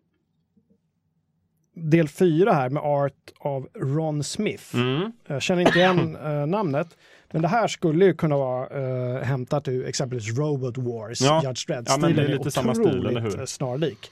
del 1.75 2.09
fyra 2.09 2.53
här 2.53 2.71
med 2.71 2.83
art 2.83 3.13
av 3.41 3.69
Ron 3.75 4.25
Smith. 4.25 4.75
Mm. 4.77 5.13
Jag 5.27 5.43
känner 5.43 5.63
inte 5.63 5.79
igen 5.79 6.17
eh, 6.25 6.47
namnet. 6.47 6.89
Men 7.31 7.43
det 7.43 7.49
här 7.49 7.69
skulle 7.69 8.05
ju 8.05 8.15
kunna 8.15 8.37
vara 8.37 8.67
eh, 8.69 9.23
hämtat 9.23 9.69
ur 9.69 9.87
exempelvis 9.87 10.39
Robot 10.39 10.79
Wars, 10.79 11.21
Ja. 11.21 11.43
Judge 11.45 11.67
Dredd. 11.67 11.85
Ja, 11.89 11.97
men 12.01 12.17
det 12.17 12.23
är 12.23 12.29
lite 12.29 12.51
samma 12.51 12.75
stil, 12.75 13.07
eller 13.07 13.21
hur? 13.21 13.39
eh, 13.41 13.45
Snarlik. 13.45 14.11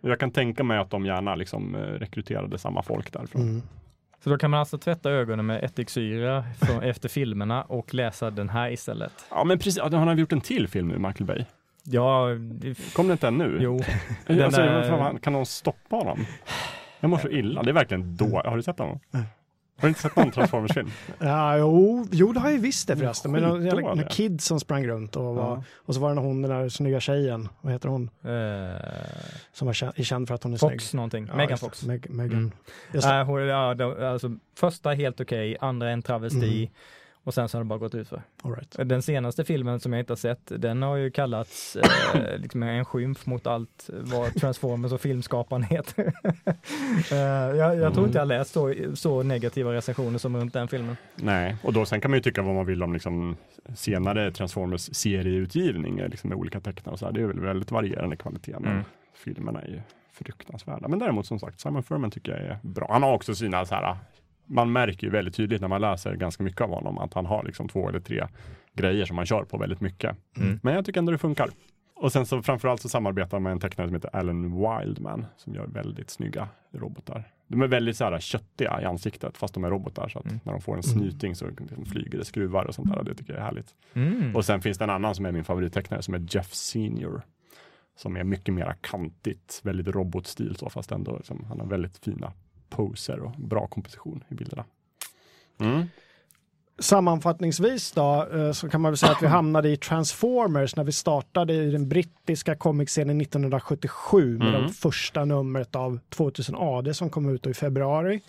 Jag 0.00 0.20
kan 0.20 0.30
tänka 0.30 0.64
mig 0.64 0.78
att 0.78 0.90
de 0.90 1.06
gärna 1.06 1.34
liksom 1.34 1.76
rekryterade 1.76 2.58
samma 2.58 2.82
folk 2.82 3.12
därifrån. 3.12 3.42
Mm. 3.42 3.62
Så 4.24 4.30
då 4.30 4.38
kan 4.38 4.50
man 4.50 4.60
alltså 4.60 4.78
tvätta 4.78 5.10
ögonen 5.10 5.46
med 5.46 5.64
ättiksyra 5.64 6.44
efter 6.82 7.08
filmerna 7.08 7.62
och 7.62 7.94
läsa 7.94 8.30
den 8.30 8.48
här 8.48 8.70
istället. 8.70 9.12
Ja 9.30 9.44
men 9.44 9.58
precis, 9.58 9.82
han 9.82 9.94
har 10.08 10.14
gjort 10.14 10.32
en 10.32 10.40
till 10.40 10.68
film 10.68 10.88
nu, 10.88 10.98
Michael 10.98 11.24
Bay. 11.24 11.44
Ja, 11.90 12.26
Kom 12.92 13.06
det 13.06 13.12
inte 13.12 13.28
ännu? 13.28 13.58
jo. 13.60 13.74
alltså, 13.78 13.90
den 14.26 14.38
vad 14.52 14.52
där- 14.82 14.88
fan, 14.98 15.18
kan 15.18 15.32
någon 15.32 15.46
stoppa 15.46 15.96
honom? 15.96 16.26
Jag 17.00 17.10
mår 17.10 17.18
så 17.18 17.28
illa, 17.28 17.62
det 17.62 17.70
är 17.70 17.74
verkligen 17.74 18.16
då. 18.16 18.42
Har 18.44 18.56
du 18.56 18.62
sett 18.62 18.78
honom? 18.78 19.00
Har 19.12 19.82
du 19.82 19.88
inte 19.88 20.00
sett 20.00 20.16
någon 20.16 20.30
Transformers-film? 20.30 20.90
Ja, 21.18 21.58
jo, 21.58 22.06
jo, 22.12 22.32
det 22.32 22.40
har 22.40 22.46
jag 22.48 22.54
ju 22.56 22.62
visst 22.62 22.88
det 22.88 22.96
förresten. 22.96 23.32
Men 23.32 23.42
någon 23.42 23.64
jävla- 23.64 23.94
med 23.94 24.10
kid 24.10 24.40
som 24.40 24.60
sprang 24.60 24.86
runt 24.86 25.16
och, 25.16 25.24
var, 25.34 25.42
Ja. 25.42 25.62
och 25.76 25.94
så 25.94 26.00
var 26.00 26.14
det 26.14 26.20
hon, 26.20 26.42
den 26.42 26.50
där 26.50 26.68
snygga 26.68 27.00
tjejen, 27.00 27.48
vad 27.60 27.72
heter 27.72 27.88
hon, 27.88 28.10
Eh, 28.24 28.80
som 29.52 29.66
var 29.66 29.72
känd, 29.72 29.92
är 29.96 30.02
känd 30.02 30.28
för 30.28 30.34
att 30.34 30.42
hon 30.42 30.54
är 30.54 30.58
Fox 30.58 30.84
snygg. 30.88 30.96
någonting. 30.96 31.26
Ja, 31.30 31.36
Megan. 31.36 31.58
Fox. 31.58 31.84
Meg, 31.86 32.10
Megan. 32.10 32.38
Mm. 32.38 32.52
Just. 32.94 33.06
Äh, 33.06 33.24
hon, 33.24 33.40
ja, 33.46 33.74
alltså, 34.12 34.30
första 34.56 34.92
är 34.92 34.96
helt 34.96 35.20
okej, 35.20 35.56
andra 35.60 35.88
är 35.88 35.92
en 35.92 36.02
travesti 36.02 36.58
Mm. 36.58 36.70
Och 37.28 37.34
sen 37.34 37.48
så 37.48 37.58
har 37.58 37.64
det 37.64 37.68
bara 37.68 37.78
gått 37.78 37.94
ut 37.94 38.08
för. 38.08 38.22
Right. 38.44 38.76
Den 38.88 39.02
senaste 39.02 39.44
filmen 39.44 39.80
som 39.80 39.92
jag 39.92 40.00
inte 40.00 40.12
har 40.12 40.16
sett, 40.16 40.40
den 40.56 40.82
har 40.82 40.96
ju 40.96 41.10
kallats 41.10 41.76
eh, 41.76 42.38
liksom 42.38 42.62
en 42.62 42.84
skymf 42.84 43.26
mot 43.26 43.46
allt 43.46 43.90
vad 43.92 44.34
Transformers 44.34 44.92
och 44.92 45.00
filmskaparen 45.00 45.62
heter. 45.62 46.12
eh, 47.12 47.18
jag, 47.58 47.76
jag 47.76 47.94
tror 47.94 48.06
inte 48.06 48.18
jag 48.18 48.22
har 48.22 48.26
läst 48.26 48.52
så, 48.52 48.74
så 48.94 49.22
negativa 49.22 49.72
recensioner 49.72 50.18
som 50.18 50.36
runt 50.36 50.52
den 50.52 50.68
filmen. 50.68 50.96
Nej, 51.16 51.56
och 51.62 51.72
då 51.72 51.84
sen 51.86 52.00
kan 52.00 52.10
man 52.10 52.18
ju 52.18 52.22
tycka 52.22 52.42
vad 52.42 52.54
man 52.54 52.66
vill 52.66 52.82
om 52.82 52.92
liksom 52.92 53.36
senare 53.74 54.32
Transformers 54.32 54.96
serieutgivning 54.96 55.96
liksom 56.08 56.28
med 56.30 56.38
olika 56.38 56.60
tecknare 56.60 56.92
och 56.92 56.98
så 56.98 57.06
här. 57.06 57.12
Det 57.12 57.20
är 57.20 57.26
väl 57.26 57.40
väldigt 57.40 57.70
varierande 57.70 58.16
kvalitet, 58.16 58.56
men 58.60 58.72
Mm. 58.72 58.84
filmerna 59.14 59.62
är 59.62 59.68
ju 59.68 59.80
fruktansvärda. 60.12 60.88
Men 60.88 60.98
däremot 60.98 61.26
som 61.26 61.38
sagt, 61.38 61.60
Simon 61.60 61.82
Furman 61.82 62.10
tycker 62.10 62.32
jag 62.32 62.40
är 62.40 62.58
bra. 62.62 62.88
Han 62.90 63.02
har 63.02 63.12
också 63.12 63.34
sina 63.34 63.66
så 63.66 63.74
här, 63.74 63.96
man 64.48 64.72
märker 64.72 65.06
ju 65.06 65.10
väldigt 65.10 65.34
tydligt 65.34 65.60
när 65.60 65.68
man 65.68 65.80
läser 65.80 66.14
ganska 66.14 66.42
mycket 66.42 66.60
av 66.60 66.70
honom 66.70 66.98
att 66.98 67.14
han 67.14 67.26
har 67.26 67.44
liksom 67.44 67.68
två 67.68 67.88
eller 67.88 68.00
tre 68.00 68.26
grejer 68.74 69.04
som 69.04 69.16
han 69.16 69.26
kör 69.26 69.44
på 69.44 69.58
väldigt 69.58 69.80
mycket. 69.80 70.16
Mm. 70.36 70.60
Men 70.62 70.74
jag 70.74 70.84
tycker 70.84 71.00
ändå 71.00 71.12
det 71.12 71.18
funkar. 71.18 71.48
Och 71.96 72.12
sen 72.12 72.26
så 72.26 72.42
framförallt 72.42 72.80
så 72.82 72.88
samarbetar 72.88 73.30
han 73.36 73.42
med 73.42 73.52
en 73.52 73.60
tecknare 73.60 73.88
som 73.88 73.94
heter 73.94 74.16
Alan 74.16 74.42
Wildman 74.50 75.26
som 75.36 75.54
gör 75.54 75.66
väldigt 75.66 76.10
snygga 76.10 76.48
robotar. 76.72 77.24
De 77.46 77.62
är 77.62 77.66
väldigt 77.66 77.96
så 77.96 78.04
här 78.04 78.20
köttiga 78.20 78.82
i 78.82 78.84
ansiktet 78.84 79.36
fast 79.38 79.54
de 79.54 79.64
är 79.64 79.70
robotar 79.70 80.08
så 80.08 80.18
att 80.18 80.24
Mm. 80.24 80.40
när 80.44 80.52
de 80.52 80.60
får 80.62 80.76
en 80.76 80.82
snyting 80.82 81.34
så 81.34 81.46
liksom 81.46 81.84
flyger 81.84 82.18
det 82.18 82.24
skruvar 82.24 82.64
och 82.64 82.74
sånt 82.74 82.90
där. 82.92 83.02
Det 83.02 83.14
tycker 83.14 83.32
jag 83.32 83.40
är 83.40 83.44
härligt. 83.44 83.74
Mm. 83.94 84.36
Och 84.36 84.44
sen 84.44 84.60
finns 84.60 84.78
det 84.78 84.84
en 84.84 84.90
annan 84.90 85.14
som 85.14 85.26
är 85.26 85.32
min 85.32 85.44
favorittecknare 85.44 86.02
som 86.02 86.14
är 86.14 86.26
Jeff 86.30 86.54
Senior. 86.54 87.22
Som 87.96 88.16
är 88.16 88.24
mycket 88.24 88.54
mera 88.54 88.74
kantigt, 88.74 89.60
väldigt 89.64 89.88
robotstil 89.88 90.56
så 90.56 90.70
fast 90.70 90.92
ändå 90.92 91.16
liksom, 91.16 91.44
han 91.48 91.60
har 91.60 91.66
väldigt 91.66 91.98
fina 92.04 92.32
poser 92.70 93.20
och 93.20 93.30
bra 93.38 93.66
komposition 93.66 94.24
i 94.28 94.34
bilderna. 94.34 94.64
Mm. 95.60 95.84
Sammanfattningsvis 96.80 97.92
då 97.92 98.26
eh, 98.34 98.52
så 98.52 98.68
kan 98.68 98.80
man 98.80 98.92
väl 98.92 98.96
säga 98.98 99.12
att 99.12 99.22
vi 99.22 99.26
hamnade 99.26 99.68
i 99.68 99.76
Transformers 99.76 100.76
när 100.76 100.84
vi 100.84 100.92
startade 100.92 101.54
i 101.54 101.70
den 101.70 101.88
brittiska 101.88 102.56
comicserien 102.56 103.20
1977 103.20 104.38
med 104.38 104.48
Mm. 104.48 104.62
det 104.66 104.72
första 104.72 105.24
numret 105.24 105.76
av 105.76 105.98
2000 106.08 106.54
AD 106.58 106.94
som 106.94 107.10
kom 107.10 107.28
ut 107.34 107.42
då 107.42 107.50
i 107.50 107.54
februari. 107.54 108.20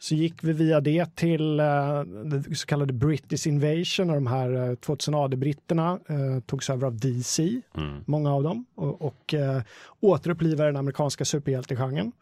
Så 0.00 0.14
gick 0.14 0.44
vi 0.44 0.52
via 0.52 0.80
det 0.80 1.16
till 1.16 1.56
det 1.56 2.44
så 2.56 2.66
kallade 2.66 2.92
British 2.92 3.46
Invasion 3.46 4.10
och 4.10 4.14
de 4.16 4.26
här 4.26 4.68
eh, 4.70 4.74
2000 4.74 5.14
AD-britterna 5.14 5.98
eh, 6.08 6.40
togs 6.46 6.70
över 6.70 6.86
av 6.86 6.96
DC, 6.96 7.60
Mm. 7.76 8.00
många 8.06 8.34
av 8.34 8.42
dem, 8.42 8.64
och, 8.74 9.02
och 9.02 9.34
eh, 9.34 9.62
återupplivade 10.00 10.68
den 10.68 10.76
amerikanska 10.76 11.24
superhjältegenren. 11.24 12.12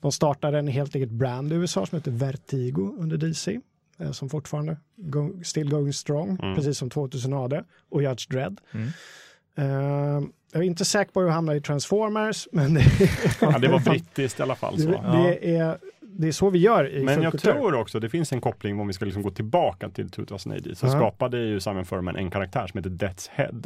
De 0.00 0.12
startade 0.12 0.58
en 0.58 0.68
helt 0.68 0.94
eget 0.94 1.10
brand 1.10 1.52
i 1.52 1.56
USA 1.56 1.86
som 1.86 1.96
heter 1.98 2.10
Vertigo 2.10 2.94
under 2.98 3.16
DC 3.16 3.60
eh, 3.98 4.10
som 4.12 4.28
fortfarande 4.28 4.76
go, 4.96 5.30
still 5.44 5.70
going 5.70 5.92
strong, 5.92 6.38
Mm. 6.42 6.54
precis 6.54 6.78
som 6.78 6.90
2000 6.90 7.32
AD 7.34 7.62
och 7.90 8.02
Judge 8.02 8.28
Dredd. 8.30 8.60
Mm. 8.72 8.88
Eh, 9.56 10.28
jag 10.52 10.62
är 10.62 10.66
inte 10.66 10.84
säker 10.84 11.12
på 11.12 11.20
hur 11.20 11.26
jag 11.26 11.34
hamnar 11.34 11.54
i 11.54 11.60
Transformers, 11.60 12.48
men 12.52 12.74
det, 12.74 12.82
Ja, 13.40 13.58
det 13.58 13.68
var 13.68 13.78
brittiskt 13.90 14.40
i 14.40 14.42
alla 14.42 14.54
fall. 14.56 14.76
det, 14.76 14.82
Så. 14.82 14.90
det, 14.90 15.56
är, 15.56 15.78
det 16.00 16.28
är 16.28 16.32
så 16.32 16.50
vi 16.50 16.58
gör 16.58 16.90
i 16.90 17.04
Men 17.04 17.22
jag 17.22 17.38
tror 17.40 17.74
också 17.74 18.00
det 18.00 18.08
finns 18.08 18.32
en 18.32 18.40
koppling 18.40 18.80
om 18.80 18.86
vi 18.86 18.92
ska 18.92 19.04
liksom 19.04 19.22
gå 19.22 19.30
tillbaka 19.30 19.88
till 19.88 20.10
2000 20.10 20.52
AD. 20.52 20.74
Så 20.74 20.86
Ja. 20.86 20.90
skapade 20.90 21.38
ju 21.38 21.60
Simon 21.60 21.84
Furman 21.84 22.16
en 22.16 22.30
karaktär 22.30 22.66
som 22.66 22.78
heter 22.78 22.90
Death's 22.90 23.28
Head. 23.30 23.62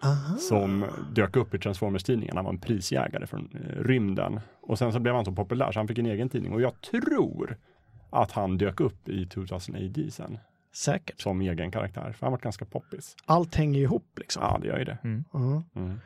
Aha. 0.00 0.36
som 0.36 0.84
dök 1.12 1.36
upp 1.36 1.54
i 1.54 1.58
Transformers-tidningen. 1.58 2.36
Han 2.36 2.44
var 2.44 2.52
en 2.52 2.58
prisjägare 2.58 3.26
från 3.26 3.48
eh, 3.54 3.82
rymden. 3.82 4.40
Och 4.60 4.78
sen 4.78 4.92
så 4.92 4.98
blev 5.00 5.14
han 5.14 5.24
så 5.24 5.32
populär 5.32 5.72
så 5.72 5.78
han 5.78 5.88
fick 5.88 5.98
en 5.98 6.06
egen 6.06 6.28
tidning. 6.28 6.52
Och 6.52 6.60
jag 6.60 6.80
tror 6.80 7.56
att 8.10 8.32
han 8.32 8.58
dök 8.58 8.80
upp 8.80 9.08
i 9.08 9.26
2000 9.26 9.74
AD 9.74 10.10
sen 10.10 10.38
Säkert. 10.74 11.20
som 11.20 11.40
egen 11.40 11.70
karaktär. 11.70 12.12
För 12.12 12.26
han 12.26 12.32
var 12.32 12.38
ganska 12.38 12.64
poppis. 12.64 13.16
Allt 13.26 13.54
hänger 13.54 13.80
ihop 13.80 14.06
liksom. 14.16 14.42
Ja, 14.42 14.58
det 14.62 14.66
gör 14.68 14.78
ju 14.78 14.84
det. 14.84 14.98
Mm. 15.04 15.24
Ja. 15.32 15.62
Mm. 15.76 16.00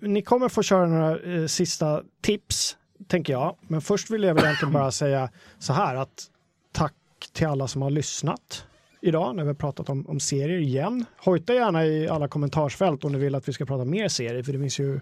Ni 0.00 0.22
kommer 0.22 0.48
få 0.48 0.62
köra 0.62 0.86
några 0.86 1.18
eh, 1.18 1.46
sista 1.46 2.02
tips, 2.20 2.76
tänker 3.06 3.32
jag. 3.32 3.56
Men 3.62 3.80
först 3.80 4.10
vill 4.10 4.22
jag 4.22 4.34
väl 4.34 4.44
egentligen 4.44 4.72
bara 4.72 4.90
säga 4.90 5.30
så 5.58 5.72
här 5.72 5.96
att 5.96 6.30
tack 6.72 6.94
till 7.32 7.46
alla 7.46 7.68
som 7.68 7.82
har 7.82 7.90
lyssnat 7.90 8.66
idag 9.02 9.36
när 9.36 9.42
vi 9.42 9.48
har 9.48 9.54
pratat 9.54 9.88
om, 9.88 10.06
om 10.06 10.20
serier 10.20 10.58
igen. 10.58 11.04
Hojta 11.16 11.54
gärna 11.54 11.86
i 11.86 12.08
alla 12.08 12.28
kommentarsfält 12.28 13.04
om 13.04 13.12
ni 13.12 13.18
vill 13.18 13.34
att 13.34 13.48
vi 13.48 13.52
ska 13.52 13.66
prata 13.66 13.84
mer 13.84 14.08
serier, 14.08 14.42
för 14.42 14.52
det 14.52 14.58
finns 14.58 14.78
ju, 14.78 15.00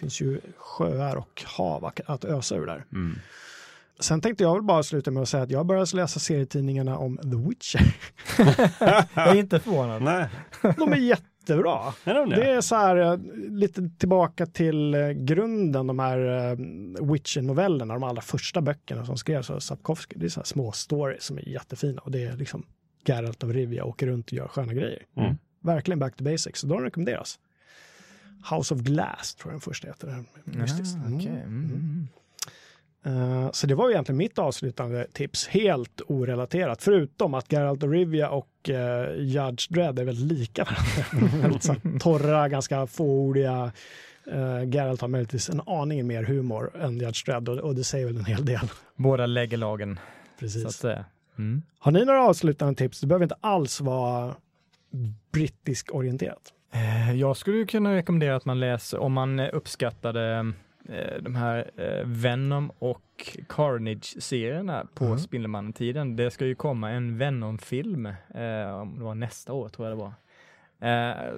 finns 0.00 0.20
ju 0.20 0.40
sjöar 0.56 1.16
och 1.16 1.42
hav 1.46 1.84
att- 1.84 2.24
ösa 2.24 2.56
ur 2.56 2.66
där. 2.66 2.84
Mm. 2.92 3.18
Sen 4.00 4.20
tänkte 4.20 4.44
jag 4.44 4.54
väl 4.54 4.62
bara 4.62 4.82
sluta 4.82 5.10
med 5.10 5.22
att 5.22 5.28
säga 5.28 5.42
att 5.42 5.50
jag 5.50 5.66
började 5.66 5.96
läsa 5.96 6.20
serietidningarna 6.20 6.98
om 6.98 7.16
The 7.16 7.48
Witcher. 7.48 7.96
Jag 9.14 9.28
är 9.28 9.34
inte 9.34 9.60
förvånad. 9.60 10.02
Nej, 10.02 10.28
De 10.78 10.92
är 10.92 10.96
jätte, 10.96 11.24
jättebra. 11.48 11.92
Är 12.04 12.14
det? 12.14 12.36
Det 12.36 12.50
är 12.50 12.60
så 12.60 12.74
här 12.76 12.96
eh, 12.96 13.18
lite 13.50 13.90
tillbaka 13.98 14.46
till 14.46 14.94
eh, 14.94 15.08
grunden, 15.08 15.86
de 15.86 15.98
här 15.98 16.18
uh, 16.18 16.58
Witcher-novellerna, 17.12 17.94
de 17.94 18.02
allra 18.02 18.22
första 18.22 18.60
böckerna 18.60 19.04
som 19.06 19.16
skrevs 19.16 19.50
av 19.50 19.58
Sapkowski. 19.58 20.18
Det 20.18 20.26
är 20.26 20.30
så 20.30 20.40
här 20.40 20.44
små 20.44 20.72
stories 20.72 21.24
som 21.24 21.38
är 21.38 21.48
jättefina 21.48 22.00
och 22.00 22.10
det 22.10 22.24
är 22.24 22.36
liksom 22.36 22.66
Geralt 23.04 23.42
av 23.44 23.52
Rivia 23.52 23.84
åker 23.84 24.06
runt 24.06 24.26
och 24.26 24.32
gör 24.32 24.48
sköna 24.48 24.74
grejer. 24.74 25.02
Mm. 25.16 25.36
Verkligen 25.60 25.98
back 25.98 26.16
to 26.16 26.24
basics, 26.24 26.60
så 26.60 26.66
de 26.66 26.80
rekommenderas. 26.80 27.38
House 28.50 28.74
of 28.74 28.80
Glass 28.80 29.34
tror 29.34 29.52
jag 29.52 29.54
den 29.54 29.60
första 29.60 29.88
heter. 29.88 30.24
Mystiskt. 30.44 30.96
Ah, 30.96 31.14
okej. 31.14 31.42
Mm. 31.46 32.08
Eh, 33.06 33.50
så 33.50 33.66
det 33.66 33.74
var 33.74 33.88
ju 33.88 33.92
egentligen 33.92 34.16
mitt 34.16 34.38
avslutande 34.38 35.06
tips, 35.12 35.48
helt 35.48 36.00
orelaterat, 36.06 36.82
förutom 36.82 37.34
att 37.34 37.52
Geralt 37.52 37.82
of 37.82 37.90
Rivia 37.90 38.30
och 38.30 38.48
uh, 38.68 39.16
Judge 39.18 39.66
Dredd 39.70 39.98
är 39.98 40.04
väldigt 40.04 40.38
lika 40.38 40.64
varandra. 40.64 41.58
så 41.60 41.74
torra, 42.00 42.48
ganska 42.48 42.86
fåordiga. 42.86 43.72
Uh, 44.32 44.64
Geralt 44.68 45.00
har 45.00 45.08
möjligtvis 45.08 45.50
en 45.50 45.60
aning 45.66 46.06
mer 46.06 46.22
humor 46.22 46.76
än 46.76 46.98
Judge 46.98 47.26
Dredd 47.26 47.48
och, 47.48 47.58
och 47.58 47.74
det 47.74 47.84
säger 47.84 48.06
väl 48.06 48.16
en 48.16 48.24
hel 48.24 48.44
del. 48.44 48.70
Båda 48.96 49.26
lägger 49.26 49.56
lagen, 49.56 49.94
så 49.94 50.40
Precis. 50.40 50.66
att 50.66 50.74
säga. 50.74 51.04
Mm. 51.38 51.62
Har 51.78 51.92
ni 51.92 52.04
några 52.04 52.22
avslutande 52.22 52.74
tips? 52.74 53.00
Det 53.00 53.06
behöver 53.06 53.24
inte 53.24 53.36
alls 53.40 53.80
vara 53.80 54.34
brittisk 55.32 55.94
orienterat. 55.94 56.52
Eh, 56.72 57.12
Jag 57.16 57.36
skulle 57.36 57.64
kunna 57.66 57.94
rekommendera 57.94 58.36
att 58.36 58.44
man 58.44 58.60
läser, 58.60 58.98
om 58.98 59.12
man 59.12 59.40
uppskattade 59.40 60.52
eh, 60.88 61.22
de 61.22 61.34
här 61.34 61.70
eh, 61.76 62.06
Venom 62.06 62.70
och 62.78 63.00
Carnage-serierna 63.48 64.86
på 64.94 65.04
Mm. 65.04 65.18
Spindelmannen-tiden. 65.18 66.16
Det 66.16 66.30
ska 66.30 66.46
ju 66.46 66.54
komma 66.54 66.90
en 66.90 67.18
Venom-film, 67.18 68.06
om 68.82 68.94
det 68.98 69.04
var 69.04 69.14
nästa 69.14 69.52
år 69.52 69.68
tror 69.68 69.88
jag 69.88 69.98
det 69.98 70.02
var. 70.02 70.12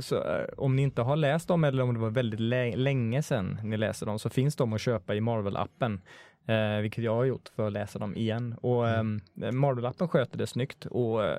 Så 0.01 0.25
om 0.57 0.77
ni 0.77 0.83
inte 0.83 1.03
har 1.03 1.17
läst 1.17 1.49
dem 1.49 1.65
eller 1.65 1.83
om 1.83 1.95
det 1.95 2.01
var 2.01 2.11
väldigt 2.11 2.41
lä- 2.41 2.77
länge 2.77 3.23
sedan 3.23 3.59
ni 3.63 3.77
läste 3.77 4.05
dem 4.05 4.19
så 4.19 4.29
finns 4.31 4.57
de 4.57 4.73
att 4.73 4.81
köpa 4.81 5.15
i 5.15 5.21
Marvel-appen. 5.21 6.01
Eh, 6.49 6.81
vilket 6.81 7.05
jag 7.05 7.15
har 7.15 7.25
gjort 7.25 7.49
för 7.57 7.67
att 7.67 7.73
läsa 7.73 7.99
dem 7.99 8.17
igen. 8.17 8.55
Och 8.61 8.89
eh, 8.89 9.03
Marvel-appen 9.35 10.09
sköter 10.09 10.39
det 10.39 10.47
snyggt 10.47 10.87
och 10.87 11.25
eh, 11.25 11.39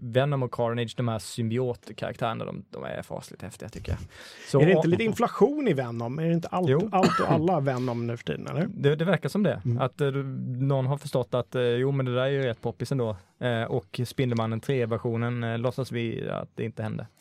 Venom 0.00 0.42
och 0.42 0.52
Carnage, 0.52 0.94
de 0.96 1.08
här 1.08 1.18
symbiotkaraktärerna, 1.18 2.44
de, 2.44 2.64
de 2.70 2.84
är 2.84 3.02
fasligt 3.02 3.42
häftiga 3.42 3.68
tycker 3.68 3.92
jag. 3.92 3.98
Så, 4.48 4.60
är 4.60 4.66
det 4.66 4.72
inte 4.72 4.88
lite 4.88 5.04
inflation 5.04 5.68
i 5.68 5.72
Venom? 5.72 6.18
Är 6.18 6.26
det 6.26 6.32
inte 6.32 6.48
allt, 6.48 6.68
Jo. 6.68 6.88
allt 6.92 7.20
och 7.20 7.30
alla 7.30 7.60
Venom 7.60 8.06
nu 8.06 8.16
för 8.16 8.24
tiden? 8.24 8.46
Eller? 8.46 8.66
det, 8.74 8.96
det 8.96 9.04
verkar 9.04 9.28
som 9.28 9.42
det. 9.42 9.62
Mm. 9.64 9.80
Att 9.80 10.00
eh, 10.00 10.10
någon 10.10 10.86
har 10.86 10.96
förstått 10.96 11.34
att 11.34 11.54
eh, 11.54 11.62
jo 11.62 11.92
men 11.92 12.06
det 12.06 12.14
där 12.14 12.22
är 12.22 12.28
ju 12.28 12.42
rätt 12.42 12.60
poppis 12.60 12.92
ändå. 12.92 13.16
Eh, 13.38 13.62
och 13.62 14.00
Spindelmannen 14.04 14.60
3-versionen 14.60 15.44
eh, 15.44 15.58
låtsas 15.58 15.92
vi 15.92 16.28
att 16.30 16.48
det 16.54 16.64
inte 16.64 16.82
hände. 16.82 17.06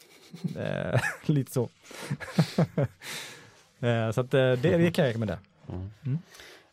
Eh, 0.58 1.00
lite 1.26 1.52
så. 1.52 1.70
så 4.14 4.22
att 4.22 4.32
det, 4.32 4.56
det 4.56 4.92
kan 4.92 5.06
jag 5.06 5.10
rekommendera. 5.10 5.40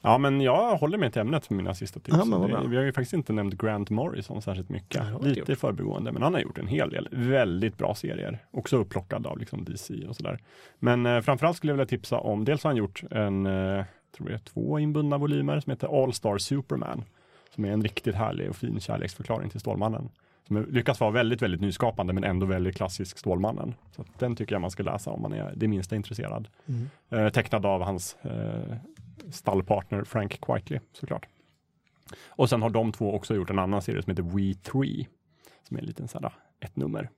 Ja, 0.06 0.18
men 0.18 0.40
jag 0.40 0.76
håller 0.76 0.98
mig 0.98 1.10
till 1.12 1.20
ämnet 1.20 1.46
för 1.46 1.54
mina 1.54 1.74
sista 1.74 2.00
tips. 2.00 2.16
Ja. 2.16 2.24
Det- 2.62 2.68
vi 2.68 2.76
har 2.76 2.84
ju 2.84 2.92
faktiskt 2.92 3.12
inte 3.12 3.32
nämnt 3.32 3.54
Grant 3.54 3.90
Morrison 3.90 4.42
särskilt 4.42 4.68
mycket. 4.68 5.02
Lite 5.22 5.52
i 5.52 5.56
förbigående, 5.56 6.12
men 6.12 6.22
han 6.22 6.34
har 6.34 6.40
gjort 6.40 6.58
en 6.58 6.66
hel 6.66 6.90
del 6.90 7.08
väldigt 7.12 7.78
bra 7.78 7.94
serier. 7.94 8.38
Också 8.50 8.76
upplockad 8.76 9.26
av 9.26 9.38
liksom 9.38 9.64
DC 9.64 9.94
och 10.08 10.16
sådär. 10.16 10.38
Men 10.78 11.06
eh, 11.06 11.20
framförallt 11.20 11.56
skulle 11.56 11.70
jag 11.72 11.76
vilja 11.76 11.86
tipsa 11.88 12.18
om, 12.18 12.44
dels 12.44 12.62
har 12.64 12.70
han 12.70 12.76
gjort 12.76 13.02
en, 13.10 13.46
eh, 13.46 13.84
tror 14.16 14.30
jag, 14.30 14.44
två 14.44 14.78
inbundna 14.78 15.18
volymer 15.18 15.60
som 15.60 15.70
heter 15.70 16.02
All 16.02 16.12
Star 16.12 16.38
Superman. 16.38 17.04
Som 17.54 17.64
är 17.64 17.68
en 17.70 17.82
riktigt 17.82 18.14
härlig 18.14 18.48
och 18.50 18.56
fin 18.56 18.80
kärleksförklaring 18.80 19.50
till 19.50 19.60
Stålmannen. 19.60 20.08
Som 20.46 20.66
lyckas 20.70 21.00
vara 21.00 21.10
väldigt, 21.10 21.42
väldigt 21.42 21.60
nyskapande 21.60 22.12
men 22.12 22.24
ändå 22.24 22.46
väldigt 22.46 22.76
klassisk 22.76 23.18
Stålmannen. 23.18 23.74
Så 23.96 24.02
att 24.02 24.18
den 24.18 24.36
tycker 24.36 24.54
jag 24.54 24.60
man 24.62 24.70
ska 24.70 24.82
läsa 24.82 25.10
om 25.10 25.22
man 25.22 25.32
är 25.32 25.52
det 25.56 25.68
minsta 25.68 25.96
intresserad. 25.96 26.48
Mm. 26.68 26.86
Eh, 27.26 27.32
tecknad 27.32 27.66
av 27.66 27.82
hans 27.82 28.16
eh, 28.22 28.76
stallpartner 29.30 30.04
Frank 30.04 30.40
Quitely 30.40 30.80
såklart. 30.92 31.26
Och 32.26 32.48
sen 32.48 32.62
har 32.62 32.70
de 32.70 32.92
två 32.92 33.14
också 33.14 33.34
gjort 33.34 33.50
en 33.50 33.58
annan 33.58 33.82
serie 33.82 34.02
som 34.02 34.10
heter 34.10 34.22
We 34.22 34.54
Three. 34.54 35.06
Som 35.62 35.76
är 35.76 35.80
en 35.80 35.86
liten 35.86 36.08
sådär, 36.08 36.32
ett 36.60 36.76
nummer. 36.76 37.10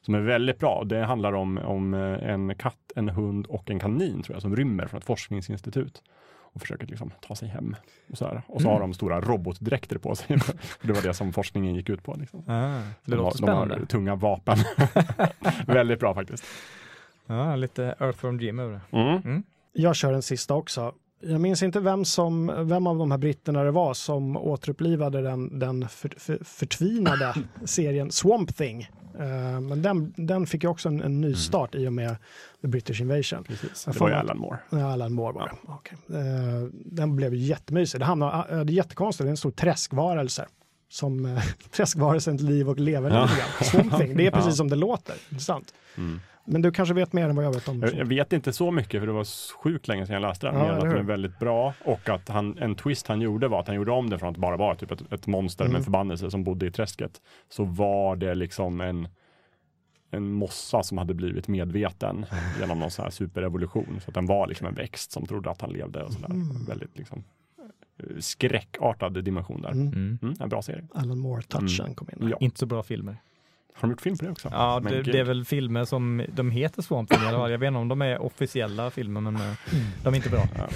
Som 0.00 0.14
är 0.14 0.20
väldigt 0.20 0.58
bra. 0.58 0.84
Det 0.84 1.04
handlar 1.04 1.32
om, 1.32 1.58
om 1.58 1.94
eh, 1.94 2.30
en 2.30 2.54
katt, 2.54 2.92
en 2.96 3.08
hund 3.08 3.46
och 3.46 3.70
en 3.70 3.78
kanin 3.78 4.22
tror 4.22 4.34
jag 4.34 4.42
som 4.42 4.56
rymmer 4.56 4.86
från 4.86 4.98
ett 4.98 5.04
forskningsinstitut. 5.04 6.02
Och 6.52 6.60
försöker 6.60 6.86
liksom 6.86 7.10
ta 7.20 7.34
sig 7.36 7.48
hem. 7.48 7.76
Och 8.10 8.18
så, 8.18 8.24
här. 8.26 8.42
och 8.48 8.62
så 8.62 8.68
har 8.68 8.80
de 8.80 8.94
stora 8.94 9.20
robotdräkter 9.20 9.98
på 9.98 10.14
sig. 10.14 10.26
det 10.82 10.92
var 10.92 11.02
det 11.02 11.14
som 11.14 11.32
forskningen 11.32 11.74
gick 11.74 11.88
ut 11.88 12.02
på. 12.02 12.14
Liksom. 12.14 12.40
Ah, 12.46 12.52
det 12.54 12.84
De, 13.04 13.10
har, 13.12 13.16
låter 13.16 13.40
de 13.46 13.48
har 13.50 13.64
spännande. 13.66 13.86
tunga 13.86 14.14
vapen. 14.14 14.56
väldigt 15.66 16.00
bra 16.00 16.14
faktiskt. 16.14 16.44
Ja, 17.26 17.56
lite 17.56 17.84
Earthworm 18.00 18.40
Jim 18.40 18.58
över 18.58 18.80
det. 18.90 18.96
Mm. 18.98 19.42
Jag 19.72 19.96
kör 19.96 20.12
en 20.12 20.22
sista 20.22 20.54
också. 20.54 20.94
Jag 21.20 21.40
minns 21.40 21.62
inte 21.62 21.80
vem, 21.80 22.04
som, 22.04 22.52
vem 22.68 22.86
av 22.86 22.98
de 22.98 23.10
här 23.10 23.18
britterna 23.18 23.62
det 23.62 23.70
var 23.70 23.94
som 23.94 24.36
återupplivade 24.36 25.22
den, 25.22 25.58
den 25.58 25.88
för, 25.88 26.12
för, 26.16 26.38
förtvinade 26.44 27.34
serien 27.64 28.10
Swamp 28.12 28.56
Thing. 28.56 28.82
Eh, 29.18 29.60
men 29.60 29.82
den, 29.82 30.14
den 30.16 30.46
fick 30.46 30.62
ju 30.62 30.68
också 30.68 30.88
en, 30.88 31.02
en 31.02 31.20
ny 31.20 31.34
start 31.34 31.74
i 31.74 31.88
och 31.88 31.92
med 31.92 32.16
The 32.62 32.68
British 32.68 33.00
Invasion. 33.00 33.44
Precis. 33.44 33.84
Det 33.84 34.00
var 34.00 34.08
ju 34.08 34.14
Alan 34.14 34.38
Moore. 34.38 34.58
Ja, 34.70 34.92
Alan 34.92 35.12
Moore 35.12 35.32
var 35.32 35.46
det. 35.48 35.72
Okej. 35.72 35.98
Eh, 36.10 36.68
den 36.84 37.16
blev 37.16 37.34
ju 37.34 37.40
jättemysig. 37.40 38.00
Det, 38.00 38.04
hamnade, 38.04 38.54
eh, 38.56 38.64
det 38.64 38.72
är 38.72 38.74
jättekonstigt, 38.74 39.24
det 39.24 39.28
är 39.28 39.30
en 39.30 39.36
stor 39.36 39.50
träskvarelse. 39.50 40.46
Som 40.88 41.26
eh, 41.26 41.42
träskvarelsens 41.70 42.42
liv 42.42 42.68
och 42.68 42.78
lever 42.78 43.10
Ja. 43.10 43.28
Swamp 43.64 43.98
Thing, 43.98 44.16
det 44.16 44.26
är 44.26 44.30
precis 44.36 44.48
Ja. 44.50 44.56
som 44.56 44.68
det 44.70 44.76
låter. 44.76 45.14
Intressant. 45.30 45.74
Mm. 45.96 46.20
Men 46.46 46.62
du 46.62 46.70
kanske 46.72 46.94
vet 46.94 47.12
mer 47.12 47.28
än 47.28 47.36
vad 47.36 47.44
jag 47.44 47.52
vet 47.54 47.68
om 47.68 47.80
Jag, 47.80 47.94
jag 47.94 48.06
vet 48.06 48.32
inte 48.32 48.52
så 48.52 48.70
mycket 48.70 49.00
för 49.00 49.06
det 49.06 49.12
var 49.12 49.54
sjukt 49.62 49.88
länge 49.88 50.06
sedan 50.06 50.14
jag 50.14 50.20
läste 50.28 50.46
den. 50.46 50.54
Ja, 50.56 50.62
men 50.66 50.74
att 50.74 50.80
den 50.80 50.92
är 50.92 51.02
väldigt 51.02 51.38
bra 51.38 51.74
och 51.84 52.08
att 52.08 52.28
han, 52.28 52.58
en 52.58 52.74
twist 52.74 53.06
han 53.06 53.20
gjorde 53.20 53.48
var 53.48 53.60
att 53.60 53.66
han 53.66 53.76
gjorde 53.76 53.92
om 53.92 54.10
det 54.10 54.18
från 54.18 54.30
att 54.30 54.36
bara 54.36 54.56
vara 54.56 54.74
typ 54.74 54.90
ett, 54.90 55.12
ett 55.12 55.26
monster 55.26 55.64
Mm. 55.64 55.72
med 55.74 55.84
förbannelse 55.84 56.30
som 56.30 56.44
bodde 56.44 56.66
i 56.66 56.70
träsket. 56.70 57.20
Så 57.48 57.64
var 57.64 58.16
det 58.16 58.34
liksom 58.34 58.80
en, 58.80 59.08
en 60.10 60.32
mossa 60.32 60.82
som 60.82 60.98
hade 60.98 61.14
blivit 61.14 61.48
medveten 61.48 62.26
genom 62.60 62.78
någon 62.78 62.90
sån 62.90 63.02
här 63.02 63.10
superevolution. 63.10 64.00
Så 64.04 64.10
att 64.10 64.14
den 64.14 64.26
var 64.26 64.46
liksom 64.46 64.66
en 64.66 64.74
växt 64.74 65.12
som 65.12 65.26
trodde 65.26 65.50
att 65.50 65.60
han 65.60 65.70
levde 65.70 66.02
och 66.02 66.12
sådär. 66.12 66.30
Mm. 66.30 66.64
Väldigt 66.64 66.98
liksom 66.98 67.24
eh, 67.98 68.16
skräckartad 68.18 69.24
dimension 69.24 69.62
där. 69.62 69.70
Mm. 69.72 69.86
Mm. 69.88 70.18
Mm, 70.22 70.34
en 70.40 70.48
bra 70.48 70.62
serie. 70.62 70.84
Alan 70.94 71.18
Moore-touchen 71.18 71.80
Mm. 71.84 71.94
kom 71.94 72.08
in. 72.16 72.28
Ja. 72.28 72.36
Inte 72.40 72.58
så 72.58 72.66
bra 72.66 72.82
filmer. 72.82 73.16
Har 73.76 73.88
de 73.88 73.90
gjort 73.90 74.00
film 74.00 74.16
på 74.18 74.24
det 74.24 74.30
också? 74.30 74.48
Ja, 74.52 74.80
det, 74.84 75.02
det 75.02 75.18
är 75.18 75.24
väl 75.24 75.44
filmer 75.44 75.84
som, 75.84 76.24
de 76.28 76.50
heter 76.50 76.82
Swamp 76.82 77.10
Thing 77.10 77.22
i 77.22 77.26
alla 77.26 77.38
fall. 77.38 77.50
Jag 77.50 77.58
vet 77.58 77.66
inte 77.68 77.78
om 77.78 77.88
de 77.88 78.02
är 78.02 78.22
officiella 78.22 78.90
filmer, 78.90 79.20
men 79.20 79.36
eh, 79.36 79.52
de 80.02 80.14
är 80.14 80.16
inte 80.16 80.30
bra. 80.30 80.48
Ja. 80.56 80.68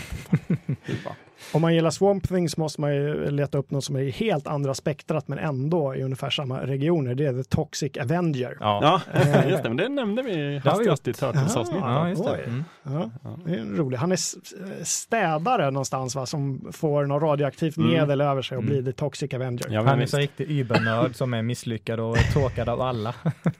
Om 1.52 1.62
man 1.62 1.74
gillar 1.74 1.90
Swamp 1.90 2.28
Thing 2.28 2.48
så 2.48 2.60
måste 2.60 2.80
man 2.80 2.94
ju 2.94 3.30
leta 3.30 3.58
upp 3.58 3.70
något 3.70 3.84
som 3.84 3.96
är 3.96 4.00
i 4.00 4.10
helt 4.10 4.46
andra 4.46 4.74
spektrat 4.74 5.28
men 5.28 5.38
ändå 5.38 5.94
i 5.94 6.02
ungefär 6.02 6.30
samma 6.30 6.60
regioner. 6.66 7.14
Det 7.14 7.26
är 7.26 7.32
The 7.32 7.44
Toxic 7.44 7.96
Avenger. 7.96 8.56
Ja, 8.60 9.00
Ja, 9.14 9.44
just 9.48 9.62
det. 9.62 9.68
Men 9.68 9.76
det 9.76 9.88
nämnde 9.88 10.22
vi 10.22 10.32
har 10.32 10.38
vi 10.50 10.58
hastigast 10.58 11.08
i 11.08 11.12
Turtles-avsnittet. 11.12 11.84
ja 11.84 12.08
just 12.08 12.24
det. 12.24 12.36
Mm. 12.44 12.64
Ja, 12.82 13.10
det 13.46 13.54
är 13.54 13.64
roligt. 13.76 14.00
Han 14.00 14.10
är 14.12 14.14
s- 14.14 14.34
städare 14.82 15.70
någonstans 15.70 16.14
va, 16.16 16.26
som 16.26 16.68
får 16.72 17.06
något 17.06 17.22
radioaktivt 17.22 17.76
Mm. 17.76 17.90
medel 17.90 18.20
över 18.20 18.42
sig 18.42 18.56
och 18.58 18.62
Mm. 18.64 18.74
blir 18.82 18.92
The 18.92 18.98
Toxic 18.98 19.34
Avenger. 19.34 19.66
Ja, 19.70 19.82
Han 19.82 20.00
är 20.00 20.06
så 20.06 20.18
riktig 20.18 20.50
übernörd 20.50 21.16
som 21.16 21.34
är 21.34 21.42
misslyckad 21.42 22.00
och 22.00 22.16
tråkad 22.32 22.68
av 22.68 22.80
alla. 22.80 23.14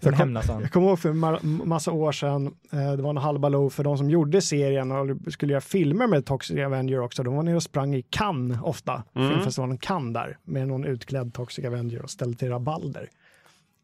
Sen 0.00 0.12
kom- 0.12 0.12
hämnas 0.14 0.48
han. 0.48 0.60
Jag 0.62 0.72
kommer 0.72 0.88
ihåg 0.88 0.98
för 0.98 1.08
en 1.08 1.24
ma- 1.24 1.64
massa 1.64 1.92
år 1.92 2.12
sedan, 2.12 2.46
eh, 2.72 2.92
det 2.96 3.02
var 3.02 3.10
en 3.10 3.16
halvbaloo 3.16 3.70
för 3.70 3.84
de 3.84 3.98
som 3.98 4.10
gjorde 4.10 4.40
serien 4.40 4.92
och 4.92 5.32
skulle 5.32 5.52
göra 5.52 5.60
filmer 5.60 6.06
med 6.06 6.26
Toxic 6.26 6.58
Avenger 6.58 7.00
också. 7.06 7.22
De 7.22 7.36
var 7.36 7.42
nere 7.42 7.56
och 7.56 7.62
sprang 7.62 7.94
i 7.94 8.02
Cannes 8.02 8.58
ofta, 8.62 9.02
Mm. 9.14 9.28
filmfestivalen 9.30 9.78
Cannes 9.78 10.14
där, 10.14 10.38
med 10.44 10.68
någon 10.68 10.84
utklädd 10.84 11.34
Toxic 11.34 11.64
Avenger 11.64 12.02
och 12.02 12.10
ställde 12.10 12.38
till 12.38 12.48
rabalder. 12.48 13.08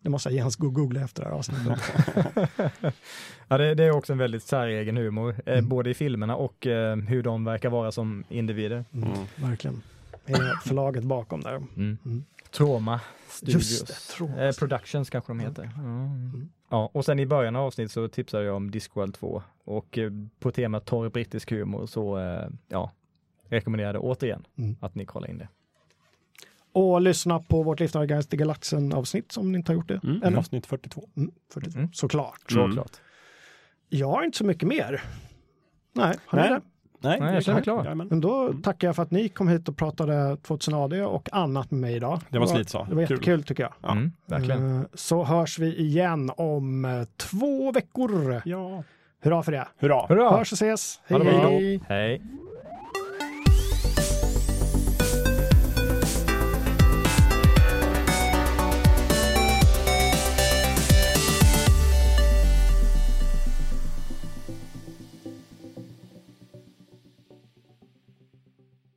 Det 0.00 0.08
måste 0.10 0.28
jag 0.28 0.36
genast 0.36 0.56
gå 0.56 0.70
googla 0.70 1.00
efter 1.00 1.22
det 1.22 1.28
här 1.28 1.36
avsnittet. 1.36 1.80
Ja, 3.48 3.58
det, 3.58 3.74
det 3.74 3.84
är 3.84 3.90
också 3.96 4.12
en 4.12 4.18
väldigt 4.18 4.42
säregen 4.42 4.96
humor, 4.96 5.34
eh, 5.46 5.52
Mm. 5.52 5.68
både 5.68 5.90
i 5.90 5.94
filmerna 5.94 6.36
och 6.36 6.66
eh, 6.66 6.96
hur 6.96 7.22
de 7.22 7.44
verkar 7.44 7.70
vara 7.70 7.92
som 7.92 8.24
individer. 8.28 8.84
Mm, 8.92 9.08
Mm. 9.12 9.18
Verkligen. 9.36 9.82
Förlaget 10.64 11.04
bakom 11.04 11.40
där. 11.40 11.54
Mm. 11.56 11.98
Mm. 12.04 12.24
Trauma 12.50 13.00
Studios. 13.28 13.54
Just 13.70 13.86
det, 13.86 13.92
Trauma. 14.16 14.36
Eh, 14.42 14.52
Productions 14.58 15.10
kanske 15.10 15.30
de 15.30 15.40
heter. 15.40 15.70
Mm. 15.78 16.48
Ja, 16.70 16.90
och 16.92 17.04
sen 17.04 17.18
i 17.18 17.26
början 17.26 17.56
av 17.56 17.66
avsnittet 17.66 17.92
så 17.92 18.08
tipsade 18.08 18.44
jag 18.44 18.56
om 18.56 18.70
Discworld 18.70 19.14
2 19.14 19.42
och 19.64 19.98
eh, 19.98 20.10
på 20.40 20.50
temat 20.50 20.84
torr 20.84 21.08
brittisk 21.08 21.50
humor 21.50 21.86
så 21.86 22.18
eh, 22.18 22.48
ja, 23.52 23.56
rekommenderade 23.56 23.98
återigen 23.98 24.44
Mm. 24.58 24.76
att 24.80 24.94
ni 24.94 25.04
kollar 25.06 25.30
in 25.30 25.38
det. 25.38 25.48
Och 26.74 27.00
lyssna 27.00 27.38
på 27.40 27.62
vårt 27.62 27.80
Livsnördgeist 27.80 28.34
i 28.34 28.36
Galaxen 28.36 28.92
avsnitt 28.92 29.36
om 29.36 29.52
ni 29.52 29.58
inte 29.58 29.72
har 29.72 29.74
gjort 29.76 29.88
det 29.88 30.00
Mm, 30.04 30.22
ännu. 30.24 30.36
avsnitt 30.38 30.66
42. 30.66 31.08
Mm, 31.16 31.30
42. 31.54 31.78
Mm. 31.78 31.92
Såklart. 31.92 32.52
Mm. 32.52 32.68
Såklart. 32.70 33.00
Jag 33.88 34.08
har 34.08 34.22
inte 34.24 34.38
så 34.38 34.44
mycket 34.44 34.68
mer. 34.68 35.02
Nej, 35.92 36.14
har 36.26 36.38
ni 36.38 36.48
Nej. 36.48 36.50
det? 36.50 36.60
Nej, 37.08 37.20
Nej, 37.20 37.34
jag 37.34 37.44
känner 37.44 37.54
mig 37.56 37.62
klar. 37.64 37.84
Jajamän. 37.84 38.06
Men 38.10 38.20
då 38.20 38.46
Mm. 38.46 38.62
tackar 38.62 38.88
jag 38.88 38.96
för 38.96 39.02
att 39.02 39.10
ni 39.10 39.28
kom 39.28 39.48
hit 39.48 39.68
och 39.68 39.76
pratade 39.76 40.36
2000 40.36 40.74
AD 40.74 41.02
och 41.04 41.28
annat 41.32 41.70
med 41.70 41.80
mig 41.80 41.94
idag. 41.96 42.20
Det 42.30 42.38
var 42.38 42.46
slitsa. 42.46 42.78
Det 42.88 42.94
var 42.94 43.06
Kul. 43.06 43.10
jättekul 43.16 43.42
tycker 43.42 43.62
jag. 43.62 43.72
Ja. 43.82 43.92
Mm, 43.92 44.12
verkligen. 44.26 44.76
Eh, 44.80 44.84
Så 44.94 45.24
hörs 45.24 45.58
vi 45.58 45.76
igen 45.76 46.30
om 46.36 46.84
eh, 46.84 47.04
två 47.16 47.72
veckor. 47.72 48.42
Ja. 48.44 48.84
Hurra 49.22 49.42
för 49.42 49.52
det. 49.52 49.68
Hurra. 49.78 50.06
Hurra! 50.06 50.30
Hörs 50.30 50.52
och 50.52 50.56
ses. 50.56 51.00
Hej 51.06 51.18
det 51.20 51.24
hej. 51.30 51.80
Hej. 51.88 52.22